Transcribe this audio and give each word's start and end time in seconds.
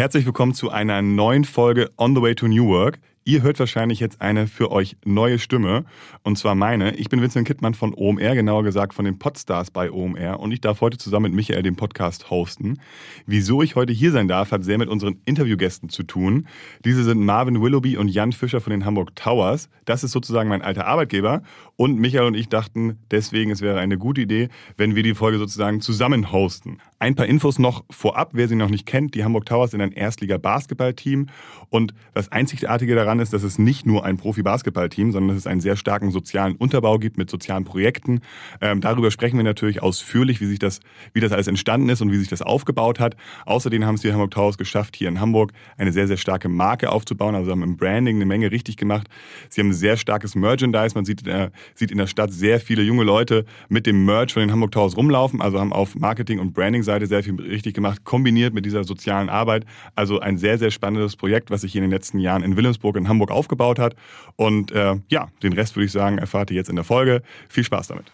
Herzlich 0.00 0.24
willkommen 0.24 0.54
zu 0.54 0.70
einer 0.70 1.02
neuen 1.02 1.44
Folge 1.44 1.90
On 1.98 2.16
the 2.16 2.22
Way 2.22 2.34
to 2.34 2.48
New 2.48 2.68
Work. 2.68 3.00
Ihr 3.26 3.42
hört 3.42 3.58
wahrscheinlich 3.58 4.00
jetzt 4.00 4.22
eine 4.22 4.46
für 4.46 4.72
euch 4.72 4.96
neue 5.04 5.38
Stimme, 5.38 5.84
und 6.22 6.38
zwar 6.38 6.54
meine. 6.54 6.96
Ich 6.96 7.10
bin 7.10 7.20
Vincent 7.20 7.46
Kittmann 7.46 7.74
von 7.74 7.92
OMR, 7.92 8.34
genauer 8.34 8.64
gesagt 8.64 8.94
von 8.94 9.04
den 9.04 9.18
Podstars 9.18 9.70
bei 9.70 9.90
OMR, 9.90 10.40
und 10.40 10.52
ich 10.52 10.62
darf 10.62 10.80
heute 10.80 10.96
zusammen 10.96 11.24
mit 11.24 11.34
Michael 11.34 11.62
den 11.62 11.76
Podcast 11.76 12.30
hosten. 12.30 12.80
Wieso 13.26 13.60
ich 13.60 13.76
heute 13.76 13.92
hier 13.92 14.10
sein 14.10 14.26
darf, 14.26 14.52
hat 14.52 14.64
sehr 14.64 14.78
mit 14.78 14.88
unseren 14.88 15.20
Interviewgästen 15.26 15.90
zu 15.90 16.02
tun. 16.02 16.48
Diese 16.82 17.04
sind 17.04 17.20
Marvin 17.20 17.60
Willoughby 17.60 17.98
und 17.98 18.08
Jan 18.08 18.32
Fischer 18.32 18.62
von 18.62 18.70
den 18.70 18.86
Hamburg 18.86 19.14
Towers. 19.16 19.68
Das 19.84 20.02
ist 20.02 20.12
sozusagen 20.12 20.48
mein 20.48 20.62
alter 20.62 20.86
Arbeitgeber. 20.86 21.42
Und 21.76 21.98
Michael 21.98 22.26
und 22.26 22.36
ich 22.36 22.48
dachten 22.48 22.98
deswegen, 23.10 23.50
es 23.50 23.60
wäre 23.60 23.78
eine 23.78 23.98
gute 23.98 24.22
Idee, 24.22 24.48
wenn 24.78 24.94
wir 24.94 25.02
die 25.02 25.14
Folge 25.14 25.36
sozusagen 25.36 25.82
zusammen 25.82 26.32
hosten. 26.32 26.78
Ein 27.02 27.14
paar 27.14 27.24
Infos 27.24 27.58
noch 27.58 27.82
vorab, 27.88 28.32
wer 28.34 28.46
sie 28.46 28.56
noch 28.56 28.68
nicht 28.68 28.84
kennt. 28.84 29.14
Die 29.14 29.24
Hamburg 29.24 29.46
Towers 29.46 29.70
sind 29.70 29.80
ein 29.80 29.92
Erstliga-Basketballteam. 29.92 31.28
Und 31.70 31.94
das 32.12 32.30
Einzigartige 32.30 32.94
daran 32.94 33.20
ist, 33.20 33.32
dass 33.32 33.42
es 33.42 33.58
nicht 33.58 33.86
nur 33.86 34.04
ein 34.04 34.18
Profi-Basketballteam, 34.18 35.10
sondern 35.10 35.28
dass 35.28 35.38
es 35.38 35.46
einen 35.46 35.62
sehr 35.62 35.76
starken 35.76 36.10
sozialen 36.10 36.56
Unterbau 36.56 36.98
gibt 36.98 37.16
mit 37.16 37.30
sozialen 37.30 37.64
Projekten. 37.64 38.20
Ähm, 38.60 38.82
darüber 38.82 39.10
sprechen 39.10 39.38
wir 39.38 39.44
natürlich 39.44 39.82
ausführlich, 39.82 40.42
wie 40.42 40.44
sich 40.44 40.58
das, 40.58 40.80
wie 41.14 41.20
das 41.20 41.32
alles 41.32 41.46
entstanden 41.46 41.88
ist 41.88 42.02
und 42.02 42.12
wie 42.12 42.18
sich 42.18 42.28
das 42.28 42.42
aufgebaut 42.42 43.00
hat. 43.00 43.16
Außerdem 43.46 43.86
haben 43.86 43.94
es 43.94 44.02
die 44.02 44.12
Hamburg 44.12 44.32
Towers 44.32 44.58
geschafft, 44.58 44.94
hier 44.94 45.08
in 45.08 45.20
Hamburg 45.20 45.52
eine 45.78 45.92
sehr, 45.92 46.06
sehr 46.06 46.18
starke 46.18 46.50
Marke 46.50 46.92
aufzubauen. 46.92 47.34
Also 47.34 47.50
haben 47.50 47.62
im 47.62 47.78
Branding 47.78 48.16
eine 48.16 48.26
Menge 48.26 48.50
richtig 48.50 48.76
gemacht. 48.76 49.08
Sie 49.48 49.62
haben 49.62 49.70
ein 49.70 49.72
sehr 49.72 49.96
starkes 49.96 50.34
Merchandise. 50.34 50.94
Man 50.94 51.06
sieht, 51.06 51.26
äh, 51.26 51.48
sieht 51.74 51.92
in 51.92 51.96
der 51.96 52.08
Stadt 52.08 52.30
sehr 52.30 52.60
viele 52.60 52.82
junge 52.82 53.04
Leute 53.04 53.46
mit 53.70 53.86
dem 53.86 54.04
Merch 54.04 54.34
von 54.34 54.40
den 54.40 54.52
Hamburg 54.52 54.72
Towers 54.72 54.98
rumlaufen. 54.98 55.40
Also 55.40 55.58
haben 55.58 55.72
auf 55.72 55.94
Marketing- 55.94 56.40
und 56.40 56.52
Branding 56.52 56.82
Seite 56.90 57.06
sehr 57.06 57.22
viel 57.22 57.40
richtig 57.40 57.74
gemacht, 57.74 58.04
kombiniert 58.04 58.52
mit 58.52 58.66
dieser 58.66 58.82
sozialen 58.82 59.28
Arbeit. 59.28 59.64
Also 59.94 60.18
ein 60.18 60.38
sehr, 60.38 60.58
sehr 60.58 60.72
spannendes 60.72 61.14
Projekt, 61.14 61.50
was 61.50 61.60
sich 61.60 61.76
in 61.76 61.82
den 61.82 61.90
letzten 61.90 62.18
Jahren 62.18 62.42
in 62.42 62.56
Wilhelmsburg 62.56 62.96
in 62.96 63.08
Hamburg 63.08 63.30
aufgebaut 63.30 63.78
hat. 63.78 63.94
Und 64.34 64.72
äh, 64.72 64.96
ja, 65.08 65.28
den 65.44 65.52
Rest 65.52 65.76
würde 65.76 65.86
ich 65.86 65.92
sagen, 65.92 66.18
erfahrt 66.18 66.50
ihr 66.50 66.56
jetzt 66.56 66.68
in 66.68 66.74
der 66.74 66.84
Folge. 66.84 67.22
Viel 67.48 67.62
Spaß 67.62 67.86
damit. 67.86 68.10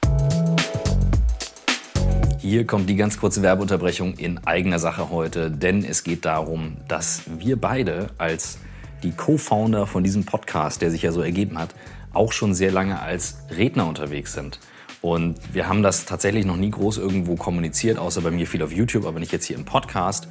Hier 2.39 2.67
kommt 2.67 2.91
die 2.91 2.97
ganz 2.97 3.19
kurze 3.19 3.43
Werbeunterbrechung 3.43 4.15
in 4.19 4.39
eigener 4.47 4.79
Sache 4.79 5.11
heute, 5.11 5.51
denn 5.51 5.83
es 5.83 6.05
geht 6.05 6.27
darum, 6.27 6.77
dass 6.87 7.23
wir 7.39 7.57
beide 7.57 8.11
als 8.19 8.59
die 9.03 9.13
Co-Founder 9.13 9.87
von 9.87 10.05
diesem 10.05 10.25
Podcast, 10.25 10.83
der 10.83 10.91
sich 10.91 11.03
ja 11.03 11.13
so 11.13 11.23
ergeben 11.23 11.59
hat, 11.59 11.75
auch 12.13 12.33
schon 12.33 12.53
sehr 12.53 12.73
lange 12.73 13.01
als 13.01 13.39
Redner 13.57 13.89
unterwegs 13.89 14.35
sind. 14.35 14.61
Und 15.07 15.39
wir 15.55 15.69
haben 15.69 15.85
das 15.85 16.05
tatsächlich 16.05 16.45
noch 16.45 16.57
nie 16.57 16.73
groß 16.73 16.99
irgendwo 16.99 17.37
kommuniziert, 17.37 17.97
außer 17.97 18.23
bei 18.23 18.33
mir 18.33 18.45
viel 18.45 18.61
auf 18.61 18.73
YouTube, 18.73 19.07
aber 19.07 19.21
nicht 19.21 19.31
jetzt 19.31 19.45
hier 19.45 19.55
im 19.55 19.65
Podcast. 19.65 20.27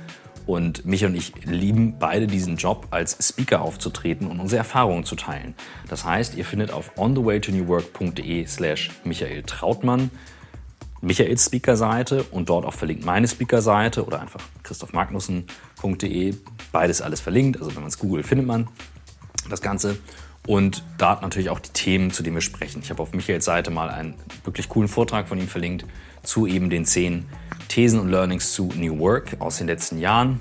Und 0.46 0.86
mich 0.86 1.06
und 1.06 1.16
ich 1.16 1.32
lieben 1.46 1.98
beide 1.98 2.28
diesen 2.28 2.58
Job, 2.58 2.88
als 2.92 3.18
Speaker 3.26 3.62
aufzutreten 3.62 4.28
und 4.28 4.42
unsere 4.42 4.58
Erfahrungen 4.58 5.06
zu 5.06 5.16
teilen. 5.16 5.56
Das 5.88 6.04
heißt, 6.04 6.36
ihr 6.36 6.44
findet 6.44 6.72
auf 6.72 6.92
onthewaytonewwork.de 6.98 8.46
slash 8.48 8.92
Michael 9.06 9.44
Trautmann 9.44 10.12
Michaels 11.00 11.46
Speaker-Seite 11.46 12.24
und 12.32 12.50
dort 12.50 12.66
auch 12.66 12.74
verlinkt 12.74 13.06
meine 13.06 13.30
Speaker-Seite 13.30 14.06
oder 14.06 14.20
einfach 14.20 14.42
christophmagnussen.de. 14.64 16.36
Beides 16.74 17.02
alles 17.02 17.22
verlinkt, 17.22 17.62
also 17.62 17.74
wenn 17.74 17.82
man 17.82 17.90
es 17.90 17.98
googelt, 17.98 18.28
findet 18.28 18.46
man 18.46 18.68
das 19.50 19.62
Ganze. 19.62 19.96
Und 20.48 20.84
da 20.98 21.20
natürlich 21.22 21.50
auch 21.50 21.60
die 21.60 21.72
Themen, 21.72 22.12
zu 22.12 22.22
denen 22.22 22.36
wir 22.36 22.42
sprechen. 22.42 22.82
Ich 22.84 22.90
habe 22.90 23.02
auf 23.02 23.14
Michaels 23.14 23.46
Seite 23.46 23.72
mal 23.72 23.90
einen 23.90 24.14
wirklich 24.44 24.70
coolen 24.70 24.88
Vortrag 24.88 25.28
von 25.28 25.40
ihm 25.40 25.48
verlinkt 25.48 25.86
zu 26.24 26.48
eben 26.48 26.70
den 26.70 26.86
zehn 26.86 27.26
Thesen 27.68 28.00
und 28.00 28.10
Learnings 28.10 28.54
zu 28.54 28.72
New 28.76 29.00
Work 29.00 29.38
aus 29.40 29.58
den 29.58 29.68
letzten 29.68 30.00
Jahren. 30.00 30.40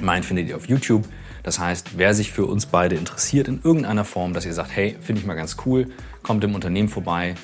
Mein 0.00 0.22
findet 0.22 0.48
ihr 0.48 0.56
auf 0.56 0.68
YouTube. 0.68 1.06
Das 1.42 1.58
heißt, 1.58 1.98
wer 1.98 2.14
sich 2.14 2.32
für 2.32 2.46
uns 2.46 2.66
beide 2.66 2.96
interessiert 2.96 3.48
in 3.48 3.60
irgendeiner 3.62 4.04
Form, 4.04 4.34
dass 4.34 4.44
ihr 4.44 4.52
sagt, 4.52 4.74
hey, 4.74 4.96
finde 5.00 5.20
ich 5.20 5.26
mal 5.26 5.34
ganz 5.34 5.56
cool, 5.64 5.90
kommt 6.22 6.44
im 6.44 6.54
Unternehmen 6.54 6.88
vorbei. 6.88 7.34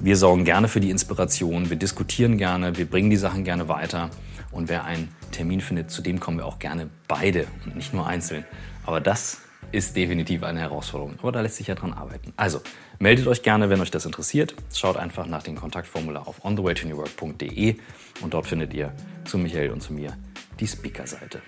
Wir 0.00 0.16
sorgen 0.16 0.44
gerne 0.44 0.68
für 0.68 0.80
die 0.80 0.90
Inspiration, 0.90 1.70
wir 1.70 1.76
diskutieren 1.76 2.36
gerne, 2.36 2.76
wir 2.76 2.86
bringen 2.86 3.10
die 3.10 3.16
Sachen 3.16 3.44
gerne 3.44 3.68
weiter. 3.68 4.10
Und 4.50 4.68
wer 4.68 4.84
einen 4.84 5.08
Termin 5.32 5.60
findet, 5.60 5.90
zu 5.90 6.02
dem 6.02 6.20
kommen 6.20 6.38
wir 6.38 6.46
auch 6.46 6.58
gerne 6.58 6.88
beide 7.06 7.46
und 7.64 7.76
nicht 7.76 7.92
nur 7.94 8.06
einzeln. 8.06 8.44
Aber 8.84 9.00
das 9.00 9.38
ist 9.72 9.96
definitiv 9.96 10.42
eine 10.42 10.60
Herausforderung. 10.60 11.14
Aber 11.20 11.32
da 11.32 11.40
lässt 11.40 11.56
sich 11.56 11.66
ja 11.66 11.74
dran 11.74 11.92
arbeiten. 11.92 12.32
Also, 12.36 12.60
meldet 12.98 13.26
euch 13.26 13.42
gerne, 13.42 13.70
wenn 13.70 13.80
euch 13.80 13.90
das 13.90 14.06
interessiert. 14.06 14.54
Schaut 14.74 14.96
einfach 14.96 15.26
nach 15.26 15.42
dem 15.42 15.56
Kontaktformular 15.56 16.26
auf 16.26 16.44
onthewaytonewwork.de 16.44 17.76
und 18.22 18.34
dort 18.34 18.46
findet 18.46 18.72
ihr 18.74 18.92
zu 19.24 19.38
Michael 19.38 19.70
und 19.70 19.82
zu 19.82 19.92
mir 19.92 20.16
die 20.58 20.66
Speaker-Seite. 20.66 21.42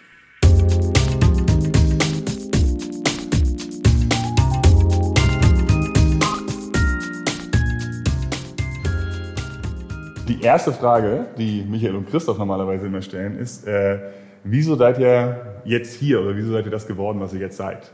Die 10.28 10.42
erste 10.42 10.72
Frage, 10.72 11.26
die 11.36 11.62
Michael 11.62 11.96
und 11.96 12.08
Christoph 12.08 12.38
normalerweise 12.38 12.86
immer 12.86 13.02
stellen, 13.02 13.38
ist, 13.38 13.66
äh, 13.66 13.98
wieso 14.44 14.76
seid 14.76 14.98
ihr 14.98 15.60
jetzt 15.64 15.94
hier 15.94 16.20
oder 16.20 16.36
wieso 16.36 16.52
seid 16.52 16.64
ihr 16.66 16.70
das 16.70 16.86
geworden, 16.86 17.18
was 17.20 17.32
ihr 17.32 17.40
jetzt 17.40 17.56
seid? 17.56 17.90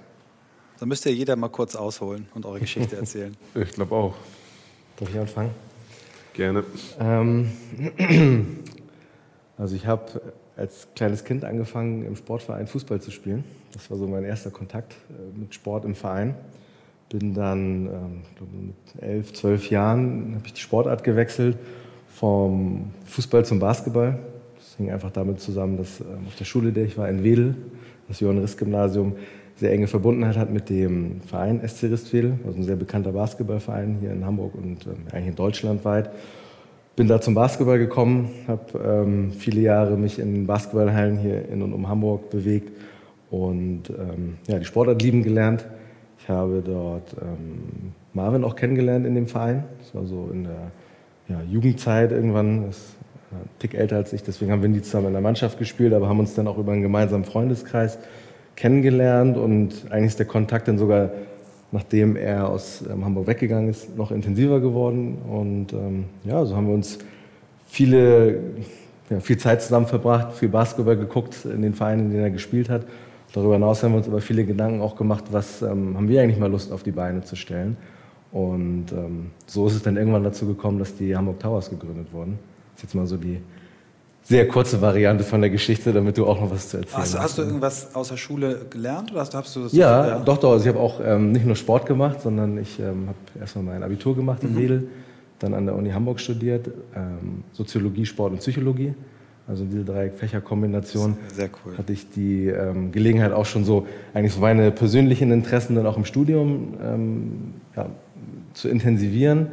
Da 0.78 0.84
müsst 0.84 1.06
ihr 1.06 1.12
jeder 1.12 1.37
mal 1.37 1.48
kurz 1.48 1.75
ausholen 1.75 2.28
und 2.34 2.44
eure 2.44 2.60
Geschichte 2.60 2.97
erzählen. 3.00 3.37
ich 3.54 3.72
glaube 3.72 3.94
auch. 3.94 4.14
Darf 4.98 5.09
ich 5.10 5.19
anfangen? 5.19 5.50
Gerne. 6.34 6.64
Ähm, 7.00 7.50
also 9.59 9.75
ich 9.75 9.87
habe 9.87 10.20
als 10.56 10.88
kleines 10.94 11.25
Kind 11.25 11.44
angefangen, 11.44 12.04
im 12.04 12.16
Sportverein 12.16 12.66
Fußball 12.66 13.00
zu 13.00 13.10
spielen. 13.10 13.44
Das 13.72 13.91
war 13.91 13.98
so 13.98 14.06
mein 14.06 14.25
erster 14.25 14.50
Kontakt 14.50 14.94
äh, 15.10 15.38
mit 15.38 15.54
Sport 15.54 15.84
im 15.84 15.94
Verein. 15.94 16.34
Bin 17.10 17.34
dann 17.34 17.87
ähm, 17.87 18.22
mit 18.66 19.03
elf, 19.03 19.32
zwölf 19.32 19.70
Jahren 19.70 20.34
habe 20.34 20.47
ich 20.47 20.54
die 20.54 20.60
Sportart 20.60 21.04
gewechselt 21.04 21.56
vom 22.08 22.91
Fußball 23.06 23.44
zum 23.44 23.58
Basketball. 23.58 24.19
Das 24.56 24.76
hing 24.76 24.91
einfach 24.91 25.10
damit 25.10 25.41
zusammen, 25.41 25.76
dass 25.76 26.00
ähm, 26.00 26.26
auf 26.26 26.37
der 26.37 26.47
Schule, 26.47 26.72
der 26.72 26.84
ich 26.84 26.98
war, 26.98 27.08
in 27.08 27.22
Wedel, 27.22 27.54
das 28.08 28.20
Johann-Riss-Gymnasium, 28.20 29.16
sehr 29.56 29.72
enge 29.72 29.87
Verbundenheit 29.87 30.37
hat 30.37 30.53
mit 30.53 30.69
dem 30.69 31.22
Verein 31.22 31.67
SC 31.67 31.84
Ristwedel, 31.84 32.39
also 32.47 32.59
ein 32.59 32.65
sehr 32.65 32.77
bekannter 32.77 33.12
Basketballverein 33.12 33.99
hier 34.00 34.12
in 34.12 34.25
Hamburg 34.25 34.55
und 34.55 34.87
ähm, 34.87 35.06
eigentlich 35.11 35.28
in 35.28 35.34
Deutschland 35.34 35.84
weit. 35.84 36.11
Bin 36.94 37.09
da 37.09 37.21
zum 37.21 37.34
Basketball 37.34 37.78
gekommen, 37.78 38.31
habe 38.47 38.78
ähm, 38.84 39.33
viele 39.33 39.61
Jahre 39.61 39.97
mich 39.97 40.19
in 40.19 40.47
Basketballhallen 40.47 41.19
hier 41.19 41.49
in 41.49 41.62
und 41.62 41.72
um 41.72 41.89
Hamburg 41.89 42.31
bewegt 42.31 42.71
und 43.31 43.91
ähm, 43.91 44.37
ja, 44.47 44.59
die 44.59 44.65
Sportart 44.65 45.03
lieben 45.03 45.22
gelernt. 45.22 45.67
Ich 46.19 46.28
habe 46.28 46.62
dort 46.65 47.15
ähm, 47.21 47.93
Marvin 48.12 48.44
auch 48.44 48.56
kennengelernt 48.56 49.06
in 49.06 49.15
dem 49.15 49.27
Verein. 49.27 49.65
Das 49.78 49.94
war 49.94 50.05
so 50.05 50.31
in 50.33 50.44
der 50.44 50.71
ja, 51.28 51.43
Jugendzeit 51.50 52.12
irgendwann, 52.12 52.69
ist 52.69 52.97
ein 53.31 53.49
Tick 53.59 53.75
älter 53.75 53.97
als 53.97 54.12
ich, 54.12 54.23
deswegen 54.23 54.53
haben 54.53 54.62
wir 54.62 54.69
nie 54.69 54.83
zusammen 54.83 55.09
in 55.09 55.12
der 55.12 55.23
Mannschaft 55.23 55.59
gespielt, 55.59 55.93
aber 55.93 56.09
haben 56.09 56.21
uns 56.21 56.34
dann 56.34 56.47
auch 56.47 56.59
über 56.59 56.73
einen 56.73 56.83
gemeinsamen 56.83 57.25
Freundeskreis 57.25 57.99
kennengelernt 58.56 59.37
und 59.37 59.91
eigentlich 59.91 60.06
ist 60.06 60.19
der 60.19 60.27
Kontakt 60.27 60.67
dann 60.67 60.78
sogar, 60.78 61.11
nachdem 61.72 62.17
er 62.17 62.49
aus 62.49 62.83
ähm, 62.91 63.05
Hamburg 63.05 63.27
weggegangen 63.27 63.69
ist, 63.69 63.97
noch 63.97 64.11
intensiver 64.11 64.61
geworden. 64.61 65.19
Und 65.28 65.72
ähm, 65.72 66.06
ja, 66.25 66.44
so 66.44 66.56
haben 66.56 66.67
wir 66.67 66.75
uns 66.75 66.99
viele, 67.69 68.41
ja, 69.11 69.21
viel 69.21 69.37
Zeit 69.37 69.62
zusammen 69.62 69.87
verbracht, 69.87 70.34
viel 70.34 70.49
Basketball 70.49 70.97
geguckt 70.97 71.44
in 71.44 71.62
den 71.62 71.75
Vereinen, 71.75 72.06
in 72.06 72.11
denen 72.11 72.22
er 72.25 72.31
gespielt 72.31 72.71
hat. 72.71 72.87
Darüber 73.33 73.55
hinaus 73.55 73.83
haben 73.83 73.93
wir 73.93 73.99
uns 73.99 74.09
aber 74.09 74.21
viele 74.21 74.44
Gedanken 74.44 74.81
auch 74.81 74.97
gemacht, 74.97 75.25
was 75.31 75.61
ähm, 75.61 75.97
haben 75.97 76.09
wir 76.09 76.23
eigentlich 76.23 76.38
mal 76.38 76.50
Lust 76.50 76.73
auf 76.73 76.83
die 76.83 76.93
Beine 76.93 77.23
zu 77.23 77.37
stellen. 77.37 77.77
Und 78.33 78.93
ähm, 78.93 79.31
so 79.47 79.67
ist 79.67 79.75
es 79.75 79.83
dann 79.83 79.97
irgendwann 79.97 80.25
dazu 80.25 80.47
gekommen, 80.47 80.78
dass 80.78 80.97
die 80.97 81.15
Hamburg 81.15 81.41
Towers 81.41 81.69
gegründet 81.69 82.12
wurden. 82.12 82.38
Das 82.75 82.83
ist 82.83 82.88
jetzt 82.91 82.94
mal 82.94 83.06
so 83.06 83.17
die 83.17 83.41
sehr 84.28 84.48
kurze 84.48 84.81
Variante 84.82 85.22
von 85.22 85.41
der 85.41 85.50
Geschichte, 85.50 85.92
damit 85.92 86.19
du 86.19 86.26
auch 86.26 86.41
noch 86.41 86.50
was 86.50 86.70
zu 86.70 86.78
erzählen 86.78 86.98
hast. 86.98 87.19
Hast 87.19 87.38
du 87.38 87.42
irgendwas 87.42 87.94
außer 87.94 88.16
Schule 88.16 88.66
gelernt 88.69 89.12
oder 89.12 89.20
hast, 89.20 89.34
hast 89.34 89.55
du 89.55 89.64
das? 89.64 89.73
Ja, 89.73 90.02
so, 90.02 90.11
ja, 90.11 90.19
doch, 90.19 90.38
doch. 90.38 90.52
Also 90.52 90.64
ich 90.64 90.69
habe 90.69 90.81
auch 90.81 91.00
ähm, 91.05 91.31
nicht 91.31 91.46
nur 91.46 91.55
Sport 91.55 91.87
gemacht, 91.87 92.20
sondern 92.23 92.58
ich 92.58 92.81
ähm, 92.81 93.06
habe 93.06 93.40
erstmal 93.40 93.64
mein 93.64 93.82
Abitur 93.84 94.17
gemacht 94.17 94.43
in 94.43 94.55
mhm. 94.55 94.58
Wedel, 94.58 94.88
dann 95.38 95.55
an 95.55 95.67
der 95.67 95.76
Uni 95.76 95.90
Hamburg 95.90 96.19
studiert, 96.19 96.69
ähm, 96.96 97.44
Soziologie, 97.52 98.05
Sport 98.05 98.32
und 98.32 98.38
Psychologie. 98.38 98.94
Also 99.46 99.64
diese 99.64 99.84
drei 99.84 100.11
Fächerkombination 100.11 101.17
sehr 101.32 101.49
cool. 101.64 101.78
hatte 101.78 101.93
ich 101.93 102.11
die 102.11 102.49
ähm, 102.49 102.90
Gelegenheit 102.90 103.32
auch 103.32 103.46
schon 103.46 103.64
so, 103.64 103.87
eigentlich 104.12 104.32
so 104.32 104.40
meine 104.40 104.73
persönlichen 104.73 105.31
Interessen 105.31 105.76
dann 105.76 105.87
auch 105.87 105.96
im 105.96 106.05
Studium 106.05 106.75
ähm, 106.82 107.55
ja, 107.76 107.87
zu 108.55 108.69
intensivieren 108.69 109.46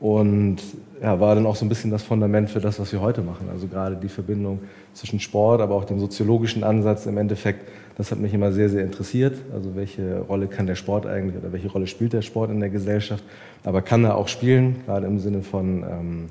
und 0.00 0.56
ja, 1.02 1.20
war 1.20 1.34
dann 1.34 1.46
auch 1.46 1.56
so 1.56 1.64
ein 1.64 1.68
bisschen 1.68 1.90
das 1.90 2.02
Fundament 2.02 2.50
für 2.50 2.60
das, 2.60 2.80
was 2.80 2.92
wir 2.92 3.00
heute 3.00 3.22
machen. 3.22 3.48
Also 3.50 3.66
gerade 3.66 3.96
die 3.96 4.08
Verbindung 4.08 4.60
zwischen 4.94 5.20
Sport, 5.20 5.60
aber 5.60 5.74
auch 5.74 5.84
dem 5.84 5.98
soziologischen 5.98 6.64
Ansatz 6.64 7.06
im 7.06 7.18
Endeffekt, 7.18 7.68
das 7.96 8.10
hat 8.10 8.18
mich 8.18 8.32
immer 8.32 8.52
sehr, 8.52 8.68
sehr 8.68 8.82
interessiert. 8.82 9.36
Also 9.52 9.76
welche 9.76 10.20
Rolle 10.20 10.46
kann 10.46 10.66
der 10.66 10.74
Sport 10.74 11.06
eigentlich 11.06 11.36
oder 11.36 11.52
welche 11.52 11.68
Rolle 11.68 11.86
spielt 11.86 12.12
der 12.12 12.22
Sport 12.22 12.50
in 12.50 12.60
der 12.60 12.70
Gesellschaft? 12.70 13.24
Aber 13.64 13.82
kann 13.82 14.04
er 14.04 14.16
auch 14.16 14.28
spielen, 14.28 14.76
gerade 14.86 15.06
im 15.06 15.18
Sinne 15.18 15.42
von 15.42 15.82
ähm, 15.82 16.28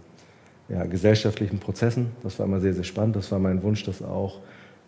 ja, 0.70 0.84
gesellschaftlichen 0.86 1.60
Prozessen. 1.60 2.08
Das 2.24 2.40
war 2.40 2.46
immer 2.46 2.60
sehr, 2.60 2.74
sehr 2.74 2.84
spannend. 2.84 3.16
Das 3.16 3.32
war 3.32 3.40
mein 3.40 3.62
Wunsch, 3.64 3.84
das 3.84 4.02
auch 4.02 4.40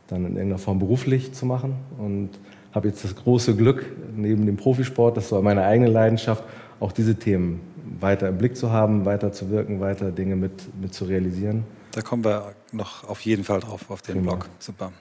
dann 0.07 0.21
in 0.21 0.35
irgendeiner 0.35 0.57
Form 0.57 0.80
beruflich 0.80 1.33
zu 1.33 1.45
machen 1.45 1.75
und 1.97 2.30
habe 2.73 2.88
jetzt 2.88 3.03
das 3.03 3.15
große 3.15 3.56
Glück, 3.56 3.85
neben 4.15 4.45
dem 4.45 4.56
Profisport, 4.56 5.18
das 5.18 5.31
war 5.31 5.41
meine 5.41 5.63
eigene 5.63 5.89
Leidenschaft, 5.89 6.44
auch 6.80 6.91
diese 6.91 7.15
Themen 7.15 7.59
weiter 8.00 8.30
im 8.30 8.38
Blick 8.38 8.56
zu 8.56 8.72
haben, 8.72 9.06
weiter 9.06 9.31
zu 9.31 9.50
wirken, 9.50 9.80
weiter 9.80 10.12
Dinge 10.12 10.36
mit, 10.36 10.51
mit 10.80 10.94
zu 10.94 11.06
realisieren. 11.06 11.63
Da 11.92 12.01
kommen 12.01 12.24
wir 12.24 12.54
noch 12.72 13.07
auf 13.07 13.22
jeden 13.22 13.44
Fall 13.44 13.60
drauf 13.60 13.89
auf 13.89 14.01
den 14.01 14.18
Prima. 14.18 14.36
Blog. 14.36 14.50
Super. 14.60 14.92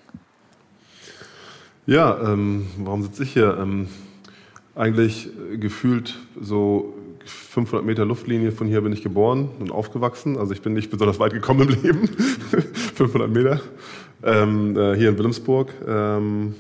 Ja, 1.87 2.21
ähm, 2.33 2.67
warum 2.79 3.03
sitze 3.03 3.23
ich 3.23 3.33
hier? 3.33 3.57
Ähm, 3.61 3.89
eigentlich 4.75 5.31
gefühlt 5.59 6.19
so 6.41 6.95
500 7.25 7.85
Meter 7.85 8.05
Luftlinie 8.05 8.53
von 8.53 8.67
hier 8.67 8.81
bin 8.81 8.93
ich 8.93 9.03
geboren 9.03 9.51
und 9.59 9.71
aufgewachsen. 9.71 10.37
Also 10.37 10.53
ich 10.53 10.63
bin 10.63 10.73
nicht 10.73 10.91
besonders 10.91 11.19
weit 11.19 11.33
gekommen 11.33 11.69
im 11.69 11.83
Leben. 11.83 12.09
500 12.95 13.31
Meter. 13.31 13.61
Ähm, 14.23 14.77
äh, 14.77 14.97
hier 14.97 15.11
in 15.11 15.19
Wilhelmsburg. 15.19 15.73
Ähm, 15.87 16.55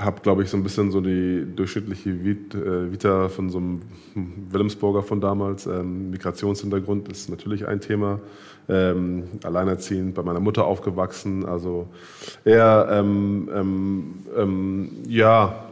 habe, 0.00 0.20
glaube 0.22 0.42
ich, 0.42 0.50
so 0.50 0.56
ein 0.56 0.62
bisschen 0.62 0.90
so 0.90 1.00
die 1.00 1.46
durchschnittliche 1.54 2.10
äh, 2.10 2.92
Vita 2.92 3.28
von 3.28 3.50
so 3.50 3.58
einem 3.58 3.82
Wilhelmsburger 4.50 5.02
von 5.02 5.20
damals. 5.20 5.66
Ähm, 5.66 6.10
Migrationshintergrund 6.10 7.08
ist 7.08 7.28
natürlich 7.28 7.66
ein 7.66 7.80
Thema. 7.80 8.20
Ähm, 8.68 9.24
alleinerziehend 9.42 10.14
bei 10.14 10.22
meiner 10.22 10.40
Mutter 10.40 10.64
aufgewachsen. 10.64 11.44
Also 11.44 11.88
eher, 12.44 12.88
ähm, 12.90 13.48
ähm, 13.54 14.14
ähm 14.36 14.90
ja, 15.08 15.69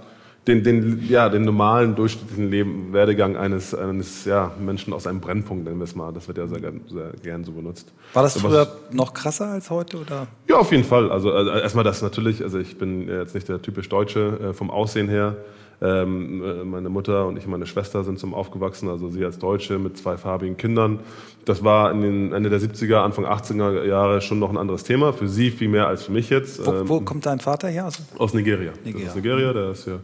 den, 0.48 0.64
den, 0.64 1.06
ja, 1.08 1.28
den 1.28 1.42
normalen 1.42 1.94
durchschnittlichen 1.94 2.50
Leben, 2.50 2.92
Werdegang 2.92 3.36
eines, 3.36 3.74
eines 3.74 4.24
ja, 4.24 4.52
Menschen 4.58 4.92
aus 4.92 5.06
einem 5.06 5.20
Brennpunkt, 5.20 5.64
nennen 5.64 5.78
wir 5.78 5.84
es 5.84 5.94
mal. 5.94 6.12
Das 6.12 6.26
wird 6.26 6.38
ja 6.38 6.46
sehr, 6.46 6.60
sehr 6.60 7.12
gern 7.22 7.44
so 7.44 7.52
benutzt. 7.52 7.92
War 8.14 8.22
das 8.22 8.40
früher 8.40 8.66
noch 8.90 9.12
krasser 9.12 9.48
als 9.48 9.68
heute? 9.68 9.98
Oder? 9.98 10.26
Ja, 10.48 10.56
auf 10.56 10.72
jeden 10.72 10.84
Fall. 10.84 11.12
Also, 11.12 11.32
also 11.32 11.50
erstmal 11.50 11.84
das 11.84 12.00
natürlich, 12.02 12.42
also 12.42 12.58
ich 12.58 12.78
bin 12.78 13.08
jetzt 13.08 13.34
nicht 13.34 13.48
der 13.48 13.60
typisch 13.60 13.88
Deutsche 13.88 14.50
äh, 14.50 14.52
vom 14.54 14.70
Aussehen 14.70 15.08
her. 15.08 15.36
Ähm, 15.80 16.42
äh, 16.42 16.64
meine 16.64 16.88
Mutter 16.88 17.26
und 17.26 17.36
ich 17.36 17.44
und 17.44 17.52
meine 17.52 17.66
Schwester 17.66 18.02
sind 18.02 18.18
zum 18.18 18.34
aufgewachsen, 18.34 18.88
also 18.88 19.10
sie 19.10 19.24
als 19.24 19.38
Deutsche 19.38 19.78
mit 19.78 19.96
zwei 19.96 20.16
farbigen 20.16 20.56
Kindern. 20.56 20.98
Das 21.44 21.62
war 21.62 21.92
in 21.92 22.00
den 22.00 22.32
Ende 22.32 22.50
der 22.50 22.58
70er, 22.58 22.96
Anfang 22.96 23.26
80er 23.26 23.84
Jahre 23.84 24.20
schon 24.20 24.40
noch 24.40 24.50
ein 24.50 24.56
anderes 24.56 24.82
Thema. 24.82 25.12
Für 25.12 25.28
sie 25.28 25.52
viel 25.52 25.68
mehr 25.68 25.86
als 25.86 26.02
für 26.02 26.12
mich 26.12 26.30
jetzt. 26.30 26.66
Wo, 26.66 26.88
wo 26.88 26.96
ähm, 26.96 27.04
kommt 27.04 27.26
dein 27.26 27.38
Vater 27.38 27.68
her? 27.68 27.86
Aus, 27.86 28.02
aus 28.18 28.34
Nigeria. 28.34 28.72
Nigeria. 28.82 29.08
Aus 29.08 29.14
Nigeria, 29.14 29.52
der 29.52 29.70
ist 29.70 29.86
ja 29.86 30.00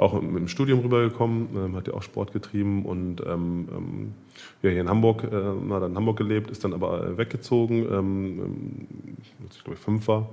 auch 0.00 0.20
mit 0.20 0.36
dem 0.36 0.48
Studium 0.48 0.80
rübergekommen, 0.80 1.48
ähm, 1.54 1.76
hat 1.76 1.86
ja 1.86 1.94
auch 1.94 2.02
Sport 2.02 2.32
getrieben 2.32 2.86
und 2.86 3.20
ähm, 3.26 3.68
ähm, 3.70 4.12
ja, 4.62 4.70
hier 4.70 4.80
in 4.80 4.88
Hamburg, 4.88 5.24
äh, 5.24 5.72
hat 5.72 5.82
in 5.82 5.94
Hamburg 5.94 6.16
gelebt, 6.16 6.50
ist 6.50 6.64
dann 6.64 6.72
aber 6.72 7.06
äh, 7.06 7.18
weggezogen, 7.18 7.86
ähm, 7.92 8.40
ähm, 8.40 8.88
als 9.44 9.56
ich 9.56 9.64
glaube 9.64 9.76
ich 9.78 9.84
fünf 9.84 10.08
war. 10.08 10.30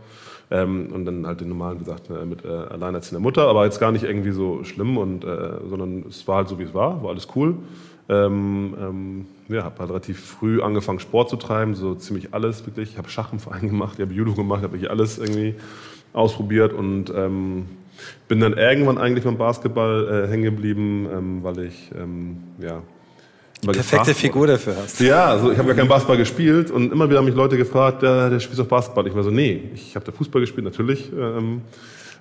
Ähm, 0.49 0.87
und 0.93 1.03
dann 1.03 1.27
halt 1.27 1.41
den 1.41 1.49
normalen 1.49 1.79
gesagt 1.79 2.09
äh, 2.09 2.25
mit 2.25 2.45
äh, 2.45 2.47
alleinerziehender 2.47 3.19
Mutter, 3.19 3.49
aber 3.49 3.65
jetzt 3.65 3.79
gar 3.81 3.91
nicht 3.91 4.03
irgendwie 4.03 4.31
so 4.31 4.63
schlimm 4.63 4.97
und 4.97 5.25
äh, 5.25 5.59
sondern 5.69 6.05
es 6.07 6.25
war 6.29 6.37
halt 6.37 6.47
so 6.47 6.57
wie 6.59 6.63
es 6.63 6.73
war, 6.73 7.03
war 7.03 7.09
alles 7.09 7.27
cool. 7.35 7.55
Ähm, 8.07 8.73
ähm, 8.79 9.25
ja, 9.49 9.65
habe 9.65 9.79
halt 9.79 9.89
relativ 9.89 10.23
früh 10.23 10.61
angefangen 10.61 10.99
Sport 10.99 11.29
zu 11.29 11.35
treiben, 11.35 11.75
so 11.75 11.93
ziemlich 11.93 12.33
alles 12.33 12.65
wirklich. 12.65 12.91
Ich 12.91 12.97
habe 12.97 13.09
Schach 13.09 13.33
im 13.33 13.39
Verein 13.39 13.67
gemacht, 13.67 13.95
ich 13.95 14.01
habe 14.05 14.13
Judo 14.13 14.33
gemacht, 14.33 14.63
habe 14.63 14.77
ich 14.77 14.89
alles 14.89 15.17
irgendwie 15.17 15.55
ausprobiert 16.13 16.71
und 16.71 17.11
ähm, 17.13 17.65
bin 18.27 18.39
dann 18.39 18.53
irgendwann 18.53 18.97
eigentlich 18.97 19.23
beim 19.23 19.37
Basketball 19.37 20.25
äh, 20.25 20.31
hängen 20.31 20.43
geblieben, 20.43 21.07
ähm, 21.11 21.43
weil 21.43 21.59
ich, 21.65 21.91
ähm, 21.97 22.37
ja. 22.59 22.81
Die 23.63 23.69
perfekte 23.69 24.13
Figur 24.13 24.45
dafür 24.45 24.75
hast. 24.77 24.99
Ja, 24.99 25.25
also 25.25 25.51
ich 25.51 25.57
habe 25.57 25.69
gar 25.69 25.77
keinen 25.77 25.87
Basketball 25.87 26.17
gespielt 26.17 26.69
und 26.69 26.91
immer 26.91 27.09
wieder 27.09 27.17
haben 27.17 27.25
mich 27.25 27.33
Leute 27.33 27.57
gefragt, 27.57 28.03
ja, 28.03 28.29
der 28.29 28.39
spielt 28.39 28.59
doch 28.59 28.67
Basketball. 28.67 29.07
Ich 29.07 29.15
war 29.15 29.23
so, 29.23 29.31
nee, 29.31 29.71
ich 29.73 29.95
habe 29.95 30.05
da 30.05 30.11
Fußball 30.11 30.41
gespielt, 30.41 30.65
natürlich. 30.65 31.11
Ähm, 31.11 31.61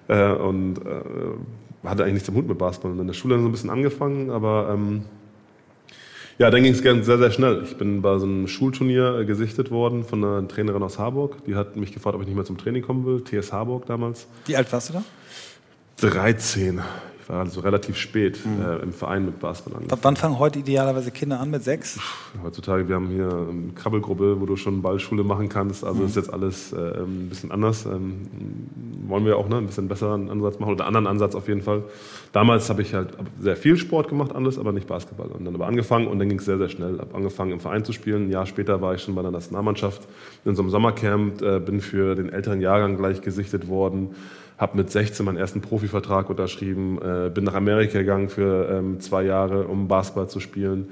äh, 0.08 0.32
und 0.32 0.78
äh, 0.78 1.87
hatte 1.87 2.02
eigentlich 2.02 2.14
nichts 2.14 2.28
am 2.28 2.37
Hut 2.37 2.49
mit 2.49 2.56
Basketball. 2.56 2.93
Und 2.93 3.00
in 3.00 3.06
der 3.06 3.14
Schule 3.14 3.34
dann 3.34 3.43
so 3.43 3.49
ein 3.49 3.52
bisschen 3.52 3.70
angefangen, 3.70 4.31
aber 4.31 4.70
ähm, 4.73 5.05
ja, 6.38 6.50
dann 6.50 6.62
ging 6.62 6.73
es 6.73 6.81
sehr, 6.81 7.02
sehr 7.02 7.31
schnell. 7.31 7.62
Ich 7.64 7.76
bin 7.78 8.02
bei 8.02 8.19
so 8.19 8.26
einem 8.26 8.46
Schulturnier 8.46 9.25
gesichtet 9.25 9.70
worden 9.70 10.05
von 10.05 10.23
einer 10.23 10.46
Trainerin 10.46 10.82
aus 10.82 10.99
Harburg. 10.99 11.44
Die 11.46 11.55
hat 11.55 11.76
mich 11.76 11.93
gefragt, 11.93 12.14
ob 12.14 12.20
ich 12.20 12.26
nicht 12.26 12.37
mehr 12.37 12.44
zum 12.44 12.58
Training 12.58 12.82
kommen 12.82 13.06
will. 13.06 13.23
TS 13.23 13.52
Harburg 13.52 13.87
damals. 13.87 14.26
Wie 14.44 14.55
alt 14.55 14.70
warst 14.70 14.90
du 14.90 14.94
da? 14.94 15.05
13. 15.96 16.81
Ich 17.20 17.31
war 17.31 17.40
also 17.40 17.60
relativ 17.60 17.96
spät 17.96 18.38
mhm. 18.46 18.64
äh, 18.64 18.76
im 18.76 18.93
Verein 18.93 19.25
mit 19.25 19.40
Basketball 19.40 19.78
angefangen. 19.78 20.00
Wann 20.04 20.14
fangen 20.14 20.38
heute 20.38 20.60
idealerweise 20.60 21.10
Kinder 21.10 21.40
an? 21.40 21.50
Mit 21.50 21.64
sechs? 21.64 21.98
Heutzutage, 22.40 22.87
wir 22.87 22.94
haben 22.94 23.08
hier 23.08 23.26
eine 23.26 23.72
Krabbelgruppe, 23.75 24.40
wo 24.40 24.46
du 24.46 24.54
schon 24.54 24.81
Ballschule 24.81 25.25
machen 25.25 25.48
kannst. 25.48 25.84
Also 25.84 26.02
mhm. 26.02 26.06
ist 26.06 26.14
jetzt 26.14 26.32
alles 26.32 26.72
äh, 26.72 26.76
ein 26.76 27.28
bisschen 27.28 27.50
anders. 27.50 27.84
Ähm, 27.84 28.28
wollen 29.08 29.25
wir 29.25 29.38
auch 29.38 29.48
ne, 29.48 29.56
ein 29.56 29.66
bisschen 29.66 29.88
besseren 29.88 30.31
Ansatz 30.31 30.60
machen 30.60 30.75
oder 30.75 30.87
einen 30.87 30.96
anderen 30.96 31.16
Ansatz 31.16 31.34
auf 31.34 31.48
jeden 31.48 31.62
Fall. 31.62 31.82
Damals 32.32 32.70
habe 32.70 32.82
ich 32.82 32.94
halt 32.94 33.08
sehr 33.40 33.56
viel 33.56 33.76
Sport 33.76 34.08
gemacht, 34.08 34.32
alles, 34.32 34.56
aber 34.56 34.70
nicht 34.70 34.87
Basketball. 34.87 35.26
Und 35.26 35.44
dann 35.44 35.54
aber 35.54 35.66
angefangen 35.66 36.06
und 36.06 36.20
dann 36.20 36.28
ging 36.28 36.38
es 36.38 36.44
sehr, 36.44 36.58
sehr 36.58 36.69
schnell. 36.69 37.00
Habe 37.00 37.12
angefangen 37.12 37.50
im 37.50 37.58
Verein 37.58 37.84
zu 37.84 37.92
spielen. 37.92 38.28
Ein 38.28 38.31
Jahr 38.31 38.46
später 38.46 38.81
war 38.81 38.94
ich 38.94 39.02
schon 39.02 39.16
bei 39.16 39.22
der 39.22 39.32
Nationalmannschaft 39.32 40.06
in 40.44 40.54
so 40.54 40.62
einem 40.62 40.70
Sommercamp, 40.70 41.42
äh, 41.42 41.58
bin 41.58 41.81
für 41.81 42.14
den 42.14 42.28
älteren 42.28 42.60
Jahrgang 42.60 42.96
gleich 42.96 43.20
gesichtet 43.20 43.66
worden 43.66 44.14
habe 44.58 44.76
mit 44.76 44.90
16 44.90 45.24
meinen 45.24 45.36
ersten 45.36 45.60
Profivertrag 45.60 46.30
unterschrieben, 46.30 46.98
äh, 47.02 47.30
bin 47.30 47.44
nach 47.44 47.54
Amerika 47.54 47.98
gegangen 47.98 48.28
für 48.28 48.68
ähm, 48.70 49.00
zwei 49.00 49.24
Jahre, 49.24 49.64
um 49.64 49.88
Basketball 49.88 50.28
zu 50.28 50.40
spielen. 50.40 50.88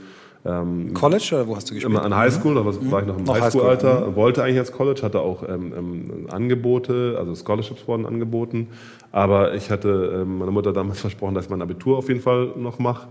Ähm, 0.47 0.93
College 0.93 1.31
oder 1.33 1.49
wo 1.49 1.57
hast 1.57 1.71
du 1.71 1.75
gespielt? 1.75 1.99
An 1.99 2.15
Highschool, 2.15 2.55
da 2.55 2.67
war, 2.67 2.75
war 2.91 3.01
ich 3.01 3.07
noch 3.07 3.19
im 3.19 3.27
Highschool-Alter, 3.27 3.95
Highschool. 3.95 4.17
wollte 4.17 4.43
eigentlich 4.43 4.57
jetzt 4.57 4.73
College, 4.73 5.01
hatte 5.03 5.21
auch 5.21 5.43
ähm, 5.49 5.73
ähm, 5.77 6.27
Angebote, 6.31 7.17
also 7.19 7.35
Scholarships 7.35 7.89
wurden 7.89 8.05
angeboten, 8.05 8.69
aber 9.11 9.55
ich 9.55 9.71
hatte 9.71 10.21
ähm, 10.21 10.39
meiner 10.39 10.51
Mutter 10.51 10.75
damals 10.75 11.01
versprochen, 11.03 11.35
dass 11.35 11.47
ich 11.47 11.51
mein 11.51 11.63
Abitur 11.63 11.97
auf 11.97 12.09
jeden 12.09 12.21
Fall 12.21 12.53
noch 12.57 12.79
mache 12.79 13.09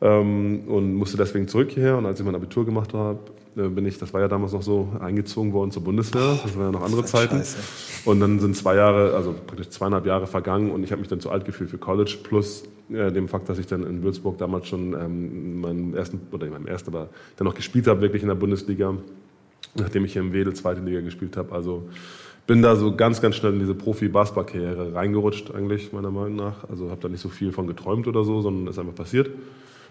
ähm, 0.00 0.62
und 0.68 0.94
musste 0.94 1.16
deswegen 1.16 1.48
zurück 1.48 1.70
hierher 1.70 1.96
und 1.96 2.06
als 2.06 2.20
ich 2.20 2.24
mein 2.24 2.34
Abitur 2.34 2.64
gemacht 2.64 2.94
habe, 2.94 3.18
äh, 3.56 3.68
bin 3.68 3.84
ich, 3.86 3.98
das 3.98 4.12
war 4.14 4.20
ja 4.20 4.28
damals 4.28 4.52
noch 4.52 4.62
so, 4.62 4.88
eingezogen 5.00 5.52
worden 5.52 5.70
zur 5.70 5.82
Bundeswehr. 5.82 6.38
Das 6.42 6.56
waren 6.56 6.66
ja 6.66 6.70
noch 6.72 6.84
andere 6.84 7.04
Zeiten. 7.04 7.38
Scheiße. 7.38 8.08
Und 8.08 8.20
dann 8.20 8.38
sind 8.38 8.56
zwei 8.56 8.76
Jahre, 8.76 9.14
also 9.14 9.34
praktisch 9.46 9.70
zweieinhalb 9.70 10.06
Jahre 10.06 10.26
vergangen 10.26 10.70
und 10.70 10.84
ich 10.84 10.92
habe 10.92 11.00
mich 11.00 11.08
dann 11.08 11.20
zu 11.20 11.30
alt 11.30 11.44
gefühlt 11.44 11.70
für 11.70 11.78
College, 11.78 12.18
plus 12.22 12.64
äh, 12.90 13.10
dem 13.10 13.28
Fakt, 13.28 13.48
dass 13.48 13.58
ich 13.58 13.66
dann 13.66 13.82
in 13.84 14.02
Würzburg 14.02 14.38
damals 14.38 14.68
schon 14.68 14.94
ähm, 14.94 15.60
meinen 15.60 15.94
ersten, 15.94 16.20
oder 16.30 16.46
in 16.46 16.52
meinem 16.52 16.66
ersten, 16.66 16.94
aber 16.94 17.08
dann 17.36 17.46
noch 17.46 17.54
gespielt 17.54 17.86
habe, 17.88 18.00
wirklich 18.00 18.22
in 18.22 18.28
der 18.28 18.36
Bundesliga, 18.36 18.94
nachdem 19.74 20.04
ich 20.04 20.12
hier 20.12 20.22
im 20.22 20.32
Wedel 20.32 20.54
zweite 20.54 20.80
Liga 20.80 21.00
gespielt 21.00 21.36
habe. 21.36 21.52
Also 21.52 21.88
bin 22.46 22.62
da 22.62 22.76
so 22.76 22.96
ganz, 22.96 23.20
ganz 23.20 23.36
schnell 23.36 23.52
in 23.52 23.58
diese 23.58 23.74
Profi-Basketball-Karriere 23.74 24.94
reingerutscht, 24.94 25.54
eigentlich, 25.54 25.92
meiner 25.92 26.10
Meinung 26.10 26.36
nach. 26.36 26.68
Also 26.70 26.90
habe 26.90 27.00
da 27.00 27.08
nicht 27.08 27.20
so 27.20 27.28
viel 27.28 27.52
von 27.52 27.66
geträumt 27.66 28.06
oder 28.06 28.24
so, 28.24 28.40
sondern 28.40 28.68
ist 28.68 28.78
einfach 28.78 28.94
passiert. 28.94 29.28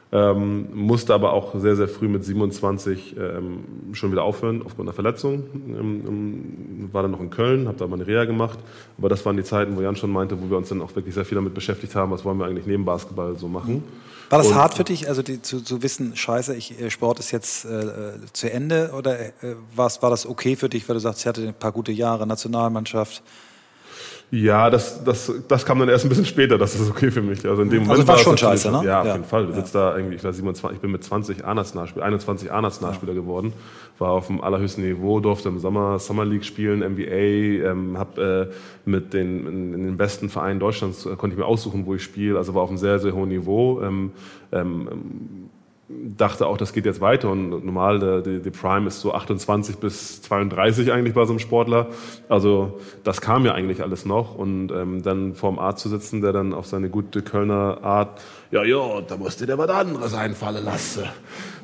Ähm, 0.09 0.67
musste 0.73 1.13
aber 1.13 1.33
auch 1.33 1.53
sehr, 1.59 1.75
sehr 1.75 1.89
früh 1.89 2.07
mit 2.07 2.23
27 2.23 3.17
ähm, 3.17 3.59
schon 3.91 4.11
wieder 4.11 4.23
aufhören 4.23 4.61
aufgrund 4.63 4.87
einer 4.87 4.93
Verletzung. 4.93 5.43
Ähm, 5.53 6.03
ähm, 6.07 6.89
war 6.93 7.01
dann 7.01 7.11
noch 7.11 7.19
in 7.19 7.29
Köln, 7.29 7.67
habe 7.67 7.77
da 7.77 7.87
meine 7.87 8.07
Reha 8.07 8.23
gemacht. 8.23 8.57
Aber 8.97 9.09
das 9.09 9.25
waren 9.25 9.35
die 9.35 9.43
Zeiten, 9.43 9.75
wo 9.75 9.81
Jan 9.81 9.97
schon 9.97 10.11
meinte, 10.11 10.41
wo 10.41 10.49
wir 10.49 10.57
uns 10.57 10.69
dann 10.69 10.81
auch 10.81 10.95
wirklich 10.95 11.13
sehr 11.13 11.25
viel 11.25 11.35
damit 11.35 11.53
beschäftigt 11.53 11.93
haben, 11.95 12.11
was 12.11 12.23
wollen 12.23 12.37
wir 12.37 12.45
eigentlich 12.45 12.65
neben 12.65 12.85
Basketball 12.85 13.35
so 13.37 13.49
machen. 13.49 13.83
War 14.29 14.39
das 14.39 14.47
Und, 14.47 14.55
hart 14.55 14.73
für 14.75 14.85
dich, 14.85 15.09
also 15.09 15.21
die, 15.21 15.41
zu, 15.41 15.61
zu, 15.61 15.81
wissen, 15.83 16.15
scheiße, 16.15 16.55
ich, 16.55 16.79
äh, 16.79 16.89
Sport 16.89 17.19
ist 17.19 17.31
jetzt 17.31 17.65
äh, 17.65 18.13
zu 18.31 18.51
Ende? 18.51 18.91
Oder 18.97 19.19
äh, 19.19 19.31
war 19.75 19.89
das 20.09 20.25
okay 20.25 20.55
für 20.55 20.69
dich, 20.69 20.87
weil 20.87 20.93
du 20.95 21.01
sagst, 21.01 21.21
ich 21.21 21.27
hatte 21.27 21.45
ein 21.45 21.53
paar 21.53 21.73
gute 21.73 21.91
Jahre, 21.91 22.25
Nationalmannschaft? 22.25 23.23
Ja, 24.29 24.69
das, 24.69 25.01
das, 25.05 25.31
das 25.47 25.65
kam 25.65 25.79
dann 25.79 25.87
erst 25.87 26.03
ein 26.03 26.09
bisschen 26.09 26.25
später, 26.25 26.57
das 26.57 26.75
ist 26.75 26.89
okay 26.89 27.11
für 27.11 27.21
mich. 27.21 27.47
Also 27.47 27.61
in 27.61 27.69
dem 27.69 27.81
also 27.83 27.93
Moment 27.93 28.07
war 28.09 28.17
schon 28.17 28.37
scheiße, 28.37 28.69
ne? 28.71 28.81
Ja, 28.83 28.99
auf 28.99 29.07
ja. 29.07 29.13
jeden 29.13 29.23
Fall. 29.23 29.45
Du 29.45 29.51
ja. 29.51 29.55
sitzt 29.55 29.73
da 29.73 29.95
irgendwie, 29.95 30.15
ich 30.15 30.23
war 30.23 30.33
27, 30.33 30.75
ich 30.75 30.81
bin 30.81 30.91
mit 30.91 31.01
20 31.01 31.45
A-Nationalspieler, 31.45 32.05
21 32.05 32.51
A-Nationalspieler 32.51 33.13
ja. 33.13 33.21
geworden, 33.21 33.53
war 33.99 34.11
auf 34.11 34.27
dem 34.27 34.41
allerhöchsten 34.41 34.83
Niveau, 34.83 35.21
durfte 35.21 35.47
im 35.47 35.59
Sommer 35.59 35.97
Summer 35.99 36.25
League 36.25 36.43
spielen, 36.43 36.79
NBA, 36.79 37.69
ähm, 37.71 37.97
habe 37.97 38.51
äh, 38.51 38.53
mit 38.89 39.13
den, 39.13 39.47
in, 39.47 39.73
in, 39.73 39.85
den 39.85 39.97
besten 39.97 40.27
Vereinen 40.27 40.59
Deutschlands, 40.59 41.05
äh, 41.05 41.15
konnte 41.15 41.35
ich 41.35 41.39
mir 41.39 41.45
aussuchen, 41.45 41.85
wo 41.85 41.95
ich 41.95 42.03
spiele, 42.03 42.37
also 42.37 42.53
war 42.53 42.63
auf 42.63 42.69
einem 42.69 42.77
sehr, 42.77 42.99
sehr 42.99 43.13
hohen 43.13 43.29
Niveau. 43.29 43.81
Ähm, 43.81 44.11
ähm, 44.51 45.49
dachte 45.89 46.47
auch, 46.47 46.57
das 46.57 46.73
geht 46.73 46.85
jetzt 46.85 46.99
weiter 46.99 47.29
und 47.29 47.63
normal, 47.63 48.21
die, 48.21 48.49
Prime 48.49 48.87
ist 48.87 48.99
so 48.99 49.13
28 49.13 49.77
bis 49.77 50.21
32 50.21 50.91
eigentlich 50.91 51.13
bei 51.13 51.23
so 51.23 51.31
einem 51.31 51.39
Sportler. 51.39 51.87
Also 52.27 52.79
das 53.05 53.21
kam 53.21 53.45
ja 53.45 53.53
eigentlich 53.53 53.81
alles 53.81 54.05
noch 54.05 54.35
und 54.35 54.69
ähm, 54.71 55.01
dann 55.01 55.33
vorm 55.33 55.59
Arzt 55.59 55.83
zu 55.83 55.89
sitzen, 55.89 56.21
der 56.21 56.33
dann 56.33 56.53
auf 56.53 56.65
seine 56.65 56.89
gute 56.89 57.21
Kölner 57.21 57.79
Art, 57.83 58.21
ja, 58.51 58.63
ja, 58.63 59.01
da 59.01 59.15
musste 59.15 59.45
der 59.45 59.57
was 59.57 59.69
anderes 59.69 60.13
einfallen 60.13 60.65
lassen. 60.65 61.03
Äh, 61.03 61.07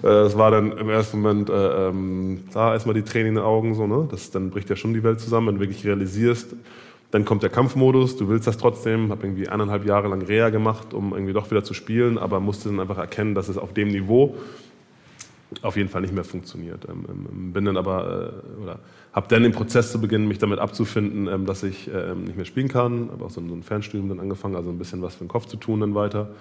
das 0.03 0.37
war 0.37 0.51
dann 0.51 0.71
im 0.71 0.89
ersten 0.89 1.19
Moment, 1.21 1.49
äh, 1.49 1.89
ähm, 1.89 2.45
da 2.53 2.73
erstmal 2.73 2.95
die 2.95 3.03
Tränen 3.03 3.29
in 3.29 3.35
den 3.35 3.43
Augen, 3.43 3.75
so, 3.75 3.87
ne? 3.87 4.07
das, 4.09 4.31
dann 4.31 4.51
bricht 4.51 4.69
ja 4.69 4.77
schon 4.77 4.93
die 4.93 5.03
Welt 5.03 5.19
zusammen, 5.19 5.47
wenn 5.47 5.55
du 5.55 5.61
wirklich 5.61 5.85
realisierst, 5.85 6.55
dann 7.13 7.25
kommt 7.25 7.43
der 7.43 7.51
Kampfmodus, 7.51 8.17
du 8.17 8.27
willst 8.27 8.47
das 8.47 8.57
trotzdem, 8.57 9.11
habe 9.11 9.27
irgendwie 9.27 9.47
eineinhalb 9.47 9.85
Jahre 9.85 10.07
lang 10.07 10.23
Reha 10.23 10.49
gemacht, 10.49 10.95
um 10.95 11.13
irgendwie 11.13 11.33
doch 11.33 11.51
wieder 11.51 11.63
zu 11.63 11.75
spielen, 11.75 12.17
aber 12.17 12.39
musste 12.39 12.69
dann 12.69 12.79
einfach 12.79 12.97
erkennen, 12.97 13.35
dass 13.35 13.49
es 13.49 13.57
auf 13.59 13.71
dem 13.71 13.89
Niveau 13.89 14.35
auf 15.61 15.77
jeden 15.77 15.89
Fall 15.89 16.01
nicht 16.01 16.13
mehr 16.13 16.23
funktioniert. 16.23 16.87
Ähm, 16.89 17.05
ähm, 17.07 17.53
bin 17.53 17.65
dann 17.65 17.77
aber, 17.77 18.33
äh, 18.57 18.63
oder 18.63 18.79
habe 19.13 19.27
dann 19.27 19.43
im 19.43 19.51
Prozess 19.51 19.91
zu 19.91 20.01
beginnen, 20.01 20.27
mich 20.27 20.39
damit 20.39 20.57
abzufinden, 20.57 21.27
ähm, 21.27 21.45
dass 21.45 21.61
ich 21.61 21.87
ähm, 21.93 22.23
nicht 22.23 22.35
mehr 22.35 22.45
spielen 22.45 22.67
kann. 22.67 23.09
Habe 23.11 23.25
auch 23.25 23.29
so 23.29 23.39
ein 23.39 23.61
Fernstudium 23.61 24.09
dann 24.09 24.19
angefangen, 24.19 24.55
also 24.55 24.71
ein 24.71 24.79
bisschen 24.79 25.03
was 25.03 25.13
für 25.13 25.23
den 25.23 25.27
Kopf 25.27 25.45
zu 25.45 25.57
tun 25.57 25.81
dann 25.81 25.93
weiter. 25.93 26.31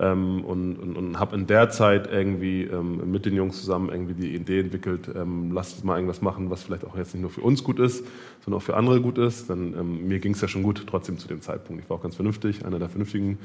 Ähm, 0.00 0.44
und, 0.44 0.76
und, 0.76 0.96
und 0.96 1.20
habe 1.20 1.36
in 1.36 1.46
der 1.46 1.70
Zeit 1.70 2.08
irgendwie 2.10 2.62
ähm, 2.62 3.10
mit 3.10 3.26
den 3.26 3.34
Jungs 3.34 3.60
zusammen 3.60 3.90
irgendwie 3.90 4.14
die 4.14 4.34
Idee 4.34 4.60
entwickelt, 4.60 5.08
ähm, 5.14 5.52
lasst 5.52 5.74
uns 5.74 5.84
mal 5.84 5.96
irgendwas 5.96 6.22
machen, 6.22 6.50
was 6.50 6.62
vielleicht 6.62 6.84
auch 6.84 6.96
jetzt 6.96 7.14
nicht 7.14 7.22
nur 7.22 7.30
für 7.30 7.42
uns 7.42 7.62
gut 7.62 7.78
ist, 7.78 8.04
sondern 8.44 8.60
auch 8.60 8.64
für 8.64 8.76
andere 8.76 9.00
gut 9.00 9.18
ist. 9.18 9.50
Dann, 9.50 9.74
ähm, 9.78 10.08
mir 10.08 10.18
ging 10.18 10.32
es 10.32 10.40
ja 10.40 10.48
schon 10.48 10.62
gut, 10.62 10.84
trotzdem 10.86 11.18
zu 11.18 11.28
dem 11.28 11.40
Zeitpunkt. 11.40 11.82
Ich 11.82 11.90
war 11.90 11.98
auch 11.98 12.02
ganz 12.02 12.16
vernünftig, 12.16 12.64
einer 12.64 12.78
der 12.78 12.88
vernünftigen 12.88 13.38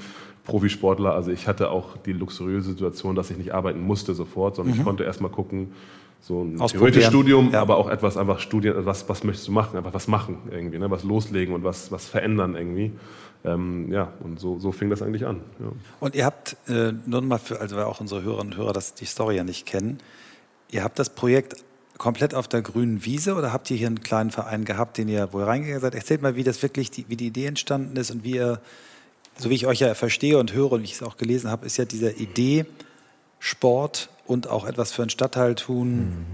Profisportler. 0.45 1.13
Also 1.13 1.31
ich 1.31 1.47
hatte 1.47 1.69
auch 1.69 1.97
die 1.97 2.13
luxuriöse 2.13 2.71
Situation, 2.71 3.15
dass 3.15 3.29
ich 3.29 3.37
nicht 3.37 3.53
arbeiten 3.53 3.81
musste 3.81 4.13
sofort, 4.13 4.55
sondern 4.55 4.73
mhm. 4.73 4.79
ich 4.79 4.85
konnte 4.85 5.03
erst 5.03 5.21
mal 5.21 5.29
gucken, 5.29 5.73
so 6.19 6.43
ein 6.43 6.57
theoretisches 6.57 7.07
Studium, 7.07 7.51
ja. 7.51 7.61
aber 7.61 7.77
auch 7.77 7.89
etwas 7.89 8.17
einfach 8.17 8.39
Studien, 8.39 8.73
was, 8.85 9.07
was 9.07 9.23
möchtest 9.23 9.47
du 9.47 9.51
machen, 9.51 9.77
einfach 9.77 9.93
was 9.93 10.07
machen 10.07 10.39
irgendwie, 10.51 10.77
ne? 10.79 10.89
was 10.89 11.03
loslegen 11.03 11.53
und 11.53 11.63
was, 11.63 11.91
was 11.91 12.07
verändern 12.07 12.55
irgendwie. 12.55 12.91
Ähm, 13.43 13.91
ja, 13.91 14.13
und 14.19 14.39
so, 14.39 14.59
so 14.59 14.71
fing 14.71 14.89
das 14.89 15.01
eigentlich 15.01 15.25
an. 15.25 15.41
Ja. 15.59 15.71
Und 15.99 16.15
ihr 16.15 16.25
habt, 16.25 16.57
äh, 16.67 16.93
nur 17.05 17.21
mal 17.21 17.37
für, 17.37 17.59
also 17.59 17.75
weil 17.75 17.85
auch 17.85 18.01
unsere 18.01 18.23
Hörerinnen 18.23 18.53
und 18.53 18.59
Hörer 18.59 18.73
das, 18.73 18.93
die 18.93 19.05
Story 19.05 19.37
ja 19.37 19.43
nicht 19.43 19.65
kennen, 19.65 19.99
ihr 20.69 20.83
habt 20.83 20.99
das 20.99 21.09
Projekt 21.09 21.55
komplett 21.97 22.33
auf 22.33 22.47
der 22.47 22.61
grünen 22.61 23.05
Wiese 23.05 23.35
oder 23.35 23.51
habt 23.51 23.71
ihr 23.71 23.77
hier 23.77 23.87
einen 23.87 24.01
kleinen 24.01 24.31
Verein 24.31 24.65
gehabt, 24.65 24.97
den 24.97 25.07
ihr 25.07 25.33
wohl 25.33 25.43
reingegangen 25.43 25.81
seid? 25.81 25.95
Erzählt 25.95 26.21
mal, 26.21 26.35
wie 26.35 26.43
das 26.43 26.61
wirklich, 26.61 26.91
die, 26.91 27.05
wie 27.09 27.15
die 27.15 27.27
Idee 27.27 27.45
entstanden 27.45 27.95
ist 27.97 28.11
und 28.11 28.23
wie 28.23 28.35
ihr, 28.35 28.61
so 29.37 29.49
wie 29.49 29.55
ich 29.55 29.67
euch 29.67 29.79
ja 29.79 29.93
verstehe 29.93 30.37
und 30.37 30.53
höre 30.53 30.73
und 30.73 30.81
wie 30.81 30.85
ich 30.85 30.93
es 30.93 31.03
auch 31.03 31.17
gelesen 31.17 31.49
habe, 31.49 31.65
ist 31.65 31.77
ja 31.77 31.85
diese 31.85 32.11
Idee, 32.11 32.65
Sport 33.39 34.09
und 34.25 34.47
auch 34.47 34.65
etwas 34.65 34.91
für 34.91 35.03
einen 35.03 35.09
Stadtteil 35.09 35.55
tun, 35.55 35.95
mhm. 35.95 36.25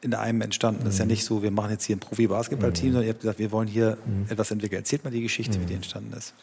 In 0.00 0.14
einem 0.14 0.40
entstanden. 0.40 0.82
Das 0.84 0.94
ist 0.94 0.98
ja 0.98 1.04
mhm. 1.04 1.10
nicht 1.10 1.24
so, 1.24 1.42
wir 1.42 1.50
machen 1.50 1.70
jetzt 1.70 1.84
hier 1.84 1.96
ein 1.96 2.00
Profi-Basketball-Team, 2.00 2.88
mhm. 2.88 2.92
sondern 2.92 3.06
ihr 3.06 3.12
habt 3.12 3.20
gesagt, 3.20 3.38
wir 3.38 3.52
wollen 3.52 3.68
hier 3.68 3.98
mhm. 4.06 4.26
etwas 4.28 4.50
entwickeln. 4.50 4.78
Erzählt 4.78 5.04
mal 5.04 5.10
die 5.10 5.22
Geschichte, 5.22 5.60
wie 5.60 5.66
die 5.66 5.74
entstanden 5.74 6.12
ist. 6.16 6.34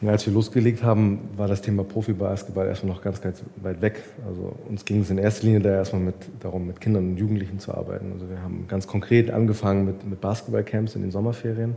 Ja, 0.00 0.10
als 0.10 0.26
wir 0.26 0.32
losgelegt 0.32 0.82
haben, 0.82 1.20
war 1.36 1.46
das 1.46 1.62
Thema 1.62 1.84
Profi-Basketball 1.84 2.66
erstmal 2.66 2.94
noch 2.94 3.02
ganz, 3.02 3.20
ganz 3.20 3.42
weit 3.56 3.80
weg. 3.80 4.02
Also 4.26 4.54
uns 4.68 4.84
ging 4.84 5.02
es 5.02 5.10
in 5.10 5.18
erster 5.18 5.46
Linie 5.46 5.60
da 5.60 5.70
erstmal 5.70 6.02
mit, 6.02 6.16
darum, 6.40 6.66
mit 6.66 6.80
Kindern 6.80 7.10
und 7.10 7.16
Jugendlichen 7.16 7.60
zu 7.60 7.72
arbeiten. 7.72 8.12
Also 8.12 8.28
wir 8.28 8.42
haben 8.42 8.66
ganz 8.66 8.88
konkret 8.88 9.30
angefangen 9.30 9.86
mit, 9.86 10.04
mit 10.04 10.20
Basketballcamps 10.20 10.96
in 10.96 11.02
den 11.02 11.12
Sommerferien. 11.12 11.76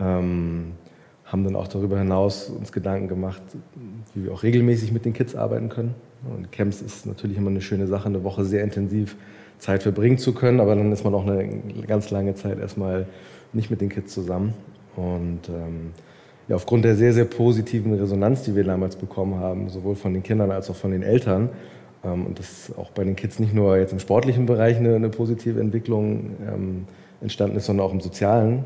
Ähm, 0.00 0.72
haben 1.26 1.44
dann 1.44 1.56
auch 1.56 1.66
darüber 1.66 1.98
hinaus 1.98 2.48
uns 2.48 2.72
Gedanken 2.72 3.08
gemacht, 3.08 3.42
wie 4.14 4.24
wir 4.24 4.32
auch 4.32 4.42
regelmäßig 4.42 4.92
mit 4.92 5.04
den 5.04 5.12
Kids 5.12 5.34
arbeiten 5.34 5.68
können. 5.68 5.94
Und 6.30 6.52
Camps 6.52 6.80
ist 6.80 7.06
natürlich 7.06 7.36
immer 7.36 7.50
eine 7.50 7.60
schöne 7.60 7.86
Sache, 7.86 8.06
eine 8.06 8.22
Woche 8.22 8.44
sehr 8.44 8.62
intensiv 8.62 9.16
Zeit 9.62 9.84
verbringen 9.84 10.18
zu 10.18 10.34
können, 10.34 10.58
aber 10.58 10.74
dann 10.74 10.90
ist 10.90 11.04
man 11.04 11.14
auch 11.14 11.24
eine 11.24 11.48
ganz 11.86 12.10
lange 12.10 12.34
Zeit 12.34 12.58
erstmal 12.58 13.06
nicht 13.52 13.70
mit 13.70 13.80
den 13.80 13.90
Kids 13.90 14.12
zusammen. 14.12 14.54
Und 14.96 15.48
ähm, 15.48 15.92
ja, 16.48 16.56
aufgrund 16.56 16.84
der 16.84 16.96
sehr, 16.96 17.12
sehr 17.12 17.26
positiven 17.26 17.94
Resonanz, 17.94 18.42
die 18.42 18.56
wir 18.56 18.64
damals 18.64 18.96
bekommen 18.96 19.36
haben, 19.36 19.68
sowohl 19.68 19.94
von 19.94 20.14
den 20.14 20.24
Kindern 20.24 20.50
als 20.50 20.68
auch 20.68 20.74
von 20.74 20.90
den 20.90 21.04
Eltern, 21.04 21.48
ähm, 22.04 22.26
und 22.26 22.40
das 22.40 22.72
auch 22.76 22.90
bei 22.90 23.04
den 23.04 23.14
Kids 23.14 23.38
nicht 23.38 23.54
nur 23.54 23.76
jetzt 23.76 23.92
im 23.92 24.00
sportlichen 24.00 24.46
Bereich 24.46 24.78
eine, 24.78 24.96
eine 24.96 25.10
positive 25.10 25.60
Entwicklung 25.60 26.30
ähm, 26.44 26.86
entstanden 27.20 27.56
ist, 27.56 27.66
sondern 27.66 27.86
auch 27.86 27.92
im 27.92 28.00
sozialen 28.00 28.64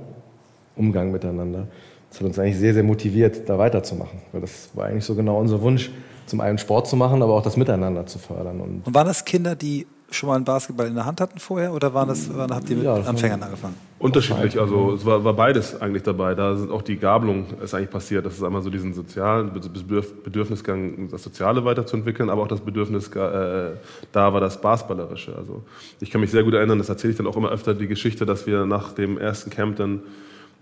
Umgang 0.76 1.12
miteinander. 1.12 1.66
Das 2.08 2.20
hat 2.20 2.26
uns 2.26 2.38
eigentlich 2.38 2.56
sehr, 2.56 2.72
sehr 2.72 2.84
motiviert, 2.84 3.46
da 3.50 3.58
weiterzumachen. 3.58 4.20
Weil 4.32 4.40
das 4.40 4.70
war 4.72 4.86
eigentlich 4.86 5.04
so 5.04 5.14
genau 5.14 5.38
unser 5.38 5.60
Wunsch, 5.60 5.90
zum 6.24 6.40
einen 6.40 6.56
Sport 6.56 6.88
zu 6.88 6.96
machen, 6.96 7.22
aber 7.22 7.34
auch 7.34 7.42
das 7.42 7.58
Miteinander 7.58 8.06
zu 8.06 8.18
fördern. 8.18 8.62
Und, 8.62 8.86
und 8.86 8.94
waren 8.94 9.06
das 9.06 9.26
Kinder, 9.26 9.54
die 9.54 9.86
schon 10.10 10.28
mal 10.28 10.36
einen 10.36 10.44
Basketball 10.44 10.86
in 10.86 10.94
der 10.94 11.04
Hand 11.04 11.20
hatten 11.20 11.38
vorher 11.38 11.72
oder 11.72 11.92
waren 11.92 12.08
das, 12.08 12.34
waren, 12.34 12.54
habt 12.54 12.70
ihr 12.70 12.76
mit 12.76 12.84
ja, 12.84 12.94
Anfängern 12.94 13.42
angefangen? 13.42 13.74
Unterschiedlich, 13.98 14.60
also 14.60 14.94
es 14.94 15.04
war, 15.04 15.24
war, 15.24 15.32
beides 15.32 15.80
eigentlich 15.80 16.02
dabei. 16.02 16.34
Da 16.34 16.54
sind 16.54 16.70
auch 16.70 16.82
die 16.82 16.96
Gabelung 16.96 17.46
ist 17.62 17.74
eigentlich 17.74 17.90
passiert. 17.90 18.26
Das 18.26 18.34
ist 18.34 18.42
einmal 18.42 18.62
so 18.62 18.68
diesen 18.70 18.92
sozialen 18.92 19.50
Bedürfnisgang, 19.52 21.08
das 21.10 21.22
Soziale 21.22 21.64
weiterzuentwickeln, 21.64 22.28
aber 22.28 22.42
auch 22.42 22.48
das 22.48 22.60
Bedürfnis 22.60 23.08
äh, 23.08 23.72
da 24.12 24.32
war 24.32 24.40
das 24.40 24.60
Basketballerische. 24.60 25.34
Also 25.36 25.62
ich 26.00 26.10
kann 26.10 26.20
mich 26.20 26.30
sehr 26.30 26.44
gut 26.44 26.54
erinnern, 26.54 26.78
das 26.78 26.88
erzähle 26.88 27.12
ich 27.12 27.16
dann 27.16 27.26
auch 27.26 27.36
immer 27.36 27.50
öfter, 27.50 27.74
die 27.74 27.88
Geschichte, 27.88 28.26
dass 28.26 28.46
wir 28.46 28.66
nach 28.66 28.92
dem 28.92 29.18
ersten 29.18 29.50
Camp 29.50 29.76
dann 29.76 30.02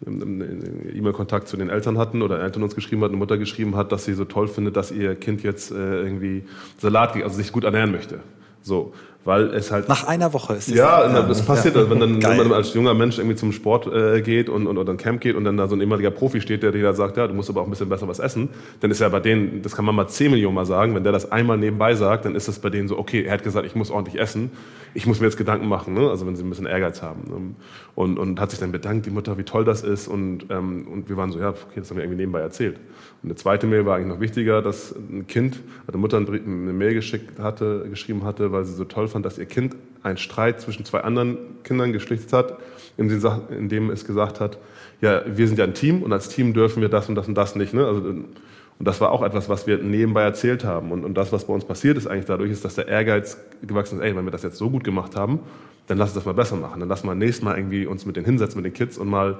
E-Mail-Kontakt 0.06 1.48
zu 1.48 1.56
den 1.56 1.70
Eltern 1.70 1.98
hatten 1.98 2.22
oder 2.22 2.40
Eltern 2.40 2.62
uns 2.62 2.74
geschrieben 2.74 3.02
hat, 3.02 3.10
eine 3.10 3.16
Mutter 3.16 3.38
geschrieben 3.38 3.76
hat, 3.76 3.90
dass 3.92 4.04
sie 4.04 4.14
so 4.14 4.24
toll 4.24 4.48
findet, 4.48 4.76
dass 4.76 4.90
ihr 4.90 5.14
Kind 5.14 5.42
jetzt 5.42 5.70
äh, 5.70 6.02
irgendwie 6.02 6.44
Salat, 6.78 7.16
also 7.16 7.36
sich 7.36 7.52
gut 7.52 7.64
ernähren 7.64 7.92
möchte. 7.92 8.20
So, 8.62 8.92
weil 9.24 9.54
es 9.54 9.70
halt 9.70 9.88
nach 9.88 10.06
einer 10.06 10.32
Woche 10.32 10.54
ist 10.54 10.68
es 10.68 10.74
ja, 10.74 11.06
ja, 11.06 11.22
das 11.22 11.44
passiert, 11.44 11.76
ja. 11.76 11.88
wenn 11.88 12.00
dann 12.00 12.22
wenn 12.22 12.36
man 12.48 12.52
als 12.52 12.74
junger 12.74 12.94
Mensch 12.94 13.18
irgendwie 13.18 13.36
zum 13.36 13.52
Sport 13.52 13.86
äh, 13.86 14.22
geht 14.22 14.48
und, 14.48 14.66
und 14.66 14.78
oder 14.78 14.92
ein 14.92 14.96
Camp 14.96 15.20
geht 15.20 15.36
und 15.36 15.44
dann 15.44 15.56
da 15.56 15.66
so 15.68 15.74
ein 15.74 15.80
ehemaliger 15.80 16.10
Profi 16.10 16.40
steht, 16.40 16.62
der 16.62 16.72
dir 16.72 16.82
da 16.82 16.92
sagt, 16.92 17.16
ja, 17.16 17.26
du 17.26 17.34
musst 17.34 17.50
aber 17.50 17.62
auch 17.62 17.66
ein 17.66 17.70
bisschen 17.70 17.88
besser 17.88 18.08
was 18.08 18.18
essen, 18.18 18.48
dann 18.80 18.90
ist 18.90 19.00
ja 19.00 19.08
bei 19.08 19.20
denen, 19.20 19.62
das 19.62 19.74
kann 19.74 19.84
man 19.84 19.94
mal 19.94 20.08
zehn 20.08 20.30
Millionen 20.30 20.54
mal 20.54 20.66
sagen, 20.66 20.94
wenn 20.94 21.04
der 21.04 21.12
das 21.12 21.30
einmal 21.30 21.58
nebenbei 21.58 21.94
sagt, 21.94 22.24
dann 22.24 22.34
ist 22.34 22.48
das 22.48 22.58
bei 22.58 22.70
denen 22.70 22.88
so, 22.88 22.98
okay, 22.98 23.24
er 23.24 23.32
hat 23.32 23.42
gesagt, 23.42 23.66
ich 23.66 23.74
muss 23.74 23.90
ordentlich 23.90 24.20
essen, 24.20 24.50
ich 24.94 25.06
muss 25.06 25.20
mir 25.20 25.26
jetzt 25.26 25.36
Gedanken 25.36 25.68
machen, 25.68 25.94
ne? 25.94 26.08
also 26.08 26.26
wenn 26.26 26.36
sie 26.36 26.44
ein 26.44 26.50
bisschen 26.50 26.66
Ehrgeiz 26.66 27.02
haben 27.02 27.22
ähm, 27.28 27.56
und, 27.94 28.18
und 28.18 28.40
hat 28.40 28.50
sich 28.50 28.60
dann 28.60 28.72
bedankt, 28.72 29.06
die 29.06 29.10
Mutter, 29.10 29.38
wie 29.38 29.44
toll 29.44 29.64
das 29.64 29.82
ist 29.82 30.06
und 30.08 30.46
ähm, 30.50 30.86
und 30.94 31.08
wir 31.08 31.16
waren 31.16 31.32
so, 31.32 31.38
ja, 31.38 31.50
okay, 31.50 31.76
das 31.76 31.90
haben 31.90 31.96
wir 31.96 32.04
irgendwie 32.04 32.22
nebenbei 32.22 32.40
erzählt. 32.40 32.76
Und 33.22 33.30
eine 33.30 33.34
zweite 33.36 33.66
Mail 33.66 33.86
war 33.86 33.96
eigentlich 33.96 34.08
noch 34.08 34.20
wichtiger, 34.20 34.62
dass 34.62 34.94
ein 34.94 35.26
Kind, 35.26 35.60
eine 35.86 35.96
Mutter 35.98 36.18
eine 36.18 36.28
Mail 36.72 36.94
geschickt 36.94 37.38
hatte, 37.38 37.86
geschrieben 37.88 38.24
hatte, 38.24 38.52
weil 38.52 38.64
sie 38.64 38.74
so 38.74 38.84
toll 38.84 39.08
fand, 39.14 39.24
dass 39.24 39.38
ihr 39.38 39.46
Kind 39.46 39.76
einen 40.02 40.18
Streit 40.18 40.60
zwischen 40.60 40.84
zwei 40.84 41.00
anderen 41.00 41.38
Kindern 41.62 41.92
geschlichtet 41.92 42.32
hat, 42.32 42.58
indem 42.96 43.90
es 43.90 44.04
gesagt 44.04 44.40
hat, 44.40 44.58
ja, 45.00 45.22
wir 45.26 45.46
sind 45.46 45.58
ja 45.58 45.64
ein 45.64 45.74
Team 45.74 46.02
und 46.02 46.12
als 46.12 46.28
Team 46.28 46.52
dürfen 46.52 46.82
wir 46.82 46.88
das 46.88 47.08
und 47.08 47.14
das 47.14 47.28
und 47.28 47.34
das 47.34 47.54
nicht. 47.56 47.72
Ne? 47.74 47.86
Also, 47.86 48.00
und 48.00 48.88
das 48.88 49.00
war 49.00 49.12
auch 49.12 49.22
etwas, 49.22 49.48
was 49.48 49.68
wir 49.68 49.78
nebenbei 49.78 50.22
erzählt 50.22 50.64
haben. 50.64 50.90
Und, 50.90 51.04
und 51.04 51.14
das, 51.14 51.32
was 51.32 51.46
bei 51.46 51.54
uns 51.54 51.64
passiert 51.64 51.96
ist 51.96 52.08
eigentlich 52.08 52.24
dadurch, 52.24 52.50
ist, 52.50 52.64
dass 52.64 52.74
der 52.74 52.88
Ehrgeiz 52.88 53.38
gewachsen 53.62 53.98
ist, 53.98 54.04
ey, 54.04 54.16
wenn 54.16 54.24
wir 54.24 54.32
das 54.32 54.42
jetzt 54.42 54.58
so 54.58 54.68
gut 54.68 54.82
gemacht 54.82 55.14
haben, 55.14 55.38
dann 55.86 55.96
lass 55.96 56.10
uns 56.10 56.16
das 56.16 56.24
mal 56.24 56.34
besser 56.34 56.56
machen. 56.56 56.80
Dann 56.80 56.88
lass 56.88 57.04
mal 57.04 57.14
nächstes 57.14 57.44
Mal 57.44 57.56
irgendwie 57.56 57.86
uns 57.86 58.04
mit 58.04 58.16
denen 58.16 58.26
hinsetzen, 58.26 58.60
mit 58.60 58.64
den 58.64 58.76
Kids 58.76 58.98
und 58.98 59.08
mal 59.08 59.38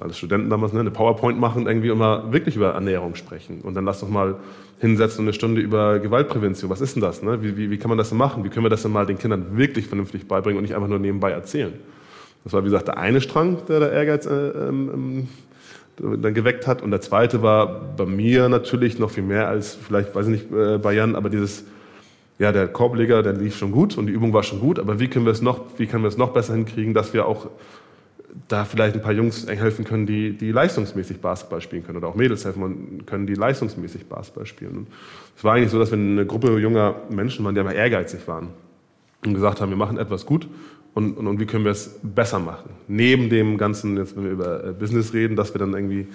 als 0.00 0.18
Studenten 0.18 0.50
damals, 0.50 0.72
ne, 0.72 0.80
eine 0.80 0.90
PowerPoint 0.90 1.38
machen 1.38 1.66
irgendwie 1.66 1.90
mal 1.92 2.32
wirklich 2.32 2.56
über 2.56 2.72
Ernährung 2.72 3.14
sprechen. 3.14 3.60
Und 3.62 3.74
dann 3.74 3.84
lass 3.84 4.00
doch 4.00 4.08
mal 4.08 4.36
hinsetzen 4.80 5.20
und 5.20 5.26
eine 5.26 5.32
Stunde 5.32 5.60
über 5.60 5.98
Gewaltprävention. 5.98 6.70
Was 6.70 6.80
ist 6.80 6.96
denn 6.96 7.02
das? 7.02 7.22
Ne? 7.22 7.42
Wie, 7.42 7.56
wie, 7.56 7.70
wie 7.70 7.78
kann 7.78 7.88
man 7.88 7.98
das 7.98 8.10
denn 8.10 8.18
machen? 8.18 8.44
Wie 8.44 8.50
können 8.50 8.64
wir 8.64 8.70
das 8.70 8.82
denn 8.82 8.92
mal 8.92 9.06
den 9.06 9.18
Kindern 9.18 9.56
wirklich 9.56 9.86
vernünftig 9.86 10.28
beibringen 10.28 10.58
und 10.58 10.64
nicht 10.64 10.74
einfach 10.74 10.88
nur 10.88 10.98
nebenbei 10.98 11.30
erzählen? 11.30 11.72
Das 12.44 12.52
war, 12.52 12.62
wie 12.62 12.66
gesagt, 12.66 12.88
der 12.88 12.98
eine 12.98 13.20
Strang, 13.20 13.58
der 13.68 13.80
der 13.80 13.92
Ehrgeiz 13.92 14.26
äh, 14.26 14.30
ähm, 14.30 15.28
ähm, 16.02 16.22
dann 16.22 16.34
geweckt 16.34 16.66
hat. 16.66 16.82
Und 16.82 16.90
der 16.90 17.00
zweite 17.00 17.42
war 17.42 17.80
bei 17.96 18.04
mir 18.04 18.48
natürlich 18.48 18.98
noch 18.98 19.10
viel 19.10 19.22
mehr 19.22 19.48
als 19.48 19.74
vielleicht, 19.74 20.14
weiß 20.14 20.26
ich 20.26 20.32
nicht, 20.32 20.52
äh, 20.52 20.78
bei 20.78 20.92
Jan, 20.92 21.16
aber 21.16 21.30
dieses, 21.30 21.64
ja, 22.38 22.52
der 22.52 22.68
Korbleger, 22.68 23.22
der 23.22 23.32
lief 23.32 23.56
schon 23.56 23.72
gut 23.72 23.96
und 23.96 24.06
die 24.06 24.12
Übung 24.12 24.32
war 24.32 24.42
schon 24.42 24.60
gut, 24.60 24.78
aber 24.78 25.00
wie 25.00 25.08
können 25.08 25.24
wir 25.24 25.32
es 25.32 25.40
noch, 25.40 25.60
wie 25.78 25.86
können 25.86 26.04
wir 26.04 26.08
es 26.08 26.18
noch 26.18 26.34
besser 26.34 26.54
hinkriegen, 26.54 26.92
dass 26.92 27.14
wir 27.14 27.26
auch 27.26 27.48
da 28.48 28.64
vielleicht 28.64 28.94
ein 28.94 29.02
paar 29.02 29.12
Jungs 29.12 29.46
helfen 29.46 29.84
können, 29.84 30.06
die, 30.06 30.36
die 30.36 30.52
leistungsmäßig 30.52 31.20
Basketball 31.20 31.60
spielen 31.60 31.84
können 31.84 31.98
oder 31.98 32.08
auch 32.08 32.14
Mädels 32.14 32.44
helfen 32.44 33.04
können, 33.04 33.26
die 33.26 33.34
leistungsmäßig 33.34 34.06
Basketball 34.06 34.46
spielen. 34.46 34.86
es 35.36 35.42
war 35.42 35.54
eigentlich 35.54 35.70
so, 35.70 35.78
dass 35.78 35.90
wir 35.90 35.98
eine 35.98 36.26
Gruppe 36.26 36.58
junger 36.58 36.94
Menschen 37.10 37.44
waren, 37.44 37.54
die 37.54 37.60
aber 37.60 37.74
ehrgeizig 37.74 38.26
waren 38.28 38.48
und 39.24 39.34
gesagt 39.34 39.60
haben, 39.60 39.70
wir 39.70 39.76
machen 39.76 39.98
etwas 39.98 40.26
gut 40.26 40.48
und, 40.94 41.16
und, 41.18 41.26
und 41.26 41.40
wie 41.40 41.46
können 41.46 41.64
wir 41.64 41.72
es 41.72 41.98
besser 42.02 42.38
machen. 42.38 42.70
Neben 42.88 43.28
dem 43.28 43.58
Ganzen, 43.58 43.96
jetzt 43.96 44.16
wenn 44.16 44.24
wir 44.24 44.30
über 44.30 44.64
äh, 44.64 44.72
Business 44.72 45.12
reden, 45.12 45.36
dass 45.36 45.52
wir 45.52 45.58
dann 45.58 45.74
irgendwie 45.74 46.06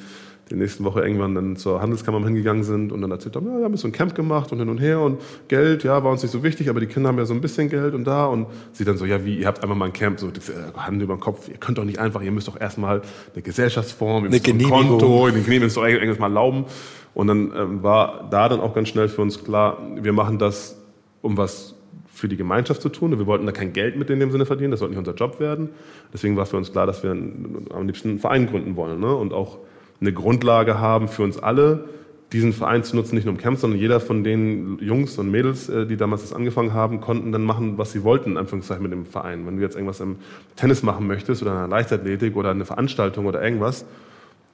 die 0.51 0.55
nächsten 0.57 0.83
Woche 0.83 1.01
irgendwann 1.01 1.33
dann 1.33 1.55
zur 1.55 1.81
Handelskammer 1.81 2.23
hingegangen 2.23 2.63
sind 2.63 2.91
und 2.91 3.01
dann 3.01 3.09
erzählt 3.09 3.35
haben, 3.35 3.47
ja, 3.47 3.57
wir 3.57 3.65
haben 3.65 3.77
so 3.77 3.87
ein 3.87 3.91
Camp 3.91 4.13
gemacht 4.13 4.51
und 4.51 4.59
hin 4.59 4.69
und 4.69 4.79
her 4.79 4.99
und 4.99 5.21
Geld, 5.47 5.83
ja, 5.83 6.03
war 6.03 6.11
uns 6.11 6.21
nicht 6.21 6.31
so 6.31 6.43
wichtig, 6.43 6.69
aber 6.69 6.79
die 6.79 6.87
Kinder 6.87 7.09
haben 7.09 7.17
ja 7.17 7.25
so 7.25 7.33
ein 7.33 7.41
bisschen 7.41 7.69
Geld 7.69 7.93
und 7.93 8.05
da 8.05 8.25
und 8.25 8.47
sie 8.73 8.83
dann 8.83 8.97
so, 8.97 9.05
ja, 9.05 9.23
wie, 9.25 9.39
ihr 9.39 9.47
habt 9.47 9.63
einfach 9.63 9.75
mal 9.75 9.85
ein 9.85 9.93
Camp, 9.93 10.19
so 10.19 10.27
äh, 10.27 10.31
Hand 10.77 11.01
über 11.01 11.15
den 11.15 11.19
Kopf, 11.19 11.47
ihr 11.47 11.57
könnt 11.57 11.77
doch 11.77 11.85
nicht 11.85 11.99
einfach, 11.99 12.21
ihr 12.21 12.31
müsst 12.31 12.47
doch 12.47 12.59
erstmal 12.59 13.01
eine 13.33 13.41
Gesellschaftsform, 13.41 14.25
ihr 14.25 14.29
müsst 14.29 14.47
ein 14.47 14.61
Konto, 14.61 15.29
den 15.29 15.43
Genehmigung 15.43 15.73
doch 15.73 15.83
irgendwas 15.85 16.19
mal 16.19 16.27
erlauben 16.27 16.65
und 17.13 17.27
dann 17.27 17.53
ähm, 17.55 17.83
war 17.83 18.27
da 18.29 18.49
dann 18.49 18.59
auch 18.59 18.73
ganz 18.73 18.89
schnell 18.89 19.07
für 19.07 19.21
uns 19.21 19.43
klar, 19.43 19.77
wir 19.95 20.13
machen 20.13 20.37
das, 20.37 20.77
um 21.21 21.37
was 21.37 21.75
für 22.13 22.27
die 22.27 22.37
Gemeinschaft 22.37 22.81
zu 22.81 22.89
tun. 22.89 23.17
Wir 23.17 23.25
wollten 23.25 23.45
da 23.45 23.51
kein 23.51 23.73
Geld 23.73 23.95
mit 23.95 24.09
in 24.09 24.19
dem 24.19 24.31
Sinne 24.31 24.45
verdienen, 24.45 24.71
das 24.71 24.81
sollte 24.81 24.91
nicht 24.91 24.99
unser 24.99 25.15
Job 25.15 25.39
werden. 25.39 25.69
Deswegen 26.13 26.35
war 26.35 26.45
für 26.45 26.57
uns 26.57 26.71
klar, 26.71 26.85
dass 26.85 27.03
wir 27.03 27.11
am 27.11 27.87
liebsten 27.87 28.09
einen 28.09 28.19
Verein 28.19 28.47
gründen 28.47 28.75
wollen 28.75 28.99
ne? 28.99 29.15
und 29.15 29.33
auch 29.33 29.57
eine 30.01 30.13
Grundlage 30.13 30.79
haben 30.79 31.07
für 31.07 31.23
uns 31.23 31.37
alle, 31.37 31.85
diesen 32.33 32.53
Verein 32.53 32.83
zu 32.83 32.95
nutzen, 32.95 33.15
nicht 33.15 33.25
nur 33.25 33.33
im 33.33 33.39
Camp, 33.39 33.57
sondern 33.57 33.79
jeder 33.79 33.99
von 33.99 34.23
den 34.23 34.79
Jungs 34.79 35.17
und 35.17 35.29
Mädels, 35.29 35.69
äh, 35.69 35.85
die 35.85 35.97
damals 35.97 36.21
das 36.21 36.33
angefangen 36.33 36.73
haben, 36.73 37.01
konnten 37.01 37.31
dann 37.31 37.43
machen, 37.43 37.77
was 37.77 37.91
sie 37.91 38.03
wollten, 38.03 38.31
in 38.31 38.37
Anführungszeichen, 38.37 38.81
mit 38.81 38.91
dem 38.91 39.05
Verein. 39.05 39.45
Wenn 39.45 39.57
du 39.57 39.61
jetzt 39.61 39.75
irgendwas 39.75 39.99
im 39.99 40.15
Tennis 40.55 40.81
machen 40.81 41.07
möchtest 41.07 41.41
oder 41.41 41.51
in 41.51 41.57
einer 41.57 41.67
Leichtathletik 41.67 42.35
oder 42.35 42.51
eine 42.51 42.65
Veranstaltung 42.65 43.25
oder 43.25 43.43
irgendwas, 43.43 43.85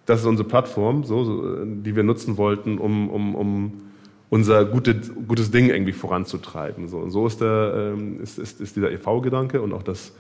das 0.06 0.22
ist 0.22 0.26
unsere 0.26 0.48
Plattform, 0.48 1.04
so, 1.04 1.24
so, 1.24 1.66
die 1.66 1.96
wir 1.96 2.04
nutzen 2.04 2.38
wollten, 2.38 2.78
um, 2.78 3.10
um, 3.10 3.36
um, 3.36 3.74
unser 4.30 4.66
gute, 4.66 4.96
gutes 5.28 5.52
Ding 5.52 5.70
irgendwie 5.70 5.94
voranzutreiben. 5.94 6.88
So, 6.88 6.98
und 6.98 7.12
so 7.12 7.28
ist, 7.28 7.42
der, 7.42 7.94
ähm, 7.94 8.20
ist, 8.22 8.40
ist, 8.40 8.60
ist 8.60 8.76
dieser 8.76 8.92
EV-Gedanke 8.92 9.62
und 9.62 9.74
auch 9.74 9.84
das, 9.84 10.14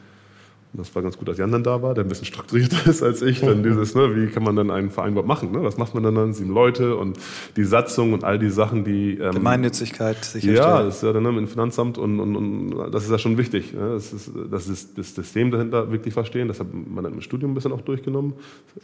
das 0.73 0.93
war 0.93 1.01
ganz 1.01 1.17
gut, 1.17 1.27
dass 1.27 1.37
Jan 1.37 1.51
dann 1.51 1.63
da 1.63 1.81
war, 1.81 1.93
der 1.93 2.03
ein 2.03 2.07
bisschen 2.07 2.25
strukturierter 2.25 2.85
ist 2.89 3.01
als 3.01 3.21
ich. 3.21 3.39
Dann 3.39 3.63
dieses, 3.63 3.95
ne, 3.95 4.15
wie 4.15 4.27
kann 4.27 4.43
man 4.43 4.55
dann 4.55 4.69
einen 4.69 4.89
Verein 4.89 5.11
überhaupt 5.11 5.27
machen? 5.27 5.51
Ne? 5.51 5.63
Was 5.63 5.77
macht 5.77 5.93
man 5.93 6.03
dann 6.03 6.15
dann? 6.15 6.33
Sieben 6.33 6.53
Leute 6.53 6.95
und 6.97 7.17
die 7.55 7.63
Satzung 7.63 8.13
und 8.13 8.23
all 8.23 8.37
die 8.37 8.49
Sachen, 8.49 8.83
die. 8.83 9.17
Ähm, 9.17 9.31
Gemeinnützigkeit 9.31 10.23
sicherstellen. 10.23 10.57
Ja, 10.57 10.83
das 10.83 10.97
ist 10.97 11.03
ja 11.03 11.13
dann 11.13 11.23
ne, 11.23 11.29
im 11.29 11.47
Finanzamt 11.47 11.97
und, 11.97 12.19
und, 12.19 12.35
und 12.35 12.91
das 12.91 13.05
ist 13.05 13.11
ja 13.11 13.17
schon 13.17 13.37
wichtig. 13.37 13.73
Ne? 13.73 13.93
Das, 13.93 14.11
ist, 14.11 14.31
das 14.51 14.67
ist 14.67 14.97
das 14.97 15.15
System 15.15 15.51
dahinter 15.51 15.91
wirklich 15.91 16.13
verstehen. 16.13 16.47
Das 16.47 16.59
hat 16.59 16.67
man 16.71 17.03
dann 17.03 17.13
im 17.13 17.21
Studium 17.21 17.51
ein 17.51 17.55
bisschen 17.55 17.71
auch 17.71 17.81
durchgenommen. 17.81 18.33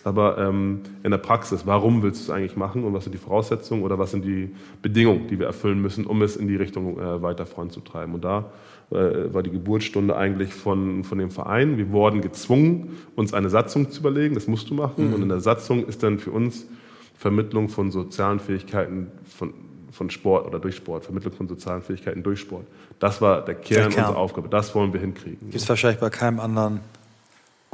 Aber 0.03 0.37
ähm, 0.37 0.81
in 1.03 1.11
der 1.11 1.17
Praxis, 1.17 1.65
warum 1.65 2.01
willst 2.01 2.21
du 2.21 2.31
es 2.31 2.35
eigentlich 2.35 2.55
machen 2.55 2.85
und 2.85 2.93
was 2.93 3.03
sind 3.03 3.13
die 3.13 3.19
Voraussetzungen 3.19 3.83
oder 3.83 3.99
was 3.99 4.11
sind 4.11 4.23
die 4.23 4.51
Bedingungen, 4.81 5.27
die 5.27 5.37
wir 5.37 5.47
erfüllen 5.47 5.81
müssen, 5.81 6.05
um 6.05 6.21
es 6.21 6.37
in 6.37 6.47
die 6.47 6.55
Richtung 6.55 6.97
äh, 6.97 7.21
weiter 7.21 7.45
voranzutreiben? 7.45 8.15
Und 8.15 8.23
da 8.23 8.51
war 8.89 9.43
die 9.43 9.51
Geburtsstunde 9.51 10.15
eigentlich 10.15 10.53
von, 10.53 11.03
von 11.03 11.17
dem 11.17 11.31
Verein. 11.31 11.77
Wir 11.77 11.91
wurden 11.91 12.21
gezwungen, 12.21 12.97
uns 13.15 13.33
eine 13.33 13.49
Satzung 13.49 13.89
zu 13.89 14.01
überlegen, 14.01 14.35
das 14.35 14.47
musst 14.47 14.69
du 14.69 14.73
machen. 14.75 15.07
Mhm. 15.07 15.13
Und 15.13 15.21
in 15.23 15.29
der 15.29 15.39
Satzung 15.39 15.85
ist 15.85 16.03
dann 16.03 16.19
für 16.19 16.31
uns 16.31 16.67
Vermittlung 17.15 17.69
von 17.69 17.91
sozialen 17.91 18.39
Fähigkeiten 18.39 19.07
von, 19.25 19.53
von 19.91 20.09
Sport 20.09 20.47
oder 20.47 20.59
durch 20.59 20.75
Sport, 20.75 21.05
Vermittlung 21.05 21.33
von 21.33 21.47
sozialen 21.47 21.81
Fähigkeiten 21.81 22.21
durch 22.21 22.39
Sport. 22.39 22.67
Das 22.99 23.21
war 23.21 23.43
der 23.43 23.55
Kern, 23.55 23.83
der 23.83 23.89
Kern. 23.89 24.05
unserer 24.05 24.17
Aufgabe. 24.17 24.49
Das 24.49 24.75
wollen 24.75 24.93
wir 24.93 24.99
hinkriegen. 24.99 25.39
Gibt 25.49 25.55
es 25.55 25.69
wahrscheinlich 25.69 25.99
bei 25.99 26.09
keinem 26.09 26.39
anderen 26.39 26.81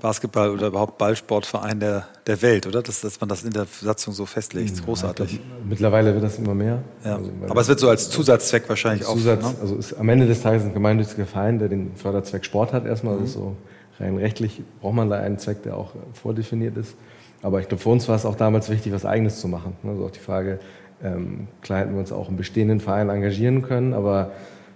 Basketball- 0.02 0.50
oder 0.50 0.68
überhaupt 0.68 0.98
Ballsportverein 0.98 1.80
der, 1.80 2.08
der 2.28 2.42
Welt, 2.42 2.68
oder? 2.68 2.82
Dass, 2.82 3.02
dass 3.02 3.20
man 3.20 3.30
das 3.30 3.44
in 3.44 3.52
der 3.52 3.66
Satzung 3.66 4.14
so 4.14 4.26
festlegt. 4.26 4.72
Ist 4.72 4.86
großartig. 4.86 5.34
Ja, 5.34 5.40
mittlerweile 5.68 6.14
wird 6.14 6.24
das 6.24 6.38
immer 6.38 6.56
mehr. 6.56 6.82
Ja. 7.04 7.18
Also, 7.18 7.32
Aber 7.48 7.62
es 7.62 7.68
wird 7.68 7.80
so 7.80 7.90
als 7.90 8.10
Zusatzzweck 8.10 8.68
wahrscheinlich 8.68 9.08
als 9.08 9.18
Zusatz, 9.18 9.44
auch. 9.44 9.54
Ne? 9.54 9.58
Also 9.62 9.76
ist 9.76 9.94
am 9.94 10.10
Ende 10.10 10.28
des 10.28 10.42
Tages 10.42 10.64
ein 10.64 10.74
gemeinnütziger 10.74 11.26
Verein, 11.26 11.60
der 11.60 11.70
den 11.70 11.96
Förderzweck 11.96 12.46
Sport 12.46 12.74
hat 12.74 12.86
erstmal. 12.86 13.16
Mhm. 13.16 13.22
Also 13.22 13.40
so 13.40 13.56
rein 14.00 14.18
rechtlich 14.18 14.62
braucht 14.82 14.96
man 14.96 15.10
da 15.10 15.18
einen 15.18 15.38
Zweck, 15.38 15.64
der 15.64 15.76
auch 15.76 15.92
vordefiniert 16.14 16.78
ist. 16.78 16.96
Aber 17.42 17.60
ich 17.62 17.68
glaube, 17.68 17.82
für 17.82 17.90
uns 17.90 18.08
war 18.08 18.16
es 18.16 18.26
auch 18.26 18.36
damals 18.36 18.70
wichtig, 18.70 18.94
was 18.94 19.06
Eigenes 19.06 19.40
zu 19.40 19.48
machen. 19.48 19.74
Also 19.86 20.06
auch 20.06 20.12
die 20.12 20.20
Frage, 20.20 20.60
ähm, 21.04 21.48
klar 21.62 21.80
hätten 21.80 21.94
wir 21.94 22.00
uns 22.00 22.12
auch 22.12 22.30
im 22.30 22.38
bestehenden 22.38 22.80
Verein 22.80 23.10
engagieren 23.10 23.62
können, 23.62 23.94
aber 23.94 24.32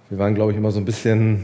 wir 0.10 0.20
waren, 0.20 0.36
glaube 0.36 0.51
ich, 0.51 0.58
immer 0.58 0.72
so 0.72 0.80
ein 0.80 0.86
bisschen 0.86 1.44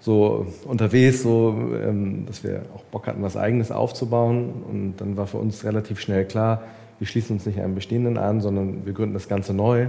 so 0.00 0.46
unterwegs, 0.64 1.22
so, 1.22 1.54
ähm, 1.82 2.24
dass 2.26 2.44
wir 2.44 2.62
auch 2.74 2.84
Bock 2.84 3.06
hatten, 3.06 3.22
was 3.22 3.36
Eigenes 3.36 3.70
aufzubauen. 3.72 4.52
Und 4.70 4.94
dann 4.98 5.16
war 5.16 5.26
für 5.26 5.38
uns 5.38 5.64
relativ 5.64 6.00
schnell 6.00 6.24
klar, 6.24 6.62
wir 6.98 7.06
schließen 7.06 7.36
uns 7.36 7.46
nicht 7.46 7.60
einem 7.60 7.76
bestehenden 7.76 8.18
an, 8.18 8.40
sondern 8.40 8.84
wir 8.84 8.92
gründen 8.92 9.14
das 9.14 9.28
Ganze 9.28 9.54
neu. 9.54 9.86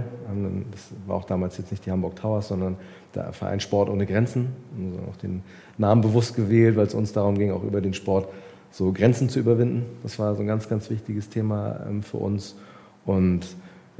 Das 0.70 0.90
war 1.06 1.16
auch 1.16 1.24
damals 1.24 1.58
jetzt 1.58 1.72
nicht 1.72 1.84
die 1.84 1.90
Hamburg 1.90 2.14
Towers, 2.14 2.48
sondern 2.48 2.76
der 3.14 3.32
Verein 3.32 3.58
Sport 3.58 3.90
ohne 3.90 4.06
Grenzen. 4.06 4.50
Wir 4.76 5.00
haben 5.00 5.08
auch 5.08 5.16
den 5.16 5.42
Namen 5.76 6.02
bewusst 6.02 6.36
gewählt, 6.36 6.76
weil 6.76 6.86
es 6.86 6.94
uns 6.94 7.12
darum 7.12 7.36
ging, 7.36 7.50
auch 7.50 7.64
über 7.64 7.80
den 7.80 7.94
Sport 7.94 8.28
so 8.70 8.92
Grenzen 8.92 9.28
zu 9.28 9.40
überwinden. 9.40 9.86
Das 10.04 10.20
war 10.20 10.36
so 10.36 10.42
ein 10.42 10.46
ganz, 10.46 10.68
ganz 10.68 10.88
wichtiges 10.88 11.28
Thema 11.28 11.80
ähm, 11.88 12.04
für 12.04 12.18
uns. 12.18 12.54
Und 13.04 13.40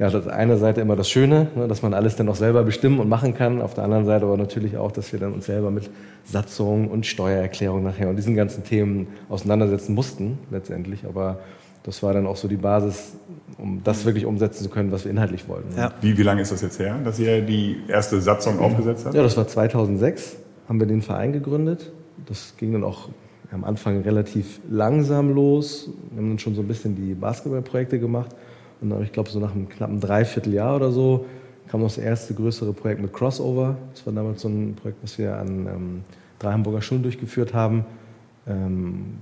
ja, 0.01 0.09
das 0.09 0.27
eine 0.27 0.57
Seite 0.57 0.81
immer 0.81 0.95
das 0.95 1.11
Schöne, 1.11 1.49
ne, 1.55 1.67
dass 1.67 1.83
man 1.83 1.93
alles 1.93 2.15
dann 2.15 2.27
auch 2.27 2.35
selber 2.35 2.63
bestimmen 2.63 2.99
und 2.99 3.07
machen 3.07 3.35
kann. 3.35 3.61
Auf 3.61 3.75
der 3.75 3.83
anderen 3.83 4.05
Seite 4.05 4.25
aber 4.25 4.35
natürlich 4.35 4.75
auch, 4.75 4.91
dass 4.91 5.13
wir 5.13 5.19
dann 5.19 5.31
uns 5.31 5.45
selber 5.45 5.69
mit 5.69 5.91
Satzung 6.23 6.87
und 6.87 7.05
Steuererklärung 7.05 7.83
nachher 7.83 8.09
und 8.09 8.15
diesen 8.15 8.33
ganzen 8.33 8.63
Themen 8.63 9.05
auseinandersetzen 9.29 9.93
mussten 9.93 10.39
letztendlich. 10.49 11.05
Aber 11.05 11.37
das 11.83 12.01
war 12.01 12.15
dann 12.15 12.25
auch 12.25 12.35
so 12.35 12.47
die 12.47 12.57
Basis, 12.57 13.13
um 13.59 13.81
das 13.83 14.03
wirklich 14.03 14.25
umsetzen 14.25 14.63
zu 14.63 14.71
können, 14.71 14.91
was 14.91 15.05
wir 15.05 15.11
inhaltlich 15.11 15.47
wollten. 15.47 15.77
Ja. 15.77 15.93
Wie, 16.01 16.17
wie 16.17 16.23
lange 16.23 16.41
ist 16.41 16.51
das 16.51 16.63
jetzt 16.63 16.79
her, 16.79 16.97
dass 17.05 17.19
ihr 17.19 17.43
die 17.43 17.77
erste 17.87 18.19
Satzung 18.21 18.57
aufgesetzt 18.57 19.05
habt? 19.05 19.13
Ja, 19.13 19.21
das 19.21 19.37
war 19.37 19.47
2006, 19.47 20.35
haben 20.67 20.79
wir 20.79 20.87
den 20.87 21.03
Verein 21.03 21.31
gegründet. 21.31 21.91
Das 22.25 22.55
ging 22.57 22.73
dann 22.73 22.83
auch 22.83 23.09
am 23.51 23.63
Anfang 23.63 24.01
relativ 24.01 24.61
langsam 24.67 25.31
los. 25.31 25.91
Wir 26.09 26.17
haben 26.17 26.29
dann 26.29 26.39
schon 26.39 26.55
so 26.55 26.61
ein 26.61 26.67
bisschen 26.67 26.95
die 26.95 27.13
Basketballprojekte 27.13 27.99
gemacht. 27.99 28.35
Und 28.81 28.89
dann, 28.89 29.03
ich 29.03 29.11
glaube, 29.11 29.29
so 29.29 29.39
nach 29.39 29.53
einem 29.53 29.69
knappen 29.69 29.99
Dreivierteljahr 29.99 30.75
oder 30.75 30.91
so 30.91 31.25
kam 31.69 31.81
das 31.81 31.97
erste 31.97 32.33
größere 32.33 32.73
Projekt 32.73 33.01
mit 33.01 33.13
Crossover. 33.13 33.77
Das 33.93 34.05
war 34.05 34.11
damals 34.11 34.41
so 34.41 34.49
ein 34.49 34.75
Projekt, 34.75 34.97
was 35.03 35.17
wir 35.17 35.37
an 35.37 35.67
ähm, 35.67 36.03
drei 36.39 36.51
Hamburger 36.51 36.81
Schulen 36.81 37.03
durchgeführt 37.03 37.53
haben. 37.53 37.85
Ähm, 38.47 39.19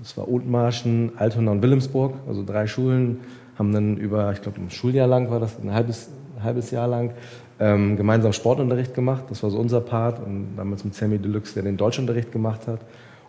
das 0.00 0.16
war 0.16 0.28
Othmarschen, 0.28 1.12
Altona 1.16 1.52
und 1.52 1.62
Wilhelmsburg, 1.62 2.14
also 2.26 2.44
drei 2.44 2.66
Schulen, 2.66 3.18
haben 3.58 3.72
dann 3.72 3.96
über, 3.96 4.32
ich 4.32 4.40
glaube, 4.40 4.60
ein 4.60 4.70
Schuljahr 4.70 5.06
lang 5.08 5.30
war 5.30 5.40
das, 5.40 5.58
ein 5.60 5.72
halbes, 5.72 6.08
ein 6.36 6.44
halbes 6.44 6.70
Jahr 6.70 6.86
lang, 6.86 7.10
ähm, 7.60 7.96
gemeinsam 7.96 8.32
Sportunterricht 8.32 8.94
gemacht. 8.94 9.24
Das 9.28 9.42
war 9.42 9.50
so 9.50 9.58
unser 9.58 9.80
Part 9.80 10.24
und 10.24 10.56
damals 10.56 10.84
mit 10.84 10.94
Sammy 10.94 11.18
Deluxe, 11.18 11.54
der 11.54 11.64
den 11.64 11.76
Deutschunterricht 11.76 12.30
gemacht 12.30 12.66
hat. 12.66 12.80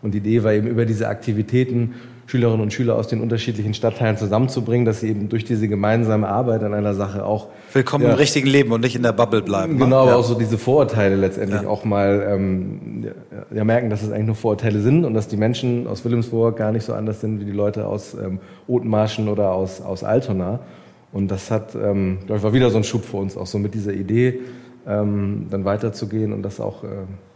Und 0.01 0.13
die 0.13 0.19
Idee 0.19 0.43
war 0.43 0.53
eben 0.53 0.67
über 0.67 0.85
diese 0.85 1.07
Aktivitäten 1.07 1.95
Schülerinnen 2.29 2.61
und 2.61 2.71
Schüler 2.71 2.95
aus 2.95 3.07
den 3.07 3.21
unterschiedlichen 3.21 3.73
Stadtteilen 3.73 4.15
zusammenzubringen, 4.15 4.85
dass 4.85 4.99
sie 4.99 5.09
eben 5.09 5.29
durch 5.29 5.45
diese 5.45 5.67
gemeinsame 5.67 6.27
Arbeit 6.27 6.61
an 6.61 6.75
einer 6.75 6.93
Sache 6.93 7.25
auch 7.25 7.47
willkommen 7.73 8.03
ja, 8.03 8.11
im 8.11 8.17
richtigen 8.17 8.47
Leben 8.47 8.71
und 8.71 8.81
nicht 8.81 8.95
in 8.95 9.01
der 9.01 9.13
Bubble 9.13 9.41
bleiben. 9.41 9.73
Ne? 9.73 9.85
Genau, 9.85 10.01
aber 10.01 10.11
ja. 10.11 10.15
auch 10.15 10.23
so 10.23 10.35
diese 10.35 10.59
Vorurteile 10.59 11.15
letztendlich 11.15 11.63
ja. 11.63 11.67
auch 11.67 11.85
mal 11.85 12.27
ähm, 12.29 13.07
ja, 13.51 13.63
merken, 13.63 13.89
dass 13.89 14.03
es 14.03 14.11
eigentlich 14.11 14.27
nur 14.27 14.35
Vorurteile 14.35 14.79
sind 14.79 15.05
und 15.05 15.15
dass 15.15 15.27
die 15.27 15.37
Menschen 15.37 15.87
aus 15.87 16.05
Wilhelmsburg 16.05 16.55
gar 16.55 16.71
nicht 16.71 16.85
so 16.85 16.93
anders 16.93 17.19
sind 17.19 17.39
wie 17.39 17.45
die 17.45 17.51
Leute 17.51 17.87
aus 17.87 18.13
ähm, 18.13 18.39
Othmarschen 18.67 19.27
oder 19.27 19.51
aus, 19.53 19.81
aus 19.81 20.03
Altona. 20.03 20.59
Und 21.11 21.31
das 21.31 21.49
hat, 21.49 21.73
ähm, 21.73 22.19
glaube 22.27 22.37
ich, 22.37 22.43
war 22.43 22.53
wieder 22.53 22.69
so 22.69 22.77
ein 22.77 22.83
Schub 22.83 23.05
für 23.05 23.17
uns, 23.17 23.37
auch 23.37 23.47
so 23.47 23.57
mit 23.57 23.73
dieser 23.73 23.93
Idee, 23.93 24.41
ähm, 24.89 25.47
dann 25.51 25.65
weiterzugehen 25.65 26.33
und 26.33 26.41
das 26.41 26.59
auch 26.59 26.83
äh, 26.83 26.87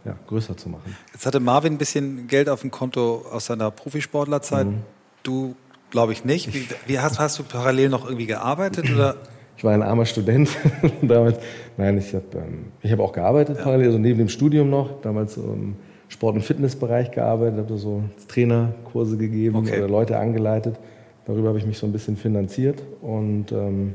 ja, 0.04 0.16
größer 0.26 0.56
zu 0.56 0.68
machen. 0.68 0.96
Jetzt 1.12 1.24
hatte 1.24 1.38
Marvin 1.38 1.74
ein 1.74 1.78
bisschen 1.78 2.26
Geld 2.26 2.48
auf 2.48 2.62
dem 2.62 2.72
Konto 2.72 3.24
aus 3.30 3.46
seiner 3.46 3.70
Profisportlerzeit. 3.70 4.66
Mhm. 4.66 4.82
Du, 5.22 5.54
glaube 5.90 6.12
ich, 6.12 6.24
nicht. 6.24 6.52
Wie, 6.52 6.66
wie 6.86 6.98
hast, 6.98 7.20
hast, 7.20 7.38
du 7.38 7.44
parallel 7.44 7.90
noch 7.90 8.04
irgendwie 8.04 8.26
gearbeitet? 8.26 8.90
Oder? 8.92 9.14
Ich 9.56 9.62
war 9.62 9.72
ein 9.72 9.82
armer 9.82 10.04
Student 10.04 10.50
damals. 11.02 11.38
Nein, 11.76 11.96
ich 11.96 12.12
habe 12.12 12.24
ähm, 12.34 12.90
hab 12.90 12.98
auch 12.98 13.12
gearbeitet 13.12 13.58
ja. 13.58 13.62
parallel, 13.62 13.86
also 13.86 13.98
neben 13.98 14.18
dem 14.18 14.28
Studium 14.28 14.68
noch. 14.68 15.00
Damals 15.00 15.36
im 15.36 15.76
Sport- 16.08 16.34
und 16.34 16.42
Fitnessbereich 16.42 17.12
gearbeitet, 17.12 17.60
habe 17.60 17.78
so 17.78 18.02
Trainerkurse 18.26 19.16
gegeben 19.16 19.56
okay. 19.56 19.78
oder 19.78 19.88
Leute 19.88 20.18
angeleitet. 20.18 20.76
Darüber 21.24 21.48
habe 21.48 21.58
ich 21.58 21.66
mich 21.66 21.78
so 21.78 21.86
ein 21.86 21.92
bisschen 21.92 22.16
finanziert. 22.16 22.82
Und 23.00 23.52
ähm, 23.52 23.94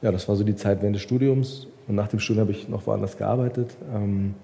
ja, 0.00 0.10
das 0.10 0.26
war 0.26 0.36
so 0.36 0.42
die 0.42 0.56
Zeit 0.56 0.80
während 0.80 0.96
des 0.96 1.02
Studiums. 1.02 1.68
Und 1.88 1.94
nach 1.94 2.08
dem 2.08 2.20
Studium 2.20 2.46
habe 2.46 2.52
ich 2.52 2.68
noch 2.68 2.86
woanders 2.86 3.16
gearbeitet. 3.16 3.76
Ähm, 3.92 4.34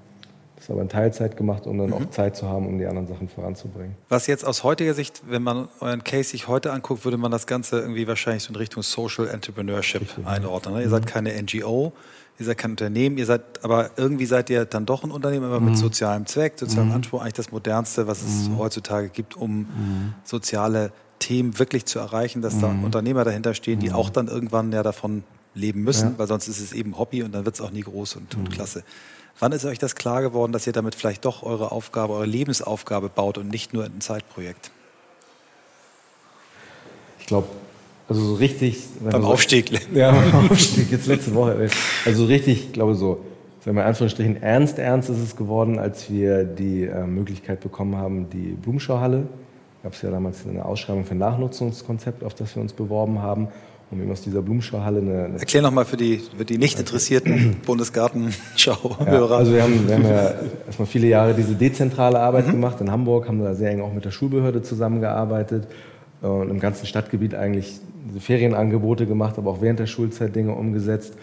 das 0.59 0.71
aber 0.71 0.83
in 0.83 0.89
Teilzeit 0.89 1.37
gemacht, 1.37 1.67
um 1.67 1.79
dann 1.79 1.89
mhm. 1.89 1.93
auch 1.95 2.11
Zeit 2.11 2.37
zu 2.37 2.49
haben, 2.49 2.67
um 2.67 2.79
die 2.79 2.87
anderen 2.87 3.07
Sachen 3.07 3.29
voranzubringen. 3.29 3.95
Was 4.09 4.27
jetzt 4.27 4.45
aus 4.45 4.65
heutiger 4.65 4.93
Sicht, 4.95 5.23
wenn 5.29 5.43
man 5.43 5.69
euren 5.81 6.03
Case 6.03 6.31
sich 6.31 6.49
heute 6.49 6.73
anguckt, 6.73 7.05
würde 7.05 7.17
man 7.17 7.31
das 7.31 7.47
Ganze 7.47 7.79
irgendwie 7.79 8.09
wahrscheinlich 8.09 8.43
so 8.43 8.51
in 8.51 8.57
Richtung 8.57 8.83
Social 8.83 9.29
Entrepreneurship 9.29 10.03
Richtig, 10.03 10.27
einordnen. 10.27 10.75
Ne? 10.75 10.81
Mhm. 10.81 10.87
Ihr 10.87 10.91
seid 10.91 11.07
keine 11.07 11.43
NGO, 11.43 11.93
ihr 12.39 12.45
seid 12.45 12.59
kein 12.59 12.73
Unternehmen, 12.73 13.19
ihr 13.19 13.27
seid, 13.27 13.43
aber 13.63 13.91
irgendwie 13.97 14.27
seid 14.27 14.51
ihr 14.51 14.65
dann 14.65 14.85
doch 14.85 15.05
ein 15.05 15.13
Unternehmen, 15.13 15.47
aber 15.47 15.61
mhm. 15.61 15.67
mit 15.67 15.79
sozialem 15.79 16.27
Zweck, 16.27 16.55
sozialem 16.57 16.89
mhm. 16.89 16.97
Anspruch, 16.97 17.21
eigentlich 17.21 17.35
das 17.35 17.53
Modernste, 17.53 18.07
was 18.09 18.23
es 18.23 18.49
mhm. 18.49 18.59
heutzutage 18.59 19.11
gibt, 19.11 19.37
um 19.37 19.59
mhm. 19.59 20.15
soziale 20.25 20.93
Themen 21.21 21.59
wirklich 21.59 21.85
zu 21.85 21.99
erreichen, 21.99 22.43
dass 22.43 22.61
da 22.61 22.69
Unternehmer 22.69 23.25
dahinter 23.25 23.53
stehen, 23.53 23.81
die 23.81 23.91
auch 23.91 24.09
dann 24.09 24.29
irgendwann 24.29 24.71
ja 24.71 24.85
davon 24.85 25.25
leben 25.55 25.83
müssen, 25.83 26.11
ja. 26.11 26.19
weil 26.19 26.27
sonst 26.27 26.49
ist 26.49 26.61
es 26.61 26.73
eben 26.73 26.99
Hobby 26.99 27.23
und 27.23 27.33
dann 27.33 27.45
wird 27.45 27.55
es 27.55 27.61
auch 27.61 27.71
nie 27.71 27.83
groß 27.83 28.17
und, 28.17 28.35
und 28.35 28.51
klasse. 28.51 28.85
Wann 29.41 29.53
ist 29.53 29.65
euch 29.65 29.79
das 29.79 29.95
klar 29.95 30.23
geworden, 30.23 30.53
dass 30.53 30.67
ihr 30.67 30.73
damit 30.73 30.95
vielleicht 30.95 31.25
doch 31.25 31.43
eure 31.43 31.71
Aufgabe, 31.71 32.15
eure 32.15 32.27
Lebensaufgabe 32.27 33.09
baut 33.09 33.39
und 33.39 33.49
nicht 33.49 33.73
nur 33.73 33.85
ein 33.85 34.01
Zeitprojekt? 34.01 34.73
Ich 37.21 37.27
glaube, 37.27 37.47
also 38.09 38.25
so 38.25 38.35
richtig. 38.35 38.83
Beim 39.01 39.25
Aufstieg. 39.25 39.71
Ja, 39.95 40.13
beim 40.13 40.51
Aufstieg, 40.51 40.91
jetzt 40.91 41.07
letzte 41.07 41.35
Woche. 41.35 41.69
Also 42.05 42.25
richtig, 42.25 42.67
ich 42.67 42.73
glaube 42.73 42.95
so, 42.95 43.25
sagen 43.61 43.77
wir 43.77 43.83
in 43.83 43.89
Anführungsstrichen, 43.89 44.43
ernst, 44.43 44.79
ernst 44.79 45.11
ist 45.11 45.19
es 45.19 45.37
geworden, 45.37 45.79
als 45.79 46.11
wir 46.11 46.45
die 46.45 46.85
äh, 46.85 47.07
Möglichkeit 47.07 47.61
bekommen 47.61 47.97
haben, 47.97 48.31
die 48.31 48.57
Blumenschauhalle. 48.61 49.29
Gab 49.85 49.93
es 49.93 50.03
ja 50.03 50.11
damals 50.11 50.45
eine 50.47 50.65
Ausschreibung 50.65 51.05
für 51.05 51.13
ein 51.13 51.19
Nachnutzungskonzept, 51.19 52.25
auf 52.25 52.35
das 52.35 52.57
wir 52.57 52.63
uns 52.63 52.73
beworben 52.73 53.23
haben 53.23 53.49
um 53.91 54.01
eben 54.01 54.11
aus 54.11 54.21
dieser 54.21 54.43
Blumenschauhalle 54.43 55.01
eine. 55.01 55.25
eine 55.25 55.39
Erklär 55.39 55.63
nochmal 55.63 55.85
für 55.85 55.97
die, 55.97 56.21
für 56.37 56.45
die 56.45 56.59
nicht 56.59 56.79
interessierten 56.79 57.57
Bundesgartenschau-Hörer. 57.67 59.31
Ja, 59.31 59.37
also 59.37 59.55
wir 59.55 59.63
haben, 59.63 59.89
wir 59.89 59.95
haben 59.95 60.05
ja 60.05 60.35
erstmal 60.67 60.87
viele 60.87 61.07
Jahre 61.07 61.35
diese 61.35 61.55
dezentrale 61.55 62.21
Arbeit 62.21 62.49
mhm. 62.49 62.53
gemacht 62.53 62.81
in 62.81 62.91
Hamburg, 62.91 63.29
haben 63.29 63.43
da 63.43 63.55
sehr 63.55 63.71
eng 63.71 63.81
auch 63.81 63.93
mit 63.93 64.05
der 64.05 64.11
Schulbehörde 64.11 64.63
zusammengearbeitet 64.63 65.67
und 66.21 66.51
im 66.51 66.61
ganzen 66.61 66.87
Stadtgebiet 66.87 67.35
eigentlich 67.35 67.81
Ferienangebote 68.19 69.07
gemacht, 69.07 69.39
aber 69.39 69.51
auch 69.53 69.61
während 69.61 69.79
der 69.79 69.87
Schulzeit 69.87 70.35
Dinge 70.35 70.53
umgesetzt. 70.53 71.15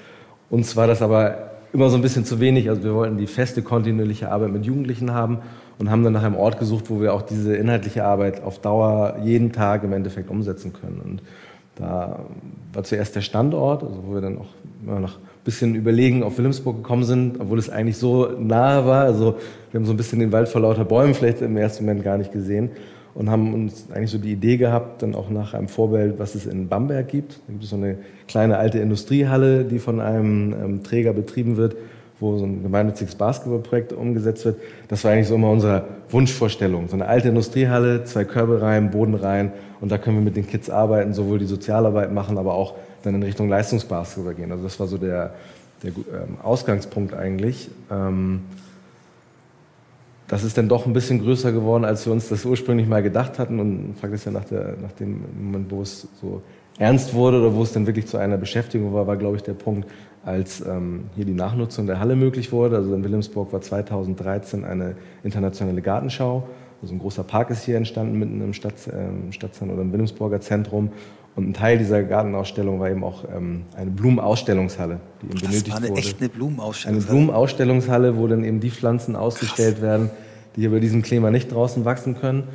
Uns 0.50 0.76
war 0.76 0.88
das 0.88 1.02
aber 1.02 1.52
immer 1.74 1.90
so 1.90 1.98
ein 1.98 2.02
bisschen 2.02 2.26
zu 2.26 2.40
wenig. 2.40 2.70
Also 2.70 2.84
wir 2.84 2.94
wollten 2.96 3.18
die 3.18 3.28
feste, 3.28 3.62
kontinuierliche 3.62 4.32
Arbeit 4.32 4.52
mit 4.52 4.66
Jugendlichen 4.66 5.14
haben 5.14 5.40
und 5.78 5.90
haben 5.90 6.04
dann 6.04 6.14
nach 6.14 6.24
einem 6.24 6.36
Ort 6.36 6.60
gesucht, 6.60 6.90
wo 6.90 7.02
wir 7.02 7.14
auch 7.14 7.22
diese 7.22 7.56
inhaltliche 7.56 8.06
Arbeit 8.06 8.44
auf 8.44 8.60
Dauer 8.60 9.18
jeden 9.24 9.52
Tag 9.52 9.84
im 9.84 9.92
Endeffekt 9.92 10.30
umsetzen 10.30 10.72
können. 10.74 11.02
Und 11.04 11.22
da 11.76 12.20
war 12.74 12.84
zuerst 12.84 13.16
der 13.16 13.22
Standort, 13.22 13.84
also 13.84 14.04
wo 14.06 14.14
wir 14.14 14.22
dann 14.22 14.38
auch 14.38 14.48
immer 14.84 15.00
noch 15.00 15.18
ein 15.18 15.44
bisschen 15.44 15.76
überlegen 15.76 16.24
auf 16.24 16.38
Wilhelmsburg 16.38 16.78
gekommen 16.78 17.04
sind, 17.04 17.40
obwohl 17.40 17.60
es 17.60 17.70
eigentlich 17.70 17.98
so 17.98 18.28
nahe 18.40 18.86
war. 18.86 19.04
Also 19.04 19.36
wir 19.72 19.80
haben 19.80 19.86
so 19.86 19.94
ein 19.94 19.98
bisschen 19.98 20.20
den 20.20 20.32
Wald 20.32 20.48
vor 20.48 20.62
lauter 20.62 20.86
Bäumen 20.86 21.14
vielleicht 21.14 21.42
im 21.42 21.58
ersten 21.58 21.86
Moment 21.86 22.04
gar 22.04 22.18
nicht 22.18 22.32
gesehen 22.32 22.72
und 23.16 23.30
haben 23.30 23.54
uns 23.54 23.88
eigentlich 23.92 24.12
so 24.12 24.18
die 24.18 24.34
Idee 24.34 24.58
gehabt, 24.58 25.02
dann 25.02 25.16
auch 25.16 25.30
nach 25.30 25.54
einem 25.54 25.70
Vorbild, 25.70 26.20
was 26.20 26.36
es 26.36 26.46
in 26.46 26.68
Bamberg 26.68 27.08
gibt. 27.08 27.40
Da 27.48 27.54
gibt 27.54 27.64
es 27.64 27.70
so 27.70 27.78
eine 27.78 27.98
kleine 28.28 28.58
alte 28.58 28.80
Industriehalle, 28.80 29.64
die 29.64 29.80
von 29.80 30.02
einem 30.02 30.54
ähm, 30.54 30.84
Träger 30.84 31.14
betrieben 31.14 31.56
wird, 31.58 31.76
wo 32.20 32.38
so 32.38 32.46
ein 32.46 32.64
gemeinnütziges 32.64 33.16
Basketballprojekt 33.16 33.94
umgesetzt 33.94 34.46
wird. 34.46 34.58
Das 34.88 35.04
war 35.04 35.12
eigentlich 35.12 35.28
so 35.28 35.36
immer 35.36 35.50
unsere 35.50 35.86
Wunschvorstellung. 36.10 36.88
So 36.88 36.96
eine 36.96 37.08
alte 37.08 37.30
Industriehalle, 37.30 38.04
zwei 38.06 38.24
Körbe 38.24 38.62
rein, 38.62 38.92
Boden 38.92 39.16
rein 39.16 39.52
und 39.82 39.92
da 39.92 39.98
können 39.98 40.18
wir 40.18 40.24
mit 40.24 40.36
den 40.36 40.48
Kids 40.48 40.70
arbeiten, 40.70 41.14
sowohl 41.14 41.40
die 41.40 41.46
Sozialarbeit 41.46 42.12
machen, 42.14 42.38
aber 42.38 42.54
auch 42.54 42.76
dann 43.04 43.16
in 43.16 43.24
Richtung 43.24 43.50
Leistungsbasketball 43.50 44.34
gehen. 44.34 44.52
Also 44.52 44.64
das 44.64 44.80
war 44.80 44.88
so 44.88 44.98
der, 44.98 45.34
der 45.84 45.92
ähm, 45.92 46.38
Ausgangspunkt 46.42 47.14
eigentlich. 47.14 47.70
Ähm, 47.92 48.42
das 50.28 50.44
ist 50.44 50.58
dann 50.58 50.68
doch 50.68 50.88
ein 50.88 50.94
bisschen 50.94 51.22
größer 51.22 51.52
geworden, 51.52 51.86
als 51.86 52.06
wir 52.06 52.14
uns 52.14 52.30
das 52.30 52.46
ursprünglich 52.46 52.88
mal 52.88 53.04
gedacht 53.04 53.38
hatten. 53.38 53.60
Und 53.60 53.96
fragt 54.00 54.14
es 54.14 54.26
ja 54.26 54.32
nach, 54.32 54.46
der, 54.46 54.76
nach 54.82 54.92
dem 54.94 55.24
Moment, 55.40 55.70
wo 55.70 55.82
es 55.82 56.08
so 56.20 56.42
ernst 56.78 57.14
wurde 57.14 57.40
oder 57.40 57.56
wo 57.56 57.64
es 57.64 57.72
dann 57.72 57.88
wirklich 57.88 58.08
zu 58.08 58.18
einer 58.18 58.38
Beschäftigung 58.38 58.94
war, 58.94 59.08
war, 59.08 59.18
glaube 59.18 59.38
ich, 59.38 59.44
der 59.44 59.54
Punkt, 59.54 59.90
als 60.26 60.62
ähm, 60.62 61.06
hier 61.16 61.26
die 61.26 61.34
Nachnutzung 61.34 61.86
der 61.86 62.00
Halle 62.00 62.16
möglich 62.16 62.52
wurde. 62.52 62.78
Also 62.78 62.94
in 62.96 63.04
Wilhelmsburg 63.04 63.54
war 63.54 63.62
2013 63.62 64.66
eine 64.66 64.96
internationale 65.24 65.82
Gartenschau. 65.82 66.48
Also 66.82 66.94
ein 66.94 67.00
großer 67.00 67.24
Park 67.24 67.52
ist 67.52 67.64
hier 67.64 67.78
entstanden, 67.78 68.18
mitten 68.18 68.42
im 68.42 68.54
Stadt, 68.54 68.74
ähm, 68.92 69.32
Stadtzentrum 69.32 69.78
oder 69.78 69.84
im 69.84 69.92
Wilhelmsburger 69.92 70.42
Zentrum. 70.42 70.90
Und 71.36 71.50
ein 71.50 71.54
Teil 71.54 71.78
dieser 71.78 72.02
Gartenausstellung 72.04 72.80
war 72.80 72.90
eben 72.90 73.04
auch 73.04 73.24
ähm, 73.36 73.64
eine 73.76 73.92
Blumenausstellungshalle, 73.92 75.00
die 75.22 75.26
eben 75.26 75.40
benötigt 75.40 75.68
wurde. 75.68 75.82
Das 75.82 75.82
war 75.82 75.90
eine 75.90 76.00
echte 76.00 76.30
Blumenausstellungshalle. 76.30 77.12
Eine 77.12 77.26
Blumenausstellungshalle, 77.26 78.18
wo 78.18 78.28
dann 78.28 78.44
eben 78.44 78.60
die 78.60 78.72
Pflanzen 78.72 79.16
ausgestellt 79.16 79.76
Krass. 79.76 79.84
werden, 79.84 80.10
die 80.56 80.62
hier 80.62 80.72
bei 80.72 80.80
diesem 80.80 81.02
Klima 81.02 81.32
nicht 81.32 81.52
draußen 81.52 81.86
wachsen 81.86 82.18
können. 82.20 82.46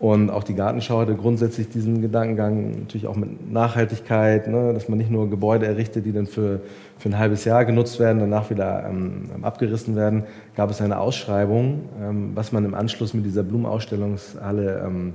Und 0.00 0.30
auch 0.30 0.44
die 0.44 0.54
Gartenschau 0.54 1.00
hatte 1.00 1.14
grundsätzlich 1.14 1.70
diesen 1.70 2.00
Gedankengang, 2.00 2.70
natürlich 2.82 3.08
auch 3.08 3.16
mit 3.16 3.50
Nachhaltigkeit, 3.50 4.46
ne, 4.46 4.72
dass 4.72 4.88
man 4.88 4.96
nicht 4.96 5.10
nur 5.10 5.28
Gebäude 5.28 5.66
errichtet, 5.66 6.06
die 6.06 6.12
dann 6.12 6.26
für, 6.26 6.60
für 6.98 7.08
ein 7.08 7.18
halbes 7.18 7.44
Jahr 7.44 7.64
genutzt 7.64 7.98
werden, 7.98 8.20
danach 8.20 8.48
wieder 8.48 8.86
ähm, 8.88 9.28
abgerissen 9.42 9.96
werden. 9.96 10.22
Gab 10.54 10.70
es 10.70 10.80
eine 10.80 11.00
Ausschreibung, 11.00 11.80
ähm, 12.00 12.30
was 12.34 12.52
man 12.52 12.64
im 12.64 12.74
Anschluss 12.74 13.12
mit 13.12 13.26
dieser 13.26 13.42
Blumenausstellungshalle 13.42 14.84
ähm, 14.86 15.14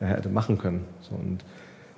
hätte 0.00 0.30
machen 0.30 0.56
können. 0.56 0.84
So, 1.02 1.14
und 1.14 1.44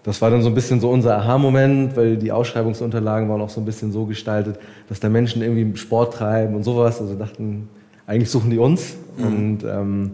das 0.02 0.20
war 0.20 0.30
dann 0.30 0.42
so 0.42 0.48
ein 0.48 0.54
bisschen 0.54 0.80
so 0.80 0.90
unser 0.90 1.18
Aha-Moment, 1.18 1.96
weil 1.96 2.16
die 2.16 2.32
Ausschreibungsunterlagen 2.32 3.28
waren 3.28 3.40
auch 3.40 3.50
so 3.50 3.60
ein 3.60 3.64
bisschen 3.64 3.92
so 3.92 4.06
gestaltet, 4.06 4.58
dass 4.88 4.98
da 4.98 5.08
Menschen 5.08 5.42
irgendwie 5.42 5.76
Sport 5.76 6.14
treiben 6.14 6.56
und 6.56 6.64
sowas. 6.64 7.00
Also 7.00 7.14
dachten, 7.14 7.68
eigentlich 8.06 8.30
suchen 8.30 8.50
die 8.50 8.58
uns. 8.58 8.96
Mhm. 9.16 9.24
Und 9.24 9.64
ähm, 9.64 10.10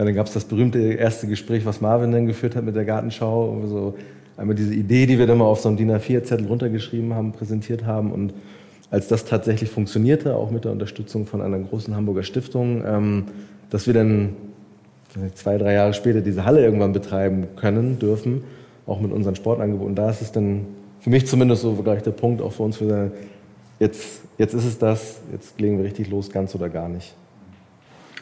ja, 0.00 0.06
dann 0.06 0.14
gab 0.14 0.28
es 0.28 0.32
das 0.32 0.46
berühmte 0.46 0.78
erste 0.78 1.26
Gespräch, 1.26 1.66
was 1.66 1.82
Marvin 1.82 2.10
dann 2.10 2.24
geführt 2.24 2.56
hat 2.56 2.64
mit 2.64 2.74
der 2.74 2.86
Gartenschau. 2.86 3.60
So 3.66 3.94
einmal 4.38 4.56
diese 4.56 4.72
Idee, 4.72 5.04
die 5.04 5.18
wir 5.18 5.26
dann 5.26 5.36
mal 5.36 5.44
auf 5.44 5.60
so 5.60 5.68
einem 5.68 5.76
DIN 5.76 5.90
A4-Zettel 5.90 6.46
runtergeschrieben 6.46 7.12
haben, 7.12 7.32
präsentiert 7.32 7.84
haben. 7.84 8.10
Und 8.10 8.32
als 8.90 9.08
das 9.08 9.26
tatsächlich 9.26 9.68
funktionierte, 9.68 10.36
auch 10.36 10.50
mit 10.50 10.64
der 10.64 10.72
Unterstützung 10.72 11.26
von 11.26 11.42
einer 11.42 11.58
großen 11.58 11.94
Hamburger 11.94 12.22
Stiftung, 12.22 12.82
ähm, 12.86 13.24
dass 13.68 13.86
wir 13.86 13.92
dann 13.92 14.36
zwei, 15.34 15.58
drei 15.58 15.74
Jahre 15.74 15.92
später 15.92 16.22
diese 16.22 16.46
Halle 16.46 16.64
irgendwann 16.64 16.94
betreiben 16.94 17.48
können, 17.56 17.98
dürfen, 17.98 18.44
auch 18.86 19.02
mit 19.02 19.12
unseren 19.12 19.36
Sportangeboten. 19.36 19.96
Da 19.96 20.08
ist 20.08 20.22
es 20.22 20.32
dann 20.32 20.64
für 21.00 21.10
mich 21.10 21.26
zumindest 21.26 21.60
so 21.60 21.74
gleich 21.74 22.02
der 22.02 22.12
Punkt, 22.12 22.40
auch 22.40 22.52
für 22.52 22.62
uns, 22.62 22.78
für 22.78 23.12
jetzt, 23.78 24.22
jetzt 24.38 24.54
ist 24.54 24.64
es 24.64 24.78
das, 24.78 25.20
jetzt 25.30 25.60
legen 25.60 25.76
wir 25.76 25.84
richtig 25.84 26.08
los, 26.08 26.30
ganz 26.30 26.54
oder 26.54 26.70
gar 26.70 26.88
nicht. 26.88 27.14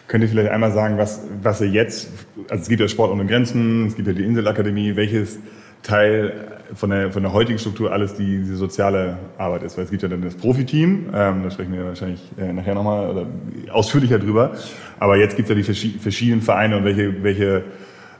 Könnt 0.09 0.25
ihr 0.25 0.31
vielleicht 0.31 0.51
einmal 0.51 0.73
sagen, 0.73 0.97
was, 0.97 1.21
was 1.43 1.61
ihr 1.61 1.69
jetzt, 1.69 2.09
also 2.49 2.63
es 2.63 2.69
gibt 2.69 2.81
ja 2.81 2.89
Sport 2.89 3.13
ohne 3.13 3.27
Grenzen, 3.27 3.87
es 3.87 3.95
gibt 3.95 4.09
ja 4.09 4.15
die 4.15 4.25
Inselakademie, 4.25 4.97
welches 4.97 5.39
Teil 5.83 6.63
von 6.75 6.89
der, 6.89 7.13
von 7.13 7.23
der 7.23 7.35
heutigen 7.35 7.59
Struktur 7.59 7.93
alles 7.93 8.15
die, 8.15 8.39
die 8.39 8.55
soziale 8.55 9.19
Arbeit 9.37 9.65
ist? 9.65 9.77
Weil 9.77 9.85
es 9.85 9.91
gibt 9.91 10.03
ja 10.03 10.09
dann 10.09 10.23
das 10.23 10.35
Profiteam, 10.35 11.11
ähm, 11.15 11.43
da 11.43 11.51
sprechen 11.51 11.75
wir 11.75 11.85
wahrscheinlich 11.85 12.23
äh, 12.39 12.55
nachher 12.55 12.75
nochmal 12.75 13.11
oder 13.11 13.27
ausführlicher 13.71 14.19
drüber. 14.19 14.53
Aber 14.99 15.19
jetzt 15.19 15.37
gibt 15.37 15.51
es 15.51 15.69
ja 15.69 15.73
die 15.73 15.99
verschiedenen 15.99 16.41
Vereine 16.41 16.79
und 16.79 16.85
welche, 16.85 17.23
welche 17.23 17.65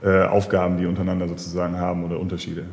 äh, 0.03 0.25
Aufgaben 0.25 0.77
die 0.77 0.85
untereinander 0.85 1.27
sozusagen 1.27 1.79
haben 1.79 2.05
oder 2.05 2.21
Unterschiede. 2.21 2.65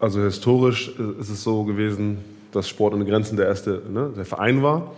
Also 0.00 0.22
historisch 0.22 0.92
äh, 0.98 1.20
ist 1.20 1.30
es 1.30 1.42
so 1.44 1.62
gewesen, 1.62 2.18
dass 2.50 2.68
Sport 2.68 2.94
ohne 2.94 3.04
Grenzen 3.04 3.36
der 3.36 3.46
erste 3.46 3.82
ne, 3.88 4.10
der 4.16 4.24
Verein 4.24 4.62
war. 4.62 4.92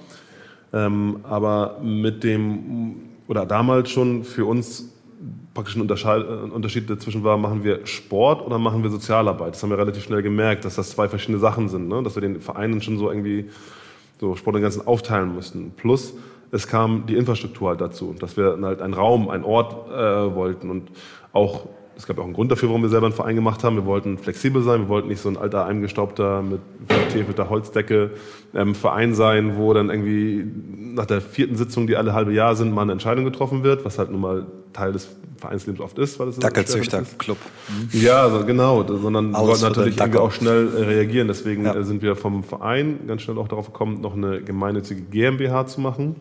Ähm, 0.73 1.21
aber 1.25 1.79
mit 1.83 2.25
dem, 2.25 2.97
oder 3.27 3.47
damals 3.47 3.91
schon 3.91 4.25
für 4.25 4.45
uns 4.45 4.93
praktisch 5.55 5.77
ein 5.77 5.89
äh, 5.89 6.53
Unterschied 6.53 6.89
dazwischen 6.89 7.25
war, 7.25 7.37
machen 7.37 7.65
wir 7.65 7.87
Sport 7.87 8.47
oder 8.47 8.59
machen 8.59 8.83
wir 8.83 8.91
Sozialarbeit. 8.91 9.55
Das 9.55 9.63
haben 9.63 9.71
wir 9.71 9.79
relativ 9.79 10.05
schnell 10.05 10.23
gemerkt, 10.23 10.65
dass 10.65 10.77
das 10.77 10.91
zwei 10.91 11.09
verschiedene 11.09 11.39
Sachen 11.39 11.69
sind, 11.69 11.89
ne? 11.89 12.03
dass 12.03 12.15
wir 12.15 12.21
den 12.21 12.41
Vereinen 12.41 12.81
schon 12.81 12.99
so 12.99 13.11
irgendwie 13.11 13.51
so 14.21 14.37
Sport 14.37 14.57
und 14.57 14.63
Grenzen 14.63 14.87
aufteilen 14.87 15.35
mussten. 15.35 15.73
Plus 15.77 16.15
es 16.51 16.67
kam 16.67 17.07
die 17.07 17.17
Infrastruktur 17.17 17.71
halt 17.71 17.81
dazu, 17.81 18.15
dass 18.19 18.37
wir 18.37 18.59
halt 18.63 18.81
einen 18.81 18.95
Raum, 18.95 19.29
einen 19.29 19.45
Ort 19.45 19.91
äh, 19.91 20.35
wollten 20.35 20.71
und 20.71 20.91
auch 21.33 21.67
es 21.99 22.07
gab 22.07 22.19
auch 22.21 22.25
einen 22.25 22.33
Grund 22.33 22.53
dafür, 22.53 22.69
warum 22.69 22.83
wir 22.83 22.89
selber 22.89 23.07
einen 23.07 23.15
Verein 23.15 23.35
gemacht 23.35 23.65
haben. 23.65 23.75
Wir 23.75 23.85
wollten 23.85 24.19
flexibel 24.19 24.63
sein. 24.63 24.83
Wir 24.83 24.89
wollten 24.89 25.09
nicht 25.09 25.21
so 25.21 25.29
ein 25.29 25.37
alter, 25.37 25.67
eingestaubter, 25.67 26.43
mit 26.43 26.61
vertäfelter 26.87 27.51
Holzdecke 27.51 28.13
ähm, 28.55 28.77
Verein 28.77 29.15
sein, 29.15 29.57
wo 29.57 29.75
dann 29.75 29.91
irgendwie 29.91 30.47
nach 30.95 31.07
der 31.07 31.21
vierten 31.21 31.57
Sitzung, 31.57 31.89
die 31.89 31.97
alle 31.97 32.13
halbe 32.13 32.33
Jahr 32.33 32.55
sind, 32.55 32.73
mal 32.73 32.83
eine 32.83 32.93
Entscheidung 32.93 33.25
getroffen 33.25 33.65
wird, 33.65 33.85
was 33.85 33.99
halt 33.99 34.13
nun 34.13 34.21
mal 34.21 34.47
Teil 34.73 34.93
des 34.93 35.09
Vereinslebens 35.39 35.81
oft 35.81 35.99
ist. 35.99 36.21
Weil 36.21 36.27
das 36.27 36.39
Dackelzüchterclub. 36.39 37.39
Ja, 37.91 38.23
also 38.23 38.47
genau. 38.47 38.87
Sondern 38.87 39.33
wir 39.33 39.39
wollten 39.41 39.63
natürlich 39.63 39.99
irgendwie 39.99 40.19
auch 40.19 40.33
schnell 40.33 40.69
äh, 40.69 40.85
reagieren. 40.85 41.27
Deswegen 41.27 41.65
ja. 41.65 41.75
Äh, 41.75 41.83
sind 41.83 42.03
wir 42.03 42.15
vom 42.15 42.45
Verein 42.45 43.01
ganz 43.09 43.23
schnell 43.23 43.39
auch 43.39 43.49
darauf 43.49 43.73
gekommen, 43.73 44.03
noch 44.03 44.15
eine 44.15 44.41
gemeinnützige 44.41 45.03
GmbH 45.03 45.67
zu 45.67 45.81
machen 45.81 46.15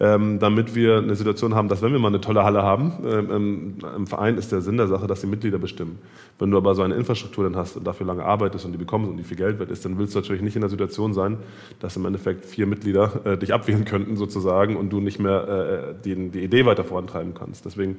ähm, 0.00 0.38
damit 0.38 0.74
wir 0.74 0.98
eine 0.98 1.16
Situation 1.16 1.54
haben, 1.54 1.68
dass 1.68 1.82
wenn 1.82 1.92
wir 1.92 1.98
mal 1.98 2.08
eine 2.08 2.20
tolle 2.20 2.44
Halle 2.44 2.62
haben, 2.62 2.92
ähm, 3.04 3.74
im 3.96 4.06
Verein 4.06 4.36
ist 4.38 4.52
der 4.52 4.60
Sinn 4.60 4.76
der 4.76 4.86
Sache, 4.86 5.06
dass 5.06 5.20
die 5.20 5.26
Mitglieder 5.26 5.58
bestimmen. 5.58 5.98
Wenn 6.38 6.50
du 6.50 6.56
aber 6.56 6.74
so 6.74 6.82
eine 6.82 6.94
Infrastruktur 6.94 7.44
dann 7.44 7.56
hast 7.56 7.76
und 7.76 7.86
dafür 7.86 8.06
lange 8.06 8.24
arbeitest 8.24 8.64
und 8.64 8.72
die 8.72 8.78
bekommst 8.78 9.10
und 9.10 9.16
die 9.16 9.24
viel 9.24 9.36
Geld 9.36 9.58
wert 9.58 9.70
ist, 9.70 9.84
dann 9.84 9.98
willst 9.98 10.14
du 10.14 10.20
natürlich 10.20 10.42
nicht 10.42 10.54
in 10.54 10.60
der 10.60 10.70
Situation 10.70 11.14
sein, 11.14 11.38
dass 11.80 11.96
im 11.96 12.04
Endeffekt 12.04 12.44
vier 12.44 12.66
Mitglieder 12.66 13.20
äh, 13.24 13.36
dich 13.36 13.52
abwählen 13.52 13.84
könnten 13.84 14.16
sozusagen 14.16 14.76
und 14.76 14.90
du 14.90 15.00
nicht 15.00 15.18
mehr 15.18 15.48
äh, 15.48 15.94
die, 16.04 16.30
die 16.30 16.44
Idee 16.44 16.64
weiter 16.64 16.84
vorantreiben 16.84 17.34
kannst. 17.34 17.64
Deswegen 17.64 17.96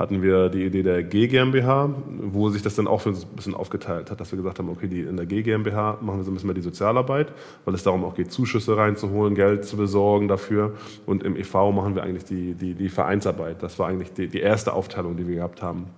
hatten 0.00 0.22
wir 0.22 0.48
die 0.48 0.64
Idee 0.64 0.82
der 0.82 1.02
G 1.02 1.28
GmbH, 1.28 1.90
wo 2.22 2.48
sich 2.48 2.62
das 2.62 2.74
dann 2.74 2.86
auch 2.86 3.02
für 3.02 3.10
ein 3.10 3.16
bisschen 3.36 3.54
aufgeteilt 3.54 4.10
hat, 4.10 4.18
dass 4.18 4.32
wir 4.32 4.38
gesagt 4.38 4.58
haben, 4.58 4.70
okay, 4.70 4.88
die, 4.88 5.02
in 5.02 5.18
der 5.18 5.26
G 5.26 5.42
GmbH 5.42 5.98
machen 6.00 6.20
wir 6.20 6.24
so 6.24 6.30
ein 6.30 6.34
bisschen 6.34 6.46
mehr 6.46 6.54
die 6.54 6.62
Sozialarbeit, 6.62 7.30
weil 7.66 7.74
es 7.74 7.82
darum 7.82 8.02
auch 8.04 8.14
geht, 8.14 8.32
Zuschüsse 8.32 8.78
reinzuholen, 8.78 9.34
Geld 9.34 9.66
zu 9.66 9.76
besorgen 9.76 10.26
dafür 10.26 10.72
und 11.04 11.22
im 11.22 11.36
e.V. 11.36 11.70
machen 11.72 11.94
wir 11.94 12.02
eigentlich 12.02 12.24
die, 12.24 12.54
die, 12.54 12.72
die 12.72 12.88
Vereinsarbeit. 12.88 13.62
Das 13.62 13.78
war 13.78 13.88
eigentlich 13.88 14.14
die, 14.14 14.28
die 14.28 14.40
erste 14.40 14.72
Aufteilung, 14.72 15.18
die 15.18 15.28
wir 15.28 15.34
gehabt 15.36 15.60
haben. 15.60 15.88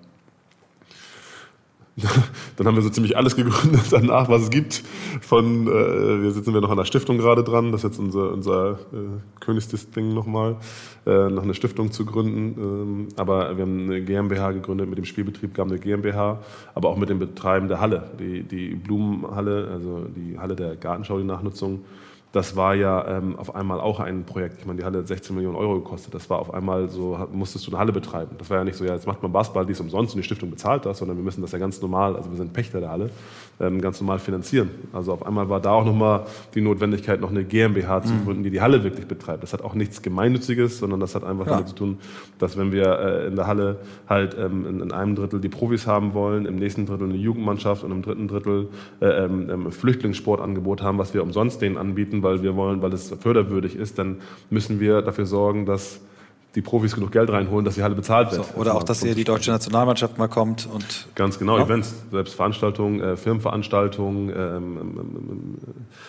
Dann 2.57 2.67
haben 2.67 2.75
wir 2.75 2.83
so 2.83 2.89
ziemlich 2.89 3.17
alles 3.17 3.37
gegründet 3.37 3.85
danach, 3.91 4.29
was 4.29 4.45
es 4.45 4.51
gibt. 4.51 4.83
Von, 5.21 5.67
äh, 5.67 6.23
wir 6.23 6.31
sitzen 6.31 6.55
wir 6.55 6.63
noch 6.63 6.71
an 6.71 6.79
der 6.79 6.87
Stiftung 6.87 7.19
gerade 7.19 7.45
dran, 7.45 7.71
das 7.71 7.85
ist 7.85 7.91
jetzt 7.91 7.99
unser, 7.99 8.33
unser 8.33 8.73
äh, 8.93 9.41
Königsding 9.41 10.15
nochmal, 10.15 10.57
äh, 11.07 11.29
noch 11.29 11.43
eine 11.43 11.53
Stiftung 11.53 11.93
zu 11.93 12.07
gründen. 12.07 12.55
Ähm, 12.59 13.09
aber 13.17 13.57
wir 13.57 13.63
haben 13.63 13.83
eine 13.83 14.03
GmbH 14.03 14.53
gegründet, 14.53 14.89
mit 14.89 14.97
dem 14.97 15.05
Spielbetrieb 15.05 15.55
gab 15.55 15.69
eine 15.69 15.79
GmbH, 15.79 16.41
aber 16.75 16.89
auch 16.89 16.97
mit 16.97 17.11
dem 17.11 17.19
Betreiben 17.19 17.69
der 17.69 17.81
Halle, 17.81 18.11
die, 18.19 18.43
die 18.43 18.75
Blumenhalle, 18.75 19.69
also 19.71 20.07
die 20.17 20.39
Halle 20.39 20.57
der 20.57 20.77
Gartenschau, 20.77 21.19
die 21.19 21.25
Nachnutzung 21.25 21.81
das 22.33 22.57
war 22.57 22.75
ja 22.75 23.07
ähm, 23.19 23.37
auf 23.37 23.55
einmal 23.55 23.79
auch 23.79 24.01
ein 24.01 24.25
Projekt. 24.25 24.61
Ich 24.61 24.67
meine, 24.67 24.79
die 24.79 24.85
Halle 24.85 24.99
hat 25.01 25.07
16 25.07 25.37
Millionen 25.37 25.57
Euro 25.57 25.75
gekostet. 25.75 26.15
Das 26.15 26.31
war 26.31 26.39
auf 26.39 26.53
einmal 26.55 26.89
so, 26.89 27.19
musstest 27.31 27.67
du 27.67 27.71
eine 27.71 27.79
Halle 27.79 27.93
betreiben. 27.93 28.37
Das 28.39 28.49
war 28.49 28.57
ja 28.57 28.65
nicht 28.65 28.77
so, 28.77 28.85
ja, 28.85 28.95
jetzt 28.95 29.07
macht 29.07 29.23
man 29.23 29.31
Basketball, 29.31 29.67
die 29.67 29.73
ist 29.73 29.81
umsonst 29.81 30.15
und 30.15 30.19
die 30.19 30.25
Stiftung 30.25 30.51
bezahlt 30.51 30.87
das, 30.87 30.99
sondern 30.99 31.19
wir 31.19 31.25
müssen 31.25 31.43
das 31.43 31.53
ja 31.53 31.59
ganz 31.59 31.81
normal, 31.83 32.17
also 32.17 32.31
wir 32.31 32.39
sind 32.39 32.55
Pächter 32.55 32.81
der 32.81 32.91
Halle, 32.91 33.11
ähm, 33.61 33.83
ganz 33.83 34.01
normal 34.01 34.19
finanzieren. 34.19 34.71
Also 34.95 35.13
auf 35.13 35.27
einmal 35.27 35.51
war 35.51 35.61
da 35.61 35.73
auch 35.73 35.85
nochmal 35.85 36.25
die 36.55 36.63
Notwendigkeit, 36.63 37.21
noch 37.21 37.31
eine 37.31 37.45
GmbH 37.45 38.03
zu 38.03 38.15
mhm. 38.15 38.25
gründen, 38.25 38.43
die 38.45 38.51
die 38.51 38.63
Halle 38.63 38.83
wirklich 38.83 39.07
betreibt. 39.07 39.43
Das 39.43 39.53
hat 39.53 39.63
auch 39.63 39.75
nichts 39.75 40.01
Gemeinnütziges, 40.01 40.79
sondern 40.79 41.01
das 41.01 41.15
hat 41.15 41.25
einfach 41.25 41.47
ja. 41.47 41.53
damit 41.53 41.69
zu 41.69 41.75
tun, 41.75 41.99
dass 42.39 42.57
wenn 42.57 42.73
wir 42.73 42.99
äh, 42.99 43.27
in 43.27 43.37
der 43.37 43.47
Halle 43.47 43.81
halt 44.09 44.37
ähm, 44.39 44.67
in, 44.67 44.81
in, 44.81 44.93
einem 44.93 45.17
Drittel 45.17 45.39
die 45.39 45.51
Profis 45.51 45.87
haben 45.87 46.15
wollen, 46.15 46.47
im 46.47 46.57
nächsten 46.57 46.87
Drittel 46.87 47.09
eine 47.09 47.19
Jugendmannschaft 47.19 47.85
und 47.85 47.93
im 47.93 48.01
dritten 48.01 48.27
Drittel 48.27 48.69
äh, 49.01 49.07
ähm, 49.07 49.51
ähm 49.51 49.71
Flüchtlingssportangebot 49.71 50.83
haben, 50.83 50.97
was 50.97 51.13
wir 51.13 51.23
umsonst 51.23 51.61
denen 51.61 51.77
anbieten, 51.77 52.22
weil 52.23 52.43
wir 52.43 52.57
wollen, 52.57 52.83
weil 52.83 52.93
es 52.93 53.15
förderwürdig 53.21 53.77
ist, 53.77 53.99
dann 53.99 54.21
müssen 54.51 54.81
wir 54.81 55.03
dafür 55.03 55.27
sorgen, 55.27 55.67
dass 55.67 56.01
die 56.55 56.61
Profis 56.61 56.95
genug 56.95 57.11
Geld 57.13 57.31
reinholen, 57.31 57.65
dass 57.65 57.77
die 57.77 57.83
Halle 57.83 57.95
bezahlt 57.95 58.31
wird. 58.33 58.45
So, 58.45 58.61
oder 58.61 58.75
auch, 58.75 58.83
dass 58.83 59.03
ihr 59.03 59.15
die 59.15 59.25
deutsche 59.25 59.51
Nationalmannschaft 59.51 60.19
mal 60.19 60.29
kommt 60.29 60.69
und. 60.71 61.09
Ganz 61.15 61.39
genau, 61.39 61.57
ja. 61.59 61.65
Events, 61.65 61.95
selbst 62.11 62.35
Veranstaltungen, 62.35 63.01
äh, 63.01 63.17
Firmenveranstaltungen, 63.17 64.29
ähm, 64.29 64.37
ähm, 64.37 65.01
ähm 65.01 65.57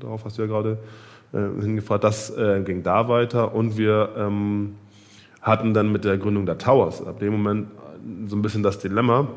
darauf 0.00 0.24
hast 0.24 0.38
du 0.38 0.42
ja 0.42 0.48
gerade 0.48 0.78
hingefragt. 1.32 2.04
Das 2.04 2.36
äh, 2.36 2.62
ging 2.64 2.82
da 2.82 3.08
weiter 3.08 3.54
und 3.54 3.76
wir 3.76 4.10
ähm, 4.16 4.74
hatten 5.40 5.74
dann 5.74 5.90
mit 5.90 6.04
der 6.04 6.18
Gründung 6.18 6.46
der 6.46 6.58
Towers 6.58 7.04
ab 7.06 7.18
dem 7.18 7.32
Moment 7.32 7.68
so 8.26 8.36
ein 8.36 8.42
bisschen 8.42 8.62
das 8.62 8.78
Dilemma, 8.78 9.28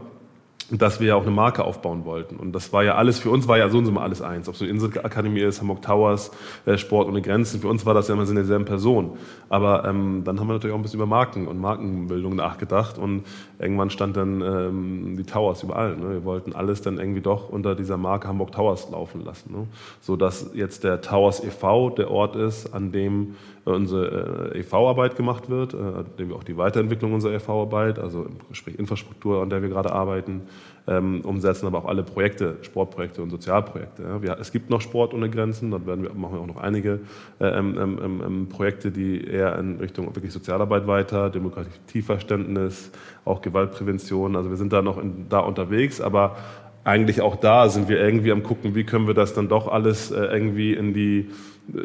dass 0.71 0.99
wir 0.99 1.09
ja 1.09 1.15
auch 1.15 1.21
eine 1.21 1.31
Marke 1.31 1.63
aufbauen 1.63 2.05
wollten. 2.05 2.37
Und 2.37 2.53
das 2.53 2.73
war 2.73 2.83
ja 2.83 2.95
alles, 2.95 3.19
für 3.19 3.29
uns 3.29 3.47
war 3.47 3.57
ja 3.57 3.69
so 3.69 3.77
und 3.77 3.85
so 3.85 3.91
mal 3.91 4.01
alles 4.01 4.21
eins. 4.21 4.49
Ob 4.49 4.55
es 4.55 4.61
eine 4.61 4.71
Inselakademie 4.71 5.41
ist, 5.41 5.61
Hamburg 5.61 5.83
Towers, 5.83 6.31
äh, 6.65 6.77
Sport 6.77 7.07
ohne 7.07 7.21
Grenzen, 7.21 7.61
für 7.61 7.67
uns 7.67 7.85
war 7.85 7.93
das 7.93 8.07
ja 8.07 8.15
immer 8.15 8.25
so 8.25 8.31
in 8.31 8.37
derselben 8.37 8.65
Person. 8.65 9.17
Aber 9.47 9.85
ähm, 9.85 10.23
dann 10.25 10.39
haben 10.39 10.47
wir 10.47 10.53
natürlich 10.53 10.73
auch 10.73 10.79
ein 10.79 10.81
bisschen 10.81 10.99
über 10.99 11.05
Marken 11.05 11.47
und 11.47 11.59
Markenbildung 11.59 12.35
nachgedacht 12.35 12.97
und 12.97 13.25
irgendwann 13.59 13.91
stand 13.91 14.17
dann 14.17 14.41
ähm, 14.41 15.17
die 15.17 15.23
Towers 15.23 15.61
überall. 15.61 15.97
Ne? 15.97 16.09
Wir 16.09 16.23
wollten 16.25 16.53
alles 16.53 16.81
dann 16.81 16.97
irgendwie 16.97 17.21
doch 17.21 17.49
unter 17.49 17.75
dieser 17.75 17.97
Marke 17.97 18.27
Hamburg 18.27 18.51
Towers 18.51 18.89
laufen 18.89 19.23
lassen. 19.23 19.53
Ne? 19.53 19.67
So 20.01 20.15
dass 20.15 20.51
jetzt 20.55 20.83
der 20.83 21.01
Towers 21.01 21.43
e.V. 21.43 21.91
der 21.91 22.09
Ort 22.09 22.35
ist, 22.35 22.73
an 22.73 22.91
dem 22.91 23.35
unsere 23.73 24.53
äh, 24.53 24.59
EV-Arbeit 24.59 25.15
gemacht 25.15 25.49
wird, 25.49 25.73
äh, 25.73 25.77
dem 26.19 26.29
wir 26.29 26.35
auch 26.35 26.43
die 26.43 26.55
Weiterentwicklung 26.55 27.13
unserer 27.13 27.33
EV-Arbeit, 27.33 27.97
also 27.97 28.27
sprich 28.51 28.77
Infrastruktur, 28.77 29.41
an 29.41 29.49
der 29.49 29.61
wir 29.61 29.69
gerade 29.69 29.91
arbeiten, 29.91 30.41
ähm, 30.87 31.21
umsetzen, 31.21 31.65
aber 31.65 31.79
auch 31.79 31.85
alle 31.85 32.03
Projekte, 32.03 32.57
Sportprojekte 32.61 33.23
und 33.23 33.31
Sozialprojekte. 33.31 34.03
Es 34.39 34.51
gibt 34.51 34.69
noch 34.69 34.81
Sport 34.81 35.15
ohne 35.15 35.31
Grenzen, 35.31 35.71
dort 35.71 35.87
werden 35.87 36.03
wir, 36.03 36.13
machen 36.13 36.35
wir 36.35 36.41
auch 36.41 36.47
noch 36.47 36.57
einige 36.57 36.99
äh, 37.39 37.47
ähm, 37.47 37.99
ähm, 38.03 38.49
Projekte, 38.49 38.91
die 38.91 39.25
eher 39.25 39.57
in 39.57 39.77
Richtung 39.77 40.05
wirklich 40.15 40.31
Sozialarbeit 40.31 40.85
weiter, 40.85 41.31
Demokratieverständnis, 41.31 42.91
auch 43.25 43.41
Gewaltprävention. 43.41 44.35
Also 44.35 44.51
wir 44.51 44.57
sind 44.57 44.73
da 44.73 44.83
noch 44.83 44.99
in, 44.99 45.27
da 45.27 45.39
unterwegs, 45.39 46.01
aber 46.01 46.35
eigentlich 46.83 47.21
auch 47.21 47.35
da 47.35 47.67
sind 47.67 47.89
wir 47.89 47.99
irgendwie 47.99 48.31
am 48.31 48.43
gucken, 48.43 48.75
wie 48.75 48.83
können 48.83 49.07
wir 49.07 49.15
das 49.15 49.33
dann 49.33 49.47
doch 49.47 49.67
alles 49.67 50.11
äh, 50.11 50.23
irgendwie 50.25 50.73
in 50.73 50.93
die 50.93 51.31
äh, 51.73 51.79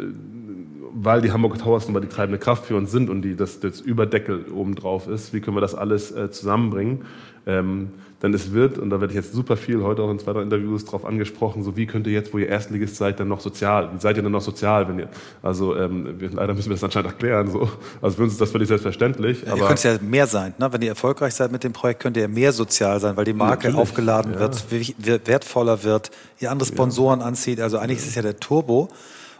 weil 0.92 1.22
die 1.22 1.32
Hamburger 1.32 1.58
Towers 1.58 1.86
nun 1.86 1.94
mal 1.94 2.00
die 2.00 2.08
treibende 2.08 2.38
Kraft 2.38 2.66
für 2.66 2.76
uns 2.76 2.90
sind 2.90 3.10
und 3.10 3.22
die, 3.22 3.36
das, 3.36 3.60
das 3.60 3.80
Überdeckel 3.80 4.46
oben 4.52 4.74
drauf 4.74 5.06
ist, 5.08 5.32
wie 5.32 5.40
können 5.40 5.56
wir 5.56 5.60
das 5.60 5.74
alles 5.74 6.12
äh, 6.12 6.30
zusammenbringen? 6.30 7.04
Ähm, 7.46 7.90
denn 8.22 8.34
es 8.34 8.52
wird, 8.52 8.76
und 8.76 8.90
da 8.90 9.00
werde 9.00 9.12
ich 9.12 9.16
jetzt 9.16 9.32
super 9.32 9.56
viel 9.56 9.82
heute 9.82 10.02
auch 10.02 10.10
in 10.10 10.18
zwei, 10.18 10.34
drei 10.34 10.42
Interviews 10.42 10.84
drauf 10.84 11.06
angesprochen, 11.06 11.62
so 11.62 11.76
wie 11.76 11.86
könnt 11.86 12.06
ihr 12.06 12.12
jetzt, 12.12 12.34
wo 12.34 12.38
ihr 12.38 12.48
Erstligist 12.48 12.96
seid, 12.96 13.18
dann 13.18 13.28
noch 13.28 13.40
sozial? 13.40 13.90
Wie 13.94 13.98
seid 13.98 14.16
ihr 14.16 14.22
denn 14.22 14.30
noch 14.30 14.42
sozial, 14.42 14.88
wenn 14.88 14.98
ihr, 14.98 15.08
also 15.42 15.74
ähm, 15.74 16.20
wir, 16.20 16.30
leider 16.30 16.52
müssen 16.52 16.68
wir 16.68 16.74
das 16.74 16.84
anscheinend 16.84 17.12
erklären, 17.12 17.50
so. 17.50 17.70
Also 18.02 18.16
für 18.16 18.24
uns 18.24 18.32
ist 18.32 18.40
das 18.40 18.50
völlig 18.50 18.68
selbstverständlich. 18.68 19.42
Ja, 19.46 19.56
ihr 19.56 19.64
könnt 19.64 19.82
ja 19.82 19.96
mehr 20.02 20.26
sein, 20.26 20.52
ne? 20.58 20.70
wenn 20.70 20.82
ihr 20.82 20.90
erfolgreich 20.90 21.34
seid 21.34 21.50
mit 21.50 21.64
dem 21.64 21.72
Projekt, 21.72 22.00
könnt 22.00 22.18
ihr 22.18 22.28
mehr 22.28 22.52
sozial 22.52 23.00
sein, 23.00 23.16
weil 23.16 23.24
die 23.24 23.32
Marke 23.32 23.68
Natürlich. 23.68 23.76
aufgeladen 23.76 24.34
ja. 24.34 24.40
wird, 24.40 25.26
wertvoller 25.26 25.82
wird, 25.82 26.10
ihr 26.40 26.50
andere 26.50 26.68
Sponsoren 26.68 27.20
ja. 27.20 27.26
anzieht. 27.26 27.58
Also 27.60 27.78
eigentlich 27.78 27.98
ist 27.98 28.08
es 28.08 28.14
ja 28.16 28.22
der 28.22 28.38
Turbo 28.38 28.90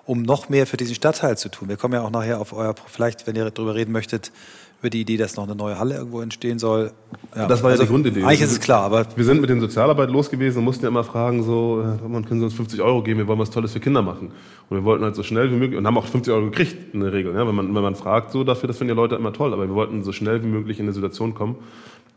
um 0.07 0.23
noch 0.23 0.49
mehr 0.49 0.67
für 0.67 0.77
diesen 0.77 0.95
Stadtteil 0.95 1.37
zu 1.39 1.51
tun. 1.51 1.69
Wir 1.69 1.77
kommen 1.77 1.95
ja 1.95 2.03
auch 2.03 2.11
nachher 2.11 2.41
auf 2.41 2.53
euer, 2.53 2.75
vielleicht, 2.87 3.27
wenn 3.27 3.37
ihr 3.37 3.51
darüber 3.51 3.75
reden 3.75 3.93
möchtet, 3.93 4.33
über 4.81 4.89
die 4.91 5.03
Idee, 5.03 5.19
dass 5.19 5.37
noch 5.37 5.45
eine 5.45 5.55
neue 5.55 5.79
Halle 5.79 5.97
irgendwo 5.97 6.23
entstehen 6.23 6.59
soll. 6.59 6.93
Ja, 7.37 7.47
das 7.47 7.63
war 7.63 7.71
also 7.71 7.83
ja 7.83 7.87
die 7.87 7.93
Grundidee. 7.93 8.23
Eigentlich 8.25 8.41
ist 8.41 8.53
es 8.53 8.61
klar, 8.61 8.83
aber... 8.83 9.05
Wir 9.15 9.25
sind 9.25 9.41
mit 9.41 9.51
den 9.51 9.61
Sozialarbeit 9.61 10.11
los 10.11 10.31
gewesen 10.31 10.59
und 10.59 10.65
mussten 10.65 10.85
ja 10.85 10.89
immer 10.89 11.05
fragen, 11.05 11.43
so, 11.43 11.85
man 12.09 12.25
können 12.25 12.41
Sie 12.41 12.45
uns 12.45 12.55
50 12.55 12.81
Euro 12.81 13.03
geben, 13.03 13.19
wir 13.19 13.27
wollen 13.27 13.39
was 13.39 13.51
Tolles 13.51 13.73
für 13.73 13.81
Kinder 13.81 14.01
machen. 14.01 14.33
Und 14.71 14.77
wir 14.77 14.85
wollten 14.85 15.05
halt 15.05 15.17
so 15.17 15.23
schnell 15.23 15.51
wie 15.51 15.57
möglich, 15.57 15.79
und 15.79 15.87
haben 15.87 15.99
auch 15.99 16.07
50 16.07 16.33
Euro 16.33 16.47
gekriegt, 16.47 16.95
in 16.95 17.01
der 17.01 17.13
Regel. 17.13 17.35
Ja, 17.35 17.47
wenn, 17.47 17.55
man, 17.55 17.75
wenn 17.75 17.83
man 17.83 17.95
fragt, 17.95 18.33
so 18.33 18.43
dafür, 18.43 18.69
das 18.69 18.79
finden 18.79 18.95
die 18.95 18.97
Leute 18.97 19.17
immer 19.17 19.35
toll, 19.35 19.53
aber 19.53 19.69
wir 19.69 19.75
wollten 19.75 20.03
so 20.03 20.13
schnell 20.13 20.43
wie 20.43 20.49
möglich 20.49 20.79
in 20.79 20.87
eine 20.87 20.95
Situation 20.95 21.35
kommen, 21.35 21.57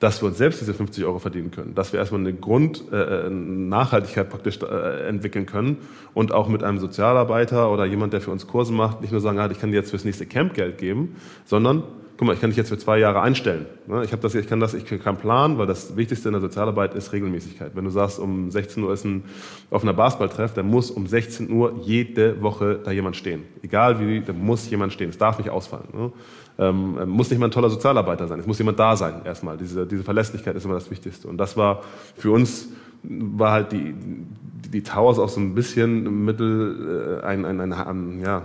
dass 0.04 0.22
wir 0.22 0.28
uns 0.28 0.38
selbst 0.38 0.60
diese 0.60 0.74
50 0.74 1.06
Euro 1.06 1.18
verdienen 1.18 1.50
können, 1.50 1.76
dass 1.76 1.94
wir 1.94 2.00
erstmal 2.02 2.20
eine 2.20 2.34
Grundnachhaltigkeit 2.34 4.28
äh, 4.28 4.30
praktisch 4.30 4.60
äh, 4.62 5.08
entwickeln 5.08 5.46
können 5.46 5.78
und 6.14 6.34
auch 6.34 6.50
mit 6.50 6.62
einem 6.62 6.78
Sozialarbeiter 6.80 7.72
oder 7.72 7.86
jemand, 7.86 8.12
der 8.12 8.20
für 8.20 8.32
uns 8.32 8.46
Kurse 8.46 8.74
macht, 8.74 9.00
nicht 9.00 9.12
nur 9.12 9.22
sagen, 9.22 9.40
ah, 9.40 9.50
ich 9.50 9.62
kann 9.62 9.72
dir 9.72 9.78
jetzt 9.78 9.92
fürs 9.92 10.04
nächste 10.04 10.26
Camp 10.26 10.56
Geld 10.56 10.78
geben, 10.78 11.16
sondern 11.46 11.84
guck 12.24 12.28
mal, 12.28 12.34
ich 12.36 12.40
kann 12.40 12.52
dich 12.52 12.58
jetzt 12.58 12.70
für 12.70 12.78
zwei 12.78 13.00
Jahre 13.00 13.22
einstellen. 13.22 13.66
Ne? 13.86 14.06
Ich 14.06 14.14
habe 14.14 14.22
das, 14.22 14.34
ich 14.34 14.48
kann 14.48 14.62
das, 14.62 14.74
ich 14.74 14.86
kann 14.86 15.18
planen, 15.18 15.58
weil 15.58 15.68
das 15.68 15.98
Wichtigste 15.98 16.30
in 16.30 16.32
der 16.32 16.40
Sozialarbeit 16.40 16.96
ist 16.96 17.12
Regelmäßigkeit. 17.12 17.76
Wenn 17.76 17.84
du 17.84 17.90
sagst, 17.90 18.18
um 18.18 18.50
16 18.50 18.82
Uhr 18.82 18.94
ist 18.94 19.04
ein 19.04 19.26
auf 19.70 19.84
einer 19.84 19.92
Basketballtreff, 19.92 20.54
dann 20.54 20.68
muss 20.68 20.90
um 20.90 21.06
16 21.06 21.52
Uhr 21.52 21.82
jede 21.82 22.42
Woche 22.42 22.80
da 22.82 22.92
jemand 22.92 23.18
stehen. 23.18 23.44
Egal 23.62 24.00
wie, 24.00 24.22
da 24.22 24.32
muss 24.32 24.70
jemand 24.70 24.94
stehen. 24.94 25.10
Es 25.10 25.18
darf 25.18 25.38
nicht 25.38 25.50
ausfallen. 25.50 25.90
Ne? 25.92 26.12
Ähm, 26.60 26.98
ähm, 27.02 27.10
muss 27.10 27.30
nicht 27.30 27.40
mal 27.40 27.48
ein 27.48 27.52
toller 27.52 27.70
Sozialarbeiter 27.70 28.26
sein, 28.28 28.40
es 28.40 28.48
muss 28.48 28.58
jemand 28.58 28.80
da 28.80 28.96
sein 28.96 29.26
erstmal. 29.26 29.58
Diese, 29.58 29.86
diese 29.86 30.04
Verlässlichkeit 30.04 30.56
ist 30.56 30.64
immer 30.64 30.76
das 30.76 30.90
Wichtigste. 30.90 31.28
Und 31.28 31.38
das 31.38 31.58
war 31.58 31.82
für 32.16 32.32
uns, 32.32 32.70
war 33.04 33.52
halt 33.52 33.74
die, 33.74 33.94
die 34.72 34.82
Towers 34.82 35.20
auch 35.20 35.30
so 35.30 35.42
ein 35.42 35.56
bisschen 35.56 36.24
Mittel, 36.24 37.20
äh, 37.22 37.26
ein, 37.26 37.44
ein, 37.44 37.60
ein, 37.60 37.74
ein 37.74 38.22
ja, 38.22 38.44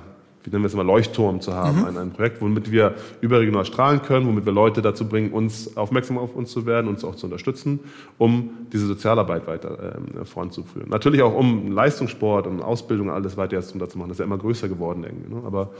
wie 0.49 0.53
nennen 0.53 0.65
wir 0.65 0.69
es 0.69 0.75
immer, 0.75 0.85
Leuchtturm 0.85 1.41
zu 1.43 1.53
haben. 1.53 1.81
Mhm. 1.81 1.85
Ein, 1.85 1.99
ein, 1.99 2.11
Projekt, 2.11 2.41
womit 2.41 2.71
wir 2.71 2.95
überregional 3.21 3.67
strahlen 3.67 4.01
können, 4.01 4.27
womit 4.27 4.47
wir 4.47 4.53
Leute 4.53 4.81
dazu 4.81 5.07
bringen, 5.07 5.33
uns 5.33 5.77
aufmerksam 5.77 6.17
auf 6.17 6.35
uns 6.35 6.51
zu 6.51 6.65
werden, 6.65 6.89
uns 6.89 7.05
auch 7.05 7.15
zu 7.15 7.27
unterstützen, 7.27 7.81
um 8.17 8.51
diese 8.73 8.87
Sozialarbeit 8.87 9.47
weiter 9.47 9.97
äh, 10.21 10.25
voranzuführen. 10.25 10.89
Natürlich 10.89 11.23
auch 11.23 11.35
um 11.35 11.71
Leistungssport 11.73 12.47
und 12.47 12.63
Ausbildung 12.63 13.11
alles 13.11 13.37
weiter 13.37 13.61
zu 13.61 13.77
machen. 13.77 14.09
Das 14.09 14.13
ist 14.13 14.19
ja 14.21 14.25
immer 14.25 14.39
größer 14.39 14.69
geworden 14.69 15.05
irgendwie. 15.05 15.35
Ne? 15.35 15.43
Aber 15.45 15.71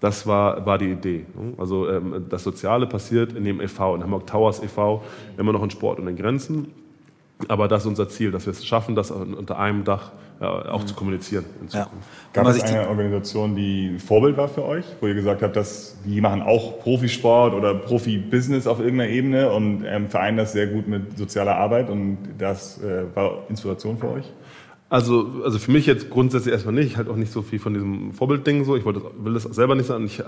das 0.00 0.26
war, 0.26 0.64
war 0.66 0.78
die 0.78 0.90
Idee. 0.90 1.26
Ne? 1.36 1.54
Also 1.56 1.88
ähm, 1.88 2.24
das 2.28 2.42
Soziale 2.42 2.86
passiert 2.86 3.34
in 3.34 3.44
dem 3.44 3.60
e.V., 3.60 3.94
in 3.94 4.02
Hamburg 4.02 4.26
Towers 4.26 4.62
e.V., 4.62 5.02
immer 5.36 5.52
noch 5.52 5.62
in 5.62 5.70
Sport 5.70 6.00
und 6.00 6.08
in 6.08 6.16
Grenzen. 6.16 6.68
Aber 7.46 7.68
das 7.68 7.82
ist 7.82 7.88
unser 7.88 8.08
Ziel, 8.08 8.32
dass 8.32 8.46
wir 8.46 8.50
es 8.50 8.66
schaffen, 8.66 8.96
das 8.96 9.12
unter 9.12 9.58
einem 9.58 9.84
Dach 9.84 10.10
äh, 10.40 10.44
auch 10.44 10.82
mhm. 10.82 10.86
zu 10.86 10.94
kommunizieren 10.94 11.44
in 11.60 11.68
Zukunft. 11.68 11.92
Ja. 12.34 12.42
Gab 12.42 12.54
es 12.54 12.62
eine 12.62 12.88
Organisation, 12.88 13.56
die 13.56 13.98
Vorbild 13.98 14.36
war 14.36 14.48
für 14.48 14.64
euch, 14.64 14.84
wo 15.00 15.06
ihr 15.08 15.14
gesagt 15.14 15.42
habt, 15.42 15.56
dass 15.56 15.96
die 16.04 16.20
machen 16.20 16.42
auch 16.42 16.78
Profisport 16.78 17.54
oder 17.54 17.74
Profibusiness 17.74 18.66
auf 18.66 18.78
irgendeiner 18.78 19.10
Ebene 19.10 19.50
und 19.50 19.84
ähm, 19.84 20.08
vereinen 20.08 20.36
das 20.36 20.52
sehr 20.52 20.68
gut 20.68 20.86
mit 20.86 21.18
sozialer 21.18 21.56
Arbeit 21.56 21.90
und 21.90 22.18
das 22.38 22.80
äh, 22.82 23.04
war 23.14 23.46
Inspiration 23.48 23.98
für 23.98 24.12
euch? 24.12 24.32
Also, 24.90 25.42
also 25.44 25.58
für 25.58 25.70
mich 25.70 25.86
jetzt 25.86 26.08
grundsätzlich 26.08 26.52
erstmal 26.52 26.74
nicht. 26.74 26.86
Ich 26.86 26.96
halte 26.96 27.10
auch 27.10 27.16
nicht 27.16 27.32
so 27.32 27.42
viel 27.42 27.58
von 27.58 27.74
diesem 27.74 28.12
Vorbildding 28.12 28.64
so. 28.64 28.74
Ich 28.76 28.84
wollte, 28.84 29.02
will 29.18 29.34
das 29.34 29.42
selber 29.42 29.74
nicht 29.74 29.86
sagen. 29.86 30.06
Ich 30.06 30.20
äh, 30.20 30.24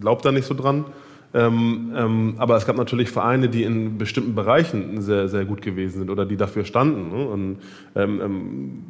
glaube 0.00 0.22
da 0.22 0.32
nicht 0.32 0.44
so 0.44 0.54
dran. 0.54 0.84
Ähm, 1.32 1.92
ähm, 1.96 2.34
aber 2.38 2.56
es 2.56 2.66
gab 2.66 2.76
natürlich 2.76 3.10
Vereine, 3.10 3.48
die 3.48 3.62
in 3.62 3.96
bestimmten 3.96 4.34
Bereichen 4.34 5.00
sehr, 5.00 5.28
sehr 5.28 5.44
gut 5.44 5.62
gewesen 5.62 6.00
sind 6.00 6.10
oder 6.10 6.26
die 6.26 6.36
dafür 6.36 6.64
standen. 6.64 7.16
Ne? 7.16 7.28
Und, 7.28 7.56
ähm, 7.94 8.20
ähm 8.20 8.82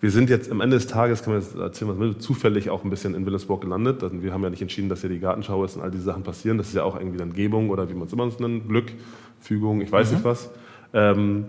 wir 0.00 0.10
sind 0.10 0.30
jetzt 0.30 0.50
am 0.50 0.62
Ende 0.62 0.76
des 0.76 0.86
Tages, 0.86 1.22
kann 1.22 1.34
man 1.34 1.42
jetzt 1.42 1.54
erzählen, 1.54 1.90
was 1.90 1.98
will, 1.98 2.16
zufällig 2.16 2.70
auch 2.70 2.84
ein 2.84 2.90
bisschen 2.90 3.14
in 3.14 3.26
Wilhelmsburg 3.26 3.60
gelandet. 3.60 4.02
Also 4.02 4.22
wir 4.22 4.32
haben 4.32 4.42
ja 4.42 4.48
nicht 4.48 4.62
entschieden, 4.62 4.88
dass 4.88 5.02
hier 5.02 5.10
die 5.10 5.20
Gartenschau 5.20 5.62
ist 5.62 5.76
und 5.76 5.82
all 5.82 5.90
diese 5.90 6.04
Sachen 6.04 6.22
passieren. 6.22 6.56
Das 6.56 6.68
ist 6.68 6.74
ja 6.74 6.84
auch 6.84 6.96
irgendwie 6.96 7.18
dann 7.18 7.34
Gebung 7.34 7.68
oder 7.68 7.88
wie 7.90 7.94
man 7.94 8.06
es 8.06 8.12
immer 8.12 8.26
nennt, 8.26 8.66
Glück, 8.68 8.92
Fügung, 9.40 9.82
ich 9.82 9.92
weiß 9.92 10.08
mhm. 10.08 10.16
nicht 10.16 10.24
was. 10.24 10.50
Ähm, 10.94 11.44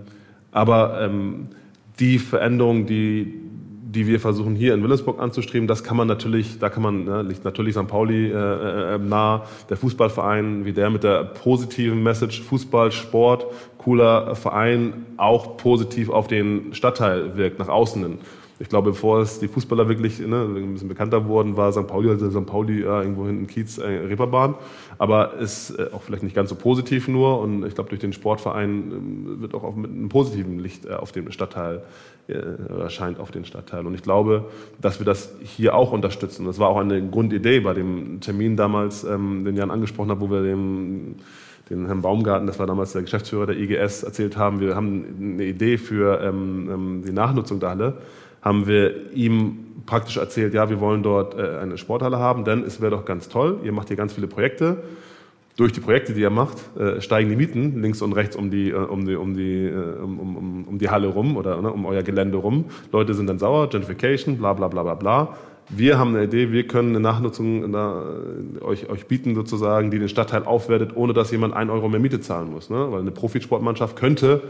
aber 0.51 1.01
ähm, 1.01 1.47
die 1.99 2.19
Veränderung, 2.19 2.85
die, 2.85 3.39
die 3.83 4.05
wir 4.05 4.19
versuchen 4.19 4.55
hier 4.55 4.73
in 4.73 4.83
Wilhelmsburg 4.83 5.21
anzustreben, 5.21 5.65
das 5.65 5.85
kann 5.85 5.95
man 5.95 6.09
natürlich, 6.09 6.59
da 6.59 6.69
kann 6.69 6.83
man, 6.83 7.05
ne, 7.05 7.21
liegt 7.21 7.45
natürlich 7.45 7.75
St. 7.75 7.87
Pauli 7.87 8.31
äh, 8.31 8.95
äh, 8.95 8.97
nah, 8.97 9.45
der 9.69 9.77
Fußballverein, 9.77 10.65
wie 10.65 10.73
der 10.73 10.89
mit 10.89 11.03
der 11.03 11.23
positiven 11.23 12.03
Message 12.03 12.41
Fußball, 12.41 12.91
Sport, 12.91 13.45
cooler 13.77 14.35
Verein, 14.35 15.05
auch 15.15 15.55
positiv 15.55 16.09
auf 16.09 16.27
den 16.27 16.73
Stadtteil 16.73 17.37
wirkt, 17.37 17.59
nach 17.59 17.69
außen 17.69 18.03
hin. 18.03 18.17
Ich 18.61 18.69
glaube, 18.69 18.91
bevor 18.91 19.21
es 19.21 19.39
die 19.39 19.47
Fußballer 19.47 19.89
wirklich 19.89 20.19
ne, 20.19 20.43
ein 20.43 20.73
bisschen 20.73 20.87
bekannter 20.87 21.27
wurden, 21.27 21.57
war 21.57 21.71
St. 21.71 21.87
Pauli, 21.87 22.09
also 22.09 22.29
St. 22.29 22.45
Pauli 22.45 22.83
ja, 22.83 23.01
irgendwo 23.01 23.25
hinten 23.25 23.47
Kiez, 23.47 23.79
äh, 23.79 23.87
Reeperbahn. 23.87 24.53
Aber 24.99 25.33
ist 25.33 25.71
äh, 25.71 25.87
auch 25.91 26.03
vielleicht 26.03 26.21
nicht 26.21 26.35
ganz 26.35 26.49
so 26.49 26.55
positiv 26.55 27.07
nur. 27.07 27.39
Und 27.39 27.65
ich 27.65 27.73
glaube, 27.73 27.89
durch 27.89 28.01
den 28.01 28.13
Sportverein 28.13 29.37
äh, 29.37 29.41
wird 29.41 29.55
auch 29.55 29.75
mit 29.75 29.89
einem 29.89 30.09
positiven 30.09 30.59
Licht 30.59 30.85
äh, 30.85 30.93
auf 30.93 31.11
dem 31.11 31.31
Stadtteil 31.31 31.81
äh, 32.27 32.33
erscheint 32.79 33.19
auf 33.19 33.31
den 33.31 33.45
Stadtteil. 33.45 33.87
Und 33.87 33.95
ich 33.95 34.03
glaube, 34.03 34.45
dass 34.79 34.99
wir 34.99 35.07
das 35.07 35.33
hier 35.41 35.73
auch 35.73 35.91
unterstützen. 35.91 36.45
Das 36.45 36.59
war 36.59 36.69
auch 36.69 36.77
eine 36.77 37.01
Grundidee 37.09 37.61
bei 37.61 37.73
dem 37.73 38.21
Termin 38.21 38.57
damals, 38.57 39.03
ähm, 39.03 39.43
den 39.43 39.55
Jan 39.55 39.71
angesprochen 39.71 40.11
hat, 40.11 40.19
wo 40.19 40.29
wir 40.29 40.43
dem 40.43 41.15
den 41.71 41.85
Herrn 41.85 42.01
Baumgarten, 42.01 42.47
das 42.47 42.59
war 42.59 42.67
damals 42.67 42.91
der 42.91 43.01
Geschäftsführer 43.01 43.45
der 43.45 43.57
IGS, 43.57 44.03
erzählt 44.03 44.35
haben, 44.35 44.59
wir 44.59 44.75
haben 44.75 45.05
eine 45.19 45.45
Idee 45.45 45.77
für 45.77 46.19
ähm, 46.21 46.69
ähm, 46.69 47.03
die 47.05 47.13
Nachnutzung 47.13 47.61
der 47.61 47.69
Halle, 47.69 47.97
haben 48.41 48.67
wir 48.67 49.11
ihm 49.13 49.65
praktisch 49.85 50.17
erzählt, 50.17 50.53
ja, 50.53 50.69
wir 50.69 50.79
wollen 50.79 51.03
dort 51.03 51.37
äh, 51.37 51.57
eine 51.59 51.77
Sporthalle 51.77 52.19
haben, 52.19 52.43
denn 52.43 52.63
es 52.63 52.81
wäre 52.81 52.91
doch 52.91 53.05
ganz 53.05 53.29
toll, 53.29 53.59
ihr 53.63 53.71
macht 53.71 53.87
hier 53.87 53.97
ganz 53.97 54.13
viele 54.13 54.27
Projekte. 54.27 54.83
Durch 55.57 55.73
die 55.73 55.81
Projekte, 55.81 56.13
die 56.13 56.21
ihr 56.21 56.29
macht, 56.29 56.57
äh, 56.77 57.01
steigen 57.01 57.29
die 57.29 57.35
Mieten 57.35 57.81
links 57.81 58.01
und 58.01 58.13
rechts 58.13 58.35
um 58.35 58.49
die, 58.49 58.69
äh, 58.69 58.73
um 58.73 59.05
die, 59.05 59.15
um 59.15 59.35
die, 59.35 59.69
um, 59.69 60.19
um, 60.19 60.65
um 60.67 60.77
die 60.77 60.89
Halle 60.89 61.07
rum 61.07 61.35
oder 61.35 61.61
ne, 61.61 61.71
um 61.71 61.85
euer 61.85 62.03
Gelände 62.03 62.37
rum. 62.37 62.65
Leute 62.91 63.13
sind 63.13 63.27
dann 63.27 63.37
sauer, 63.37 63.69
Gentrification, 63.69 64.37
bla 64.37 64.53
bla 64.53 64.67
bla 64.67 64.83
bla 64.83 64.95
bla 64.95 65.37
wir 65.73 65.97
haben 65.97 66.15
eine 66.15 66.25
Idee, 66.25 66.51
wir 66.51 66.67
können 66.67 66.89
eine 66.89 66.99
Nachnutzung 66.99 67.71
da, 67.71 68.03
euch, 68.61 68.89
euch 68.89 69.05
bieten 69.05 69.35
sozusagen, 69.35 69.89
die 69.89 69.99
den 69.99 70.09
Stadtteil 70.09 70.43
aufwertet, 70.43 70.91
ohne 70.95 71.13
dass 71.13 71.31
jemand 71.31 71.53
einen 71.53 71.69
Euro 71.69 71.87
mehr 71.87 71.99
Miete 71.99 72.19
zahlen 72.19 72.51
muss. 72.51 72.69
Ne? 72.69 72.91
Weil 72.91 72.99
eine 72.99 73.11
Profisportmannschaft 73.11 73.95
könnte 73.95 74.41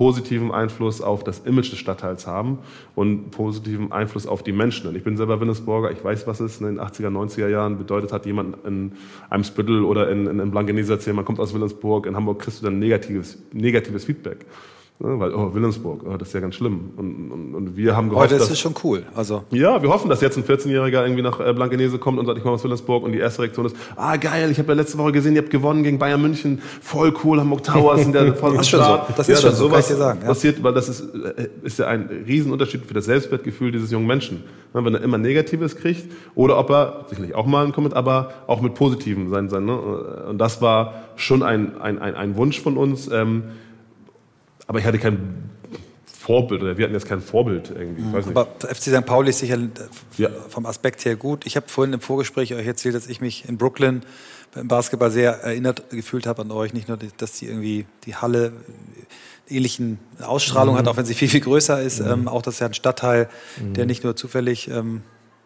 positiven 0.00 0.50
Einfluss 0.50 1.02
auf 1.02 1.24
das 1.24 1.40
Image 1.40 1.72
des 1.72 1.78
Stadtteils 1.78 2.26
haben 2.26 2.60
und 2.94 3.32
positiven 3.32 3.92
Einfluss 3.92 4.26
auf 4.26 4.42
die 4.42 4.52
Menschen. 4.52 4.88
Und 4.88 4.96
ich 4.96 5.04
bin 5.04 5.18
selber 5.18 5.42
Willensburger, 5.42 5.90
ich 5.90 6.02
weiß, 6.02 6.26
was 6.26 6.40
es 6.40 6.58
in 6.58 6.68
den 6.68 6.80
80er, 6.80 7.08
90er 7.08 7.48
Jahren 7.48 7.76
bedeutet 7.76 8.10
hat, 8.10 8.24
jemand 8.24 8.64
in 8.64 8.92
einem 9.28 9.44
Spüttel 9.44 9.84
oder 9.84 10.10
in, 10.10 10.26
in, 10.26 10.40
in 10.40 10.50
Blankenese 10.50 10.94
erzählen, 10.94 11.16
man 11.16 11.26
kommt 11.26 11.38
aus 11.38 11.52
Willensburg, 11.52 12.06
in 12.06 12.16
Hamburg 12.16 12.38
kriegst 12.38 12.62
du 12.62 12.64
dann 12.64 12.78
negatives, 12.78 13.42
negatives 13.52 14.06
Feedback. 14.06 14.46
Ne, 15.02 15.18
weil, 15.18 15.32
oh, 15.32 15.54
Wilhelmsburg, 15.54 16.02
oh, 16.04 16.18
das 16.18 16.28
ist 16.28 16.34
ja 16.34 16.40
ganz 16.40 16.56
schlimm. 16.56 16.90
Und, 16.98 17.32
und, 17.32 17.54
und 17.54 17.74
wir 17.74 17.96
haben 17.96 18.10
gehofft, 18.10 18.32
Heute 18.32 18.42
ist 18.42 18.50
es 18.50 18.60
schon 18.60 18.74
cool. 18.84 19.02
Also. 19.14 19.44
Ja, 19.50 19.82
wir 19.82 19.88
hoffen, 19.88 20.10
dass 20.10 20.20
jetzt 20.20 20.36
ein 20.36 20.44
14-Jähriger 20.44 21.02
irgendwie 21.02 21.22
nach 21.22 21.40
äh, 21.40 21.54
Blankenese 21.54 21.98
kommt 21.98 22.18
und 22.18 22.26
sagt, 22.26 22.36
ich 22.36 22.42
komme 22.42 22.56
aus 22.56 22.64
Wilhelmsburg 22.64 23.04
und 23.04 23.12
die 23.12 23.18
erste 23.18 23.40
Reaktion 23.40 23.64
ist, 23.64 23.76
ah 23.96 24.16
geil, 24.16 24.50
ich 24.50 24.58
habe 24.58 24.68
ja 24.68 24.74
letzte 24.74 24.98
Woche 24.98 25.12
gesehen, 25.12 25.34
ihr 25.36 25.40
habt 25.40 25.50
gewonnen 25.50 25.84
gegen 25.84 25.98
Bayern 25.98 26.20
München, 26.20 26.60
voll 26.82 27.14
cool, 27.24 27.40
Hamburg 27.40 27.62
Towers 27.62 28.02
sind 28.02 28.14
ja 28.14 28.30
voll 28.34 28.54
Das 28.54 28.66
ist 28.66 28.68
schon 28.68 28.84
so. 28.84 29.00
Das 29.16 29.26
ist 29.26 29.42
ja, 29.42 29.48
schon 29.48 29.56
so, 29.56 29.68
kann 29.70 29.80
ich 29.80 29.86
dir 29.86 29.96
sagen. 29.96 30.18
Ja. 30.20 30.28
Passiert, 30.28 30.62
weil 30.62 30.74
das 30.74 30.90
ist, 30.90 31.00
äh, 31.00 31.48
ist 31.62 31.78
ja 31.78 31.86
ein 31.86 32.10
Riesenunterschied 32.26 32.84
für 32.84 32.92
das 32.92 33.06
Selbstwertgefühl 33.06 33.72
dieses 33.72 33.90
jungen 33.90 34.06
Menschen. 34.06 34.44
Ne, 34.74 34.84
wenn 34.84 34.94
er 34.94 35.00
immer 35.00 35.16
Negatives 35.16 35.76
kriegt 35.76 36.12
oder 36.34 36.58
ob 36.58 36.68
er, 36.68 37.06
sicherlich 37.08 37.34
auch 37.34 37.46
mal 37.46 37.72
kommt, 37.72 37.94
aber 37.94 38.32
auch 38.46 38.60
mit 38.60 38.74
Positiven 38.74 39.30
sein, 39.30 39.48
sein. 39.48 39.64
Ne? 39.64 39.78
Und 39.78 40.36
das 40.36 40.60
war 40.60 41.06
schon 41.16 41.42
ein, 41.42 41.80
ein, 41.80 41.98
ein, 41.98 42.14
ein 42.14 42.36
Wunsch 42.36 42.60
von 42.60 42.76
uns. 42.76 43.10
Ähm, 43.10 43.44
aber 44.70 44.78
ich 44.78 44.84
hatte 44.84 45.00
kein 45.00 45.50
Vorbild 46.06 46.62
oder 46.62 46.78
wir 46.78 46.84
hatten 46.84 46.94
jetzt 46.94 47.08
kein 47.08 47.20
Vorbild 47.20 47.72
irgendwie. 47.76 48.02
Mhm. 48.02 48.14
Aber 48.14 48.46
FC 48.68 48.82
St. 48.82 49.04
Pauli 49.04 49.30
ist 49.30 49.40
sicher 49.40 49.58
ja. 50.16 50.28
vom 50.48 50.64
Aspekt 50.64 51.04
her 51.04 51.16
gut. 51.16 51.44
Ich 51.44 51.56
habe 51.56 51.66
vorhin 51.68 51.92
im 51.92 52.00
Vorgespräch 52.00 52.54
euch 52.54 52.68
erzählt, 52.68 52.94
dass 52.94 53.08
ich 53.08 53.20
mich 53.20 53.48
in 53.48 53.58
Brooklyn 53.58 54.02
beim 54.54 54.68
Basketball 54.68 55.10
sehr 55.10 55.32
erinnert 55.40 55.90
gefühlt 55.90 56.24
habe 56.24 56.42
an 56.42 56.52
euch. 56.52 56.72
Nicht 56.72 56.86
nur, 56.86 56.98
dass 57.16 57.32
die 57.32 57.46
irgendwie 57.46 57.84
die 58.04 58.14
Halle 58.14 58.52
ähnlichen 59.48 59.98
Ausstrahlung 60.20 60.76
mhm. 60.76 60.78
hat, 60.78 60.86
auch 60.86 60.96
wenn 60.96 61.04
sie 61.04 61.14
viel, 61.14 61.28
viel 61.28 61.40
größer 61.40 61.82
ist. 61.82 61.98
Mhm. 61.98 62.12
Ähm, 62.12 62.28
auch 62.28 62.42
das 62.42 62.54
ist 62.54 62.60
ja 62.60 62.68
ein 62.68 62.74
Stadtteil, 62.74 63.28
mhm. 63.60 63.74
der 63.74 63.86
nicht 63.86 64.04
nur 64.04 64.14
zufällig 64.14 64.70
ähm, 64.70 65.02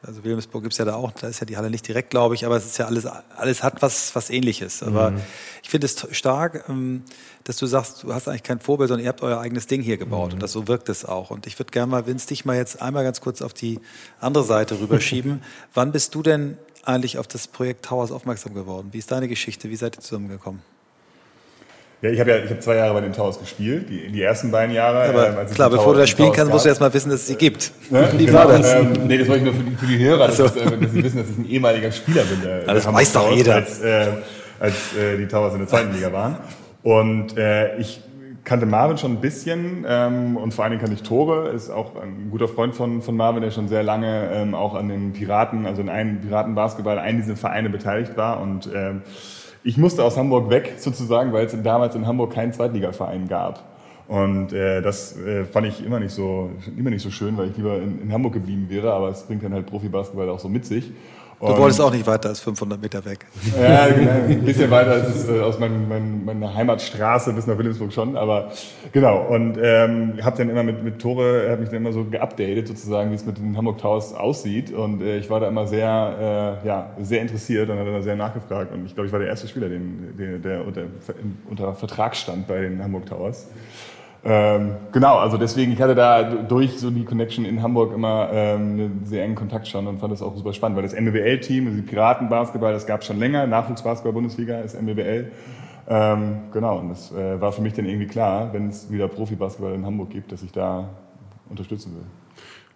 also 0.07 0.25
Wilhelmsburg 0.25 0.63
gibt 0.63 0.73
es 0.73 0.79
ja 0.79 0.85
da 0.85 0.95
auch, 0.95 1.13
da 1.13 1.29
ist 1.29 1.41
ja 1.41 1.47
die 1.47 1.57
Halle 1.57 1.71
nicht 1.71 1.87
direkt, 1.87 2.11
glaube 2.11 2.35
ich, 2.35 2.45
aber 2.45 2.57
es 2.57 2.67
ist 2.67 2.79
ja 2.79 2.87
alles, 2.87 3.07
alles 3.07 3.63
hat 3.63 3.83
was, 3.83 4.15
was 4.15 4.31
ähnliches. 4.31 4.83
Aber 4.83 5.13
mhm. 5.13 5.21
ich 5.63 5.71
finde 5.71 5.87
es 5.87 6.07
stark, 6.13 6.65
ähm, 6.69 7.03
dass 7.45 7.57
du 7.57 7.67
sagst, 7.67 8.03
du 8.03 8.13
hast 8.13 8.29
eigentlich 8.29 8.43
kein 8.43 8.61
Vorbild, 8.61 8.89
sondern 8.89 9.05
ihr 9.05 9.09
habt 9.09 9.23
euer 9.23 9.41
eigenes 9.41 9.67
Ding 9.67 9.83
hier 9.83 9.97
gebaut 9.97 10.29
mhm. 10.29 10.35
und 10.35 10.43
das 10.43 10.53
so 10.53 10.69
wirkt 10.69 10.89
es 10.89 11.05
auch. 11.05 11.31
Und 11.31 11.47
ich 11.47 11.59
würde 11.59 11.71
gerne 11.71 11.91
mal, 11.91 12.07
Vince, 12.07 12.29
dich 12.29 12.45
mal 12.45 12.57
jetzt 12.57 12.83
einmal 12.83 13.05
ganz 13.05 13.21
kurz 13.21 13.43
auf 13.43 13.55
die 13.55 13.81
andere 14.21 14.45
Seite 14.45 14.81
rüberschieben. 14.81 15.43
Wann 15.75 15.93
bist 15.93 16.15
du 16.15 16.23
denn 16.23 16.59
eigentlich 16.85 17.19
auf 17.19 17.27
das 17.27 17.49
Projekt 17.49 17.85
Towers 17.85 18.13
aufmerksam 18.13 18.55
geworden? 18.55 18.89
Wie 18.93 18.99
ist 18.99 19.11
deine 19.11 19.29
Geschichte? 19.29 19.71
Wie 19.71 19.77
seid 19.77 19.97
ihr 19.97 20.01
zusammengekommen? 20.01 20.74
Ja, 22.05 22.11
ich 22.11 22.21
habe 22.21 22.33
ja 22.33 22.37
ich 22.37 22.51
hab 22.51 22.61
zwei 22.61 22.77
Jahre 22.77 22.93
bei 22.93 23.01
den 23.01 23.15
Towers 23.15 23.41
gespielt, 23.41 23.89
die, 23.89 24.13
die 24.13 24.21
ersten 24.21 24.51
beiden 24.51 24.75
Jahre. 24.75 25.09
Aber 25.09 25.41
äh, 25.41 25.47
klar, 25.47 25.71
bevor 25.71 25.85
Towers, 25.85 25.95
du 25.95 26.01
das 26.03 26.11
spielen 26.11 26.33
kannst, 26.33 26.53
musst 26.53 26.67
du 26.67 26.69
erst 26.69 26.83
mal 26.83 26.93
wissen, 26.93 27.09
dass 27.09 27.21
es 27.21 27.29
sie 27.29 27.37
gibt. 27.37 27.73
Ne? 27.89 28.07
Wie 28.19 28.27
genau, 28.27 28.41
war 28.41 28.49
das? 28.49 28.75
Ähm, 28.75 28.93
nee, 29.07 29.17
das 29.17 29.27
wollte 29.27 29.39
ich 29.39 29.45
nur 29.47 29.55
für 29.55 29.71
die, 29.71 29.77
für 29.77 29.87
die 29.87 29.99
Hörer, 30.05 30.27
dass, 30.27 30.39
also. 30.39 30.53
dass, 30.59 30.93
sie 30.93 31.03
wissen, 31.03 31.17
dass 31.17 31.31
ich 31.31 31.39
ein 31.39 31.49
ehemaliger 31.49 31.91
Spieler 31.91 32.25
bin. 32.25 32.47
Äh, 32.47 32.67
das 32.67 32.93
weiß 32.93 33.13
doch 33.15 33.33
jeder. 33.33 33.55
Als, 33.55 33.81
äh, 33.81 34.09
als 34.61 34.75
äh, 34.95 35.17
die 35.17 35.27
Towers 35.27 35.55
in 35.55 35.61
der 35.61 35.69
zweiten 35.69 35.95
Liga 35.95 36.13
waren. 36.13 36.37
Und 36.83 37.39
äh, 37.39 37.79
ich 37.79 38.03
kannte 38.45 38.67
Marvin 38.67 38.99
schon 38.99 39.13
ein 39.13 39.21
bisschen 39.23 39.87
ähm, 39.89 40.37
und 40.37 40.53
vor 40.53 40.65
allen 40.65 40.73
Dingen 40.73 40.83
kannte 40.83 40.97
ich 40.97 41.09
Tore, 41.09 41.49
ist 41.53 41.71
auch 41.71 41.97
ein 41.97 42.29
guter 42.31 42.49
Freund 42.49 42.75
von, 42.75 43.01
von 43.01 43.17
Marvin, 43.17 43.41
der 43.41 43.51
schon 43.51 43.69
sehr 43.69 43.83
lange 43.83 44.31
ähm, 44.31 44.55
auch 44.55 44.75
an 44.75 44.91
den 44.91 45.15
Piraten, 45.15 45.65
also 45.65 45.81
in 45.81 45.89
einem 45.89 46.21
Piratenbasketball, 46.21 46.99
einen 46.99 47.23
dieser 47.23 47.37
Vereine 47.37 47.71
beteiligt 47.71 48.19
war 48.19 48.43
und 48.43 48.69
ähm, 48.75 49.01
ich 49.65 49.79
musste 49.79 50.05
aus 50.05 50.17
Hamburg 50.17 50.51
weg 50.51 50.75
sozusagen, 50.77 51.33
weil 51.33 51.47
es 51.47 51.63
damals 51.63 51.95
in 51.95 52.07
Hamburg 52.07 52.33
keinen 52.33 52.53
Zweitligaverein 52.53 53.27
gab. 53.27 53.65
Und 54.07 54.53
äh, 54.53 54.83
das 54.83 55.19
äh, 55.19 55.47
fand 55.47 55.67
ich 55.67 55.85
immer 55.85 55.99
nicht 55.99 56.13
so 56.13 56.51
immer 56.77 56.91
nicht 56.91 57.03
so 57.03 57.11
schön, 57.11 57.39
weil 57.39 57.49
ich 57.49 57.57
lieber 57.57 57.79
in, 57.79 58.03
in 58.03 58.13
Hamburg 58.13 58.35
geblieben 58.35 58.67
wäre. 58.69 58.93
Aber 58.93 59.09
es 59.09 59.23
bringt 59.23 59.43
dann 59.43 59.55
halt 59.55 59.65
Profibasketball 59.65 60.29
auch 60.29 60.39
so 60.39 60.51
mit 60.51 60.67
sich. 60.67 60.93
Du 61.45 61.53
und 61.53 61.59
wolltest 61.59 61.81
auch 61.81 61.93
nicht 61.93 62.07
weiter 62.07 62.31
als 62.31 62.41
500 62.41 62.81
Meter 62.81 63.05
weg. 63.05 63.27
Ja, 63.61 63.89
genau, 63.89 64.11
ein 64.29 64.45
bisschen 64.45 64.71
weiter 64.71 64.93
als 64.93 65.09
es, 65.09 65.29
äh, 65.29 65.41
aus 65.41 65.59
mein, 65.59 65.89
mein, 65.89 66.25
meiner 66.25 66.55
Heimatstraße 66.55 67.33
bis 67.35 67.47
nach 67.47 67.59
Wilhelmsburg 67.59 67.93
schon, 67.93 68.17
aber 68.17 68.51
genau. 68.93 69.27
Und 69.27 69.59
ähm, 69.61 70.15
habe 70.23 70.39
dann 70.39 70.49
immer 70.49 70.63
mit, 70.63 70.83
mit 70.83 71.01
Tore, 71.01 71.49
habe 71.51 71.61
mich 71.61 71.69
dann 71.69 71.79
immer 71.79 71.93
so 71.93 72.05
geupdatet 72.05 72.69
sozusagen, 72.69 73.11
wie 73.11 73.15
es 73.15 73.27
mit 73.27 73.37
den 73.37 73.57
Hamburg 73.57 73.79
Towers 73.79 74.15
aussieht. 74.15 74.73
Und 74.73 75.03
äh, 75.03 75.19
ich 75.19 75.29
war 75.29 75.41
da 75.41 75.49
immer 75.49 75.67
sehr, 75.67 76.61
äh, 76.65 76.67
ja, 76.67 76.91
sehr 77.01 77.21
interessiert 77.21 77.69
und 77.69 77.79
habe 77.79 77.93
da 77.93 78.01
sehr 78.01 78.17
nachgefragt. 78.17 78.73
Und 78.73 78.87
ich 78.87 78.95
glaube, 78.95 79.07
ich 79.07 79.13
war 79.13 79.21
der 79.21 79.29
erste 79.29 79.47
Spieler, 79.47 79.69
den, 79.69 80.15
der, 80.19 80.39
der 80.39 80.67
unter, 80.67 80.83
unter 81.51 81.75
Vertrag 81.75 82.17
stand 82.17 82.47
bei 82.47 82.63
den 82.63 82.83
Hamburg 82.83 83.07
Towers. 83.07 83.49
Ähm, 84.27 84.77
genau, 84.91 85.19
also 85.19 85.37
deswegen, 85.37 85.73
ich 85.73 85.83
hatte 85.83 85.95
da 85.95 86.23
durch 86.23 86.79
so 86.79 86.91
die 86.91 87.05
Connection 87.05 87.45
in 87.45 87.63
Hamburg 87.63 87.93
immer 87.93 88.31
ähm, 88.33 88.61
einen 88.61 89.01
sehr 89.05 89.23
engen 89.23 89.35
Kontakt 89.35 89.69
schon 89.69 89.87
und 89.87 89.99
fand 89.99 90.13
das 90.13 90.23
auch 90.23 90.35
super 90.35 90.55
spannend, 90.55 90.77
weil 90.77 90.83
das 90.83 90.95
MBBL-Team, 90.99 91.67
also 91.67 91.77
die 91.77 91.87
Piratenbasketball, 91.87 92.73
das 92.73 92.87
gab 92.87 93.03
es 93.03 93.07
schon 93.07 93.19
länger, 93.19 93.47
Nachwuchsbasketball-Bundesliga 93.47 94.61
ist 94.61 94.81
MBBL. 94.81 95.31
Ähm, 95.87 96.37
genau, 96.53 96.79
und 96.79 96.89
das 96.89 97.13
äh, 97.13 97.39
war 97.39 97.53
für 97.53 97.61
mich 97.61 97.75
dann 97.75 97.85
irgendwie 97.85 98.07
klar, 98.07 98.51
wenn 98.55 98.69
es 98.69 98.91
wieder 98.91 99.09
Profibasketball 99.09 99.75
in 99.75 99.85
Hamburg 99.85 100.09
gibt, 100.09 100.33
dass 100.33 100.43
ich 100.43 100.53
da 100.53 100.89
unterstützen 101.51 101.95
will. 101.95 102.05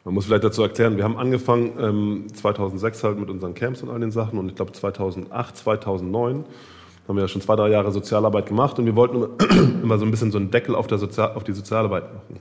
Man 0.04 0.14
muss 0.14 0.26
vielleicht 0.26 0.44
dazu 0.44 0.62
erklären, 0.62 0.98
wir 0.98 1.04
haben 1.04 1.16
angefangen 1.16 1.72
ähm, 1.80 2.26
2006 2.32 3.04
halt 3.04 3.18
mit 3.18 3.30
unseren 3.30 3.54
Camps 3.54 3.82
und 3.82 3.88
all 3.88 4.00
den 4.00 4.10
Sachen 4.10 4.38
und 4.38 4.48
ich 4.48 4.54
glaube 4.54 4.72
2008, 4.72 5.56
2009 5.56 6.44
haben 7.08 7.16
wir 7.16 7.22
ja 7.22 7.28
schon 7.28 7.40
zwei, 7.40 7.56
drei 7.56 7.70
Jahre 7.70 7.90
Sozialarbeit 7.90 8.46
gemacht 8.46 8.78
und 8.78 8.84
wir 8.84 8.94
wollten 8.94 9.24
immer 9.82 9.98
so 9.98 10.04
ein 10.04 10.10
bisschen 10.10 10.30
so 10.30 10.38
einen 10.38 10.50
Deckel 10.50 10.74
auf, 10.74 10.86
der 10.86 10.98
Sozial 10.98 11.32
auf 11.32 11.42
die 11.42 11.52
Sozialarbeit 11.52 12.12
machen. 12.14 12.40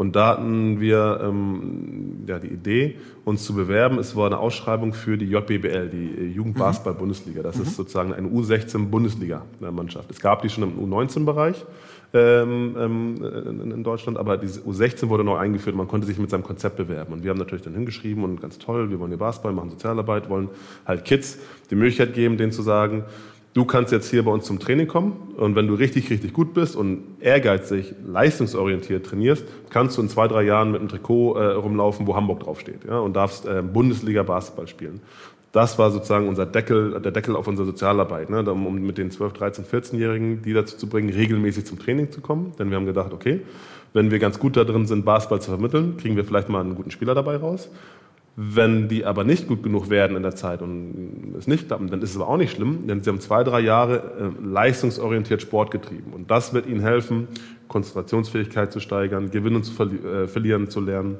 Und 0.00 0.16
da 0.16 0.28
hatten 0.28 0.80
wir 0.80 1.20
ähm, 1.22 2.24
ja, 2.26 2.38
die 2.38 2.48
Idee, 2.48 2.96
uns 3.26 3.44
zu 3.44 3.54
bewerben. 3.54 3.98
Es 3.98 4.16
war 4.16 4.26
eine 4.26 4.38
Ausschreibung 4.38 4.94
für 4.94 5.18
die 5.18 5.26
JBBL, 5.26 5.90
die 5.90 6.32
Jugendbasketball-Bundesliga. 6.34 7.42
Das 7.42 7.56
mhm. 7.56 7.62
ist 7.64 7.76
sozusagen 7.76 8.14
eine 8.14 8.26
U16-Bundesliga-Mannschaft. 8.28 10.10
Es 10.10 10.20
gab 10.20 10.40
die 10.40 10.48
schon 10.48 10.64
im 10.64 10.90
U19-Bereich 10.90 11.66
ähm, 12.14 12.76
ähm, 12.78 13.72
in 13.72 13.84
Deutschland, 13.84 14.16
aber 14.16 14.38
die 14.38 14.46
U16 14.46 15.08
wurde 15.10 15.22
neu 15.22 15.36
eingeführt. 15.36 15.76
Man 15.76 15.86
konnte 15.86 16.06
sich 16.06 16.18
mit 16.18 16.30
seinem 16.30 16.44
Konzept 16.44 16.76
bewerben. 16.76 17.12
Und 17.12 17.22
wir 17.22 17.30
haben 17.30 17.38
natürlich 17.38 17.62
dann 17.62 17.74
hingeschrieben 17.74 18.24
und 18.24 18.40
ganz 18.40 18.58
toll, 18.58 18.90
wir 18.90 18.98
wollen 19.00 19.10
hier 19.10 19.18
Basketball, 19.18 19.52
machen 19.52 19.68
Sozialarbeit, 19.68 20.30
wollen 20.30 20.48
halt 20.86 21.04
Kids 21.04 21.38
die 21.70 21.74
Möglichkeit 21.74 22.14
geben, 22.14 22.38
denen 22.38 22.52
zu 22.52 22.62
sagen, 22.62 23.04
du 23.54 23.64
kannst 23.64 23.92
jetzt 23.92 24.10
hier 24.10 24.24
bei 24.24 24.30
uns 24.30 24.44
zum 24.44 24.58
Training 24.58 24.86
kommen 24.86 25.34
und 25.36 25.56
wenn 25.56 25.66
du 25.66 25.74
richtig, 25.74 26.10
richtig 26.10 26.32
gut 26.32 26.54
bist 26.54 26.76
und 26.76 27.02
ehrgeizig, 27.20 27.94
leistungsorientiert 28.06 29.06
trainierst, 29.06 29.44
kannst 29.70 29.96
du 29.96 30.02
in 30.02 30.08
zwei, 30.08 30.28
drei 30.28 30.42
Jahren 30.42 30.70
mit 30.70 30.80
einem 30.80 30.88
Trikot 30.88 31.34
äh, 31.34 31.52
rumlaufen, 31.52 32.06
wo 32.06 32.14
Hamburg 32.14 32.40
draufsteht 32.40 32.84
ja, 32.88 32.98
und 32.98 33.14
darfst 33.14 33.46
äh, 33.46 33.62
Bundesliga 33.62 34.22
Basketball 34.22 34.68
spielen. 34.68 35.00
Das 35.52 35.80
war 35.80 35.90
sozusagen 35.90 36.28
unser 36.28 36.46
Deckel, 36.46 37.00
der 37.00 37.10
Deckel 37.10 37.34
auf 37.34 37.48
unsere 37.48 37.66
Sozialarbeit, 37.66 38.30
ne, 38.30 38.48
um 38.52 38.72
mit 38.82 38.98
den 38.98 39.10
12, 39.10 39.32
13, 39.32 39.64
14-Jährigen, 39.64 40.42
die 40.42 40.52
dazu 40.52 40.76
zu 40.76 40.88
bringen, 40.88 41.10
regelmäßig 41.10 41.66
zum 41.66 41.78
Training 41.80 42.12
zu 42.12 42.20
kommen. 42.20 42.52
Denn 42.56 42.70
wir 42.70 42.76
haben 42.76 42.86
gedacht, 42.86 43.12
okay, 43.12 43.40
wenn 43.92 44.12
wir 44.12 44.20
ganz 44.20 44.38
gut 44.38 44.56
da 44.56 44.62
drin 44.62 44.86
sind, 44.86 45.04
Basketball 45.04 45.40
zu 45.40 45.50
vermitteln, 45.50 45.96
kriegen 45.96 46.14
wir 46.14 46.24
vielleicht 46.24 46.48
mal 46.48 46.60
einen 46.60 46.76
guten 46.76 46.92
Spieler 46.92 47.16
dabei 47.16 47.36
raus. 47.36 47.68
Wenn 48.36 48.88
die 48.88 49.04
aber 49.04 49.24
nicht 49.24 49.48
gut 49.48 49.62
genug 49.62 49.90
werden 49.90 50.16
in 50.16 50.22
der 50.22 50.34
Zeit 50.34 50.62
und 50.62 51.34
es 51.36 51.46
nicht 51.46 51.66
klappen, 51.66 51.90
dann 51.90 52.00
ist 52.00 52.10
es 52.10 52.16
aber 52.16 52.28
auch 52.28 52.36
nicht 52.36 52.54
schlimm, 52.54 52.86
denn 52.86 53.00
sie 53.02 53.10
haben 53.10 53.20
zwei, 53.20 53.42
drei 53.44 53.60
Jahre 53.60 53.96
äh, 53.96 54.44
leistungsorientiert 54.44 55.42
Sport 55.42 55.70
getrieben. 55.70 56.12
Und 56.14 56.30
das 56.30 56.54
wird 56.54 56.66
ihnen 56.66 56.80
helfen, 56.80 57.28
Konzentrationsfähigkeit 57.68 58.72
zu 58.72 58.80
steigern, 58.80 59.30
Gewinnen 59.30 59.62
zu 59.62 59.72
verli 59.72 59.96
äh, 59.96 60.28
verlieren 60.28 60.70
zu 60.70 60.80
lernen, 60.80 61.18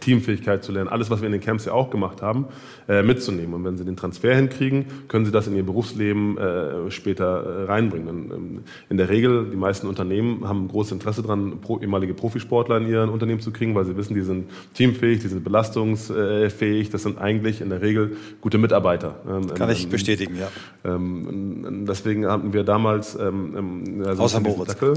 Teamfähigkeit 0.00 0.62
zu 0.62 0.72
lernen, 0.72 0.88
alles, 0.88 1.10
was 1.10 1.20
wir 1.20 1.26
in 1.26 1.32
den 1.32 1.40
Camps 1.40 1.64
ja 1.64 1.72
auch 1.72 1.90
gemacht 1.90 2.22
haben, 2.22 2.46
äh, 2.88 3.02
mitzunehmen. 3.02 3.54
Und 3.54 3.64
wenn 3.64 3.76
sie 3.76 3.84
den 3.84 3.96
Transfer 3.96 4.34
hinkriegen, 4.34 4.86
können 5.08 5.24
sie 5.24 5.32
das 5.32 5.46
in 5.46 5.56
ihr 5.56 5.64
Berufsleben 5.64 6.38
äh, 6.38 6.90
später 6.90 7.24
äh, 7.24 7.64
reinbringen. 7.64 8.08
Und, 8.08 8.30
ähm, 8.32 8.58
in 8.88 8.96
der 8.96 9.08
Regel, 9.08 9.46
die 9.50 9.56
meisten 9.56 9.86
Unternehmen 9.86 10.46
haben 10.46 10.68
großes 10.68 10.92
Interesse 10.92 11.22
daran, 11.22 11.60
pro, 11.60 11.78
ehemalige 11.78 12.14
Profisportler 12.14 12.78
in 12.78 12.88
ihren 12.88 13.08
Unternehmen 13.08 13.40
zu 13.40 13.50
kriegen, 13.50 13.74
weil 13.74 13.84
sie 13.84 13.96
wissen, 13.96 14.14
die 14.14 14.22
sind 14.22 14.50
teamfähig, 14.74 15.20
die 15.20 15.28
sind 15.28 15.44
belastungsfähig, 15.44 16.90
das 16.90 17.02
sind 17.02 17.18
eigentlich 17.18 17.60
in 17.60 17.70
der 17.70 17.82
Regel 17.82 18.16
gute 18.40 18.58
Mitarbeiter. 18.58 19.16
Ähm, 19.28 19.54
Kann 19.54 19.70
ich 19.70 19.84
ähm, 19.84 19.90
bestätigen, 19.90 20.36
ja. 20.38 20.48
Ähm, 20.84 21.86
deswegen 21.88 22.26
hatten 22.26 22.52
wir 22.52 22.64
damals 22.64 23.16
ähm, 23.18 24.02
also 24.04 24.22
Außer 24.22 24.40
diesen, 24.40 24.64
Deckel, 24.64 24.94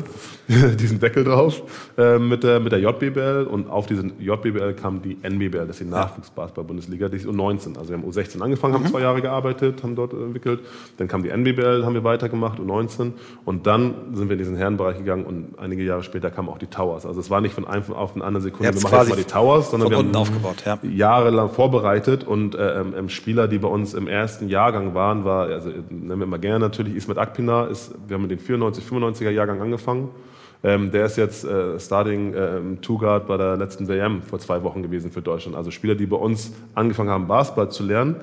diesen 0.75 0.99
Deckel 0.99 1.23
drauf 1.23 1.63
äh, 1.97 2.19
mit, 2.19 2.43
der, 2.43 2.59
mit 2.59 2.71
der 2.71 2.79
JBL 2.79 3.47
und 3.49 3.69
auf 3.69 3.87
diesen 3.87 4.13
JBL 4.19 4.73
kam 4.73 4.88
kam 4.89 5.01
die 5.03 5.17
NBBL, 5.21 5.67
das 5.67 5.79
ist 5.79 5.81
die 5.81 5.91
Nachwuchsbasketball-Bundesliga, 5.91 7.09
die 7.09 7.17
ist 7.17 7.27
U19. 7.27 7.77
Also 7.77 7.89
wir 7.89 7.97
haben 7.97 8.09
U16 8.09 8.41
angefangen, 8.41 8.73
haben 8.73 8.83
mhm. 8.83 8.87
zwei 8.87 9.01
Jahre 9.01 9.21
gearbeitet, 9.21 9.83
haben 9.83 9.95
dort 9.95 10.13
entwickelt. 10.13 10.61
Dann 10.97 11.07
kam 11.07 11.21
die 11.21 11.29
NBBL, 11.29 11.85
haben 11.85 11.93
wir 11.93 12.03
weitergemacht, 12.03 12.59
U19. 12.59 13.11
Und 13.45 13.67
dann 13.67 13.93
sind 14.13 14.29
wir 14.29 14.33
in 14.33 14.39
diesen 14.39 14.55
Herrenbereich 14.55 14.97
gegangen 14.97 15.25
und 15.25 15.59
einige 15.59 15.83
Jahre 15.83 16.01
später 16.01 16.31
kamen 16.31 16.49
auch 16.49 16.57
die 16.57 16.67
Towers. 16.67 17.05
Also 17.05 17.19
es 17.19 17.29
war 17.29 17.39
nicht 17.41 17.53
von 17.53 17.67
einem 17.67 17.83
auf 17.93 18.15
eine 18.15 18.23
andere 18.23 18.41
Sekunde, 18.41 18.73
wir 18.73 18.81
machen 18.81 18.97
jetzt 18.97 19.09
mal 19.09 19.15
die 19.15 19.23
Towers, 19.23 19.71
sondern 19.71 19.89
wir 19.91 19.97
haben 19.97 20.15
aufgebaut, 20.15 20.63
ja. 20.65 20.79
jahrelang 20.83 21.49
vorbereitet 21.49 22.23
und 22.23 22.55
äh, 22.55 22.81
ähm, 22.81 23.09
Spieler, 23.09 23.47
die 23.47 23.59
bei 23.59 23.67
uns 23.67 23.93
im 23.93 24.07
ersten 24.07 24.49
Jahrgang 24.49 24.95
waren, 24.95 25.23
war, 25.23 25.47
also 25.47 25.69
nennen 25.89 26.19
wir 26.19 26.25
mal 26.25 26.39
gerne 26.39 26.59
natürlich, 26.59 26.95
Ismet 26.95 27.17
Akpina, 27.17 27.65
ist, 27.65 27.93
wir 28.07 28.15
haben 28.15 28.23
mit 28.23 28.31
dem 28.31 28.39
94, 28.39 28.83
95er 28.85 29.29
Jahrgang 29.29 29.61
angefangen. 29.61 30.09
Ähm, 30.61 30.91
der 30.91 31.05
ist 31.05 31.15
jetzt 31.15 31.45
äh, 31.45 31.79
Starting 31.79 32.33
ähm, 32.35 32.81
Two 32.81 32.97
Guard 32.97 33.27
bei 33.27 33.37
der 33.37 33.55
letzten 33.55 33.87
WM 33.87 34.21
vor 34.21 34.39
zwei 34.39 34.61
Wochen 34.63 34.83
gewesen 34.83 35.09
für 35.09 35.21
Deutschland. 35.21 35.55
Also 35.55 35.71
Spieler, 35.71 35.95
die 35.95 36.05
bei 36.05 36.17
uns 36.17 36.53
angefangen 36.75 37.09
haben, 37.09 37.27
Basketball 37.27 37.69
zu 37.69 37.83
lernen. 37.83 38.17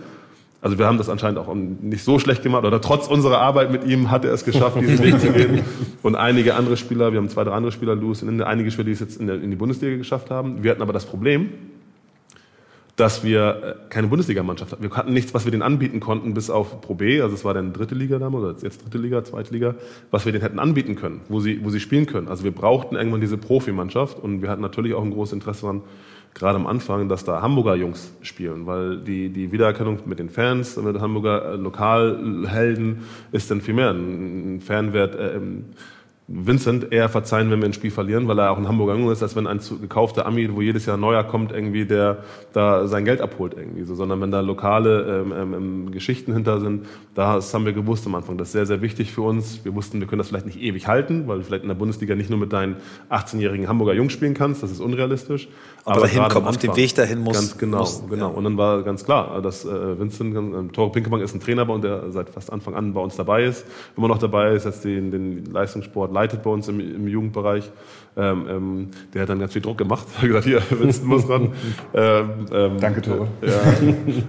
Also 0.61 0.79
wir 0.79 0.87
haben 0.87 0.99
das 0.99 1.09
anscheinend 1.09 1.39
auch 1.39 1.55
nicht 1.55 2.03
so 2.03 2.19
schlecht 2.19 2.43
gemacht 2.43 2.65
oder 2.65 2.81
trotz 2.81 3.07
unserer 3.07 3.39
Arbeit 3.39 3.71
mit 3.71 3.85
ihm 3.85 4.11
hat 4.11 4.25
er 4.25 4.33
es 4.33 4.45
geschafft, 4.45 4.81
diesen 4.81 5.05
Weg 5.05 5.21
zu 5.21 5.31
gehen. 5.31 5.63
Und 6.03 6.17
einige 6.17 6.55
andere 6.55 6.77
Spieler, 6.77 7.13
wir 7.13 7.19
haben 7.19 7.29
zwei, 7.29 7.45
drei 7.45 7.53
andere 7.53 7.73
Spieler, 7.73 7.95
Louis, 7.95 8.23
einige 8.23 8.71
Spieler, 8.71 8.87
die 8.87 8.93
es 8.93 9.01
jetzt 9.01 9.21
in, 9.21 9.29
der, 9.29 9.37
in 9.37 9.51
die 9.51 9.57
Bundesliga 9.57 9.97
geschafft 9.97 10.31
haben. 10.31 10.63
Wir 10.63 10.73
hatten 10.73 10.83
aber 10.83 10.93
das 10.93 11.07
Problem, 11.07 11.51
dass 12.97 13.23
wir 13.23 13.63
äh, 13.63 13.91
keine 13.91 14.09
Bundesligamannschaft 14.09 14.73
hatten. 14.73 14.83
Wir 14.83 14.91
hatten 14.91 15.13
nichts, 15.13 15.35
was 15.35 15.45
wir 15.45 15.53
denen 15.53 15.63
anbieten 15.63 16.01
konnten, 16.01 16.33
bis 16.35 16.49
auf 16.51 16.81
Pro 16.81 16.95
B, 16.95 17.21
also 17.21 17.35
es 17.35 17.45
war 17.45 17.55
dann 17.55 17.73
dritte 17.73 17.95
Liga 17.95 18.19
damals, 18.19 18.43
oder 18.43 18.63
jetzt 18.63 18.83
dritte 18.83 18.99
Liga, 18.99 19.23
zweite 19.23 19.53
Liga, 19.53 19.75
was 20.11 20.25
wir 20.25 20.33
denen 20.33 20.43
hätten 20.43 20.59
anbieten 20.59 20.97
können, 20.97 21.21
wo 21.29 21.41
sie, 21.41 21.63
wo 21.63 21.71
sie 21.71 21.81
spielen 21.81 22.07
können. 22.07 22.29
Also 22.29 22.45
wir 22.45 22.53
brauchten 22.53 22.97
irgendwann 22.97 23.21
diese 23.21 23.37
Profimannschaft 23.37 24.19
und 24.19 24.41
wir 24.43 24.49
hatten 24.49 24.63
natürlich 24.63 24.95
auch 24.95 25.05
ein 25.05 25.11
großes 25.11 25.35
Interesse 25.35 25.63
daran, 25.63 25.83
gerade 26.33 26.57
am 26.57 26.67
Anfang, 26.67 27.09
dass 27.09 27.25
da 27.25 27.41
Hamburger 27.41 27.75
Jungs 27.77 28.13
spielen, 28.23 28.67
weil 28.67 28.99
die, 28.99 29.31
die 29.31 29.53
Wiedererkennung 29.53 30.01
mit 30.07 30.19
den 30.19 30.29
Fans, 30.29 30.77
mit 30.77 31.01
Hamburger 31.01 31.53
äh, 31.53 31.57
Lokalhelden 31.57 33.05
ist 33.33 33.51
dann 33.51 33.61
viel 33.61 33.75
mehr. 33.75 33.91
Ein 33.91 34.61
Fanwert 34.61 35.15
äh, 35.15 35.41
Vincent 36.29 36.93
eher 36.93 37.09
verzeihen, 37.09 37.53
wenn 37.53 37.61
wir 37.61 37.67
ein 37.67 37.73
Spiel 37.73 37.93
verlieren, 37.93 38.27
weil 38.27 38.41
er 38.41 38.51
auch 38.51 38.59
ein 38.59 38.67
Hamburger 38.67 38.97
Junge 38.97 39.13
ist, 39.13 39.23
als 39.23 39.37
wenn 39.37 39.47
ein 39.47 39.61
gekaufter 39.81 40.27
Ami, 40.27 40.53
wo 40.53 40.61
jedes 40.61 40.85
Jahr 40.85 40.97
neuer 40.97 41.23
kommt, 41.23 41.53
irgendwie, 41.53 41.85
der 41.85 42.25
da 42.53 42.89
sein 42.89 43.05
Geld 43.05 43.21
abholt 43.21 43.55
irgendwie 43.57 43.85
so, 43.85 43.95
sondern 43.95 44.21
wenn 44.21 44.33
da 44.33 44.41
lokale 44.41 45.23
ähm, 45.23 45.33
ähm, 45.33 45.55
ähm 45.55 45.91
Geschichten 45.93 46.33
hinter 46.33 46.59
sind, 46.59 46.87
das 47.15 47.55
haben 47.55 47.65
wir 47.65 47.73
gewusst 47.73 48.07
am 48.07 48.17
Anfang. 48.17 48.39
Das 48.39 48.49
ist 48.49 48.53
sehr, 48.53 48.67
sehr 48.67 48.83
wichtig 48.83 49.13
für 49.13 49.23
uns. 49.23 49.65
Wir 49.65 49.75
wussten, 49.77 50.01
wir 50.01 50.09
können 50.09 50.19
das 50.19 50.29
vielleicht 50.29 50.47
nicht 50.47 50.61
ewig 50.61 50.89
halten, 50.89 51.29
weil 51.29 51.39
du 51.39 51.45
vielleicht 51.45 51.63
in 51.63 51.69
der 51.69 51.77
Bundesliga 51.77 52.17
nicht 52.17 52.29
nur 52.29 52.41
mit 52.41 52.53
deinen 52.53 52.77
18-jährigen 53.09 53.69
Hamburger 53.69 53.95
Jungs 53.95 54.13
spielen 54.13 54.35
kannst, 54.35 54.65
das 54.65 54.73
ist 54.73 54.81
unrealistisch. 54.81 55.47
Aber, 55.85 55.99
aber 55.99 56.07
dahin 56.09 56.29
kommen, 56.29 56.49
auf 56.49 56.57
dem 56.57 56.75
Weg 56.75 56.93
dahin 56.97 57.21
muss. 57.21 57.35
Ganz 57.35 57.57
genau, 57.57 57.79
muss, 57.79 58.03
genau. 58.11 58.31
Ja. 58.31 58.35
Und 58.35 58.43
dann 58.43 58.57
war 58.57 58.83
ganz 58.83 59.05
klar, 59.05 59.41
dass 59.41 59.65
äh, 59.65 59.99
Vincent, 60.01 60.35
äh, 60.35 60.73
Tore 60.73 60.91
Pinkemann 60.91 61.21
ist 61.21 61.35
ein 61.35 61.41
Trainer 61.41 61.65
bei 61.65 61.75
uns, 61.75 61.83
der 61.83 62.11
seit 62.11 62.31
fast 62.31 62.53
Anfang 62.53 62.75
an 62.75 62.93
bei 62.93 63.01
uns 63.01 63.15
dabei 63.15 63.45
ist, 63.45 63.65
immer 63.97 64.09
noch 64.09 64.19
dabei 64.19 64.55
ist, 64.55 64.65
jetzt 64.65 64.85
den, 64.85 65.13
den 65.13 65.45
Leistungssport 65.45 66.16
leitet 66.17 66.43
bei 66.43 66.51
uns 66.51 66.67
im, 66.69 66.81
im 66.81 67.07
Jugendbereich. 67.07 67.71
Ähm, 68.19 68.47
ähm, 68.49 68.89
der 69.13 69.23
hat 69.23 69.29
dann 69.29 69.39
ganz 69.39 69.53
viel 69.53 69.61
Druck 69.61 69.77
gemacht. 69.77 70.07
Er 70.17 70.23
hat 70.23 70.29
gesagt, 70.29 70.45
hier, 70.47 70.63
Winston 70.71 71.09
muss 71.09 71.29
ran. 71.29 71.53
Ähm, 71.93 72.31
ähm, 72.51 72.81
Danke, 72.81 73.03
Tore. 73.03 73.29
Äh, 73.43 73.47
ja, 73.47 73.53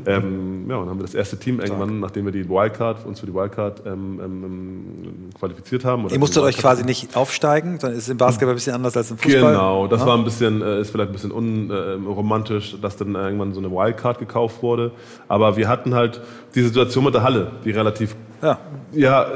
ähm, 0.05 0.65
ja, 0.69 0.75
und 0.75 0.81
dann 0.81 0.89
haben 0.89 0.99
wir 0.99 1.03
das 1.03 1.15
erste 1.15 1.37
Team 1.37 1.61
irgendwann, 1.61 1.89
Stark. 1.89 2.01
nachdem 2.01 2.25
wir 2.25 2.33
die 2.33 2.49
Wildcard, 2.49 3.05
uns 3.05 3.21
für 3.21 3.25
die 3.25 3.33
Wildcard 3.33 3.83
ähm, 3.85 5.29
qualifiziert 5.39 5.85
haben. 5.85 6.09
Ihr 6.09 6.19
musstet 6.19 6.43
euch 6.43 6.57
quasi 6.57 6.83
nicht 6.83 7.15
aufsteigen, 7.15 7.79
sondern 7.79 7.97
ist 7.97 8.09
im 8.09 8.17
Basketball 8.17 8.53
ein 8.53 8.55
bisschen 8.55 8.75
anders 8.75 8.97
als 8.97 9.11
im 9.11 9.17
Fußball. 9.17 9.53
Genau, 9.53 9.87
das 9.87 10.01
ja. 10.01 10.07
war 10.07 10.17
ein 10.17 10.25
bisschen, 10.25 10.61
äh, 10.61 10.81
ist 10.81 10.89
vielleicht 10.89 11.09
ein 11.09 11.13
bisschen 11.13 11.31
unromantisch, 11.31 12.75
dass 12.81 12.97
dann 12.97 13.15
irgendwann 13.15 13.53
so 13.53 13.61
eine 13.61 13.71
Wildcard 13.71 14.19
gekauft 14.19 14.61
wurde. 14.61 14.91
Aber 15.29 15.55
wir 15.55 15.69
hatten 15.69 15.95
halt 15.95 16.21
die 16.55 16.61
Situation 16.61 17.05
mit 17.05 17.13
der 17.13 17.23
Halle, 17.23 17.51
die 17.63 17.71
relativ 17.71 18.15
ja. 18.41 18.59
ja, 18.91 19.27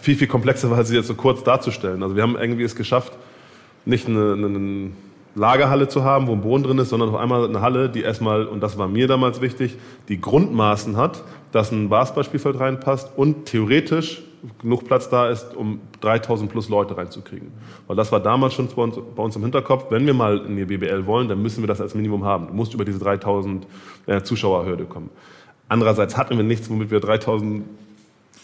viel, 0.00 0.16
viel 0.16 0.26
komplexer 0.26 0.70
war, 0.70 0.82
sie 0.84 0.96
jetzt 0.96 1.06
so 1.06 1.14
kurz 1.14 1.44
darzustellen. 1.44 2.02
Also 2.02 2.16
wir 2.16 2.22
haben 2.22 2.36
irgendwie 2.36 2.64
es 2.64 2.74
geschafft, 2.74 3.12
nicht 3.84 4.08
eine, 4.08 4.32
eine 4.32 4.90
Lagerhalle 5.34 5.88
zu 5.88 6.04
haben, 6.04 6.26
wo 6.26 6.32
ein 6.32 6.40
Boden 6.40 6.64
drin 6.64 6.78
ist, 6.78 6.90
sondern 6.90 7.10
auf 7.10 7.16
einmal 7.16 7.44
eine 7.44 7.60
Halle, 7.60 7.88
die 7.88 8.02
erstmal, 8.02 8.46
und 8.46 8.60
das 8.62 8.78
war 8.78 8.88
mir 8.88 9.06
damals 9.06 9.40
wichtig, 9.40 9.76
die 10.08 10.20
Grundmaßen 10.20 10.96
hat, 10.96 11.22
dass 11.52 11.72
ein 11.72 11.88
Basketballspielfeld 11.88 12.58
reinpasst 12.58 13.10
und 13.16 13.46
theoretisch 13.46 14.22
genug 14.60 14.84
Platz 14.86 15.08
da 15.08 15.28
ist, 15.28 15.54
um 15.54 15.80
3000 16.00 16.50
plus 16.50 16.68
Leute 16.68 16.96
reinzukriegen. 16.96 17.52
Weil 17.86 17.96
das 17.96 18.10
war 18.10 18.20
damals 18.20 18.54
schon 18.54 18.68
bei 18.68 18.82
uns, 18.82 18.98
bei 19.14 19.22
uns 19.22 19.36
im 19.36 19.42
Hinterkopf, 19.42 19.90
wenn 19.90 20.06
wir 20.06 20.14
mal 20.14 20.38
in 20.38 20.56
die 20.56 20.64
BBL 20.64 21.06
wollen, 21.06 21.28
dann 21.28 21.42
müssen 21.42 21.62
wir 21.62 21.68
das 21.68 21.80
als 21.80 21.94
Minimum 21.94 22.24
haben. 22.24 22.48
Du 22.48 22.54
musst 22.54 22.72
über 22.74 22.84
diese 22.84 22.98
3000 22.98 23.66
äh, 24.06 24.22
Zuschauerhürde 24.22 24.84
kommen. 24.84 25.10
Andererseits 25.68 26.16
hatten 26.16 26.36
wir 26.36 26.44
nichts, 26.44 26.70
womit 26.70 26.90
wir 26.90 27.00
3000 27.00 27.64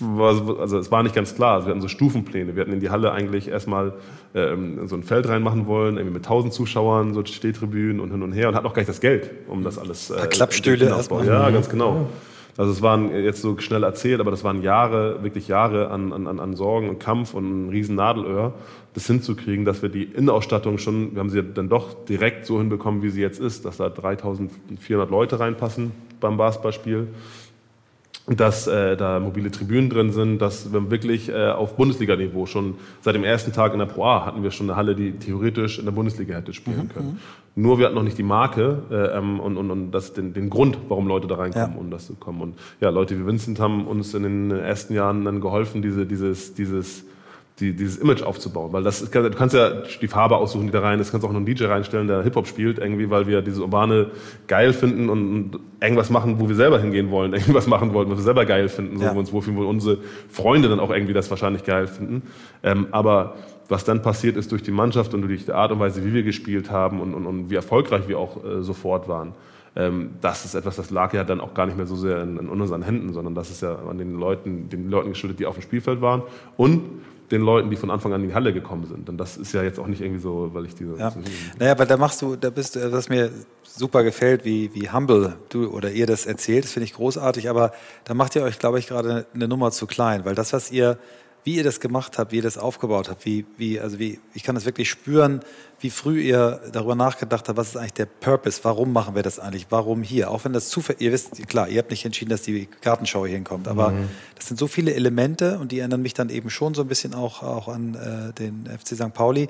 also 0.00 0.78
es 0.78 0.90
war 0.90 1.02
nicht 1.02 1.14
ganz 1.14 1.34
klar. 1.34 1.54
Also 1.54 1.66
wir 1.66 1.70
hatten 1.70 1.80
so 1.80 1.88
Stufenpläne. 1.88 2.54
Wir 2.54 2.62
hatten 2.62 2.72
in 2.72 2.80
die 2.80 2.90
Halle 2.90 3.12
eigentlich 3.12 3.48
erstmal 3.48 3.94
ähm, 4.34 4.86
so 4.88 4.96
ein 4.96 5.02
Feld 5.02 5.28
reinmachen 5.28 5.66
wollen, 5.66 5.96
irgendwie 5.96 6.14
mit 6.14 6.24
1000 6.24 6.52
Zuschauern, 6.52 7.14
so 7.14 7.24
Stehtribünen 7.24 8.00
und 8.00 8.10
hin 8.10 8.22
und 8.22 8.32
her 8.32 8.48
und 8.48 8.54
hatten 8.54 8.66
auch 8.66 8.74
gleich 8.74 8.86
das 8.86 9.00
Geld, 9.00 9.30
um 9.48 9.64
das 9.64 9.78
alles. 9.78 10.10
Äh, 10.10 10.26
Klappstühle 10.26 10.86
erstmal. 10.86 11.26
Ja, 11.26 11.50
ganz 11.50 11.68
genau. 11.68 12.08
Also 12.58 12.72
es 12.72 12.80
waren 12.80 13.10
jetzt 13.14 13.42
so 13.42 13.58
schnell 13.58 13.82
erzählt, 13.82 14.20
aber 14.20 14.30
das 14.30 14.42
waren 14.42 14.62
Jahre, 14.62 15.22
wirklich 15.22 15.46
Jahre 15.46 15.90
an, 15.90 16.12
an, 16.12 16.40
an 16.40 16.56
Sorgen 16.56 16.88
und 16.88 16.98
Kampf 16.98 17.34
und 17.34 17.66
ein 17.66 17.68
riesen 17.68 17.96
Nadelöhr, 17.96 18.54
das 18.94 19.06
hinzukriegen, 19.06 19.66
dass 19.66 19.82
wir 19.82 19.90
die 19.90 20.04
Innenausstattung 20.04 20.78
schon, 20.78 21.12
wir 21.12 21.20
haben 21.20 21.28
sie 21.28 21.42
dann 21.42 21.68
doch 21.68 22.04
direkt 22.06 22.46
so 22.46 22.58
hinbekommen, 22.58 23.02
wie 23.02 23.10
sie 23.10 23.20
jetzt 23.20 23.40
ist, 23.40 23.66
dass 23.66 23.76
da 23.76 23.90
3400 23.90 25.10
Leute 25.10 25.38
reinpassen 25.38 25.92
beim 26.18 26.38
Basketballspiel 26.38 27.08
dass 28.28 28.66
äh, 28.66 28.96
da 28.96 29.20
mobile 29.20 29.52
Tribünen 29.52 29.88
drin 29.88 30.10
sind, 30.10 30.38
dass 30.38 30.72
wir 30.72 30.90
wirklich 30.90 31.28
äh, 31.28 31.50
auf 31.50 31.76
Bundesliga-Niveau 31.76 32.46
schon 32.46 32.74
seit 33.00 33.14
dem 33.14 33.22
ersten 33.22 33.52
Tag 33.52 33.72
in 33.72 33.78
der 33.78 33.86
Pro 33.86 34.04
A 34.04 34.26
hatten 34.26 34.42
wir 34.42 34.50
schon 34.50 34.68
eine 34.68 34.76
Halle, 34.76 34.96
die 34.96 35.12
theoretisch 35.12 35.78
in 35.78 35.84
der 35.84 35.92
Bundesliga 35.92 36.34
hätte 36.34 36.52
spielen 36.52 36.84
mhm. 36.84 36.88
können. 36.88 37.08
Mhm. 37.54 37.62
Nur 37.62 37.78
wir 37.78 37.86
hatten 37.86 37.94
noch 37.94 38.02
nicht 38.02 38.18
die 38.18 38.24
Marke 38.24 38.82
äh, 38.90 39.16
ähm, 39.16 39.38
und, 39.38 39.56
und, 39.56 39.70
und 39.70 39.90
das, 39.92 40.12
den, 40.12 40.32
den 40.32 40.50
Grund, 40.50 40.76
warum 40.88 41.06
Leute 41.06 41.28
da 41.28 41.36
reinkommen, 41.36 41.74
ja. 41.74 41.80
um 41.80 41.90
das 41.90 42.06
zu 42.06 42.14
kommen. 42.14 42.40
Und 42.40 42.54
ja, 42.80 42.90
Leute 42.90 43.18
wie 43.18 43.24
Vincent 43.24 43.60
haben 43.60 43.86
uns 43.86 44.12
in 44.12 44.24
den 44.24 44.50
ersten 44.50 44.92
Jahren 44.92 45.24
dann 45.24 45.40
geholfen, 45.40 45.80
diese, 45.80 46.04
dieses, 46.04 46.54
dieses 46.54 47.04
die, 47.58 47.72
dieses 47.72 47.96
Image 47.96 48.22
aufzubauen. 48.22 48.72
Weil 48.72 48.82
das, 48.82 49.10
du 49.10 49.30
kannst 49.30 49.54
ja 49.54 49.82
die 50.00 50.08
Farbe 50.08 50.36
aussuchen, 50.36 50.66
die 50.66 50.72
da 50.72 50.80
rein 50.80 51.00
ist, 51.00 51.10
kannst 51.10 51.24
auch 51.26 51.30
noch 51.30 51.36
einen 51.36 51.46
DJ 51.46 51.64
reinstellen, 51.64 52.06
der 52.06 52.22
Hip-Hop 52.22 52.46
spielt, 52.46 52.78
irgendwie, 52.78 53.08
weil 53.08 53.26
wir 53.26 53.40
diese 53.40 53.62
Urbane 53.62 54.10
geil 54.46 54.72
finden 54.72 55.08
und, 55.08 55.58
irgendwas 55.80 56.10
machen, 56.10 56.38
wo 56.38 56.48
wir 56.48 56.56
selber 56.56 56.78
hingehen 56.80 57.10
wollen, 57.10 57.32
irgendwas 57.34 57.66
machen 57.66 57.94
wollen, 57.94 58.10
was 58.10 58.18
wir 58.18 58.24
selber 58.24 58.44
geil 58.44 58.68
finden, 58.68 58.98
so, 58.98 59.04
ja. 59.04 59.10
wo 59.10 59.14
wir 59.14 59.20
uns 59.20 59.32
wohlfühlen, 59.32 59.58
wo 59.58 59.66
unsere 59.66 59.98
Freunde 60.28 60.68
dann 60.68 60.80
auch 60.80 60.90
irgendwie 60.90 61.12
das 61.12 61.30
wahrscheinlich 61.30 61.64
geil 61.64 61.86
finden. 61.86 62.22
Ähm, 62.62 62.88
aber 62.90 63.36
was 63.68 63.84
dann 63.84 64.02
passiert 64.02 64.36
ist 64.36 64.52
durch 64.52 64.62
die 64.62 64.70
Mannschaft 64.70 65.14
und 65.14 65.22
durch 65.22 65.44
die 65.44 65.52
Art 65.52 65.72
und 65.72 65.80
Weise, 65.80 66.04
wie 66.04 66.12
wir 66.12 66.22
gespielt 66.22 66.70
haben 66.70 67.00
und, 67.00 67.14
und, 67.14 67.26
und 67.26 67.50
wie 67.50 67.54
erfolgreich 67.54 68.08
wir 68.08 68.18
auch 68.18 68.44
äh, 68.44 68.62
sofort 68.62 69.08
waren, 69.08 69.34
ähm, 69.76 70.10
das 70.20 70.44
ist 70.44 70.54
etwas, 70.54 70.76
das 70.76 70.90
lag 70.90 71.12
ja 71.12 71.24
dann 71.24 71.40
auch 71.40 71.52
gar 71.52 71.66
nicht 71.66 71.76
mehr 71.76 71.86
so 71.86 71.96
sehr 71.96 72.22
in, 72.22 72.38
in 72.38 72.48
unseren 72.48 72.82
Händen, 72.82 73.12
sondern 73.12 73.34
das 73.34 73.50
ist 73.50 73.62
ja 73.62 73.76
an 73.88 73.98
den 73.98 74.18
Leuten, 74.18 74.68
den 74.68 74.90
Leuten 74.90 75.10
geschuldet, 75.10 75.38
die 75.38 75.46
auf 75.46 75.56
dem 75.56 75.62
Spielfeld 75.62 76.00
waren 76.00 76.22
und 76.56 76.82
den 77.30 77.42
Leuten, 77.42 77.70
die 77.70 77.76
von 77.76 77.90
Anfang 77.90 78.12
an 78.12 78.22
in 78.22 78.28
die 78.28 78.34
Halle 78.34 78.52
gekommen 78.52 78.86
sind. 78.86 79.08
Und 79.08 79.18
das 79.18 79.36
ist 79.36 79.52
ja 79.52 79.62
jetzt 79.62 79.78
auch 79.78 79.86
nicht 79.86 80.00
irgendwie 80.00 80.20
so, 80.20 80.50
weil 80.52 80.66
ich 80.66 80.74
diese. 80.74 80.96
Ja. 80.96 81.12
Naja, 81.58 81.72
aber 81.72 81.86
da 81.86 81.96
machst 81.96 82.22
du, 82.22 82.36
da 82.36 82.50
bist 82.50 82.76
du, 82.76 82.92
was 82.92 83.08
mir 83.08 83.30
super 83.62 84.02
gefällt, 84.04 84.44
wie, 84.44 84.74
wie 84.74 84.90
humble 84.90 85.36
du 85.48 85.68
oder 85.68 85.90
ihr 85.90 86.06
das 86.06 86.26
erzählt, 86.26 86.64
das 86.64 86.72
finde 86.72 86.84
ich 86.84 86.94
großartig, 86.94 87.48
aber 87.48 87.72
da 88.04 88.14
macht 88.14 88.36
ihr 88.36 88.42
euch, 88.42 88.58
glaube 88.58 88.78
ich, 88.78 88.86
gerade 88.86 89.26
eine 89.34 89.48
Nummer 89.48 89.70
zu 89.70 89.86
klein, 89.86 90.24
weil 90.24 90.34
das, 90.34 90.52
was 90.52 90.70
ihr 90.70 90.98
wie 91.46 91.54
ihr 91.54 91.62
das 91.62 91.78
gemacht 91.78 92.18
habt, 92.18 92.32
wie 92.32 92.38
ihr 92.38 92.42
das 92.42 92.58
aufgebaut 92.58 93.08
habt, 93.08 93.24
wie, 93.24 93.46
wie, 93.56 93.78
also 93.78 94.00
wie, 94.00 94.18
ich 94.34 94.42
kann 94.42 94.56
das 94.56 94.64
wirklich 94.64 94.90
spüren, 94.90 95.42
wie 95.78 95.90
früh 95.90 96.20
ihr 96.20 96.60
darüber 96.72 96.96
nachgedacht 96.96 97.48
habt, 97.48 97.56
was 97.56 97.68
ist 97.68 97.76
eigentlich 97.76 97.92
der 97.92 98.06
Purpose, 98.06 98.58
warum 98.64 98.92
machen 98.92 99.14
wir 99.14 99.22
das 99.22 99.38
eigentlich, 99.38 99.68
warum 99.70 100.02
hier, 100.02 100.32
auch 100.32 100.44
wenn 100.44 100.52
das 100.52 100.70
zufällig, 100.70 101.02
ihr 101.02 101.12
wisst, 101.12 101.46
klar, 101.46 101.68
ihr 101.68 101.78
habt 101.78 101.92
nicht 101.92 102.04
entschieden, 102.04 102.30
dass 102.30 102.42
die 102.42 102.68
Gartenschau 102.80 103.26
hier 103.26 103.36
hinkommt, 103.36 103.68
aber 103.68 103.90
mhm. 103.90 104.08
das 104.34 104.48
sind 104.48 104.58
so 104.58 104.66
viele 104.66 104.92
Elemente 104.92 105.60
und 105.60 105.70
die 105.70 105.78
erinnern 105.78 106.02
mich 106.02 106.14
dann 106.14 106.30
eben 106.30 106.50
schon 106.50 106.74
so 106.74 106.82
ein 106.82 106.88
bisschen 106.88 107.14
auch, 107.14 107.44
auch 107.44 107.68
an 107.68 107.94
äh, 107.94 108.32
den 108.32 108.66
FC 108.66 108.96
St. 108.96 109.14
Pauli. 109.14 109.48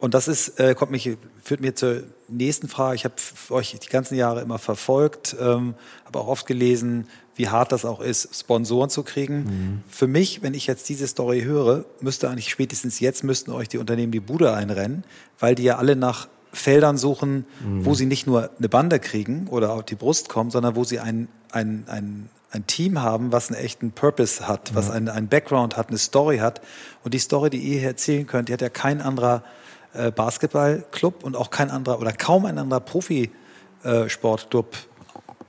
Und 0.00 0.14
das 0.14 0.28
ist, 0.28 0.60
äh, 0.60 0.74
kommt 0.74 0.92
mich, 0.92 1.16
führt 1.42 1.60
mir 1.60 1.74
zur 1.74 2.02
nächsten 2.28 2.68
Frage. 2.68 2.96
Ich 2.96 3.04
habe 3.04 3.14
euch 3.50 3.76
die 3.76 3.88
ganzen 3.88 4.14
Jahre 4.14 4.42
immer 4.42 4.58
verfolgt, 4.58 5.34
ähm, 5.40 5.74
habe 6.04 6.20
auch 6.20 6.28
oft 6.28 6.46
gelesen, 6.46 7.08
wie 7.38 7.48
hart 7.48 7.72
das 7.72 7.84
auch 7.84 8.00
ist, 8.00 8.38
Sponsoren 8.38 8.90
zu 8.90 9.04
kriegen. 9.04 9.44
Mhm. 9.44 9.82
Für 9.88 10.06
mich, 10.06 10.42
wenn 10.42 10.54
ich 10.54 10.66
jetzt 10.66 10.88
diese 10.88 11.06
Story 11.06 11.42
höre, 11.42 11.84
müsste 12.00 12.28
eigentlich 12.28 12.50
spätestens 12.50 13.00
jetzt 13.00 13.24
müssten 13.24 13.52
euch 13.52 13.68
die 13.68 13.78
Unternehmen 13.78 14.12
die 14.12 14.20
Bude 14.20 14.52
einrennen, 14.52 15.04
weil 15.38 15.54
die 15.54 15.62
ja 15.62 15.76
alle 15.76 15.96
nach 15.96 16.28
Feldern 16.52 16.98
suchen, 16.98 17.46
mhm. 17.64 17.84
wo 17.84 17.94
sie 17.94 18.06
nicht 18.06 18.26
nur 18.26 18.50
eine 18.58 18.68
Bande 18.68 18.98
kriegen 18.98 19.46
oder 19.48 19.72
auf 19.72 19.84
die 19.84 19.94
Brust 19.94 20.28
kommen, 20.28 20.50
sondern 20.50 20.76
wo 20.76 20.84
sie 20.84 20.98
ein, 20.98 21.28
ein, 21.52 21.84
ein, 21.86 22.28
ein 22.50 22.66
Team 22.66 23.00
haben, 23.00 23.30
was 23.32 23.50
einen 23.50 23.60
echten 23.60 23.92
Purpose 23.92 24.48
hat, 24.48 24.74
was 24.74 24.90
einen, 24.90 25.08
einen 25.08 25.28
Background 25.28 25.76
hat, 25.76 25.88
eine 25.88 25.98
Story 25.98 26.38
hat. 26.38 26.60
Und 27.04 27.14
die 27.14 27.18
Story, 27.18 27.50
die 27.50 27.58
ihr 27.58 27.78
hier 27.80 27.88
erzählen 27.88 28.26
könnt, 28.26 28.48
die 28.48 28.52
hat 28.52 28.62
ja 28.62 28.70
kein 28.70 29.00
anderer 29.00 29.44
äh, 29.94 30.10
Basketballclub 30.10 31.22
und 31.22 31.36
auch 31.36 31.50
kein 31.50 31.70
anderer 31.70 32.00
oder 32.00 32.12
kaum 32.12 32.46
ein 32.46 32.58
anderer 32.58 32.80
Profisportclub, 32.80 34.76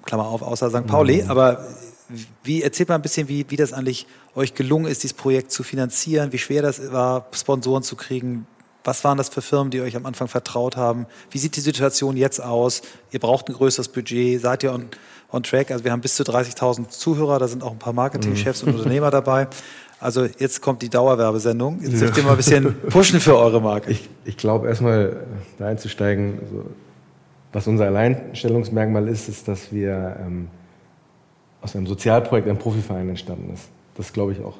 Klammer 0.09 0.27
auf, 0.27 0.41
außer 0.41 0.69
St. 0.69 0.87
Pauli. 0.87 1.23
Mhm. 1.23 1.29
Aber 1.29 1.65
wie 2.43 2.63
erzählt 2.63 2.89
mal 2.89 2.95
ein 2.95 3.01
bisschen, 3.01 3.29
wie, 3.29 3.45
wie 3.49 3.55
das 3.55 3.73
eigentlich 3.73 4.07
euch 4.35 4.55
gelungen 4.55 4.87
ist, 4.87 5.03
dieses 5.03 5.15
Projekt 5.15 5.51
zu 5.51 5.61
finanzieren, 5.61 6.33
wie 6.33 6.39
schwer 6.39 6.63
das 6.63 6.91
war, 6.91 7.27
Sponsoren 7.31 7.83
zu 7.83 7.95
kriegen. 7.95 8.47
Was 8.83 9.03
waren 9.03 9.17
das 9.17 9.29
für 9.29 9.41
Firmen, 9.41 9.69
die 9.69 9.81
euch 9.81 9.95
am 9.95 10.05
Anfang 10.07 10.27
vertraut 10.27 10.77
haben? 10.77 11.05
Wie 11.29 11.37
sieht 11.37 11.55
die 11.55 11.61
Situation 11.61 12.17
jetzt 12.17 12.41
aus? 12.41 12.81
Ihr 13.11 13.19
braucht 13.19 13.49
ein 13.49 13.53
größeres 13.53 13.89
Budget. 13.89 14.41
Seid 14.41 14.63
ihr 14.63 14.73
on, 14.73 14.87
on 15.31 15.43
track? 15.43 15.69
Also 15.69 15.83
wir 15.83 15.91
haben 15.91 16.01
bis 16.01 16.15
zu 16.15 16.23
30.000 16.23 16.89
Zuhörer. 16.89 17.37
Da 17.37 17.47
sind 17.47 17.61
auch 17.61 17.71
ein 17.71 17.79
paar 17.79 17.93
Marketingchefs 17.93 18.63
mhm. 18.63 18.69
und 18.69 18.77
Unternehmer 18.77 19.11
dabei. 19.11 19.47
Also 19.99 20.25
jetzt 20.39 20.61
kommt 20.61 20.81
die 20.81 20.89
Dauerwerbesendung. 20.89 21.81
Jetzt 21.81 22.01
dürft 22.01 22.17
ihr 22.17 22.23
mal 22.23 22.31
ein 22.31 22.37
bisschen 22.37 22.73
pushen 22.89 23.19
für 23.19 23.37
eure 23.37 23.61
Marke. 23.61 23.91
Ich, 23.91 24.09
ich 24.23 24.37
glaube, 24.37 24.69
erstmal 24.69 25.27
da 25.59 25.67
einzusteigen, 25.67 26.39
also, 26.41 26.65
was 27.51 27.67
unser 27.67 27.85
Alleinstellungsmerkmal 27.85 29.07
ist, 29.07 29.29
ist, 29.29 29.47
dass 29.47 29.71
wir 29.73 30.17
ähm, 30.25 30.47
aus 31.61 31.75
einem 31.75 31.87
Sozialprojekt 31.87 32.47
ein 32.47 32.57
Profiverein 32.57 33.09
entstanden 33.09 33.51
ist. 33.53 33.69
Das 33.95 34.13
glaube 34.13 34.31
ich 34.31 34.39
auch, 34.41 34.55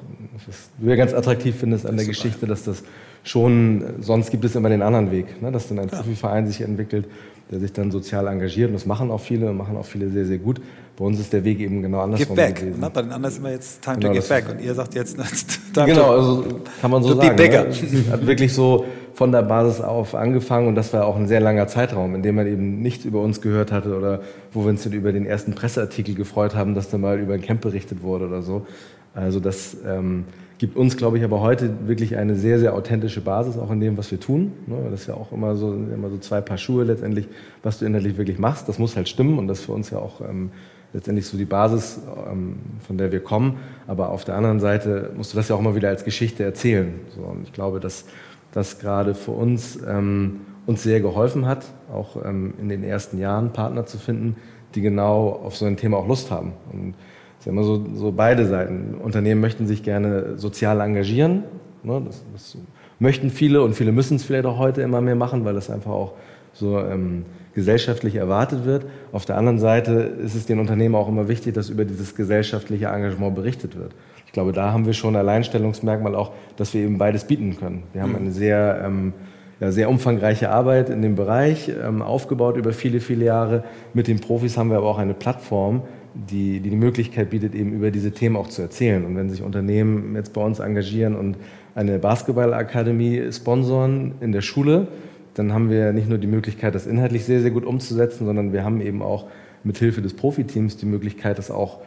was 0.46 0.70
du 0.78 0.90
ja 0.90 0.96
ganz 0.96 1.14
attraktiv 1.14 1.56
findest 1.58 1.86
an 1.86 1.96
der 1.96 2.04
Geschichte, 2.04 2.46
dass 2.46 2.64
das 2.64 2.82
schon, 3.22 3.82
sonst 4.00 4.30
gibt 4.30 4.44
es 4.44 4.54
immer 4.54 4.68
den 4.68 4.82
anderen 4.82 5.10
Weg, 5.10 5.40
ne? 5.40 5.50
dass 5.50 5.68
dann 5.68 5.78
ein 5.78 5.88
Profiverein 5.88 6.46
sich 6.46 6.60
entwickelt, 6.60 7.06
der 7.50 7.58
sich 7.58 7.72
dann 7.72 7.90
sozial 7.90 8.26
engagiert. 8.26 8.68
Und 8.68 8.74
das 8.74 8.86
machen 8.86 9.10
auch 9.10 9.20
viele, 9.20 9.52
machen 9.52 9.76
auch 9.76 9.86
viele 9.86 10.10
sehr, 10.10 10.26
sehr 10.26 10.38
gut. 10.38 10.60
Bei 10.96 11.04
uns 11.04 11.18
ist 11.18 11.32
der 11.32 11.42
Weg 11.42 11.58
eben 11.60 11.80
genau 11.80 12.00
andersrum 12.00 12.36
give 12.36 12.46
back, 12.46 12.56
gewesen. 12.56 12.80
Ne? 12.80 12.90
Bei 12.90 13.00
den 13.00 13.12
anderen 13.12 13.32
ist 13.32 13.38
immer 13.38 13.50
jetzt 13.50 13.82
time 13.82 13.96
genau, 13.96 14.08
to 14.12 14.20
give 14.20 14.28
back. 14.28 14.50
Und 14.50 14.60
ihr 14.60 14.74
sagt 14.74 14.94
jetzt 14.94 15.16
time 15.74 15.86
Genau, 15.86 16.10
also 16.12 16.44
kann 16.80 16.90
man 16.90 17.02
so 17.02 17.14
sagen. 17.14 17.36
Ne? 17.36 17.66
Hat 18.10 18.26
wirklich 18.26 18.52
so 18.52 18.84
von 19.20 19.32
der 19.32 19.42
Basis 19.42 19.82
auf 19.82 20.14
angefangen 20.14 20.66
und 20.66 20.76
das 20.76 20.94
war 20.94 21.04
auch 21.04 21.14
ein 21.14 21.28
sehr 21.28 21.40
langer 21.40 21.66
Zeitraum, 21.66 22.14
in 22.14 22.22
dem 22.22 22.36
man 22.36 22.46
eben 22.46 22.80
nichts 22.80 23.04
über 23.04 23.20
uns 23.20 23.42
gehört 23.42 23.70
hatte 23.70 23.94
oder 23.94 24.20
wo 24.50 24.62
wir 24.62 24.70
uns 24.70 24.82
dann 24.82 24.94
über 24.94 25.12
den 25.12 25.26
ersten 25.26 25.52
Presseartikel 25.52 26.14
gefreut 26.14 26.54
haben, 26.54 26.74
dass 26.74 26.88
da 26.88 26.96
mal 26.96 27.18
über 27.18 27.34
ein 27.34 27.42
Camp 27.42 27.60
berichtet 27.60 28.02
wurde 28.02 28.26
oder 28.28 28.40
so. 28.40 28.66
Also 29.12 29.38
das 29.38 29.76
ähm, 29.86 30.24
gibt 30.56 30.74
uns, 30.74 30.96
glaube 30.96 31.18
ich, 31.18 31.24
aber 31.24 31.42
heute 31.42 31.70
wirklich 31.86 32.16
eine 32.16 32.34
sehr, 32.34 32.58
sehr 32.58 32.72
authentische 32.72 33.20
Basis 33.20 33.58
auch 33.58 33.70
in 33.70 33.80
dem, 33.80 33.98
was 33.98 34.10
wir 34.10 34.18
tun. 34.18 34.52
Ne? 34.66 34.76
Das 34.90 35.02
ist 35.02 35.08
ja 35.08 35.12
auch 35.12 35.32
immer 35.32 35.54
so, 35.54 35.70
immer 35.70 36.08
so 36.08 36.16
zwei 36.16 36.40
Paar 36.40 36.56
Schuhe 36.56 36.84
letztendlich, 36.84 37.28
was 37.62 37.78
du 37.78 37.84
innerlich 37.84 38.16
wirklich 38.16 38.38
machst. 38.38 38.70
Das 38.70 38.78
muss 38.78 38.96
halt 38.96 39.06
stimmen 39.06 39.38
und 39.38 39.48
das 39.48 39.58
ist 39.58 39.64
für 39.66 39.72
uns 39.72 39.90
ja 39.90 39.98
auch 39.98 40.22
ähm, 40.22 40.50
letztendlich 40.94 41.26
so 41.26 41.36
die 41.36 41.44
Basis, 41.44 42.00
ähm, 42.32 42.56
von 42.86 42.96
der 42.96 43.12
wir 43.12 43.20
kommen. 43.20 43.58
Aber 43.86 44.08
auf 44.08 44.24
der 44.24 44.34
anderen 44.36 44.60
Seite 44.60 45.10
musst 45.14 45.34
du 45.34 45.36
das 45.36 45.50
ja 45.50 45.56
auch 45.56 45.60
immer 45.60 45.74
wieder 45.74 45.90
als 45.90 46.04
Geschichte 46.04 46.42
erzählen. 46.42 46.94
So, 47.14 47.20
und 47.20 47.42
ich 47.42 47.52
glaube, 47.52 47.80
dass 47.80 48.06
das 48.52 48.78
gerade 48.78 49.14
für 49.14 49.32
uns 49.32 49.78
ähm, 49.86 50.40
uns 50.66 50.82
sehr 50.82 51.00
geholfen 51.00 51.46
hat, 51.46 51.66
auch 51.92 52.24
ähm, 52.24 52.54
in 52.60 52.68
den 52.68 52.84
ersten 52.84 53.18
Jahren 53.18 53.52
Partner 53.52 53.86
zu 53.86 53.98
finden, 53.98 54.36
die 54.74 54.80
genau 54.80 55.28
auf 55.44 55.56
so 55.56 55.66
ein 55.66 55.76
Thema 55.76 55.96
auch 55.96 56.06
Lust 56.06 56.30
haben. 56.30 56.52
Und 56.72 56.94
es 57.38 57.46
ist 57.46 57.50
immer 57.50 57.64
so, 57.64 57.84
so 57.94 58.12
beide 58.12 58.46
Seiten. 58.46 58.94
Unternehmen 58.94 59.40
möchten 59.40 59.66
sich 59.66 59.82
gerne 59.82 60.38
sozial 60.38 60.80
engagieren. 60.80 61.44
Ne? 61.82 62.02
Das, 62.06 62.22
das 62.32 62.58
möchten 62.98 63.30
viele 63.30 63.62
und 63.62 63.74
viele 63.74 63.92
müssen 63.92 64.16
es 64.16 64.24
vielleicht 64.24 64.46
auch 64.46 64.58
heute 64.58 64.82
immer 64.82 65.00
mehr 65.00 65.16
machen, 65.16 65.44
weil 65.44 65.54
das 65.54 65.70
einfach 65.70 65.90
auch 65.90 66.12
so 66.52 66.78
ähm, 66.78 67.24
gesellschaftlich 67.54 68.16
erwartet 68.16 68.64
wird. 68.64 68.84
Auf 69.12 69.24
der 69.24 69.38
anderen 69.38 69.58
Seite 69.58 69.92
ist 69.92 70.34
es 70.34 70.46
den 70.46 70.58
Unternehmen 70.58 70.94
auch 70.94 71.08
immer 71.08 71.28
wichtig, 71.28 71.54
dass 71.54 71.70
über 71.70 71.84
dieses 71.84 72.14
gesellschaftliche 72.14 72.86
Engagement 72.86 73.34
berichtet 73.34 73.76
wird. 73.76 73.92
Ich 74.30 74.34
glaube, 74.34 74.52
da 74.52 74.70
haben 74.70 74.86
wir 74.86 74.92
schon 74.92 75.16
ein 75.16 75.22
Alleinstellungsmerkmal 75.22 76.14
auch, 76.14 76.30
dass 76.54 76.72
wir 76.72 76.82
eben 76.82 76.98
beides 76.98 77.24
bieten 77.24 77.56
können. 77.56 77.82
Wir 77.92 78.02
haben 78.02 78.10
mhm. 78.10 78.18
eine 78.18 78.30
sehr, 78.30 78.80
ähm, 78.86 79.12
ja, 79.58 79.72
sehr 79.72 79.90
umfangreiche 79.90 80.50
Arbeit 80.50 80.88
in 80.88 81.02
dem 81.02 81.16
Bereich, 81.16 81.68
ähm, 81.68 82.00
aufgebaut 82.00 82.56
über 82.56 82.72
viele, 82.72 83.00
viele 83.00 83.24
Jahre. 83.24 83.64
Mit 83.92 84.06
den 84.06 84.20
Profis 84.20 84.56
haben 84.56 84.70
wir 84.70 84.76
aber 84.76 84.86
auch 84.86 84.98
eine 84.98 85.14
Plattform, 85.14 85.82
die, 86.14 86.60
die 86.60 86.70
die 86.70 86.76
Möglichkeit 86.76 87.30
bietet, 87.30 87.56
eben 87.56 87.72
über 87.72 87.90
diese 87.90 88.12
Themen 88.12 88.36
auch 88.36 88.46
zu 88.46 88.62
erzählen. 88.62 89.04
Und 89.04 89.16
wenn 89.16 89.30
sich 89.30 89.42
Unternehmen 89.42 90.14
jetzt 90.14 90.32
bei 90.32 90.44
uns 90.44 90.60
engagieren 90.60 91.16
und 91.16 91.36
eine 91.74 91.98
Basketballakademie 91.98 93.32
sponsoren 93.32 94.14
in 94.20 94.30
der 94.30 94.42
Schule, 94.42 94.86
dann 95.34 95.52
haben 95.52 95.70
wir 95.70 95.92
nicht 95.92 96.08
nur 96.08 96.18
die 96.18 96.28
Möglichkeit, 96.28 96.76
das 96.76 96.86
inhaltlich 96.86 97.24
sehr, 97.24 97.40
sehr 97.40 97.50
gut 97.50 97.64
umzusetzen, 97.64 98.26
sondern 98.26 98.52
wir 98.52 98.62
haben 98.64 98.80
eben 98.80 99.02
auch 99.02 99.26
mit 99.64 99.76
Hilfe 99.78 100.02
des 100.02 100.14
Profiteams 100.14 100.76
die 100.76 100.86
Möglichkeit, 100.86 101.36
das 101.36 101.50
auch 101.50 101.80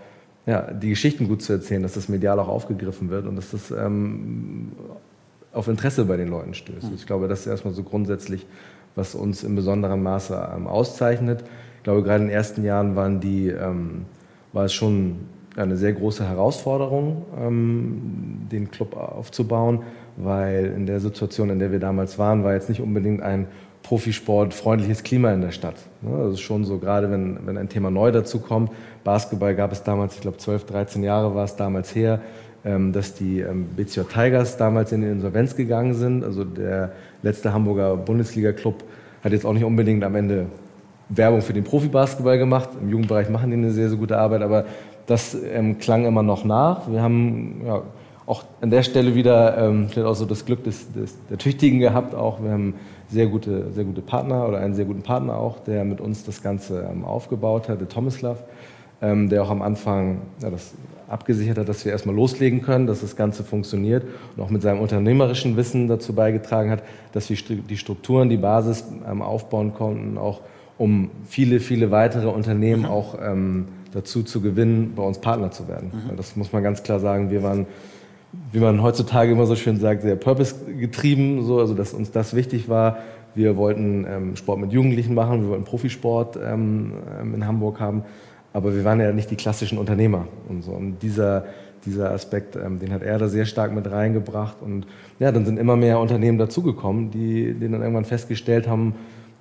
ja, 0.45 0.61
die 0.71 0.89
Geschichten 0.89 1.27
gut 1.27 1.41
zu 1.41 1.53
erzählen, 1.53 1.81
dass 1.81 1.93
das 1.93 2.09
medial 2.09 2.39
auch 2.39 2.47
aufgegriffen 2.47 3.09
wird 3.09 3.25
und 3.27 3.35
dass 3.35 3.51
das 3.51 3.71
ähm, 3.71 4.73
auf 5.53 5.67
Interesse 5.67 6.05
bei 6.05 6.17
den 6.17 6.27
Leuten 6.27 6.53
stößt. 6.53 6.89
Ich 6.95 7.05
glaube, 7.05 7.27
das 7.27 7.41
ist 7.41 7.47
erstmal 7.47 7.73
so 7.73 7.83
grundsätzlich, 7.83 8.45
was 8.95 9.15
uns 9.15 9.43
in 9.43 9.55
besonderem 9.55 10.03
Maße 10.03 10.51
ähm, 10.55 10.67
auszeichnet. 10.67 11.43
Ich 11.77 11.83
glaube, 11.83 12.03
gerade 12.03 12.23
in 12.23 12.29
den 12.29 12.35
ersten 12.35 12.63
Jahren 12.63 12.95
waren 12.95 13.19
die, 13.19 13.47
ähm, 13.47 14.05
war 14.51 14.65
es 14.65 14.73
schon 14.73 15.15
eine 15.55 15.77
sehr 15.77 15.93
große 15.93 16.27
Herausforderung, 16.27 17.25
ähm, 17.39 18.47
den 18.51 18.71
Club 18.71 18.95
aufzubauen 18.95 19.83
weil 20.17 20.65
in 20.75 20.85
der 20.85 20.99
Situation, 20.99 21.49
in 21.49 21.59
der 21.59 21.71
wir 21.71 21.79
damals 21.79 22.19
waren, 22.19 22.43
war 22.43 22.53
jetzt 22.53 22.69
nicht 22.69 22.81
unbedingt 22.81 23.21
ein 23.21 23.47
Profisport 23.83 24.53
freundliches 24.53 25.03
Klima 25.03 25.31
in 25.33 25.41
der 25.41 25.51
Stadt. 25.51 25.75
Ne? 26.01 26.17
Das 26.23 26.33
ist 26.35 26.41
schon 26.41 26.63
so, 26.63 26.79
gerade 26.79 27.11
wenn, 27.11 27.45
wenn 27.45 27.57
ein 27.57 27.69
Thema 27.69 27.91
neu 27.91 28.11
dazu 28.11 28.39
kommt. 28.39 28.71
Basketball 29.03 29.53
gab 29.55 29.71
es 29.73 29.83
damals, 29.83 30.15
ich 30.15 30.21
glaube 30.21 30.37
12, 30.37 30.65
13 30.65 31.03
Jahre 31.03 31.35
war 31.35 31.43
es 31.43 31.57
damals 31.57 31.93
her, 31.93 32.21
ähm, 32.65 32.93
dass 32.93 33.13
die 33.13 33.41
ähm, 33.41 33.67
BCJ 33.75 34.01
Tigers 34.11 34.55
damals 34.55 34.93
in 34.93 35.01
die 35.01 35.07
Insolvenz 35.07 35.55
gegangen 35.55 35.93
sind. 35.93 36.23
Also 36.23 36.45
der 36.45 36.93
letzte 37.21 37.53
Hamburger 37.53 37.97
Bundesliga-Club 37.97 38.83
hat 39.21 39.31
jetzt 39.33 39.45
auch 39.45 39.53
nicht 39.53 39.65
unbedingt 39.65 40.03
am 40.05 40.15
Ende 40.15 40.45
Werbung 41.09 41.41
für 41.41 41.53
den 41.53 41.65
Profibasketball 41.65 42.37
gemacht. 42.37 42.69
Im 42.81 42.89
Jugendbereich 42.89 43.29
machen 43.29 43.51
die 43.51 43.57
eine 43.57 43.71
sehr, 43.71 43.89
sehr 43.89 43.97
gute 43.97 44.17
Arbeit, 44.17 44.41
aber 44.41 44.65
das 45.05 45.35
ähm, 45.35 45.77
klang 45.77 46.05
immer 46.05 46.23
noch 46.23 46.45
nach. 46.45 46.89
Wir 46.89 47.01
haben 47.01 47.61
ja, 47.65 47.83
auch 48.25 48.45
an 48.61 48.69
der 48.69 48.83
Stelle 48.83 49.15
wieder 49.15 49.57
ähm, 49.57 49.89
auch 50.05 50.15
so 50.15 50.25
das 50.25 50.45
Glück 50.45 50.63
des, 50.63 50.91
des, 50.93 51.17
der 51.29 51.37
Tüchtigen 51.37 51.79
gehabt. 51.79 52.15
Auch 52.15 52.41
wir 52.41 52.51
haben 52.51 52.75
sehr 53.13 53.27
gute, 53.27 53.71
sehr 53.71 53.83
gute 53.83 54.01
Partner 54.01 54.47
oder 54.47 54.57
einen 54.57 54.73
sehr 54.73 54.85
guten 54.85 55.03
Partner 55.03 55.37
auch, 55.37 55.59
der 55.59 55.85
mit 55.85 56.01
uns 56.01 56.25
das 56.25 56.41
Ganze 56.41 56.87
ähm, 56.91 57.05
aufgebaut 57.05 57.69
hat, 57.69 57.79
der 57.79 57.87
Tomislav, 57.87 58.43
ähm, 59.01 59.29
der 59.29 59.43
auch 59.43 59.49
am 59.49 59.61
Anfang 59.61 60.21
ja, 60.41 60.49
das 60.49 60.73
abgesichert 61.07 61.57
hat, 61.59 61.69
dass 61.69 61.85
wir 61.85 61.91
erstmal 61.91 62.15
loslegen 62.15 62.61
können, 62.61 62.87
dass 62.87 63.01
das 63.01 63.15
Ganze 63.15 63.43
funktioniert 63.43 64.03
und 64.35 64.43
auch 64.43 64.49
mit 64.49 64.61
seinem 64.61 64.79
unternehmerischen 64.79 65.55
Wissen 65.55 65.87
dazu 65.87 66.13
beigetragen 66.13 66.71
hat, 66.71 66.83
dass 67.11 67.29
wir 67.29 67.37
die 67.37 67.77
Strukturen, 67.77 68.29
die 68.29 68.37
Basis 68.37 68.85
ähm, 69.09 69.21
aufbauen 69.21 69.73
konnten, 69.73 70.17
auch 70.17 70.41
um 70.77 71.11
viele, 71.27 71.59
viele 71.59 71.91
weitere 71.91 72.27
Unternehmen 72.27 72.83
mhm. 72.83 72.89
auch 72.89 73.15
ähm, 73.21 73.67
dazu 73.93 74.23
zu 74.23 74.41
gewinnen, 74.41 74.93
bei 74.95 75.03
uns 75.03 75.19
Partner 75.19 75.51
zu 75.51 75.67
werden. 75.67 75.91
Mhm. 75.93 76.17
Das 76.17 76.35
muss 76.35 76.51
man 76.51 76.63
ganz 76.63 76.81
klar 76.81 76.99
sagen. 76.99 77.29
Wir 77.29 77.43
waren 77.43 77.67
wie 78.51 78.59
man 78.59 78.81
heutzutage 78.81 79.31
immer 79.31 79.45
so 79.45 79.55
schön 79.55 79.77
sagt, 79.77 80.01
sehr 80.01 80.15
purpose-getrieben, 80.15 81.43
so, 81.43 81.59
also 81.59 81.73
dass 81.73 81.93
uns 81.93 82.11
das 82.11 82.35
wichtig 82.35 82.69
war. 82.69 82.97
Wir 83.35 83.57
wollten 83.57 84.05
ähm, 84.07 84.35
Sport 84.35 84.59
mit 84.59 84.71
Jugendlichen 84.71 85.13
machen, 85.13 85.43
wir 85.43 85.49
wollten 85.49 85.63
Profisport 85.63 86.37
ähm, 86.37 86.93
ähm, 87.19 87.35
in 87.35 87.47
Hamburg 87.47 87.79
haben, 87.79 88.03
aber 88.53 88.75
wir 88.75 88.83
waren 88.83 88.99
ja 88.99 89.11
nicht 89.11 89.31
die 89.31 89.35
klassischen 89.35 89.77
Unternehmer 89.77 90.27
und 90.49 90.63
so. 90.63 90.71
Und 90.71 90.99
dieser, 91.01 91.45
dieser 91.85 92.11
Aspekt, 92.11 92.55
ähm, 92.55 92.79
den 92.79 92.93
hat 92.93 93.01
er 93.01 93.17
da 93.17 93.27
sehr 93.27 93.45
stark 93.45 93.73
mit 93.73 93.89
reingebracht. 93.89 94.57
Und 94.61 94.85
ja, 95.19 95.31
dann 95.31 95.45
sind 95.45 95.57
immer 95.57 95.75
mehr 95.75 95.99
Unternehmen 95.99 96.37
dazugekommen, 96.37 97.09
die, 97.09 97.53
die 97.53 97.69
dann 97.69 97.81
irgendwann 97.81 98.05
festgestellt 98.05 98.67
haben, 98.67 98.93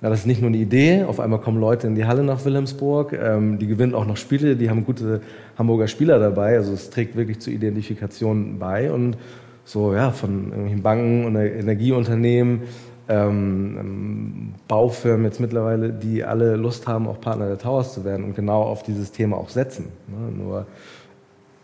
ja, 0.03 0.09
das 0.09 0.19
ist 0.19 0.25
nicht 0.25 0.41
nur 0.41 0.49
eine 0.49 0.57
Idee. 0.57 1.05
Auf 1.05 1.21
einmal 1.21 1.39
kommen 1.39 1.61
Leute 1.61 1.87
in 1.87 1.95
die 1.95 2.03
Halle 2.03 2.23
nach 2.23 2.43
Wilhelmsburg. 2.43 3.13
Ähm, 3.13 3.57
die 3.57 3.67
gewinnen 3.67 3.95
auch 3.95 4.05
noch 4.05 4.17
Spiele. 4.17 4.57
Die 4.57 4.69
haben 4.69 4.83
gute 4.83 5.21
Hamburger 5.57 5.87
Spieler 5.87 6.19
dabei. 6.19 6.55
Also 6.55 6.73
es 6.73 6.89
trägt 6.89 7.15
wirklich 7.15 7.39
zur 7.39 7.53
Identifikation 7.53 8.59
bei. 8.59 8.91
Und 8.91 9.17
so, 9.65 9.93
ja, 9.93 10.11
von 10.11 10.45
irgendwelchen 10.45 10.81
Banken 10.81 11.25
und 11.25 11.35
Energieunternehmen, 11.35 12.63
ähm, 13.07 14.53
Baufirmen 14.67 15.25
jetzt 15.25 15.39
mittlerweile, 15.39 15.91
die 15.91 16.23
alle 16.23 16.55
Lust 16.55 16.87
haben, 16.87 17.07
auch 17.07 17.19
Partner 17.19 17.47
der 17.47 17.57
Towers 17.57 17.93
zu 17.93 18.03
werden 18.03 18.25
und 18.25 18.35
genau 18.35 18.63
auf 18.63 18.83
dieses 18.83 19.11
Thema 19.11 19.37
auch 19.37 19.49
setzen. 19.49 19.87
Ne? 20.07 20.43
Nur 20.43 20.65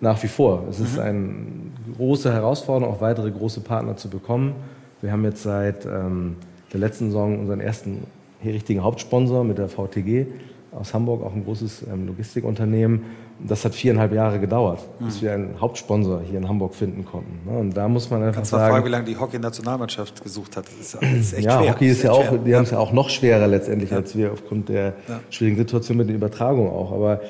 nach 0.02 0.22
wie 0.24 0.28
vor. 0.28 0.64
Es 0.70 0.80
ist 0.80 0.96
mhm. 0.96 1.02
eine 1.02 1.34
große 1.98 2.32
Herausforderung, 2.32 2.94
auch 2.94 3.02
weitere 3.02 3.32
große 3.32 3.62
Partner 3.62 3.98
zu 3.98 4.10
bekommen. 4.10 4.56
Wir 5.02 5.12
haben 5.12 5.24
jetzt 5.24 5.44
seit 5.44 5.86
ähm, 5.86 6.36
der 6.74 6.80
letzten 6.80 7.08
Saison 7.08 7.40
unseren 7.40 7.60
ersten 7.60 8.04
richtigen 8.44 8.84
Hauptsponsor 8.84 9.44
mit 9.44 9.58
der 9.58 9.68
VTG 9.68 10.28
aus 10.80 10.94
Hamburg, 10.94 11.24
auch 11.24 11.34
ein 11.34 11.44
großes 11.44 11.86
ähm, 11.92 12.08
Logistikunternehmen. 12.08 13.04
Das 13.46 13.64
hat 13.64 13.76
viereinhalb 13.76 14.14
Jahre 14.14 14.40
gedauert, 14.40 14.88
mhm. 15.00 15.06
bis 15.06 15.22
wir 15.22 15.34
einen 15.34 15.60
Hauptsponsor 15.60 16.22
hier 16.22 16.40
in 16.40 16.48
Hamburg 16.48 16.74
finden 16.74 17.06
konnten. 17.06 17.50
Ne? 17.50 17.58
Und 17.58 17.76
da 17.76 17.88
muss 17.88 18.10
man 18.10 18.22
einfach 18.22 18.36
Kannst 18.36 18.52
sagen... 18.52 18.72
fragen, 18.72 18.86
wie 18.86 18.90
lange 18.90 19.06
die 19.06 19.18
Hockey-Nationalmannschaft 19.18 20.24
gesucht 20.24 20.58
hat. 20.58 20.66
Das 20.68 20.94
ist, 20.94 21.04
ist 21.04 21.34
echt 21.34 21.46
ja, 21.46 21.60
schwer. 21.60 21.72
Hockey 21.72 21.88
ist 21.88 22.04
ja 22.04 22.12
auch, 22.12 22.26
die 22.46 22.56
haben 22.56 22.64
es 22.64 22.72
ja 22.72 22.80
auch 22.80 22.92
noch 22.92 23.10
schwerer 23.10 23.48
letztendlich 23.48 23.92
ja. 23.92 23.98
als 23.98 24.16
wir 24.18 24.32
aufgrund 24.32 24.70
der 24.70 24.94
ja. 25.08 25.20
schwierigen 25.30 25.58
Situation 25.58 25.98
mit 25.98 26.10
der 26.10 26.16
Übertragung 26.16 26.70
auch. 26.70 26.92
Aber 26.92 27.22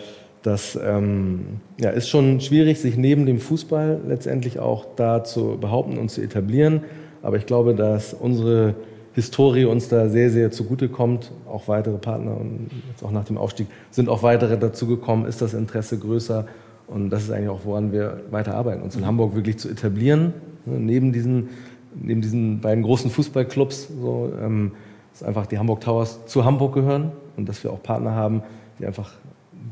das 0.41 0.79
ähm, 0.81 1.59
ja, 1.79 1.89
ist 1.89 2.09
schon 2.09 2.39
schwierig, 2.41 2.79
sich 2.79 2.97
neben 2.97 3.25
dem 3.25 3.39
Fußball 3.39 4.01
letztendlich 4.07 4.59
auch 4.59 4.85
da 4.95 5.23
zu 5.23 5.57
behaupten 5.59 5.97
und 5.97 6.09
zu 6.09 6.21
etablieren. 6.21 6.81
Aber 7.21 7.37
ich 7.37 7.45
glaube, 7.45 7.75
dass 7.75 8.13
unsere 8.13 8.75
Historie 9.19 9.65
uns 9.65 9.89
da 9.89 10.09
sehr, 10.09 10.29
sehr 10.29 10.51
zugutekommt. 10.51 11.31
Auch 11.47 11.67
weitere 11.67 11.97
Partner 11.97 12.37
und 12.37 12.69
jetzt 12.89 13.03
auch 13.03 13.11
nach 13.11 13.25
dem 13.25 13.37
Aufstieg 13.37 13.67
sind 13.91 14.07
auch 14.07 14.23
weitere 14.23 14.57
dazugekommen, 14.57 15.25
ist 15.25 15.41
das 15.41 15.53
Interesse 15.53 15.97
größer. 15.97 16.45
Und 16.87 17.09
das 17.09 17.23
ist 17.23 17.31
eigentlich 17.31 17.49
auch, 17.49 17.61
woran 17.65 17.91
wir 17.91 18.21
weiter 18.31 18.55
arbeiten, 18.55 18.81
uns 18.81 18.95
in 18.95 19.05
Hamburg 19.05 19.35
wirklich 19.35 19.59
zu 19.59 19.69
etablieren. 19.69 20.33
Ne, 20.65 20.79
neben 20.79 21.11
diesen, 21.11 21.49
neben 21.95 22.21
diesen 22.21 22.61
beiden 22.61 22.83
großen 22.83 23.11
Fußballclubs, 23.11 23.89
so, 24.01 24.31
ähm, 24.41 24.71
dass 25.11 25.23
einfach 25.23 25.45
die 25.45 25.59
Hamburg 25.59 25.81
Towers 25.81 26.25
zu 26.25 26.45
Hamburg 26.45 26.73
gehören 26.73 27.11
und 27.37 27.47
dass 27.47 27.63
wir 27.63 27.71
auch 27.71 27.83
Partner 27.83 28.15
haben, 28.15 28.41
die 28.79 28.85
einfach 28.85 29.11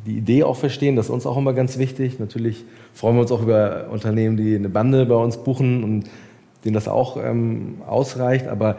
die 0.06 0.18
Idee 0.18 0.44
auch 0.44 0.56
verstehen. 0.56 0.96
Das 0.96 1.08
ist 1.08 1.12
uns 1.12 1.26
auch 1.26 1.38
immer 1.38 1.54
ganz 1.54 1.78
wichtig. 1.78 2.20
Natürlich 2.20 2.66
freuen 2.94 3.16
wir 3.16 3.22
uns 3.22 3.32
auch 3.32 3.42
über 3.42 3.88
Unternehmen, 3.92 4.38
die 4.38 4.56
eine 4.56 4.70
Bande 4.70 5.06
bei 5.06 5.16
uns 5.16 5.38
buchen 5.38 5.84
und 5.84 6.10
denen 6.66 6.74
das 6.74 6.88
auch 6.88 7.18
ähm, 7.18 7.82
ausreicht. 7.88 8.48
Aber 8.48 8.78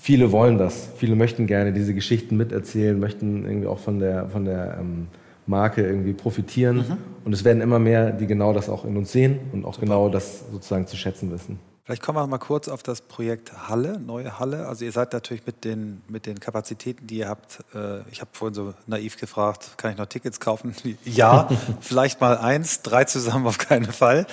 viele 0.00 0.32
wollen 0.32 0.58
das. 0.58 0.88
Viele 0.96 1.14
möchten 1.14 1.46
gerne 1.46 1.72
diese 1.72 1.94
Geschichten 1.94 2.36
miterzählen, 2.36 2.98
möchten 2.98 3.44
irgendwie 3.44 3.66
auch 3.66 3.78
von 3.78 4.00
der, 4.00 4.28
von 4.28 4.44
der 4.44 4.78
ähm, 4.80 5.08
Marke 5.46 5.82
irgendwie 5.82 6.14
profitieren. 6.14 6.78
Mhm. 6.78 6.96
Und 7.24 7.32
es 7.32 7.44
werden 7.44 7.60
immer 7.60 7.78
mehr, 7.78 8.10
die 8.10 8.26
genau 8.26 8.52
das 8.52 8.68
auch 8.68 8.84
in 8.84 8.96
uns 8.96 9.12
sehen 9.12 9.38
und 9.52 9.64
auch 9.64 9.74
Super. 9.74 9.86
genau 9.86 10.08
das 10.08 10.44
sozusagen 10.50 10.86
zu 10.86 10.96
schätzen 10.96 11.30
wissen. 11.30 11.58
Vielleicht 11.90 12.04
kommen 12.04 12.18
wir 12.18 12.22
noch 12.22 12.28
mal 12.28 12.38
kurz 12.38 12.68
auf 12.68 12.84
das 12.84 13.00
Projekt 13.00 13.68
Halle, 13.68 13.98
neue 13.98 14.38
Halle. 14.38 14.68
Also 14.68 14.84
ihr 14.84 14.92
seid 14.92 15.12
natürlich 15.12 15.44
mit 15.44 15.64
den, 15.64 16.02
mit 16.06 16.24
den 16.24 16.38
Kapazitäten, 16.38 17.08
die 17.08 17.16
ihr 17.16 17.28
habt, 17.28 17.64
äh, 17.74 18.08
ich 18.12 18.20
habe 18.20 18.30
vorhin 18.32 18.54
so 18.54 18.74
naiv 18.86 19.16
gefragt, 19.16 19.76
kann 19.76 19.90
ich 19.90 19.98
noch 19.98 20.06
Tickets 20.06 20.38
kaufen? 20.38 20.72
Ja, 21.04 21.48
vielleicht 21.80 22.20
mal 22.20 22.38
eins, 22.38 22.82
drei 22.82 23.02
zusammen 23.06 23.48
auf 23.48 23.58
keinen 23.58 23.90
Fall. 23.90 24.28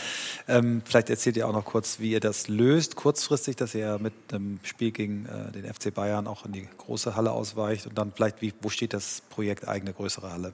Ähm, 0.47 0.84
vielleicht 0.86 1.10
erzählt 1.10 1.36
ihr 1.36 1.47
auch 1.47 1.53
noch 1.53 1.66
kurz, 1.66 1.99
wie 1.99 2.12
ihr 2.12 2.20
das 2.20 2.47
löst, 2.47 2.95
kurzfristig, 2.95 3.55
dass 3.55 3.74
ihr 3.74 3.97
mit 3.97 4.14
einem 4.32 4.60
Spiel 4.62 4.91
gegen 4.91 5.26
äh, 5.26 5.51
den 5.51 5.66
FC 5.66 5.91
Bayern 5.91 6.28
auch 6.28 6.45
in 6.45 6.51
die 6.51 6.68
große 6.78 7.16
Halle 7.16 7.32
ausweicht 7.32 7.88
und 7.88 7.97
dann 7.97 8.12
vielleicht, 8.16 8.39
wie, 8.39 8.53
wo 8.62 8.70
steht 8.70 8.93
das 8.93 9.24
Projekt 9.32 9.68
eigene 9.68 9.93
größere 9.93 10.32
Halle? 10.32 10.53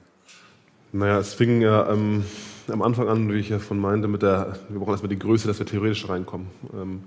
Naja, 0.94 1.18
es 1.18 1.34
fing 1.34 1.60
ja 1.60 1.90
ähm, 1.90 2.22
am 2.68 2.80
Anfang 2.80 3.08
an, 3.08 3.28
wie 3.32 3.38
ich 3.38 3.48
ja 3.48 3.58
von 3.58 3.80
meinte, 3.80 4.06
mit 4.06 4.22
der, 4.22 4.52
wir 4.68 4.78
brauchen 4.78 4.92
erstmal 4.92 5.08
die 5.08 5.18
Größe, 5.18 5.48
dass 5.48 5.58
wir 5.58 5.66
theoretisch 5.66 6.08
reinkommen. 6.08 6.46
Ähm, 6.72 7.00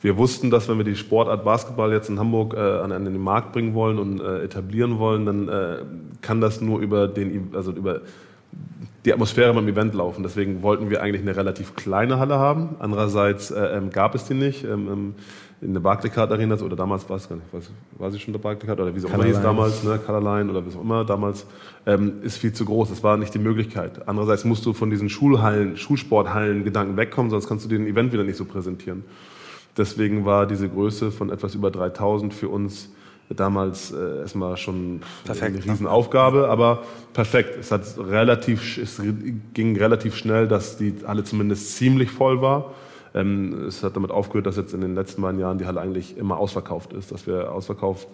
wir 0.00 0.16
wussten, 0.16 0.48
dass 0.48 0.68
wenn 0.68 0.76
wir 0.78 0.84
die 0.84 0.94
Sportart 0.94 1.44
Basketball 1.44 1.90
jetzt 1.90 2.08
in 2.08 2.20
Hamburg 2.20 2.54
äh, 2.54 2.58
an, 2.60 2.92
an, 2.92 3.04
den 3.04 3.18
Markt 3.18 3.52
bringen 3.52 3.74
wollen 3.74 3.98
und 3.98 4.20
äh, 4.20 4.44
etablieren 4.44 5.00
wollen, 5.00 5.26
dann 5.26 5.48
äh, 5.48 5.78
kann 6.22 6.40
das 6.40 6.60
nur 6.60 6.78
über, 6.78 7.08
den, 7.08 7.50
also 7.52 7.72
über 7.72 8.02
die 9.04 9.12
Atmosphäre 9.12 9.52
beim 9.54 9.66
Event 9.66 9.94
laufen. 9.94 10.22
Deswegen 10.22 10.62
wollten 10.62 10.88
wir 10.88 11.02
eigentlich 11.02 11.22
eine 11.22 11.34
relativ 11.34 11.74
kleine 11.74 12.20
Halle 12.20 12.38
haben. 12.38 12.76
Andererseits 12.78 13.50
äh, 13.50 13.76
ähm, 13.76 13.90
gab 13.90 14.14
es 14.14 14.26
die 14.26 14.34
nicht. 14.34 14.62
Ähm, 14.62 14.88
ähm 14.88 15.14
in 15.60 15.72
der 15.72 15.80
Barclaycard 15.80 16.30
Arena, 16.30 16.54
oder 16.60 16.76
damals 16.76 17.08
war 17.08 17.16
es 17.16 17.28
gar 17.28 17.36
nicht, 17.36 17.52
war, 17.52 17.60
war 17.98 18.10
sie 18.10 18.18
schon 18.18 18.32
der 18.32 18.40
Barclaycard 18.40 18.78
oder 18.78 18.94
wie 18.94 18.98
es 18.98 19.04
auch 19.06 19.14
immer 19.14 19.24
hieß 19.24 19.40
damals, 19.40 19.82
ne, 19.84 19.98
Colorline 20.04 20.50
oder 20.50 20.64
wie 20.64 20.68
es 20.68 20.76
auch 20.76 20.82
immer 20.82 21.04
damals, 21.04 21.46
ähm, 21.86 22.22
ist 22.22 22.36
viel 22.36 22.52
zu 22.52 22.64
groß. 22.64 22.90
Das 22.90 23.02
war 23.02 23.16
nicht 23.16 23.32
die 23.32 23.38
Möglichkeit. 23.38 24.06
Andererseits 24.06 24.44
musst 24.44 24.66
du 24.66 24.74
von 24.74 24.90
diesen 24.90 25.08
Schulhallen, 25.08 25.76
Schulsporthallen 25.76 26.64
Gedanken 26.64 26.96
wegkommen, 26.96 27.30
sonst 27.30 27.48
kannst 27.48 27.64
du 27.64 27.68
den 27.68 27.86
Event 27.86 28.12
wieder 28.12 28.24
nicht 28.24 28.36
so 28.36 28.44
präsentieren. 28.44 29.04
Deswegen 29.76 30.24
war 30.24 30.46
diese 30.46 30.68
Größe 30.68 31.10
von 31.10 31.30
etwas 31.30 31.54
über 31.54 31.70
3000 31.70 32.32
für 32.32 32.48
uns 32.48 32.90
damals 33.28 33.92
äh, 33.92 34.20
erstmal 34.20 34.56
schon 34.56 35.00
perfekt, 35.24 35.56
eine 35.56 35.64
Riesenaufgabe, 35.64 36.38
ne? 36.38 36.48
aber 36.48 36.84
perfekt. 37.12 37.56
Es 37.58 37.72
hat 37.72 37.82
relativ, 37.98 38.78
es 38.78 39.02
ging 39.52 39.76
relativ 39.76 40.16
schnell, 40.16 40.46
dass 40.48 40.76
die 40.76 40.94
Halle 41.06 41.24
zumindest 41.24 41.76
ziemlich 41.76 42.10
voll 42.10 42.40
war. 42.40 42.72
Ähm, 43.16 43.64
es 43.66 43.82
hat 43.82 43.96
damit 43.96 44.10
aufgehört, 44.10 44.46
dass 44.46 44.58
jetzt 44.58 44.74
in 44.74 44.82
den 44.82 44.94
letzten 44.94 45.22
beiden 45.22 45.40
Jahren 45.40 45.56
die 45.56 45.64
Halle 45.64 45.80
eigentlich 45.80 46.18
immer 46.18 46.36
ausverkauft 46.36 46.92
ist, 46.92 47.10
dass 47.10 47.26
wir 47.26 47.50
ausverkauft 47.50 48.06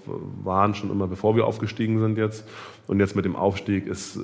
waren 0.44 0.76
schon 0.76 0.90
immer 0.90 1.08
bevor 1.08 1.34
wir 1.34 1.44
aufgestiegen 1.44 1.98
sind 1.98 2.16
jetzt. 2.16 2.44
Und 2.86 3.00
jetzt 3.00 3.16
mit 3.16 3.24
dem 3.24 3.34
Aufstieg 3.34 3.86
ist 3.88 4.16
äh, 4.16 4.20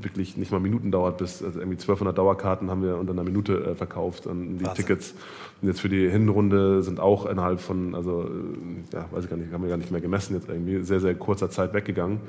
wirklich 0.00 0.38
nicht 0.38 0.50
mal 0.50 0.58
Minuten 0.58 0.90
dauert, 0.90 1.18
bis 1.18 1.42
also 1.42 1.58
irgendwie 1.58 1.76
1200 1.76 2.16
Dauerkarten 2.16 2.70
haben 2.70 2.82
wir 2.82 2.96
unter 2.96 3.12
einer 3.12 3.24
Minute 3.24 3.64
äh, 3.64 3.74
verkauft 3.74 4.26
und 4.26 4.58
die 4.58 4.64
Wahnsinn. 4.64 4.86
Tickets. 4.86 5.14
Und 5.60 5.68
jetzt 5.68 5.80
für 5.80 5.90
die 5.90 6.08
Hinrunde 6.08 6.82
sind 6.82 6.98
auch 6.98 7.26
innerhalb 7.26 7.60
von, 7.60 7.94
also 7.94 8.22
äh, 8.22 8.94
ja, 8.94 9.04
weiß 9.10 9.24
ich 9.24 9.30
gar 9.30 9.36
nicht, 9.36 9.52
haben 9.52 9.62
wir 9.62 9.68
gar 9.68 9.76
nicht 9.76 9.92
mehr 9.92 10.00
gemessen 10.00 10.34
jetzt 10.34 10.48
irgendwie, 10.48 10.82
sehr, 10.82 11.00
sehr 11.00 11.14
kurzer 11.14 11.50
Zeit 11.50 11.74
weggegangen. 11.74 12.20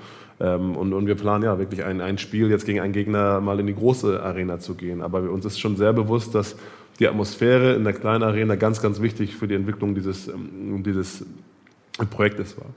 Ähm, 0.41 0.75
und, 0.75 0.93
und 0.93 1.07
wir 1.07 1.15
planen 1.15 1.43
ja 1.43 1.57
wirklich 1.57 1.83
ein, 1.85 2.01
ein 2.01 2.17
Spiel 2.17 2.49
jetzt 2.49 2.65
gegen 2.65 2.81
einen 2.81 2.93
Gegner 2.93 3.39
mal 3.39 3.59
in 3.59 3.67
die 3.67 3.75
große 3.75 4.21
Arena 4.21 4.59
zu 4.59 4.75
gehen. 4.75 5.01
Aber 5.01 5.21
uns 5.31 5.45
ist 5.45 5.59
schon 5.59 5.77
sehr 5.77 5.93
bewusst, 5.93 6.35
dass 6.35 6.55
die 6.99 7.07
Atmosphäre 7.07 7.73
in 7.73 7.83
der 7.83 7.93
kleinen 7.93 8.23
Arena 8.23 8.55
ganz, 8.55 8.81
ganz 8.81 9.01
wichtig 9.01 9.35
für 9.35 9.47
die 9.47 9.55
Entwicklung 9.55 9.95
dieses, 9.95 10.27
ähm, 10.27 10.83
dieses 10.83 11.25
Projektes 12.09 12.57
war. 12.57 12.67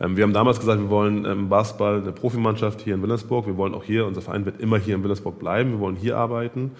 Ähm, 0.00 0.16
wir 0.16 0.24
haben 0.24 0.32
damals 0.32 0.58
gesagt, 0.58 0.80
wir 0.80 0.90
wollen 0.90 1.24
ähm, 1.24 1.48
Basketball, 1.48 2.00
eine 2.00 2.12
Profimannschaft 2.12 2.80
hier 2.80 2.94
in 2.94 3.02
Wilhelmsburg. 3.02 3.46
Wir 3.46 3.56
wollen 3.56 3.74
auch 3.74 3.84
hier, 3.84 4.06
unser 4.06 4.20
Verein 4.20 4.44
wird 4.44 4.60
immer 4.60 4.78
hier 4.78 4.94
in 4.94 5.02
Wilhelmsburg 5.02 5.38
bleiben. 5.38 5.70
Wir 5.72 5.80
wollen 5.80 5.96
hier 5.96 6.16
arbeiten. 6.16 6.72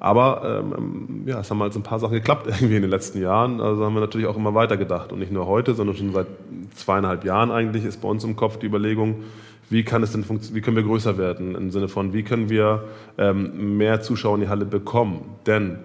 aber 0.00 0.64
ja, 1.24 1.38
es 1.38 1.50
haben 1.52 1.62
halt 1.62 1.76
ein 1.76 1.84
paar 1.84 2.00
Sachen 2.00 2.14
geklappt 2.14 2.46
irgendwie 2.48 2.74
in 2.74 2.82
den 2.82 2.90
letzten 2.90 3.22
Jahren. 3.22 3.60
Also 3.60 3.84
haben 3.84 3.94
wir 3.94 4.00
natürlich 4.00 4.26
auch 4.26 4.36
immer 4.36 4.54
weiter 4.54 4.76
gedacht. 4.76 5.12
Und 5.12 5.20
nicht 5.20 5.30
nur 5.30 5.46
heute, 5.46 5.74
sondern 5.74 5.96
schon 5.96 6.12
seit 6.12 6.26
zweieinhalb 6.74 7.24
Jahren 7.24 7.52
eigentlich 7.52 7.84
ist 7.84 8.02
bei 8.02 8.08
uns 8.08 8.24
im 8.24 8.34
Kopf 8.34 8.58
die 8.58 8.66
Überlegung, 8.66 9.22
wie 9.70 9.84
kann 9.84 10.02
es 10.02 10.12
denn 10.12 10.24
wie 10.28 10.60
können 10.60 10.76
wir 10.76 10.82
größer 10.82 11.16
werden 11.16 11.54
im 11.54 11.70
Sinne 11.70 11.88
von, 11.88 12.12
wie 12.12 12.24
können 12.24 12.50
wir 12.50 12.84
ähm, 13.16 13.78
mehr 13.78 14.00
Zuschauer 14.00 14.34
in 14.34 14.42
die 14.42 14.48
Halle 14.48 14.66
bekommen? 14.66 15.22
Denn 15.46 15.78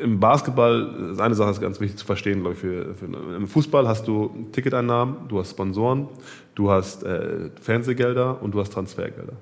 im 0.00 0.20
Basketball 0.20 1.10
ist 1.12 1.20
eine 1.20 1.34
Sache 1.34 1.50
ist 1.50 1.60
ganz 1.60 1.80
wichtig 1.80 1.98
zu 1.98 2.06
verstehen, 2.06 2.40
glaube 2.40 2.54
ich. 2.54 2.60
Für, 2.60 2.94
für, 2.94 3.06
Im 3.06 3.48
Fußball 3.48 3.88
hast 3.88 4.06
du 4.06 4.46
Ticketeinnahmen, 4.52 5.28
du 5.28 5.40
hast 5.40 5.50
Sponsoren, 5.50 6.08
du 6.54 6.70
hast 6.70 7.02
äh, 7.02 7.50
Fernsehgelder 7.60 8.40
und 8.42 8.52
du 8.52 8.60
hast 8.60 8.72
Transfergelder. 8.72 9.32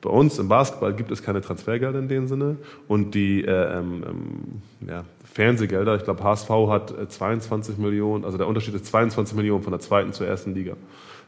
Bei 0.00 0.10
uns 0.10 0.38
im 0.40 0.48
Basketball 0.48 0.92
gibt 0.94 1.12
es 1.12 1.22
keine 1.22 1.40
Transfergelder 1.40 1.98
in 2.00 2.08
dem 2.08 2.26
Sinne 2.26 2.56
und 2.88 3.14
die 3.14 3.44
äh, 3.44 3.78
ähm, 3.78 4.04
ähm 4.08 4.88
ja, 4.88 5.04
Fernsehgelder, 5.32 5.94
ich 5.94 6.02
glaube 6.02 6.24
HSV 6.24 6.50
hat 6.68 7.12
22 7.12 7.78
äh, 7.78 7.80
Millionen, 7.80 8.24
also 8.24 8.36
der 8.36 8.48
Unterschied 8.48 8.74
ist 8.74 8.86
22 8.86 9.36
Millionen 9.36 9.62
von 9.62 9.70
der 9.70 9.80
zweiten 9.80 10.12
zur 10.12 10.26
ersten 10.26 10.54
Liga. 10.54 10.76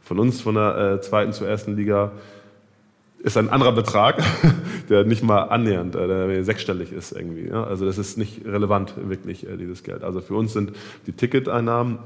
Von 0.04 0.18
uns, 0.18 0.40
von 0.40 0.54
der 0.54 0.76
äh, 0.76 1.00
zweiten 1.00 1.32
zur 1.32 1.48
ersten 1.48 1.76
Liga, 1.76 2.12
ist 3.20 3.38
ein 3.38 3.48
anderer 3.48 3.72
Betrag, 3.72 4.22
der 4.90 5.04
nicht 5.04 5.22
mal 5.22 5.44
annähernd, 5.44 5.96
äh, 5.96 6.06
der 6.06 6.44
sechsstellig 6.44 6.92
ist 6.92 7.12
irgendwie. 7.12 7.48
Ja? 7.48 7.64
Also 7.64 7.86
das 7.86 7.96
ist 7.96 8.18
nicht 8.18 8.44
relevant 8.44 8.94
wirklich, 9.08 9.48
äh, 9.48 9.56
dieses 9.56 9.82
Geld. 9.82 10.04
Also 10.04 10.20
für 10.20 10.34
uns 10.34 10.52
sind 10.52 10.72
die 11.06 11.12
Ticketeinnahmen 11.12 11.98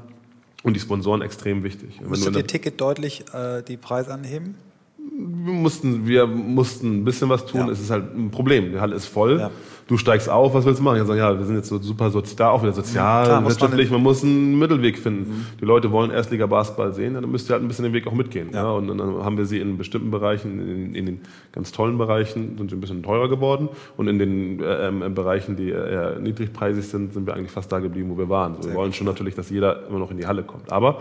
und 0.63 0.75
die 0.75 0.79
Sponsoren 0.79 1.21
extrem 1.21 1.63
wichtig. 1.63 1.99
Müsstet 2.01 2.35
ihr 2.35 2.47
Ticket 2.47 2.79
deutlich 2.79 3.25
äh, 3.33 3.61
die 3.63 3.75
Preise 3.75 4.13
anheben? 4.13 4.55
Wir 4.97 5.53
mussten, 5.53 6.07
wir 6.07 6.25
mussten 6.25 7.01
ein 7.01 7.03
bisschen 7.03 7.27
was 7.27 7.45
tun. 7.45 7.67
Ja. 7.67 7.69
Es 7.69 7.81
ist 7.81 7.91
halt 7.91 8.15
ein 8.15 8.31
Problem. 8.31 8.71
Die 8.71 8.79
Halle 8.79 8.95
ist 8.95 9.07
voll. 9.07 9.39
Ja 9.39 9.51
du 9.89 9.97
steigst 9.97 10.29
auf, 10.29 10.53
was 10.53 10.65
willst 10.65 10.79
du 10.79 10.83
machen? 10.83 11.01
Ich 11.01 11.07
sage, 11.07 11.19
ja, 11.19 11.37
wir 11.37 11.45
sind 11.45 11.55
jetzt 11.55 11.67
so 11.67 11.79
super 11.79 12.11
sozial, 12.11 12.35
da 12.37 12.49
auch 12.51 12.61
wieder 12.61 12.71
sozial, 12.71 13.25
Klar, 13.25 13.43
wirtschaftlich, 13.43 13.89
man, 13.89 14.03
muss 14.03 14.23
einen 14.23 14.57
Mittelweg 14.57 14.99
finden. 14.99 15.29
Mhm. 15.29 15.45
Die 15.59 15.65
Leute 15.65 15.91
wollen 15.91 16.11
Erstliga-Basketball 16.11 16.93
sehen, 16.93 17.15
dann 17.15 17.29
müsst 17.29 17.49
ihr 17.49 17.53
halt 17.53 17.63
ein 17.63 17.67
bisschen 17.67 17.83
den 17.83 17.93
Weg 17.93 18.05
auch 18.05 18.13
mitgehen. 18.13 18.49
Ja. 18.53 18.63
ja. 18.63 18.71
Und 18.71 18.87
dann 18.87 18.99
haben 19.01 19.37
wir 19.37 19.45
sie 19.45 19.59
in 19.59 19.77
bestimmten 19.77 20.11
Bereichen, 20.11 20.59
in, 20.59 20.95
in 20.95 21.05
den 21.07 21.21
ganz 21.51 21.71
tollen 21.71 21.97
Bereichen, 21.97 22.55
sind 22.57 22.69
sie 22.69 22.77
ein 22.77 22.81
bisschen 22.81 23.01
teurer 23.01 23.29
geworden. 23.29 23.69
Und 23.97 24.07
in 24.07 24.19
den 24.19 24.61
äh, 24.61 24.87
ähm, 24.87 25.13
Bereichen, 25.15 25.55
die 25.55 25.69
eher 25.69 26.19
niedrigpreisig 26.19 26.87
sind, 26.87 27.13
sind 27.13 27.25
wir 27.25 27.33
eigentlich 27.33 27.51
fast 27.51 27.71
da 27.71 27.79
geblieben, 27.79 28.11
wo 28.11 28.17
wir 28.17 28.29
waren. 28.29 28.57
Also 28.57 28.69
wir 28.69 28.75
wollen 28.75 28.93
schon 28.93 29.07
natürlich, 29.07 29.33
dass 29.33 29.49
jeder 29.49 29.87
immer 29.87 29.97
noch 29.97 30.11
in 30.11 30.17
die 30.17 30.27
Halle 30.27 30.43
kommt. 30.43 30.71
Aber 30.71 30.99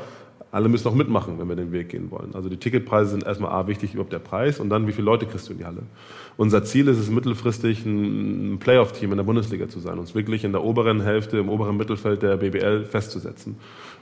alle 0.51 0.69
müssen 0.69 0.89
auch 0.89 0.95
mitmachen, 0.95 1.39
wenn 1.39 1.49
wir 1.49 1.57
den 1.57 1.73
Weg 1.73 1.91
gehen 1.91 2.11
wollen. 2.11 2.35
Also 2.35 2.49
die 2.49 2.57
Ticketpreise 2.57 3.11
sind 3.11 3.25
erstmal 3.25 3.53
A, 3.53 3.67
wichtig, 3.67 3.95
überhaupt 3.95 4.13
der 4.13 4.19
Preis 4.19 4.61
und 4.61 4.71
dann, 4.71 4.87
wie 4.87 4.93
viele 4.93 5.05
Leute 5.05 5.27
kriegst 5.27 5.49
du 5.49 5.53
in 5.53 5.59
die 5.59 5.65
Halle. 5.65 5.83
Unser 6.37 6.65
Ziel 6.65 6.89
ist 6.89 6.99
es 6.99 7.11
mittelfristig, 7.11 7.85
ein 7.85 8.59
Playoff-Team 8.59 9.11
in 9.11 9.19
der 9.19 9.25
Bundesliga 9.25 9.69
zu 9.69 9.79
sein, 9.81 9.99
uns 9.99 10.15
wirklich 10.15 10.45
in 10.45 10.53
der 10.53 10.65
oberen 10.65 11.03
Hälfte, 11.03 11.39
im 11.39 11.49
oberen 11.49 11.77
Mittelfeld 11.77 12.23
der 12.23 12.37
BBL 12.37 12.85
festzusetzen. 12.85 13.57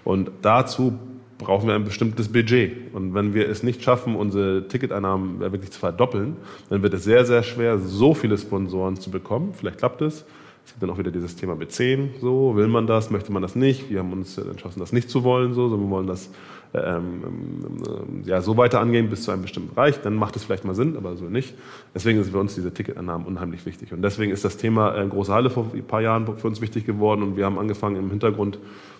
Und 0.04 0.30
dazu 0.42 0.98
brauchen 1.38 1.68
wir 1.68 1.74
ein 1.74 1.84
bestimmtes 1.84 2.28
Budget. 2.28 2.94
Und 2.94 3.14
wenn 3.14 3.34
wir 3.34 3.48
es 3.48 3.62
nicht 3.62 3.82
schaffen, 3.82 4.14
unsere 4.14 4.68
Ticketeinnahmen 4.68 5.40
wirklich 5.40 5.70
zu 5.72 5.80
verdoppeln, 5.80 6.36
dann 6.70 6.82
wird 6.82 6.94
es 6.94 7.04
sehr, 7.04 7.24
sehr 7.24 7.42
schwer, 7.42 7.78
so 7.78 8.14
viele 8.14 8.38
Sponsoren 8.38 8.96
zu 8.96 9.10
bekommen. 9.10 9.52
Vielleicht 9.52 9.78
klappt 9.78 10.02
es, 10.02 10.24
Es 10.66 10.72
gibt 10.72 10.82
dann 10.82 10.90
auch 10.90 10.98
wieder 10.98 11.12
dieses 11.12 11.36
Thema 11.36 11.54
B10, 11.54 12.18
so, 12.20 12.56
will 12.56 12.66
man 12.66 12.88
das, 12.88 13.10
möchte 13.10 13.30
man 13.30 13.40
das 13.40 13.54
nicht? 13.54 13.88
Wir 13.88 14.00
haben 14.00 14.12
uns 14.12 14.36
entschlossen, 14.36 14.80
das 14.80 14.92
nicht 14.92 15.08
zu 15.08 15.22
wollen, 15.22 15.54
so, 15.54 15.68
sondern 15.68 15.88
wir 15.88 15.90
wollen 15.90 16.08
das 16.08 16.28
ähm, 16.74 17.22
ähm, 17.24 18.22
ja, 18.24 18.42
so 18.42 18.56
weiter 18.56 18.80
angehen 18.80 19.08
bis 19.08 19.22
zu 19.22 19.30
einem 19.30 19.42
bestimmten 19.42 19.74
Bereich, 19.74 20.02
dann 20.02 20.14
macht 20.14 20.34
es 20.34 20.44
vielleicht 20.44 20.64
mal 20.64 20.74
Sinn, 20.74 20.96
aber 20.96 21.16
so 21.16 21.26
nicht. 21.26 21.54
Deswegen 21.94 22.20
ist 22.20 22.30
für 22.30 22.38
uns 22.38 22.56
diese 22.56 22.74
Ticketannahmen 22.74 23.26
unheimlich 23.26 23.64
wichtig. 23.64 23.92
Und 23.92 24.02
deswegen 24.02 24.32
ist 24.32 24.44
das 24.44 24.56
Thema 24.56 24.96
äh, 24.96 25.06
große 25.06 25.32
Halle 25.32 25.50
vor 25.50 25.70
ein 25.72 25.84
paar 25.84 26.02
Jahren 26.02 26.26
für 26.36 26.48
uns 26.48 26.60
wichtig 26.60 26.84
geworden 26.84 27.22
und 27.22 27.36
wir 27.36 27.46
haben 27.46 27.58
angefangen 27.58 27.94
im 27.94 28.10
Hintergrund 28.10 28.58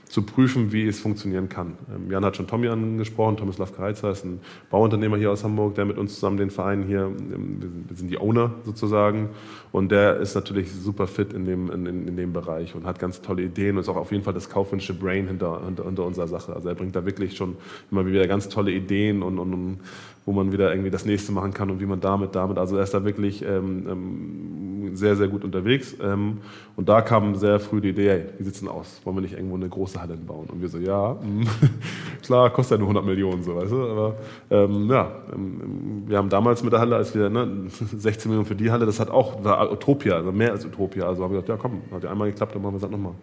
zu 0.09 0.23
prüfen, 0.23 0.73
wie 0.73 0.87
es 0.87 1.01
funktionieren 1.01 1.49
kann. 1.49 1.77
Ähm, 1.93 2.11
Jan 2.11 2.25
hat 2.25 2.37
schon 2.37 2.47
Tommy 2.47 2.69
angesprochen, 2.69 3.37
Tomislav 3.37 3.75
Kareizer 3.75 4.11
ist 4.11 4.25
ein 4.25 4.41
Bauunternehmer 4.71 5.17
hier 5.17 5.33
aus 5.33 5.43
Hamburg, 5.43 5.75
der 5.75 5.85
mit 5.85 5.99
uns 5.99 6.15
zusammen 6.15 6.37
den 6.37 6.51
Verein 6.51 6.85
hier, 6.85 7.01
ähm, 7.01 7.85
wir 7.89 7.97
sind 7.97 8.11
die 8.11 8.19
Owner 8.19 8.55
sozusagen 8.65 9.31
und 9.73 9.91
der 9.91 10.19
ist 10.19 10.35
natürlich 10.35 10.73
super 10.73 11.07
fit 11.07 11.33
in 11.33 11.45
dem, 11.45 11.71
in, 11.71 11.87
in 11.87 12.17
dem 12.17 12.33
Bereich 12.33 12.75
und 12.75 12.87
hat 12.87 12.99
ganz 12.99 13.21
tolle 13.21 13.43
Ideen 13.43 13.77
und 13.77 13.83
ist 13.83 13.89
auch 13.89 13.97
auf 13.97 14.13
jeden 14.13 14.23
Fall 14.23 14.35
das 14.35 14.49
kaufmännische 14.49 14.95
Brain 14.95 15.27
hinter, 15.27 15.65
hinter, 15.65 15.85
hinter 15.85 16.05
unserer 16.05 16.29
Sache. 16.29 16.55
Also 16.55 16.69
er 16.69 16.75
bringt 16.75 16.95
da 16.95 17.05
wirklich 17.05 17.37
schon 17.37 17.57
immer 17.91 18.07
wieder 18.07 18.27
ganz 18.29 18.49
tolle 18.49 18.71
Ideen 18.71 19.23
und, 19.23 19.39
und, 19.39 19.53
und 19.53 19.81
wo 20.27 20.33
man 20.33 20.53
wieder 20.53 20.72
irgendwie 20.72 20.91
das 20.91 21.07
nächste 21.07 21.31
machen 21.31 21.55
kann 21.55 21.70
und 21.70 21.81
wie 21.81 21.87
man 21.87 22.01
damit, 22.01 22.35
damit. 22.35 22.59
Also 22.59 22.77
er 22.77 22.83
ist 22.83 22.93
da 22.93 23.05
wirklich 23.05 23.43
ähm, 23.43 23.87
ähm, 23.89 24.97
sehr, 24.97 25.14
sehr 25.14 25.29
gut 25.29 25.45
unterwegs. 25.45 25.97
Ähm, 26.03 26.39
und 26.74 26.89
da 26.89 27.01
kam 27.01 27.37
sehr 27.37 27.61
früh 27.61 27.81
die 27.81 27.91
Idee, 27.91 28.09
hey, 28.09 28.24
wie 28.37 28.43
sieht 28.43 28.55
es 28.55 28.61
denn 28.61 28.68
aus? 28.68 29.01
Wollen 29.05 29.16
wir 29.18 29.20
nicht 29.20 29.35
irgendwo 29.35 29.55
eine 29.55 29.68
große 29.68 30.03
Halle 30.03 30.16
bauen? 30.16 30.47
Und 30.51 30.61
wir 30.61 30.68
so, 30.68 30.79
ja, 30.79 31.14
mm, 31.14 31.47
klar, 32.22 32.51
kostet 32.51 32.79
ja 32.79 32.85
nur 32.85 32.89
100 32.89 33.07
Millionen, 33.07 33.45
so, 33.45 33.55
weißt 33.55 33.70
du? 33.70 33.83
Aber 33.85 34.16
ähm, 34.51 34.91
ja, 34.91 35.12
ähm, 35.33 36.03
wir 36.09 36.18
haben 36.18 36.29
damals 36.29 36.64
mit 36.64 36.72
der 36.72 36.81
Halle, 36.81 36.97
als 36.97 37.14
wir 37.14 37.31
ne, 37.31 37.49
16 37.68 38.29
Millionen 38.29 38.47
für 38.47 38.57
die 38.57 38.72
Halle, 38.72 38.85
das 38.85 38.99
hat 38.99 39.11
auch, 39.11 39.45
war 39.45 39.70
Utopia, 39.70 40.16
also 40.16 40.33
mehr 40.33 40.51
als 40.51 40.66
Utopia. 40.66 41.07
Also 41.07 41.22
haben 41.22 41.31
wir 41.31 41.41
gesagt, 41.41 41.51
ja 41.51 41.57
komm, 41.57 41.83
hat 41.93 42.03
ja 42.03 42.11
einmal 42.11 42.29
geklappt, 42.29 42.53
dann 42.53 42.62
machen 42.62 42.72
wir 42.72 42.79
es 42.79 42.83
halt 42.83 42.93
nochmal. 42.93 43.14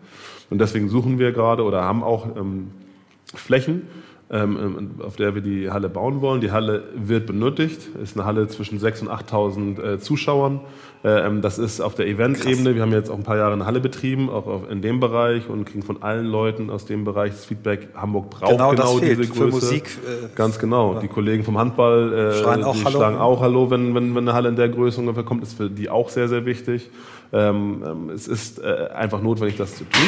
Und 0.49 0.59
deswegen 0.59 0.87
suchen 0.87 1.19
wir 1.19 1.33
gerade 1.33 1.63
oder 1.63 1.83
haben 1.83 2.01
auch 2.01 2.27
ähm, 2.37 2.71
Flächen, 3.35 3.73
ähm, 3.73 3.81
ähm, 3.81 4.02
auf 4.33 5.15
der 5.15 5.35
wir 5.35 5.41
die 5.41 5.69
Halle 5.69 5.89
bauen 5.89 6.21
wollen. 6.21 6.41
Die 6.41 6.51
Halle 6.51 6.83
wird 6.95 7.27
benötigt, 7.27 7.89
ist 8.01 8.17
eine 8.17 8.25
Halle 8.25 8.47
zwischen 8.47 8.79
6.000 8.79 9.01
und 9.01 9.09
8.000 9.09 9.83
äh, 9.83 9.99
Zuschauern. 9.99 10.61
Äh, 11.03 11.27
ähm, 11.27 11.41
das 11.41 11.59
ist 11.59 11.81
auf 11.81 11.95
der 11.95 12.07
Event-Ebene. 12.07 12.75
Wir 12.75 12.81
haben 12.81 12.93
jetzt 12.93 13.09
auch 13.09 13.17
ein 13.17 13.23
paar 13.23 13.37
Jahre 13.37 13.53
eine 13.53 13.65
Halle 13.65 13.81
betrieben, 13.81 14.29
auch 14.29 14.67
in 14.69 14.81
dem 14.81 14.99
Bereich 14.99 15.49
und 15.49 15.65
kriegen 15.65 15.83
von 15.83 16.01
allen 16.01 16.25
Leuten 16.25 16.69
aus 16.69 16.85
dem 16.85 17.03
Bereich 17.03 17.33
das 17.33 17.45
Feedback, 17.45 17.89
Hamburg 17.93 18.29
braucht 18.29 18.51
genau, 18.51 18.71
genau 18.71 18.99
diese 18.99 19.27
Größe. 19.27 19.33
Für 19.33 19.47
Musik, 19.47 19.97
äh, 20.07 20.29
Ganz 20.35 20.57
genau. 20.57 20.95
Ja. 20.95 20.99
Die 21.01 21.09
Kollegen 21.09 21.43
vom 21.43 21.57
Handball 21.57 22.13
äh, 22.13 22.33
Schreien 22.41 22.63
auch 22.63 22.75
Hallo. 22.85 22.97
schlagen 22.97 23.17
auch 23.17 23.41
Hallo, 23.41 23.69
wenn, 23.69 23.93
wenn, 23.93 24.15
wenn 24.15 24.27
eine 24.27 24.33
Halle 24.33 24.49
in 24.49 24.55
der 24.55 24.69
Größe 24.69 24.99
ungefähr 25.01 25.23
kommt, 25.23 25.43
ist 25.43 25.57
für 25.57 25.69
die 25.69 25.89
auch 25.89 26.09
sehr, 26.09 26.29
sehr 26.29 26.45
wichtig. 26.45 26.89
Ähm, 27.33 27.83
ähm 27.85 28.09
es 28.09 28.27
ist 28.27 28.59
äh, 28.59 28.89
einfach 28.95 29.21
notwendig, 29.21 29.57
das 29.57 29.75
zu 29.75 29.83
tun. 29.83 30.01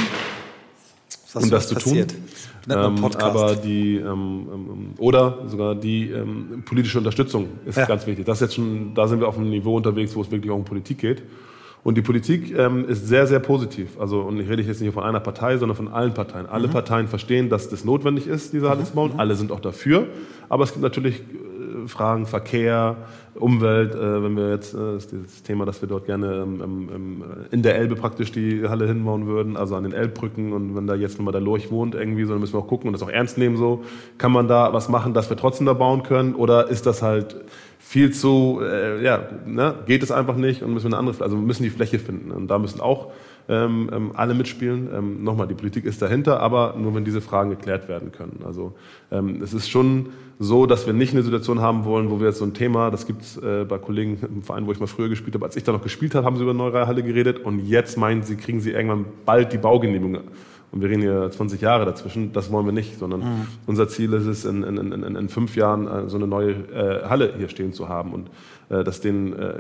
Was 1.34 1.44
um 1.44 1.50
das 1.50 1.68
zu 1.68 1.76
passiert? 1.76 2.12
tun. 2.12 2.24
Ähm, 2.70 3.06
aber 3.20 3.56
die 3.56 3.98
ähm, 3.98 4.48
ähm, 4.52 4.94
oder 4.98 5.40
sogar 5.48 5.76
die 5.76 6.10
ähm, 6.10 6.64
politische 6.66 6.98
Unterstützung 6.98 7.48
ist 7.66 7.78
ja. 7.78 7.86
ganz 7.86 8.08
wichtig. 8.08 8.26
Das 8.26 8.40
jetzt 8.40 8.56
schon, 8.56 8.94
da 8.96 9.08
sind 9.08 9.20
wir 9.20 9.28
auf 9.28 9.38
einem 9.38 9.50
Niveau 9.50 9.76
unterwegs, 9.78 10.16
wo 10.16 10.22
es 10.22 10.32
wirklich 10.32 10.52
auch 10.52 10.58
um 10.58 10.66
Politik 10.66 10.98
geht. 10.98 11.24
Und 11.84 11.96
die 11.96 12.02
Politik 12.02 12.58
ähm, 12.58 12.90
ist 12.90 13.08
sehr, 13.08 13.28
sehr 13.28 13.40
positiv. 13.40 14.00
Also, 14.00 14.22
und 14.22 14.40
ich 14.40 14.50
rede 14.50 14.64
jetzt 14.64 14.82
nicht 14.82 14.92
von 14.92 15.04
einer 15.04 15.20
Partei, 15.20 15.58
sondern 15.58 15.76
von 15.76 15.88
allen 15.88 16.16
Parteien. 16.16 16.48
Alle 16.48 16.68
mhm. 16.68 16.72
Parteien 16.72 17.08
verstehen, 17.08 17.48
dass 17.48 17.70
das 17.70 17.86
notwendig 17.86 18.26
ist, 18.26 18.54
diese 18.54 18.70
Halle 18.70 18.82
mhm. 18.82 18.96
bauen. 18.96 19.14
Mhm. 19.14 19.20
Alle 19.20 19.36
sind 19.36 19.52
auch 19.52 19.60
dafür. 19.60 20.08
Aber 20.50 20.64
es 20.64 20.72
gibt 20.72 20.82
natürlich 20.82 21.22
Fragen, 21.88 22.26
Verkehr, 22.26 22.98
Umwelt, 23.36 23.94
äh, 23.94 24.24
wenn 24.24 24.36
wir 24.38 24.50
jetzt, 24.52 24.74
äh, 24.74 24.94
das 24.94 25.44
Thema, 25.44 25.66
dass 25.66 25.82
wir 25.82 25.90
dort 25.90 26.06
gerne 26.06 26.44
ähm, 26.44 26.62
ähm, 26.64 27.24
in 27.52 27.64
der 27.64 27.76
Elbe 27.76 27.96
praktisch 27.96 28.32
die 28.32 28.68
Halle 28.68 28.88
hinbauen 28.88 29.28
würden, 29.28 29.58
also 29.58 29.76
an 29.76 29.84
den 29.84 29.92
Elbbrücken 29.92 30.54
und 30.54 30.76
wenn 30.76 30.88
da 30.88 30.96
jetzt 30.96 31.18
nochmal 31.18 31.34
der 31.34 31.42
Lorch 31.42 31.70
wohnt 31.70 31.96
irgendwie, 31.96 32.24
so, 32.24 32.32
dann 32.32 32.40
müssen 32.40 32.54
wir 32.54 32.60
auch 32.60 32.68
gucken 32.68 32.88
und 32.88 32.94
das 32.94 33.04
auch 33.04 33.10
ernst 33.10 33.38
nehmen 33.38 33.58
so. 33.58 33.84
Kann 34.18 34.32
man 34.32 34.48
da 34.48 34.72
was 34.74 34.88
machen, 34.88 35.14
dass 35.14 35.30
wir 35.30 35.38
trotzdem 35.38 35.66
da 35.66 35.74
bauen 35.74 36.04
können 36.04 36.34
oder 36.34 36.70
ist 36.70 36.86
das 36.86 37.02
halt 37.02 37.36
viel 37.80 38.12
zu, 38.12 38.62
äh, 38.64 39.04
ja, 39.04 39.28
ne, 39.46 39.76
geht 39.86 40.02
es 40.02 40.12
einfach 40.12 40.38
nicht 40.38 40.64
und 40.64 40.74
müssen 40.74 40.90
wir 40.90 40.98
eine 40.98 41.08
andere, 41.08 41.24
also 41.24 41.36
müssen 41.36 41.64
die 41.64 41.70
Fläche 41.70 42.00
finden 42.00 42.32
und 42.32 42.48
da 42.48 42.58
müssen 42.58 42.80
auch 42.80 43.12
ähm, 43.48 43.90
ähm, 43.94 44.12
alle 44.16 44.34
mitspielen. 44.34 44.90
Ähm, 44.94 45.24
nochmal, 45.24 45.48
die 45.48 45.54
Politik 45.54 45.86
ist 45.86 46.02
dahinter, 46.02 46.40
aber 46.40 46.76
nur 46.78 46.96
wenn 46.96 47.06
diese 47.06 47.22
Fragen 47.22 47.52
geklärt 47.52 47.88
werden 47.88 48.12
können. 48.12 48.42
Also 48.46 48.74
ähm, 49.12 49.42
es 49.44 49.54
ist 49.54 49.70
schon 49.70 50.08
so, 50.38 50.66
dass 50.66 50.86
wir 50.86 50.94
nicht 50.94 51.14
eine 51.14 51.24
Situation 51.24 51.62
haben 51.62 51.86
wollen, 51.86 52.10
wo 52.10 52.20
wir 52.20 52.28
jetzt 52.28 52.40
so 52.40 52.46
ein 52.46 52.54
Thema, 52.54 52.92
das 52.92 53.06
gibt 53.06 53.22
es 53.22 53.38
äh, 53.38 53.66
bei 53.68 53.78
Kollegen 53.78 54.18
im 54.22 54.44
Verein, 54.44 54.68
wo 54.68 54.72
ich 54.72 54.80
mal 54.80 54.88
früher 54.88 55.08
gespielt 55.08 55.34
habe, 55.36 55.46
als 55.46 55.56
ich 55.56 55.64
da 55.64 55.72
noch 55.72 55.84
gespielt 55.84 56.14
habe, 56.16 56.26
haben 56.26 56.36
sie 56.36 56.44
über 56.44 56.52
eine 56.52 56.58
neue 56.58 56.88
Halle 56.88 57.04
geredet 57.04 57.40
und 57.40 57.66
jetzt 57.66 57.98
meinen 57.98 58.24
sie, 58.24 58.36
kriegen 58.36 58.60
sie 58.60 58.72
irgendwann 58.72 59.06
bald 59.26 59.54
die 59.54 59.58
Baugenehmigung. 59.58 60.24
Und 60.72 60.82
wir 60.82 60.90
reden 60.90 61.02
hier 61.02 61.32
20 61.32 61.62
Jahre 61.62 61.86
dazwischen, 61.86 62.34
das 62.34 62.52
wollen 62.52 62.66
wir 62.66 62.74
nicht, 62.74 63.00
sondern 63.00 63.22
mhm. 63.22 63.48
unser 63.66 63.88
Ziel 63.88 64.12
ist 64.12 64.26
es, 64.26 64.44
in, 64.44 64.64
in, 64.64 64.78
in, 64.92 65.16
in 65.16 65.30
fünf 65.30 65.56
Jahren 65.56 65.88
äh, 65.88 66.10
so 66.10 66.18
eine 66.18 66.28
neue 66.28 66.52
äh, 66.52 67.08
Halle 67.08 67.34
hier 67.38 67.48
stehen 67.48 67.72
zu 67.72 67.88
haben. 67.88 68.12
Und 68.12 68.30
dass 68.70 69.02
den 69.02 69.34
äh, 69.34 69.60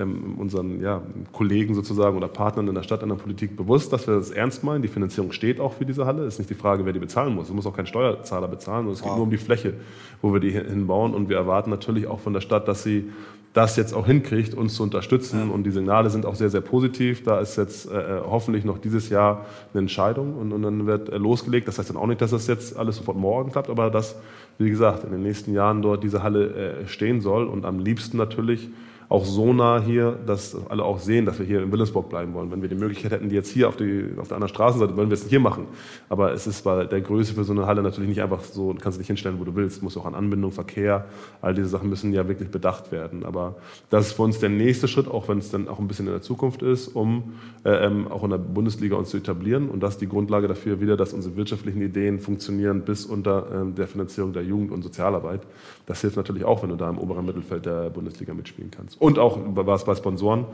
ähm, 0.00 0.34
unseren 0.38 0.80
ja, 0.80 1.02
Kollegen 1.32 1.74
sozusagen 1.74 2.16
oder 2.16 2.28
Partnern 2.28 2.68
in 2.68 2.74
der 2.74 2.82
Stadt, 2.82 3.02
in 3.02 3.08
der 3.08 3.16
Politik 3.16 3.56
bewusst, 3.56 3.92
dass 3.92 4.06
wir 4.06 4.14
das 4.14 4.30
ernst 4.30 4.62
meinen. 4.62 4.82
Die 4.82 4.88
Finanzierung 4.88 5.32
steht 5.32 5.58
auch 5.58 5.72
für 5.72 5.86
diese 5.86 6.04
Halle. 6.04 6.24
Es 6.24 6.34
ist 6.34 6.38
nicht 6.40 6.50
die 6.50 6.54
Frage, 6.54 6.84
wer 6.84 6.92
die 6.92 6.98
bezahlen 6.98 7.34
muss. 7.34 7.48
Es 7.48 7.54
muss 7.54 7.66
auch 7.66 7.76
kein 7.76 7.86
Steuerzahler 7.86 8.48
bezahlen, 8.48 8.84
sondern 8.84 8.94
es 8.94 9.02
geht 9.02 9.12
nur 9.12 9.22
um 9.22 9.30
die 9.30 9.38
Fläche, 9.38 9.74
wo 10.20 10.32
wir 10.32 10.40
die 10.40 10.50
hinbauen. 10.50 11.14
Und 11.14 11.28
wir 11.28 11.36
erwarten 11.36 11.70
natürlich 11.70 12.06
auch 12.06 12.20
von 12.20 12.34
der 12.34 12.40
Stadt, 12.40 12.68
dass 12.68 12.82
sie 12.82 13.10
das 13.52 13.76
jetzt 13.76 13.92
auch 13.92 14.06
hinkriegt, 14.06 14.54
uns 14.54 14.74
zu 14.74 14.82
unterstützen. 14.82 15.50
Und 15.50 15.64
die 15.64 15.70
Signale 15.70 16.08
sind 16.10 16.24
auch 16.24 16.34
sehr, 16.34 16.48
sehr 16.48 16.62
positiv. 16.62 17.22
Da 17.22 17.40
ist 17.40 17.56
jetzt 17.56 17.90
äh, 17.90 18.18
äh, 18.18 18.20
hoffentlich 18.24 18.64
noch 18.64 18.78
dieses 18.78 19.10
Jahr 19.10 19.46
eine 19.72 19.80
Entscheidung 19.80 20.36
und, 20.36 20.52
und 20.52 20.62
dann 20.62 20.86
wird 20.86 21.10
äh, 21.10 21.18
losgelegt. 21.18 21.68
Das 21.68 21.78
heißt 21.78 21.90
dann 21.90 21.96
auch 21.96 22.06
nicht, 22.06 22.20
dass 22.20 22.30
das 22.30 22.46
jetzt 22.46 22.76
alles 22.76 22.96
sofort 22.96 23.18
morgen 23.18 23.52
klappt, 23.52 23.68
aber 23.68 23.90
dass, 23.90 24.16
wie 24.58 24.70
gesagt, 24.70 25.04
in 25.04 25.10
den 25.10 25.22
nächsten 25.22 25.52
Jahren 25.52 25.82
dort 25.82 26.02
diese 26.02 26.22
Halle 26.22 26.82
äh, 26.82 26.86
stehen 26.86 27.20
soll 27.20 27.46
und 27.46 27.64
am 27.64 27.78
liebsten 27.78 28.16
natürlich 28.16 28.68
auch 29.12 29.26
so 29.26 29.52
nah 29.52 29.78
hier, 29.78 30.18
dass 30.26 30.56
alle 30.70 30.82
auch 30.84 30.98
sehen, 30.98 31.26
dass 31.26 31.38
wir 31.38 31.44
hier 31.44 31.62
in 31.62 31.70
Wilhelmsburg 31.70 32.08
bleiben 32.08 32.32
wollen. 32.32 32.50
Wenn 32.50 32.62
wir 32.62 32.70
die 32.70 32.76
Möglichkeit 32.76 33.12
hätten, 33.12 33.28
die 33.28 33.34
jetzt 33.34 33.50
hier 33.50 33.68
auf, 33.68 33.76
die, 33.76 34.06
auf 34.16 34.28
der 34.28 34.36
anderen 34.36 34.48
Straßenseite, 34.48 34.96
würden 34.96 35.10
wir 35.10 35.14
es 35.14 35.26
hier 35.26 35.38
machen. 35.38 35.66
Aber 36.08 36.32
es 36.32 36.46
ist 36.46 36.62
bei 36.62 36.86
der 36.86 37.02
Größe 37.02 37.34
für 37.34 37.44
so 37.44 37.52
eine 37.52 37.66
Halle 37.66 37.82
natürlich 37.82 38.08
nicht 38.08 38.22
einfach 38.22 38.42
so, 38.42 38.74
kannst 38.80 38.96
du 38.96 39.00
nicht 39.00 39.08
hinstellen, 39.08 39.38
wo 39.38 39.44
du 39.44 39.54
willst. 39.54 39.80
Du 39.80 39.84
musst 39.84 39.98
auch 39.98 40.06
an 40.06 40.14
Anbindung, 40.14 40.50
Verkehr, 40.50 41.04
all 41.42 41.52
diese 41.52 41.68
Sachen 41.68 41.90
müssen 41.90 42.14
ja 42.14 42.26
wirklich 42.26 42.50
bedacht 42.50 42.90
werden. 42.90 43.26
Aber 43.26 43.56
das 43.90 44.06
ist 44.06 44.12
für 44.14 44.22
uns 44.22 44.38
der 44.38 44.48
nächste 44.48 44.88
Schritt, 44.88 45.08
auch 45.08 45.28
wenn 45.28 45.36
es 45.36 45.50
dann 45.50 45.68
auch 45.68 45.78
ein 45.78 45.88
bisschen 45.88 46.06
in 46.06 46.12
der 46.12 46.22
Zukunft 46.22 46.62
ist, 46.62 46.88
um 46.88 47.34
äh, 47.64 47.86
ähm, 47.86 48.08
auch 48.08 48.24
in 48.24 48.30
der 48.30 48.38
Bundesliga 48.38 48.96
uns 48.96 49.10
zu 49.10 49.18
etablieren. 49.18 49.68
Und 49.68 49.82
das 49.82 49.94
ist 49.94 50.00
die 50.00 50.08
Grundlage 50.08 50.48
dafür 50.48 50.80
wieder, 50.80 50.96
dass 50.96 51.12
unsere 51.12 51.36
wirtschaftlichen 51.36 51.82
Ideen 51.82 52.18
funktionieren 52.18 52.80
bis 52.80 53.04
unter 53.04 53.66
äh, 53.68 53.72
der 53.72 53.88
Finanzierung 53.88 54.32
der 54.32 54.42
Jugend- 54.42 54.72
und 54.72 54.80
Sozialarbeit. 54.80 55.42
Das 55.84 56.00
hilft 56.00 56.16
natürlich 56.16 56.44
auch, 56.44 56.62
wenn 56.62 56.70
du 56.70 56.76
da 56.76 56.88
im 56.88 56.96
oberen 56.96 57.26
Mittelfeld 57.26 57.66
der 57.66 57.90
Bundesliga 57.90 58.32
mitspielen 58.32 58.70
kannst. 58.70 59.01
Und 59.02 59.18
auch 59.18 59.36
was 59.56 59.84
bei 59.84 59.96
Sponsoren, 59.96 60.44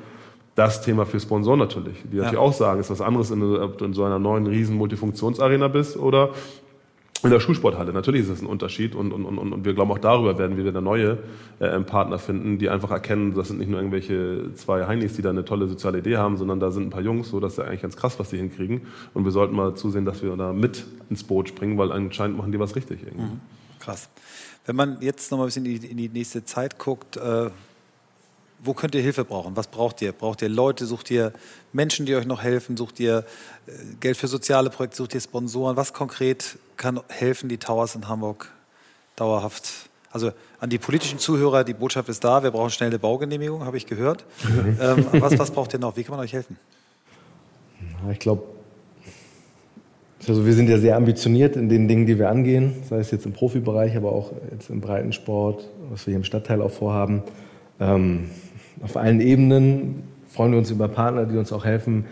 das 0.54 0.80
Thema 0.80 1.04
für 1.04 1.20
Sponsoren 1.20 1.58
natürlich. 1.58 1.98
Die 2.10 2.16
natürlich 2.16 2.32
ja. 2.32 2.38
auch 2.38 2.54
sagen, 2.54 2.80
ist 2.80 2.88
was 2.88 3.02
anderes, 3.02 3.30
ob 3.30 3.76
du 3.76 3.84
in 3.84 3.92
so 3.92 4.04
einer 4.04 4.18
neuen 4.18 4.46
riesen 4.46 4.74
Multifunktionsarena 4.78 5.68
bist 5.68 5.98
oder 5.98 6.30
in 7.22 7.28
der 7.28 7.40
Schulsporthalle. 7.40 7.92
Natürlich 7.92 8.22
ist 8.22 8.30
das 8.30 8.40
ein 8.40 8.46
Unterschied 8.46 8.94
und, 8.94 9.12
und, 9.12 9.26
und, 9.26 9.36
und 9.38 9.64
wir 9.66 9.74
glauben 9.74 9.90
auch 9.90 9.98
darüber 9.98 10.38
werden 10.38 10.56
wir 10.56 10.64
wieder 10.64 10.80
neue 10.80 11.18
äh, 11.58 11.78
Partner 11.80 12.18
finden, 12.18 12.56
die 12.56 12.70
einfach 12.70 12.90
erkennen, 12.90 13.34
das 13.34 13.48
sind 13.48 13.58
nicht 13.58 13.68
nur 13.68 13.80
irgendwelche 13.80 14.54
zwei 14.54 14.86
Heinis, 14.86 15.12
die 15.12 15.20
da 15.20 15.28
eine 15.28 15.44
tolle 15.44 15.68
soziale 15.68 15.98
Idee 15.98 16.16
haben, 16.16 16.38
sondern 16.38 16.58
da 16.58 16.70
sind 16.70 16.84
ein 16.84 16.90
paar 16.90 17.02
Jungs, 17.02 17.28
so 17.28 17.40
das 17.40 17.52
ist 17.52 17.58
ja 17.58 17.64
eigentlich 17.64 17.82
ganz 17.82 17.96
krass, 17.98 18.18
was 18.18 18.30
die 18.30 18.38
hinkriegen. 18.38 18.86
Und 19.12 19.26
wir 19.26 19.30
sollten 19.30 19.54
mal 19.54 19.74
zusehen, 19.74 20.06
dass 20.06 20.22
wir 20.22 20.34
da 20.36 20.54
mit 20.54 20.86
ins 21.10 21.22
Boot 21.22 21.50
springen, 21.50 21.76
weil 21.76 21.92
anscheinend 21.92 22.38
machen 22.38 22.50
die 22.50 22.58
was 22.58 22.76
richtig. 22.76 23.02
Irgendwie. 23.02 23.24
Mhm. 23.24 23.40
Krass. 23.78 24.08
Wenn 24.64 24.76
man 24.76 24.96
jetzt 25.02 25.30
noch 25.30 25.36
mal 25.36 25.44
ein 25.44 25.48
bisschen 25.48 25.66
in 25.66 25.80
die, 25.80 25.86
in 25.86 25.96
die 25.98 26.08
nächste 26.08 26.46
Zeit 26.46 26.78
guckt, 26.78 27.18
äh, 27.18 27.50
wo 28.62 28.74
könnt 28.74 28.94
ihr 28.94 29.02
Hilfe 29.02 29.24
brauchen? 29.24 29.56
Was 29.56 29.68
braucht 29.68 30.02
ihr? 30.02 30.12
Braucht 30.12 30.42
ihr 30.42 30.48
Leute? 30.48 30.86
Sucht 30.86 31.10
ihr 31.10 31.32
Menschen, 31.72 32.06
die 32.06 32.14
euch 32.14 32.26
noch 32.26 32.42
helfen? 32.42 32.76
Sucht 32.76 33.00
ihr 33.00 33.24
äh, 33.66 33.72
Geld 34.00 34.16
für 34.16 34.28
soziale 34.28 34.70
Projekte? 34.70 34.96
Sucht 34.96 35.14
ihr 35.14 35.20
Sponsoren? 35.20 35.76
Was 35.76 35.92
konkret 35.92 36.58
kann 36.76 37.00
helfen, 37.08 37.48
die 37.48 37.58
Towers 37.58 37.94
in 37.94 38.08
Hamburg 38.08 38.50
dauerhaft? 39.16 39.88
Also 40.10 40.32
an 40.60 40.70
die 40.70 40.78
politischen 40.78 41.18
Zuhörer, 41.18 41.64
die 41.64 41.74
Botschaft 41.74 42.08
ist 42.08 42.24
da, 42.24 42.42
wir 42.42 42.50
brauchen 42.50 42.70
schnell 42.70 42.88
eine 42.88 42.98
Baugenehmigung, 42.98 43.64
habe 43.64 43.76
ich 43.76 43.86
gehört. 43.86 44.24
Ähm, 44.80 45.06
was, 45.12 45.38
was 45.38 45.50
braucht 45.50 45.72
ihr 45.72 45.78
noch? 45.78 45.96
Wie 45.96 46.04
kann 46.04 46.16
man 46.16 46.20
euch 46.24 46.32
helfen? 46.32 46.56
Ich 48.12 48.18
glaube, 48.18 48.44
also 50.26 50.44
wir 50.44 50.52
sind 50.52 50.68
ja 50.68 50.78
sehr 50.78 50.96
ambitioniert 50.96 51.56
in 51.56 51.68
den 51.68 51.88
Dingen, 51.88 52.06
die 52.06 52.18
wir 52.18 52.28
angehen, 52.28 52.74
sei 52.88 52.98
es 52.98 53.10
jetzt 53.10 53.26
im 53.26 53.32
Profibereich, 53.32 53.96
aber 53.96 54.12
auch 54.12 54.32
jetzt 54.50 54.70
im 54.70 54.80
Breitensport, 54.80 55.68
was 55.90 56.06
wir 56.06 56.12
hier 56.12 56.18
im 56.18 56.24
Stadtteil 56.24 56.60
auch 56.62 56.70
vorhaben. 56.70 57.22
Ähm, 57.80 58.30
auf 58.82 58.96
allen 58.96 59.20
Ebenen 59.20 60.02
freuen 60.28 60.52
wir 60.52 60.58
uns 60.58 60.70
über 60.70 60.88
Partner, 60.88 61.26
die 61.26 61.36
uns 61.36 61.52
auch 61.52 61.64
helfen, 61.64 62.04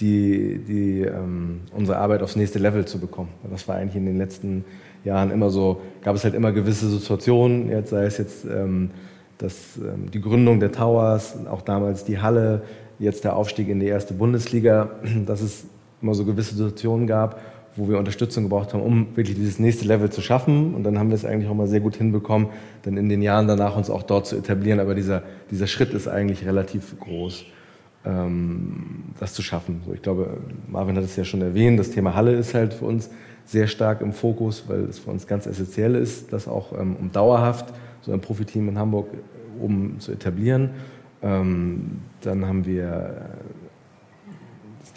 die, 0.00 0.58
die, 0.66 1.02
ähm, 1.02 1.60
unsere 1.72 1.98
Arbeit 1.98 2.22
aufs 2.22 2.36
nächste 2.36 2.58
Level 2.58 2.84
zu 2.84 2.98
bekommen. 2.98 3.28
Das 3.50 3.68
war 3.68 3.76
eigentlich 3.76 3.96
in 3.96 4.06
den 4.06 4.18
letzten 4.18 4.64
Jahren 5.04 5.30
immer 5.30 5.50
so, 5.50 5.80
gab 6.02 6.16
es 6.16 6.24
halt 6.24 6.34
immer 6.34 6.52
gewisse 6.52 6.88
Situationen, 6.88 7.70
jetzt 7.70 7.90
sei 7.90 8.04
es 8.04 8.18
jetzt 8.18 8.44
ähm, 8.44 8.90
das, 9.38 9.76
ähm, 9.76 10.10
die 10.10 10.20
Gründung 10.20 10.60
der 10.60 10.72
Towers, 10.72 11.36
auch 11.50 11.62
damals 11.62 12.04
die 12.04 12.18
Halle, 12.18 12.62
jetzt 12.98 13.24
der 13.24 13.36
Aufstieg 13.36 13.68
in 13.68 13.80
die 13.80 13.86
erste 13.86 14.14
Bundesliga, 14.14 14.90
dass 15.26 15.40
es 15.40 15.64
immer 16.02 16.14
so 16.14 16.24
gewisse 16.24 16.54
Situationen 16.54 17.06
gab, 17.06 17.40
wo 17.76 17.88
wir 17.88 17.98
Unterstützung 17.98 18.44
gebraucht 18.44 18.74
haben, 18.74 18.82
um 18.82 19.16
wirklich 19.16 19.36
dieses 19.36 19.58
nächste 19.58 19.86
Level 19.86 20.10
zu 20.10 20.20
schaffen. 20.20 20.74
Und 20.74 20.84
dann 20.84 20.98
haben 20.98 21.08
wir 21.08 21.14
es 21.14 21.24
eigentlich 21.24 21.48
auch 21.48 21.54
mal 21.54 21.66
sehr 21.66 21.80
gut 21.80 21.96
hinbekommen, 21.96 22.48
dann 22.82 22.96
in 22.96 23.08
den 23.08 23.22
Jahren 23.22 23.46
danach 23.46 23.76
uns 23.76 23.90
auch 23.90 24.02
dort 24.02 24.26
zu 24.26 24.36
etablieren. 24.36 24.80
Aber 24.80 24.94
dieser, 24.94 25.22
dieser 25.50 25.66
Schritt 25.66 25.94
ist 25.94 26.08
eigentlich 26.08 26.46
relativ 26.46 26.98
groß, 26.98 27.44
ähm, 28.04 29.04
das 29.18 29.34
zu 29.34 29.42
schaffen. 29.42 29.82
So, 29.86 29.94
ich 29.94 30.02
glaube, 30.02 30.38
Marvin 30.68 30.96
hat 30.96 31.04
es 31.04 31.16
ja 31.16 31.24
schon 31.24 31.42
erwähnt, 31.42 31.78
das 31.78 31.90
Thema 31.90 32.14
Halle 32.14 32.32
ist 32.32 32.54
halt 32.54 32.74
für 32.74 32.86
uns 32.86 33.10
sehr 33.44 33.66
stark 33.66 34.00
im 34.00 34.12
Fokus, 34.12 34.64
weil 34.68 34.84
es 34.84 34.98
für 34.98 35.10
uns 35.10 35.26
ganz 35.26 35.46
essentiell 35.46 35.94
ist, 35.94 36.32
das 36.32 36.48
auch 36.48 36.78
ähm, 36.78 36.96
um 37.00 37.10
dauerhaft 37.12 37.72
so 38.02 38.12
ein 38.12 38.20
Profiteam 38.20 38.68
in 38.68 38.78
Hamburg 38.78 39.08
um 39.60 39.98
zu 39.98 40.12
etablieren. 40.12 40.70
Ähm, 41.22 42.00
dann 42.22 42.46
haben 42.46 42.64
wir 42.64 43.30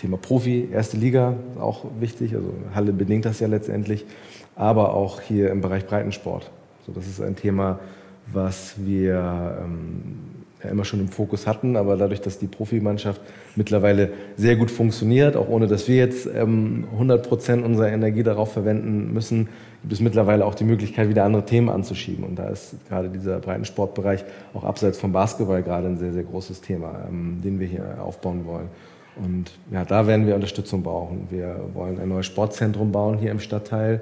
Thema 0.04 0.18
Profi, 0.18 0.68
erste 0.70 0.98
Liga, 0.98 1.34
auch 1.58 1.86
wichtig. 2.02 2.36
Also 2.36 2.54
Halle 2.76 2.92
bedingt 2.92 3.24
das 3.24 3.40
ja 3.40 3.48
letztendlich, 3.48 4.06
aber 4.54 4.94
auch 4.94 5.22
hier 5.22 5.50
im 5.50 5.62
Bereich 5.62 5.88
Breitensport. 5.88 6.52
So, 6.86 6.92
das 6.92 7.08
ist 7.08 7.22
ein 7.22 7.38
Thema, 7.38 7.80
was 8.28 8.74
wir 8.80 9.60
ähm, 9.64 10.44
ja 10.62 10.72
immer 10.72 10.84
schon 10.84 11.00
im 11.00 11.08
Fokus 11.08 11.48
hatten, 11.48 11.78
aber 11.78 11.96
dadurch, 11.96 12.20
dass 12.20 12.38
die 12.38 12.48
Profimannschaft 12.48 13.22
mittlerweile 13.56 14.12
sehr 14.36 14.58
gut 14.58 14.72
funktioniert, 14.72 15.38
auch 15.38 15.48
ohne 15.48 15.68
dass 15.68 15.88
wir 15.88 15.96
jetzt 15.96 16.28
ähm, 16.36 16.84
100 16.92 17.26
Prozent 17.26 17.64
unserer 17.64 17.88
Energie 17.88 18.24
darauf 18.24 18.52
verwenden 18.52 19.14
müssen, 19.14 19.48
gibt 19.84 19.94
es 19.94 20.02
mittlerweile 20.02 20.46
auch 20.46 20.56
die 20.56 20.66
Möglichkeit, 20.66 21.08
wieder 21.08 21.24
andere 21.24 21.46
Themen 21.46 21.70
anzuschieben. 21.70 22.26
Und 22.26 22.38
da 22.38 22.50
ist 22.50 22.76
gerade 22.90 23.08
dieser 23.08 23.40
Breitensportbereich 23.40 24.26
auch 24.54 24.66
abseits 24.66 24.98
vom 24.98 25.14
Basketball 25.14 25.64
gerade 25.64 25.88
ein 25.88 25.98
sehr, 25.98 26.12
sehr 26.12 26.24
großes 26.24 26.60
Thema, 26.60 27.06
ähm, 27.08 27.40
den 27.42 27.62
wir 27.62 27.68
hier 27.68 28.04
aufbauen 28.04 28.46
wollen. 28.46 28.68
Und 29.16 29.52
ja, 29.72 29.86
da 29.86 30.08
werden 30.08 30.26
wir 30.26 30.36
Unterstützung 30.36 30.84
brauchen. 30.84 31.28
Wir 31.30 31.60
wollen 31.74 32.00
ein 32.00 32.10
neues 32.10 32.26
Sportzentrum 32.26 32.92
bauen 32.92 33.18
hier 33.18 33.32
im 33.32 33.40
Stadtteil, 33.40 34.02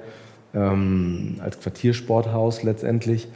ähm, 0.54 1.36
als 1.40 1.60
Quartiersporthaus 1.60 2.62
letztendlich. 2.62 3.28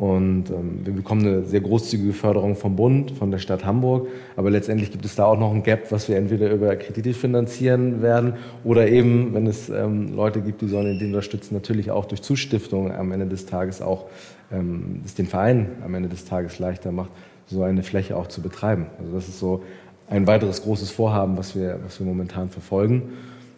Und 0.00 0.48
ähm, 0.48 0.80
wir 0.82 0.94
bekommen 0.94 1.26
eine 1.26 1.42
sehr 1.44 1.60
großzügige 1.60 2.14
Förderung 2.14 2.56
vom 2.56 2.74
Bund, 2.74 3.10
von 3.10 3.30
der 3.30 3.36
Stadt 3.36 3.66
Hamburg. 3.66 4.08
Aber 4.34 4.50
letztendlich 4.50 4.90
gibt 4.90 5.04
es 5.04 5.14
da 5.14 5.26
auch 5.26 5.38
noch 5.38 5.52
ein 5.52 5.62
Gap, 5.62 5.92
was 5.92 6.08
wir 6.08 6.16
entweder 6.16 6.50
über 6.50 6.74
Kredite 6.76 7.12
finanzieren 7.12 8.00
werden 8.00 8.32
oder 8.64 8.88
eben, 8.88 9.34
wenn 9.34 9.46
es 9.46 9.68
ähm, 9.68 10.16
Leute 10.16 10.40
gibt, 10.40 10.62
die 10.62 10.68
sollen 10.68 10.98
den 10.98 11.08
unterstützen, 11.08 11.52
natürlich 11.52 11.90
auch 11.90 12.06
durch 12.06 12.22
Zustiftung 12.22 12.90
am 12.90 13.12
Ende 13.12 13.26
des 13.26 13.44
Tages 13.44 13.82
auch, 13.82 14.06
ähm, 14.50 15.00
das 15.02 15.14
den 15.14 15.26
Verein 15.26 15.68
am 15.84 15.92
Ende 15.94 16.08
des 16.08 16.24
Tages 16.24 16.58
leichter 16.58 16.92
macht, 16.92 17.10
so 17.46 17.62
eine 17.62 17.82
Fläche 17.82 18.16
auch 18.16 18.28
zu 18.28 18.40
betreiben. 18.40 18.86
Also 18.98 19.12
das 19.12 19.28
ist 19.28 19.38
so 19.38 19.64
ein 20.10 20.26
weiteres 20.26 20.62
großes 20.62 20.90
Vorhaben, 20.90 21.38
was 21.38 21.54
wir, 21.54 21.78
was 21.84 21.98
wir 22.00 22.06
momentan 22.06 22.50
verfolgen. 22.50 23.02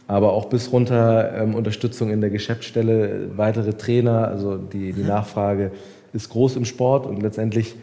Aber 0.06 0.34
auch 0.34 0.46
bis 0.46 0.70
runter 0.70 1.32
ähm, 1.34 1.54
Unterstützung 1.54 2.10
in 2.10 2.20
der 2.20 2.30
Geschäftsstelle, 2.30 3.30
weitere 3.36 3.72
Trainer. 3.72 4.28
Also 4.28 4.58
die, 4.58 4.92
die 4.92 5.02
mhm. 5.02 5.08
Nachfrage 5.08 5.72
ist 6.12 6.28
groß 6.28 6.56
im 6.56 6.66
Sport 6.66 7.06
und 7.06 7.22
letztendlich 7.22 7.74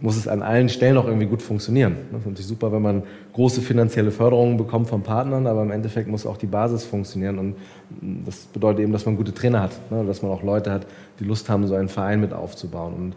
muss 0.00 0.16
es 0.16 0.28
an 0.28 0.42
allen 0.42 0.68
Stellen 0.68 0.96
auch 0.96 1.06
irgendwie 1.06 1.26
gut 1.26 1.42
funktionieren. 1.42 1.96
Das 2.12 2.20
ist 2.20 2.26
natürlich 2.26 2.46
super, 2.46 2.70
wenn 2.70 2.82
man 2.82 3.02
große 3.32 3.62
finanzielle 3.62 4.12
Förderungen 4.12 4.56
bekommt 4.56 4.88
von 4.88 5.02
Partnern, 5.02 5.46
aber 5.46 5.62
im 5.62 5.72
Endeffekt 5.72 6.08
muss 6.08 6.24
auch 6.24 6.36
die 6.36 6.46
Basis 6.46 6.84
funktionieren. 6.84 7.38
Und 7.38 7.56
das 8.26 8.44
bedeutet 8.44 8.80
eben, 8.80 8.92
dass 8.92 9.06
man 9.06 9.16
gute 9.16 9.34
Trainer 9.34 9.62
hat, 9.62 9.72
ne? 9.90 10.04
dass 10.04 10.22
man 10.22 10.30
auch 10.30 10.44
Leute 10.44 10.70
hat, 10.70 10.86
die 11.18 11.24
Lust 11.24 11.48
haben, 11.48 11.66
so 11.66 11.74
einen 11.74 11.88
Verein 11.88 12.20
mit 12.20 12.32
aufzubauen. 12.32 12.94
Und 12.94 13.16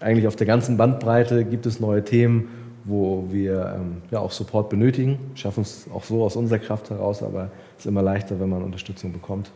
eigentlich 0.00 0.26
auf 0.26 0.34
der 0.34 0.48
ganzen 0.48 0.78
Bandbreite 0.78 1.44
gibt 1.44 1.66
es 1.66 1.78
neue 1.78 2.02
Themen 2.02 2.48
wo 2.88 3.26
wir 3.30 3.74
ähm, 3.76 3.98
ja 4.10 4.18
auch 4.18 4.32
Support 4.32 4.70
benötigen. 4.70 5.18
Schaffen 5.34 5.62
es 5.62 5.86
auch 5.94 6.04
so 6.04 6.24
aus 6.24 6.36
unserer 6.36 6.58
Kraft 6.58 6.90
heraus, 6.90 7.22
aber 7.22 7.50
es 7.76 7.84
ist 7.84 7.86
immer 7.86 8.02
leichter, 8.02 8.40
wenn 8.40 8.48
man 8.48 8.62
Unterstützung 8.62 9.12
bekommt. 9.12 9.50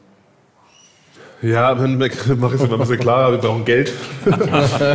Ja, 1.41 1.75
dann 1.75 1.99
mache 1.99 2.09
ich 2.09 2.15
es 2.15 2.29
mal 2.29 2.49
ein 2.73 2.79
bisschen 2.79 3.01
klarer, 3.01 3.33
wir 3.33 3.39
brauchen 3.39 3.65
Geld. 3.65 3.93
Nein, 4.25 4.39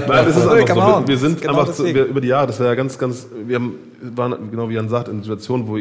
das 0.07 0.37
ist 0.37 0.47
einfach 0.47 0.75
so. 0.75 1.01
Wir, 1.01 1.07
wir 1.07 1.17
sind 1.17 1.41
genau 1.41 1.59
einfach 1.59 1.73
zu, 1.73 1.83
wir, 1.85 2.05
über 2.05 2.21
die 2.21 2.29
Jahre, 2.29 2.47
das 2.47 2.59
war 2.59 2.67
ja 2.67 2.75
ganz, 2.75 2.97
ganz, 2.97 3.27
wir 3.45 3.55
haben, 3.55 3.75
waren, 4.15 4.49
genau 4.49 4.69
wie 4.69 4.75
Jan 4.75 4.87
sagt, 4.87 5.09
in 5.09 5.21
Situationen, 5.21 5.67
wo 5.67 5.77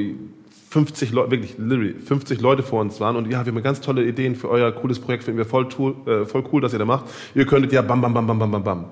50 0.70 1.12
Leute, 1.12 1.30
wirklich 1.30 1.54
literally 1.59 1.94
50 1.94 2.40
Leute 2.40 2.62
vor 2.64 2.80
uns 2.80 3.00
waren 3.00 3.16
und 3.16 3.30
ja, 3.30 3.46
wir 3.46 3.52
haben 3.52 3.62
ganz 3.62 3.80
tolle 3.80 4.04
Ideen 4.04 4.34
für 4.34 4.48
euer 4.50 4.72
cooles 4.72 4.98
Projekt, 4.98 5.24
finden 5.24 5.38
wir 5.38 5.46
voll, 5.46 5.68
äh, 6.07 6.26
voll 6.26 6.44
cool, 6.52 6.61
dass 6.61 6.72
ihr 6.72 6.78
da 6.80 6.84
macht. 6.84 7.04
Ihr 7.34 7.46
könntet 7.46 7.72
ja 7.72 7.82
bam, 7.82 8.00
bam, 8.00 8.12
bam, 8.12 8.26
bam, 8.26 8.38
bam, 8.38 8.50
bam, 8.50 8.64
bam. 8.64 8.84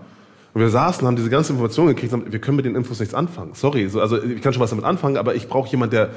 Und 0.55 0.61
wir 0.61 0.69
saßen, 0.69 1.05
haben 1.07 1.17
diese 1.17 1.31
ganze 1.31 1.53
Information 1.53 1.89
gekriegt, 1.89 2.13
wir 2.13 2.39
können 2.39 2.57
mit 2.57 2.65
den 2.65 2.77
Infos 2.77 3.01
nichts 3.01 3.13
anfangen. 3.13 3.55
Sorry, 3.55 3.89
so, 3.89 4.01
also 4.01 4.23
ich 4.23 4.41
kann 4.41 4.53
schon 4.53 4.63
was 4.63 4.71
damit 4.71 4.85
anfangen, 4.85 5.17
aber 5.17 5.35
ich 5.35 5.49
brauche 5.49 5.69
jemand, 5.69 5.93
der 5.93 6.11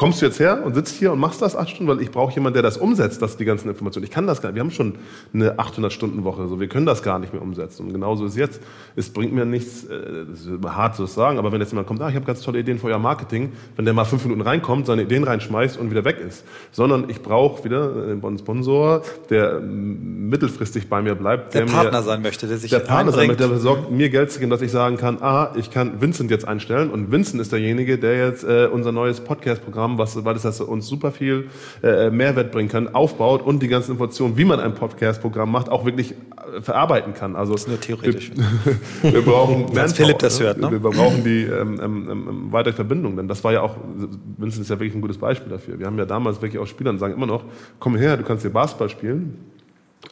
kommst 0.00 0.22
du 0.22 0.26
jetzt 0.26 0.40
her 0.40 0.62
und 0.64 0.74
sitzt 0.74 0.96
hier 0.96 1.12
und 1.12 1.18
machst 1.18 1.42
das 1.42 1.54
acht 1.54 1.68
Stunden, 1.68 1.92
weil 1.92 2.00
ich 2.00 2.10
brauche 2.10 2.34
jemanden, 2.34 2.54
der 2.54 2.62
das 2.62 2.78
umsetzt, 2.78 3.20
das 3.20 3.36
die 3.36 3.44
ganzen 3.44 3.68
Informationen. 3.68 4.04
Ich 4.04 4.10
kann 4.10 4.26
das 4.26 4.40
gar 4.40 4.48
nicht. 4.48 4.54
Wir 4.54 4.62
haben 4.62 4.70
schon 4.70 4.94
eine 5.34 5.56
800-Stunden-Woche, 5.56 6.48
so 6.48 6.58
wir 6.58 6.68
können 6.68 6.86
das 6.86 7.02
gar 7.02 7.18
nicht 7.18 7.34
mehr 7.34 7.42
umsetzen. 7.42 7.84
Und 7.84 7.92
genauso 7.92 8.24
ist 8.24 8.34
jetzt. 8.34 8.62
Es 8.96 9.10
bringt 9.10 9.34
mir 9.34 9.44
nichts, 9.44 9.84
äh, 9.84 10.24
das 10.30 10.46
ist 10.46 10.64
hart 10.64 10.96
zu 10.96 11.04
sagen, 11.04 11.38
aber 11.38 11.52
wenn 11.52 11.60
jetzt 11.60 11.72
jemand 11.72 11.86
kommt, 11.86 12.00
ah, 12.00 12.08
ich 12.08 12.14
habe 12.14 12.24
ganz 12.24 12.40
tolle 12.40 12.60
Ideen 12.60 12.78
für 12.78 12.86
euer 12.86 12.98
Marketing, 12.98 13.52
wenn 13.76 13.84
der 13.84 13.92
mal 13.92 14.06
fünf 14.06 14.24
Minuten 14.24 14.40
reinkommt, 14.40 14.86
seine 14.86 15.02
Ideen 15.02 15.22
reinschmeißt 15.22 15.78
und 15.78 15.90
wieder 15.90 16.06
weg 16.06 16.16
ist, 16.26 16.46
sondern 16.72 17.10
ich 17.10 17.20
brauche 17.20 17.62
wieder 17.64 17.92
einen 17.94 18.38
Sponsor, 18.38 19.02
der 19.28 19.60
mittelfristig 19.60 20.88
bei 20.88 21.02
mir 21.02 21.14
bleibt, 21.14 21.52
der, 21.52 21.66
der 21.66 21.72
Partner 21.74 21.98
mir, 21.98 22.04
sein 22.04 22.22
möchte, 22.22 22.46
der 22.46 22.56
sich 22.56 22.70
der 22.70 22.78
Partner 22.78 23.12
sein 23.12 23.26
möchte, 23.26 23.42
der 23.42 23.52
besorgt, 23.52 23.90
mir 23.90 24.08
Geld 24.08 24.32
zu 24.32 24.38
geben, 24.38 24.50
dass 24.50 24.62
ich 24.62 24.70
sagen 24.70 24.96
kann, 24.96 25.18
ah, 25.20 25.52
ich 25.56 25.70
kann 25.70 26.00
Vincent 26.00 26.30
jetzt 26.30 26.48
einstellen 26.48 26.88
und 26.88 27.12
Vincent 27.12 27.42
ist 27.42 27.52
derjenige, 27.52 27.98
der 27.98 28.16
jetzt 28.28 28.44
äh, 28.44 28.66
unser 28.72 28.92
neues 28.92 29.20
Podcast-Programm 29.20 29.89
Programm, 29.90 29.98
was, 29.98 30.24
weil 30.24 30.34
das 30.34 30.60
uns 30.60 30.86
super 30.86 31.12
viel 31.12 31.48
äh, 31.82 32.10
Mehrwert 32.10 32.52
bringen 32.52 32.68
kann, 32.68 32.94
aufbaut 32.94 33.42
und 33.42 33.62
die 33.62 33.68
ganzen 33.68 33.92
Informationen, 33.92 34.36
wie 34.36 34.44
man 34.44 34.60
ein 34.60 34.74
Podcast-Programm 34.74 35.50
macht, 35.50 35.68
auch 35.68 35.84
wirklich 35.84 36.12
äh, 36.12 36.60
verarbeiten 36.60 37.14
kann. 37.14 37.36
Also 37.36 37.52
das 37.52 37.62
ist 37.62 37.68
nur 37.68 37.80
theoretisch. 37.80 38.32
Wir, 39.02 39.12
wir 39.12 39.22
brauchen 39.22 39.62
Manpower, 39.62 39.88
Philipp 39.88 40.18
das 40.18 40.38
ne? 40.38 40.46
hört, 40.46 40.58
ne? 40.58 40.70
Wir 40.70 40.78
brauchen 40.78 41.24
die 41.24 41.42
ähm, 41.44 41.80
ähm, 41.82 42.08
ähm, 42.10 42.52
weitere 42.52 42.74
Verbindung, 42.74 43.16
denn 43.16 43.28
das 43.28 43.42
war 43.44 43.52
ja 43.52 43.62
auch, 43.62 43.76
Vincent 44.36 44.62
ist 44.62 44.70
ja 44.70 44.76
wirklich 44.76 44.94
ein 44.94 45.00
gutes 45.00 45.18
Beispiel 45.18 45.50
dafür. 45.50 45.78
Wir 45.78 45.86
haben 45.86 45.98
ja 45.98 46.04
damals 46.04 46.40
wirklich 46.40 46.60
auch 46.60 46.66
Spieler 46.66 46.90
und 46.90 46.98
sagen 46.98 47.14
immer 47.14 47.26
noch, 47.26 47.44
komm 47.78 47.96
her, 47.96 48.16
du 48.16 48.24
kannst 48.24 48.42
hier 48.42 48.52
Basketball 48.52 48.88
spielen 48.88 49.38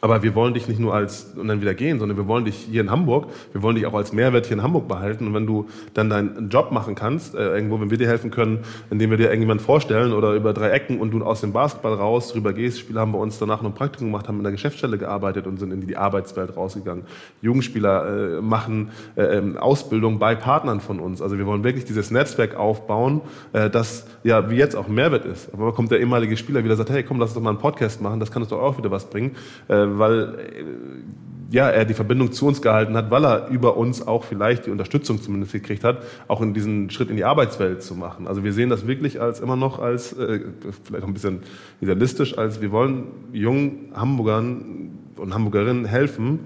aber 0.01 0.23
wir 0.23 0.35
wollen 0.35 0.53
dich 0.53 0.67
nicht 0.67 0.79
nur 0.79 0.93
als 0.93 1.33
und 1.35 1.47
dann 1.47 1.61
wieder 1.61 1.73
gehen, 1.73 1.99
sondern 1.99 2.17
wir 2.17 2.27
wollen 2.27 2.45
dich 2.45 2.55
hier 2.55 2.81
in 2.81 2.91
Hamburg, 2.91 3.27
wir 3.51 3.61
wollen 3.61 3.75
dich 3.75 3.85
auch 3.85 3.93
als 3.93 4.13
Mehrwert 4.13 4.45
hier 4.45 4.57
in 4.57 4.63
Hamburg 4.63 4.87
behalten. 4.87 5.27
Und 5.27 5.33
wenn 5.33 5.45
du 5.45 5.67
dann 5.93 6.09
deinen 6.09 6.49
Job 6.49 6.71
machen 6.71 6.95
kannst, 6.95 7.35
äh, 7.35 7.53
irgendwo, 7.53 7.79
wenn 7.81 7.89
wir 7.89 7.97
dir 7.97 8.07
helfen 8.07 8.31
können, 8.31 8.59
indem 8.89 9.09
wir 9.09 9.17
dir 9.17 9.25
irgendjemand 9.25 9.61
vorstellen 9.61 10.13
oder 10.13 10.33
über 10.33 10.53
drei 10.53 10.69
Ecken 10.69 10.99
und 10.99 11.11
du 11.11 11.23
aus 11.23 11.41
dem 11.41 11.51
Basketball 11.51 11.93
raus 11.93 12.31
drüber 12.31 12.53
gehst, 12.53 12.79
Spieler 12.79 13.01
haben 13.01 13.11
bei 13.11 13.19
uns 13.19 13.39
danach 13.39 13.61
noch 13.61 13.71
ein 13.71 13.75
Praktikum 13.75 14.07
gemacht, 14.07 14.27
haben 14.27 14.37
in 14.37 14.43
der 14.43 14.51
Geschäftsstelle 14.51 14.97
gearbeitet 14.97 15.47
und 15.47 15.59
sind 15.59 15.71
in 15.71 15.85
die 15.85 15.97
Arbeitswelt 15.97 16.55
rausgegangen. 16.55 17.03
Jugendspieler 17.41 18.37
äh, 18.37 18.41
machen 18.41 18.91
äh, 19.15 19.23
ähm, 19.23 19.57
Ausbildung 19.57 20.19
bei 20.19 20.35
Partnern 20.35 20.79
von 20.79 20.99
uns. 20.99 21.21
Also 21.21 21.37
wir 21.37 21.45
wollen 21.45 21.63
wirklich 21.63 21.85
dieses 21.85 22.09
Netzwerk 22.09 22.55
aufbauen, 22.55 23.21
äh, 23.53 23.69
das 23.69 24.07
ja 24.23 24.49
wie 24.49 24.55
jetzt 24.55 24.75
auch 24.75 24.87
Mehrwert 24.87 25.25
ist. 25.25 25.53
Aber 25.53 25.73
kommt 25.73 25.91
der 25.91 25.99
ehemalige 25.99 26.37
Spieler 26.37 26.63
wieder 26.63 26.75
sagt, 26.75 26.89
hey, 26.89 27.03
komm, 27.03 27.19
lass 27.19 27.29
uns 27.29 27.35
doch 27.35 27.41
mal 27.41 27.49
einen 27.49 27.59
Podcast 27.59 28.01
machen, 28.01 28.19
das 28.19 28.31
kann 28.31 28.41
uns 28.41 28.49
doch 28.49 28.61
auch 28.61 28.77
wieder 28.77 28.91
was 28.91 29.09
bringen 29.09 29.35
äh, 29.67 29.88
weil 29.97 30.35
äh, 30.39 30.63
ja, 31.51 31.69
er 31.69 31.85
die 31.85 31.93
Verbindung 31.93 32.31
zu 32.31 32.45
uns 32.45 32.61
gehalten 32.61 32.95
hat, 32.95 33.09
weil 33.09 33.25
er 33.25 33.47
über 33.47 33.75
uns 33.75 34.05
auch 34.05 34.23
vielleicht 34.23 34.67
die 34.67 34.69
Unterstützung 34.69 35.21
zumindest 35.21 35.51
gekriegt 35.53 35.83
hat, 35.83 36.03
auch 36.27 36.41
in 36.41 36.53
diesen 36.53 36.91
Schritt 36.91 37.09
in 37.09 37.15
die 37.15 37.23
Arbeitswelt 37.23 37.81
zu 37.81 37.95
machen. 37.95 38.27
Also 38.27 38.43
wir 38.43 38.53
sehen 38.53 38.69
das 38.69 38.85
wirklich 38.85 39.19
als 39.19 39.39
immer 39.39 39.55
noch 39.55 39.79
als, 39.79 40.13
äh, 40.13 40.41
vielleicht 40.83 41.03
auch 41.03 41.07
ein 41.07 41.13
bisschen 41.13 41.39
idealistisch, 41.81 42.37
als 42.37 42.61
wir 42.61 42.71
wollen 42.71 43.05
jungen 43.33 43.91
Hamburgern 43.95 44.91
und 45.17 45.33
Hamburgerinnen 45.33 45.85
helfen, 45.85 46.41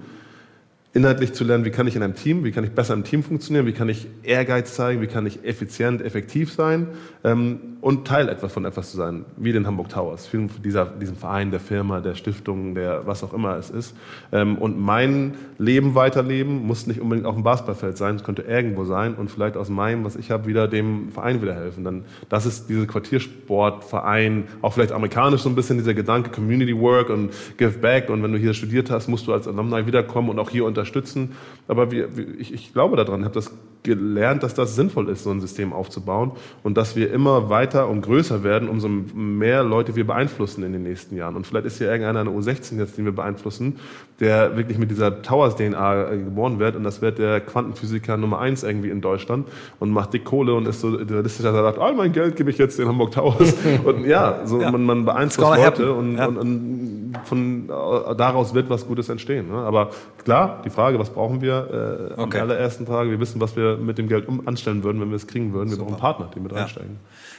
inhaltlich 0.94 1.32
zu 1.32 1.42
lernen, 1.42 1.64
wie 1.64 1.70
kann 1.70 1.88
ich 1.88 1.96
in 1.96 2.04
einem 2.04 2.14
Team, 2.14 2.44
wie 2.44 2.52
kann 2.52 2.62
ich 2.62 2.70
besser 2.70 2.94
im 2.94 3.02
Team 3.02 3.24
funktionieren, 3.24 3.66
wie 3.66 3.72
kann 3.72 3.88
ich 3.88 4.06
Ehrgeiz 4.22 4.74
zeigen, 4.74 5.00
wie 5.00 5.08
kann 5.08 5.26
ich 5.26 5.44
effizient, 5.44 6.00
effektiv 6.00 6.52
sein 6.52 6.86
ähm, 7.24 7.58
und 7.80 8.06
Teil 8.06 8.28
etwas 8.28 8.52
von 8.52 8.64
etwas 8.64 8.92
zu 8.92 8.96
sein, 8.96 9.24
wie 9.36 9.52
den 9.52 9.66
Hamburg 9.66 9.88
Towers, 9.88 10.30
dieser, 10.64 10.86
diesem 10.86 11.16
Verein, 11.16 11.50
der 11.50 11.58
Firma, 11.58 12.00
der 12.00 12.14
Stiftung, 12.14 12.76
der 12.76 13.06
was 13.06 13.24
auch 13.24 13.34
immer 13.34 13.56
es 13.56 13.70
ist. 13.70 13.96
Ähm, 14.30 14.56
und 14.56 14.80
mein 14.80 15.34
Leben 15.58 15.96
weiterleben 15.96 16.64
muss 16.64 16.86
nicht 16.86 17.00
unbedingt 17.00 17.26
auf 17.26 17.34
dem 17.34 17.42
Basketballfeld 17.42 17.96
sein, 17.96 18.14
es 18.14 18.22
könnte 18.22 18.42
irgendwo 18.42 18.84
sein 18.84 19.14
und 19.14 19.32
vielleicht 19.32 19.56
aus 19.56 19.68
meinem, 19.68 20.04
was 20.04 20.14
ich 20.14 20.30
habe, 20.30 20.46
wieder 20.46 20.68
dem 20.68 21.10
Verein 21.10 21.42
wieder 21.42 21.56
helfen. 21.56 21.82
Dann, 21.82 22.04
das 22.28 22.46
ist 22.46 22.68
dieser 22.68 22.86
Quartiersportverein, 22.86 24.44
auch 24.62 24.72
vielleicht 24.72 24.92
amerikanisch 24.92 25.42
so 25.42 25.48
ein 25.48 25.56
bisschen 25.56 25.76
dieser 25.76 25.94
Gedanke, 25.94 26.30
Community 26.30 26.78
Work 26.78 27.10
und 27.10 27.32
Give 27.56 27.78
Back 27.78 28.10
und 28.10 28.22
wenn 28.22 28.30
du 28.32 28.38
hier 28.38 28.54
studiert 28.54 28.90
hast, 28.90 29.08
musst 29.08 29.26
du 29.26 29.32
als 29.32 29.48
Alumni 29.48 29.88
wiederkommen 29.88 30.28
und 30.28 30.38
auch 30.38 30.50
hier 30.50 30.64
unter 30.64 30.83
unterstützen. 30.84 31.32
Aber 31.66 31.90
wir, 31.90 32.08
ich, 32.38 32.52
ich 32.52 32.72
glaube 32.72 32.96
daran, 32.96 33.20
ich 33.20 33.24
habe 33.24 33.34
das 33.34 33.52
gelernt, 33.84 34.42
dass 34.42 34.54
das 34.54 34.74
sinnvoll 34.74 35.10
ist, 35.10 35.24
so 35.24 35.30
ein 35.30 35.42
System 35.42 35.74
aufzubauen 35.74 36.32
und 36.62 36.76
dass 36.76 36.96
wir 36.96 37.12
immer 37.12 37.50
weiter 37.50 37.88
und 37.88 38.00
größer 38.00 38.42
werden, 38.42 38.68
umso 38.70 38.88
mehr 38.88 39.62
Leute 39.62 39.94
wir 39.94 40.06
beeinflussen 40.06 40.64
in 40.64 40.72
den 40.72 40.82
nächsten 40.82 41.16
Jahren. 41.16 41.36
Und 41.36 41.46
vielleicht 41.46 41.66
ist 41.66 41.78
hier 41.78 41.88
irgendeiner 41.88 42.20
eine 42.20 42.30
U16 42.30 42.78
jetzt, 42.78 42.96
den 42.96 43.04
wir 43.04 43.12
beeinflussen, 43.12 43.78
der 44.20 44.56
wirklich 44.56 44.78
mit 44.78 44.90
dieser 44.90 45.20
Towers-DNA 45.22 46.12
äh, 46.12 46.16
geboren 46.16 46.58
wird 46.58 46.76
und 46.76 46.84
das 46.84 47.02
wird 47.02 47.18
der 47.18 47.40
Quantenphysiker 47.40 48.16
Nummer 48.16 48.38
eins 48.38 48.62
irgendwie 48.62 48.88
in 48.88 49.02
Deutschland 49.02 49.46
und 49.80 49.90
macht 49.90 50.14
dick 50.14 50.24
Kohle 50.24 50.54
und 50.54 50.66
ist 50.66 50.80
so 50.80 50.98
idealistisch, 50.98 51.44
dass 51.44 51.54
er 51.54 51.62
sagt, 51.62 51.78
all 51.78 51.94
mein 51.94 52.12
Geld 52.12 52.36
gebe 52.36 52.50
ich 52.50 52.56
jetzt 52.56 52.78
den 52.78 52.88
Hamburg 52.88 53.10
Towers. 53.10 53.54
und 53.84 54.06
ja, 54.06 54.46
so 54.46 54.62
ja. 54.62 54.70
Man, 54.70 54.84
man 54.84 55.04
beeinflusst 55.04 55.58
Leute 55.58 55.92
und, 55.92 56.16
ja. 56.16 56.26
und, 56.26 56.38
und, 56.38 57.14
von 57.24 57.68
äh, 57.68 58.14
daraus 58.16 58.54
wird 58.54 58.70
was 58.70 58.86
Gutes 58.86 59.10
entstehen. 59.10 59.48
Ne? 59.48 59.56
Aber 59.56 59.90
klar, 60.24 60.62
die 60.64 60.70
Frage, 60.74 60.98
was 60.98 61.10
brauchen 61.10 61.40
wir 61.40 62.10
äh, 62.16 62.20
okay. 62.20 62.40
am 62.40 62.50
allerersten 62.50 62.86
Tag? 62.86 63.08
Wir 63.08 63.20
wissen, 63.20 63.40
was 63.40 63.56
wir 63.56 63.76
mit 63.76 63.98
dem 63.98 64.08
Geld 64.08 64.28
um, 64.28 64.46
anstellen 64.46 64.82
würden, 64.82 65.00
wenn 65.00 65.10
wir 65.10 65.16
es 65.16 65.26
kriegen 65.26 65.52
würden. 65.52 65.70
Wir 65.70 65.76
Super. 65.76 65.90
brauchen 65.90 66.00
Partner, 66.00 66.30
die 66.34 66.40
mit 66.40 66.52
ja. 66.52 66.62
einsteigen. 66.62 66.98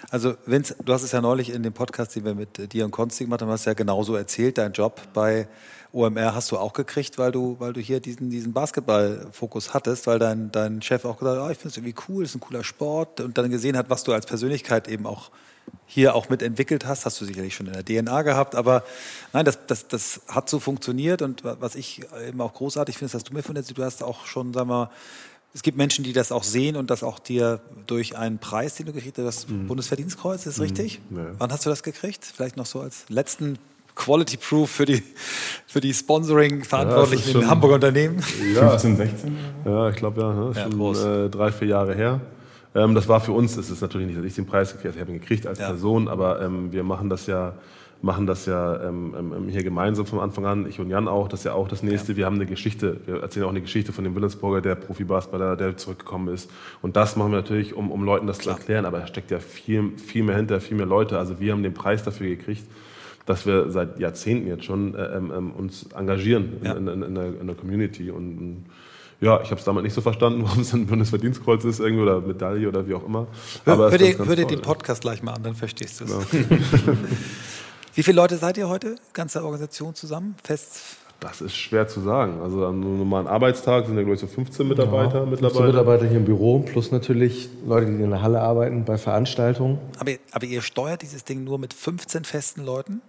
Also 0.09 0.35
Vince, 0.45 0.75
du 0.83 0.93
hast 0.93 1.03
es 1.03 1.11
ja 1.11 1.21
neulich 1.21 1.53
in 1.53 1.63
dem 1.63 1.73
Podcast, 1.73 2.15
den 2.15 2.25
wir 2.25 2.35
mit 2.35 2.73
dir 2.73 2.85
und 2.85 2.91
Konsti 2.91 3.25
gemacht 3.25 3.41
haben, 3.41 3.49
hast 3.49 3.65
ja 3.65 3.73
genauso 3.73 4.15
erzählt, 4.15 4.57
dein 4.57 4.71
Job 4.71 5.01
bei 5.13 5.47
OMR 5.91 6.35
hast 6.35 6.51
du 6.51 6.57
auch 6.57 6.73
gekriegt, 6.73 7.17
weil 7.17 7.31
du, 7.31 7.55
weil 7.59 7.71
du 7.73 7.79
hier 7.79 8.01
diesen, 8.01 8.29
diesen 8.29 8.51
Basketball-Fokus 8.51 9.73
hattest, 9.73 10.07
weil 10.07 10.19
dein, 10.19 10.51
dein 10.51 10.81
Chef 10.81 11.05
auch 11.05 11.17
gesagt 11.17 11.39
hat, 11.39 11.47
oh, 11.47 11.51
ich 11.51 11.57
finde 11.57 11.69
es 11.69 11.77
irgendwie 11.77 11.95
cool, 12.09 12.23
es 12.23 12.31
ist 12.31 12.35
ein 12.35 12.41
cooler 12.41 12.63
Sport 12.63 13.21
und 13.21 13.37
dann 13.37 13.49
gesehen 13.49 13.77
hat, 13.77 13.89
was 13.89 14.03
du 14.03 14.11
als 14.11 14.25
Persönlichkeit 14.25 14.87
eben 14.89 15.05
auch 15.05 15.31
hier 15.85 16.15
auch 16.15 16.29
mitentwickelt 16.29 16.85
hast, 16.85 17.05
hast 17.05 17.21
du 17.21 17.25
sicherlich 17.25 17.55
schon 17.55 17.67
in 17.67 17.73
der 17.73 17.85
DNA 17.85 18.23
gehabt, 18.23 18.55
aber 18.55 18.83
nein, 19.33 19.45
das, 19.45 19.65
das, 19.67 19.87
das 19.87 20.21
hat 20.27 20.49
so 20.49 20.59
funktioniert 20.59 21.21
und 21.21 21.43
was 21.43 21.75
ich 21.75 22.01
eben 22.27 22.41
auch 22.41 22.53
großartig 22.53 22.97
finde, 22.97 23.11
das 23.11 23.21
hast 23.21 23.29
du 23.29 23.33
mir 23.33 23.43
von 23.43 23.55
erzählt, 23.55 23.77
du 23.77 23.83
hast 23.83 24.03
auch 24.03 24.25
schon, 24.25 24.53
sagen 24.53 24.69
wir 24.69 24.75
mal, 24.75 24.89
es 25.53 25.61
gibt 25.61 25.77
Menschen, 25.77 26.03
die 26.03 26.11
das 26.11 26.33
auch 26.33 26.43
sehen 26.43 26.75
und 26.75 26.89
das 26.89 27.01
auch 27.01 27.17
dir 27.17 27.61
durch 27.87 28.17
einen 28.17 28.39
Preis, 28.39 28.75
den 28.75 28.87
du 28.87 28.93
gekriegt 28.93 29.17
hast, 29.17 29.25
das 29.25 29.47
mhm. 29.47 29.67
Bundesverdienstkreuz, 29.67 30.39
ist 30.39 30.47
das 30.47 30.57
mhm. 30.57 30.63
richtig? 30.63 31.01
Ja. 31.11 31.27
Wann 31.37 31.51
hast 31.51 31.65
du 31.65 31.69
das 31.69 31.81
gekriegt? 31.81 32.25
Vielleicht 32.25 32.57
noch 32.57 32.65
so 32.65 32.81
als 32.81 33.05
letzten 33.07 33.57
Quality 33.95 34.35
Proof 34.35 34.69
für 34.69 34.85
die, 34.85 35.01
für 35.65 35.79
die 35.79 35.93
Sponsoring-Verantwortlichen 35.93 37.31
ja, 37.31 37.39
in 37.39 37.49
Hamburger 37.49 37.75
Unternehmen? 37.75 38.21
Ja, 38.53 38.71
15, 38.71 38.97
16? 38.97 39.37
Ja, 39.63 39.89
ich 39.89 39.95
glaube 39.95 40.21
ja. 40.21 40.33
Ne? 40.33 40.51
ja 40.53 40.69
schon 40.69 41.25
äh, 41.25 41.29
drei, 41.29 41.53
vier 41.53 41.69
Jahre 41.69 41.95
her. 41.95 42.19
Ähm, 42.75 42.93
das 42.93 43.07
war 43.07 43.21
für 43.21 43.31
uns, 43.31 43.55
das 43.55 43.69
ist 43.71 43.81
natürlich 43.81 44.07
nicht, 44.07 44.19
dass 44.19 44.25
ich 44.25 44.35
den 44.35 44.45
Preis 44.45 44.73
gekriegt 44.73 44.93
habe, 44.93 44.95
ich 44.97 45.01
habe 45.01 45.11
ihn 45.13 45.19
gekriegt 45.19 45.47
als 45.47 45.59
ja. 45.59 45.67
Person, 45.67 46.07
aber 46.07 46.41
ähm, 46.41 46.71
wir 46.71 46.83
machen 46.83 47.09
das 47.09 47.25
ja 47.25 47.53
machen 48.01 48.27
das 48.27 48.45
ja 48.45 48.83
ähm, 48.83 49.15
ähm, 49.17 49.33
ähm, 49.35 49.49
hier 49.49 49.63
gemeinsam 49.63 50.05
von 50.05 50.19
Anfang 50.19 50.45
an, 50.45 50.69
ich 50.69 50.79
und 50.79 50.89
Jan 50.89 51.07
auch, 51.07 51.27
das 51.27 51.41
ist 51.41 51.43
ja 51.45 51.53
auch 51.53 51.67
das 51.67 51.81
nächste. 51.81 52.11
Ja. 52.11 52.17
Wir 52.17 52.25
haben 52.25 52.35
eine 52.35 52.45
Geschichte, 52.45 52.99
wir 53.05 53.21
erzählen 53.21 53.45
auch 53.45 53.49
eine 53.49 53.61
Geschichte 53.61 53.93
von 53.93 54.03
dem 54.03 54.15
Willensburger, 54.15 54.61
der 54.61 54.75
Profibasketballer, 54.75 55.55
der 55.55 55.75
zurückgekommen 55.77 56.33
ist. 56.33 56.49
Und 56.81 56.95
das 56.95 57.15
machen 57.15 57.31
wir 57.31 57.37
natürlich, 57.37 57.73
um, 57.73 57.91
um 57.91 58.03
Leuten 58.03 58.27
das 58.27 58.39
Klar. 58.39 58.55
zu 58.55 58.61
erklären, 58.61 58.85
aber 58.85 58.99
da 58.99 59.07
steckt 59.07 59.31
ja 59.31 59.39
viel, 59.39 59.97
viel 59.97 60.23
mehr 60.23 60.35
hinter, 60.35 60.61
viel 60.61 60.77
mehr 60.77 60.85
Leute. 60.85 61.17
Also 61.17 61.39
wir 61.39 61.51
haben 61.51 61.63
den 61.63 61.73
Preis 61.73 62.03
dafür 62.03 62.27
gekriegt, 62.27 62.63
dass 63.25 63.45
wir 63.45 63.71
seit 63.71 63.99
Jahrzehnten 63.99 64.47
jetzt 64.47 64.65
schon 64.65 64.93
äh, 64.93 65.17
ähm, 65.17 65.31
ähm 65.35 65.51
uns 65.51 65.87
engagieren 65.95 66.57
in, 66.59 66.65
ja. 66.65 66.73
in, 66.73 66.87
in, 66.87 67.01
in, 67.01 67.15
der, 67.15 67.41
in 67.41 67.47
der 67.47 67.55
Community 67.55 68.11
und 68.11 68.65
ja, 69.21 69.41
ich 69.41 69.49
habe 69.49 69.59
es 69.59 69.65
damals 69.65 69.83
nicht 69.83 69.93
so 69.93 70.01
verstanden, 70.01 70.43
warum 70.45 70.61
es 70.61 70.73
ein 70.73 70.85
Bundesverdienstkreuz 70.85 71.63
ist 71.63 71.79
irgendwie 71.79 72.03
oder 72.03 72.21
Medaille 72.21 72.67
oder 72.67 72.87
wie 72.87 72.93
auch 72.93 73.05
immer. 73.05 73.27
Hör, 73.63 73.77
hör 73.77 73.97
dir, 73.97 74.17
hör 74.17 74.35
dir 74.35 74.45
den 74.45 74.61
Podcast 74.61 75.01
gleich 75.01 75.23
mal 75.23 75.33
an, 75.33 75.43
dann 75.43 75.55
verstehst 75.55 76.01
du 76.01 76.05
es. 76.05 76.11
Ja. 76.11 76.19
Wie 77.95 78.03
viele 78.03 78.17
Leute 78.17 78.37
seid 78.37 78.57
ihr 78.57 78.67
heute, 78.67 78.95
ganze 79.13 79.41
Organisation 79.43 79.95
zusammen? 79.95 80.35
Fest? 80.43 80.97
Das 81.21 81.39
ist 81.39 81.55
schwer 81.55 81.87
zu 81.87 82.01
sagen. 82.01 82.41
Also 82.41 82.65
am 82.65 82.81
normalen 82.81 83.25
Arbeitstag 83.25 83.85
sind 83.85 83.95
ja, 83.95 84.01
glaube 84.01 84.15
ich, 84.15 84.19
so 84.19 84.27
15 84.27 84.67
Mitarbeiter 84.67 85.19
ja, 85.19 85.25
mittlerweile. 85.25 85.53
15 85.53 85.65
Mitarbeiter 85.67 86.05
hier 86.05 86.17
im 86.17 86.25
Büro, 86.25 86.59
plus 86.59 86.91
natürlich 86.91 87.49
Leute, 87.65 87.85
die 87.85 88.03
in 88.03 88.09
der 88.09 88.21
Halle 88.21 88.41
arbeiten, 88.41 88.83
bei 88.83 88.97
Veranstaltungen. 88.97 89.79
Aber, 89.97 90.11
aber 90.31 90.45
ihr 90.45 90.61
steuert 90.61 91.03
dieses 91.03 91.23
Ding 91.23 91.45
nur 91.45 91.57
mit 91.57 91.73
15 91.73 92.25
festen 92.25 92.65
Leuten? 92.65 93.01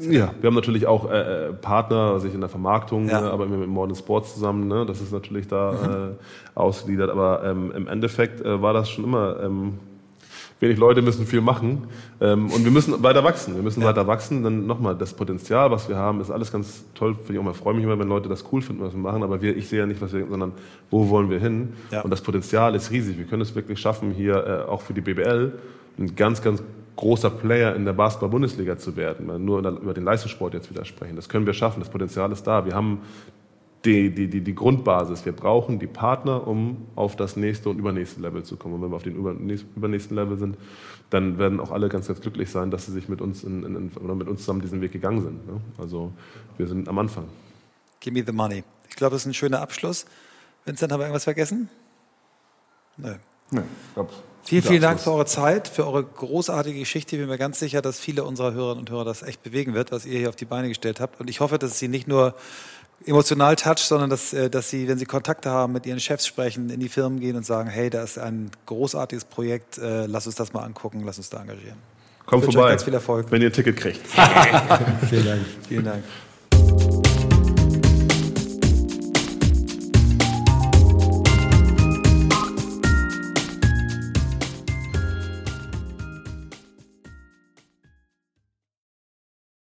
Ja, 0.00 0.32
wir 0.40 0.48
haben 0.48 0.54
natürlich 0.54 0.86
auch 0.86 1.10
äh, 1.10 1.48
äh 1.48 1.52
Partner, 1.52 2.12
also 2.12 2.26
ich 2.26 2.34
in 2.34 2.40
der 2.40 2.48
Vermarktung, 2.48 3.08
ja. 3.08 3.20
äh, 3.20 3.30
aber 3.30 3.44
immer 3.44 3.58
mit 3.58 3.68
Modern 3.68 3.94
Sports 3.94 4.34
zusammen. 4.34 4.68
Ne? 4.68 4.86
Das 4.86 5.00
ist 5.00 5.12
natürlich 5.12 5.48
da 5.48 5.72
mhm. 5.72 5.88
äh, 5.88 6.58
ausgliedert. 6.58 7.10
Aber 7.10 7.44
ähm, 7.44 7.72
im 7.74 7.86
Endeffekt 7.86 8.40
äh, 8.40 8.62
war 8.62 8.72
das 8.72 8.90
schon 8.90 9.04
immer 9.04 9.36
ähm, 9.42 9.78
wenig 10.60 10.78
Leute 10.78 11.02
müssen 11.02 11.26
viel 11.26 11.40
machen 11.40 11.88
ähm, 12.20 12.50
und 12.50 12.64
wir 12.64 12.70
müssen 12.70 13.02
weiter 13.02 13.24
wachsen. 13.24 13.54
Wir 13.54 13.62
müssen 13.62 13.80
ja. 13.80 13.88
weiter 13.88 14.06
wachsen. 14.06 14.42
Dann 14.42 14.66
nochmal, 14.66 14.94
das 14.94 15.14
Potenzial, 15.14 15.70
was 15.70 15.88
wir 15.88 15.96
haben, 15.96 16.20
ist 16.20 16.30
alles 16.30 16.52
ganz 16.52 16.84
toll. 16.94 17.16
Ich, 17.28 17.38
auch 17.38 17.42
mal, 17.42 17.54
freue 17.54 17.74
mich 17.74 17.84
immer, 17.84 17.98
wenn 17.98 18.08
Leute 18.08 18.28
das 18.28 18.44
cool 18.52 18.62
finden, 18.62 18.82
was 18.82 18.92
wir 18.92 19.00
machen. 19.00 19.22
Aber 19.22 19.40
wir, 19.42 19.56
ich 19.56 19.68
sehe 19.68 19.80
ja 19.80 19.86
nicht, 19.86 20.00
was 20.00 20.12
wir, 20.12 20.26
sondern 20.28 20.52
wo 20.90 21.08
wollen 21.08 21.30
wir 21.30 21.40
hin? 21.40 21.72
Ja. 21.90 22.02
Und 22.02 22.10
das 22.10 22.20
Potenzial 22.20 22.74
ist 22.74 22.90
riesig. 22.90 23.18
Wir 23.18 23.24
können 23.24 23.42
es 23.42 23.54
wirklich 23.54 23.80
schaffen, 23.80 24.12
hier 24.12 24.66
äh, 24.66 24.70
auch 24.70 24.82
für 24.82 24.92
die 24.92 25.00
BBL 25.00 25.52
ein 25.98 26.14
ganz, 26.14 26.42
ganz 26.42 26.62
großer 27.00 27.30
Player 27.30 27.74
in 27.74 27.86
der 27.86 27.94
Basketball-Bundesliga 27.94 28.76
zu 28.76 28.94
werden. 28.94 29.44
Nur 29.44 29.60
über 29.60 29.94
den 29.94 30.04
Leistungssport 30.04 30.52
jetzt 30.52 30.70
wieder 30.70 30.84
sprechen. 30.84 31.16
Das 31.16 31.28
können 31.28 31.46
wir 31.46 31.54
schaffen. 31.54 31.80
Das 31.80 31.88
Potenzial 31.88 32.30
ist 32.30 32.46
da. 32.46 32.66
Wir 32.66 32.74
haben 32.74 33.00
die, 33.86 34.14
die, 34.14 34.28
die, 34.28 34.42
die 34.42 34.54
Grundbasis. 34.54 35.24
Wir 35.24 35.32
brauchen 35.32 35.78
die 35.78 35.86
Partner, 35.86 36.46
um 36.46 36.86
auf 36.96 37.16
das 37.16 37.36
nächste 37.36 37.70
und 37.70 37.78
übernächste 37.78 38.20
Level 38.20 38.42
zu 38.42 38.58
kommen. 38.58 38.74
Und 38.74 38.82
wenn 38.82 38.90
wir 38.90 38.96
auf 38.96 39.02
den 39.02 39.16
übernächsten 39.16 40.14
Level 40.14 40.36
sind, 40.36 40.58
dann 41.08 41.38
werden 41.38 41.58
auch 41.58 41.70
alle 41.70 41.88
ganz, 41.88 42.06
ganz 42.06 42.20
glücklich 42.20 42.50
sein, 42.50 42.70
dass 42.70 42.84
sie 42.84 42.92
sich 42.92 43.08
mit 43.08 43.22
uns, 43.22 43.44
in, 43.44 43.64
in, 43.64 43.90
oder 43.96 44.14
mit 44.14 44.28
uns 44.28 44.40
zusammen 44.40 44.60
diesen 44.60 44.82
Weg 44.82 44.92
gegangen 44.92 45.22
sind. 45.22 45.46
Ne? 45.46 45.60
Also 45.78 46.12
wir 46.58 46.66
sind 46.66 46.86
am 46.86 46.98
Anfang. 46.98 47.24
Give 48.00 48.12
me 48.12 48.22
the 48.24 48.32
money. 48.32 48.62
Ich 48.90 48.96
glaube, 48.96 49.14
das 49.14 49.22
ist 49.22 49.26
ein 49.26 49.34
schöner 49.34 49.62
Abschluss. 49.62 50.04
Vincent, 50.66 50.92
haben 50.92 51.00
wir 51.00 51.04
irgendwas 51.04 51.24
vergessen? 51.24 51.70
Nö. 52.98 53.14
Nee, 53.50 53.62
Vielen, 54.44 54.62
vielen 54.62 54.82
Dank 54.82 55.00
für 55.00 55.12
eure 55.12 55.26
Zeit, 55.26 55.68
für 55.68 55.86
eure 55.86 56.02
großartige 56.02 56.78
Geschichte. 56.78 57.16
Ich 57.16 57.22
bin 57.22 57.28
mir 57.28 57.38
ganz 57.38 57.58
sicher, 57.58 57.82
dass 57.82 58.00
viele 58.00 58.24
unserer 58.24 58.52
Hörerinnen 58.52 58.80
und 58.80 58.90
Hörer 58.90 59.04
das 59.04 59.22
echt 59.22 59.42
bewegen 59.42 59.74
wird, 59.74 59.92
was 59.92 60.06
ihr 60.06 60.18
hier 60.18 60.28
auf 60.28 60.36
die 60.36 60.44
Beine 60.44 60.68
gestellt 60.68 61.00
habt. 61.00 61.20
Und 61.20 61.30
ich 61.30 61.40
hoffe, 61.40 61.58
dass 61.58 61.72
es 61.72 61.78
sie 61.78 61.88
nicht 61.88 62.08
nur 62.08 62.34
emotional 63.06 63.56
toucht, 63.56 63.78
sondern 63.78 64.10
dass, 64.10 64.32
äh, 64.32 64.50
dass 64.50 64.70
sie, 64.70 64.88
wenn 64.88 64.98
sie 64.98 65.06
Kontakte 65.06 65.50
haben, 65.50 65.72
mit 65.72 65.86
ihren 65.86 66.00
Chefs 66.00 66.26
sprechen, 66.26 66.70
in 66.70 66.80
die 66.80 66.88
Firmen 66.88 67.20
gehen 67.20 67.36
und 67.36 67.46
sagen, 67.46 67.68
hey, 67.70 67.90
da 67.90 68.02
ist 68.02 68.18
ein 68.18 68.50
großartiges 68.66 69.24
Projekt, 69.24 69.78
äh, 69.78 70.06
lass 70.06 70.26
uns 70.26 70.36
das 70.36 70.52
mal 70.52 70.62
angucken, 70.62 71.02
lass 71.04 71.18
uns 71.18 71.30
da 71.30 71.40
engagieren. 71.40 71.78
Kommt 72.26 72.44
vorbei, 72.44 72.70
ganz 72.70 72.84
viel 72.84 72.94
Erfolg. 72.94 73.26
wenn 73.30 73.42
ihr 73.42 73.48
ein 73.48 73.52
Ticket 73.52 73.76
kriegt. 73.76 74.00
Vielen 75.10 75.26
Dank. 75.26 75.40
Vielen 75.68 75.84
Dank. 75.84 76.04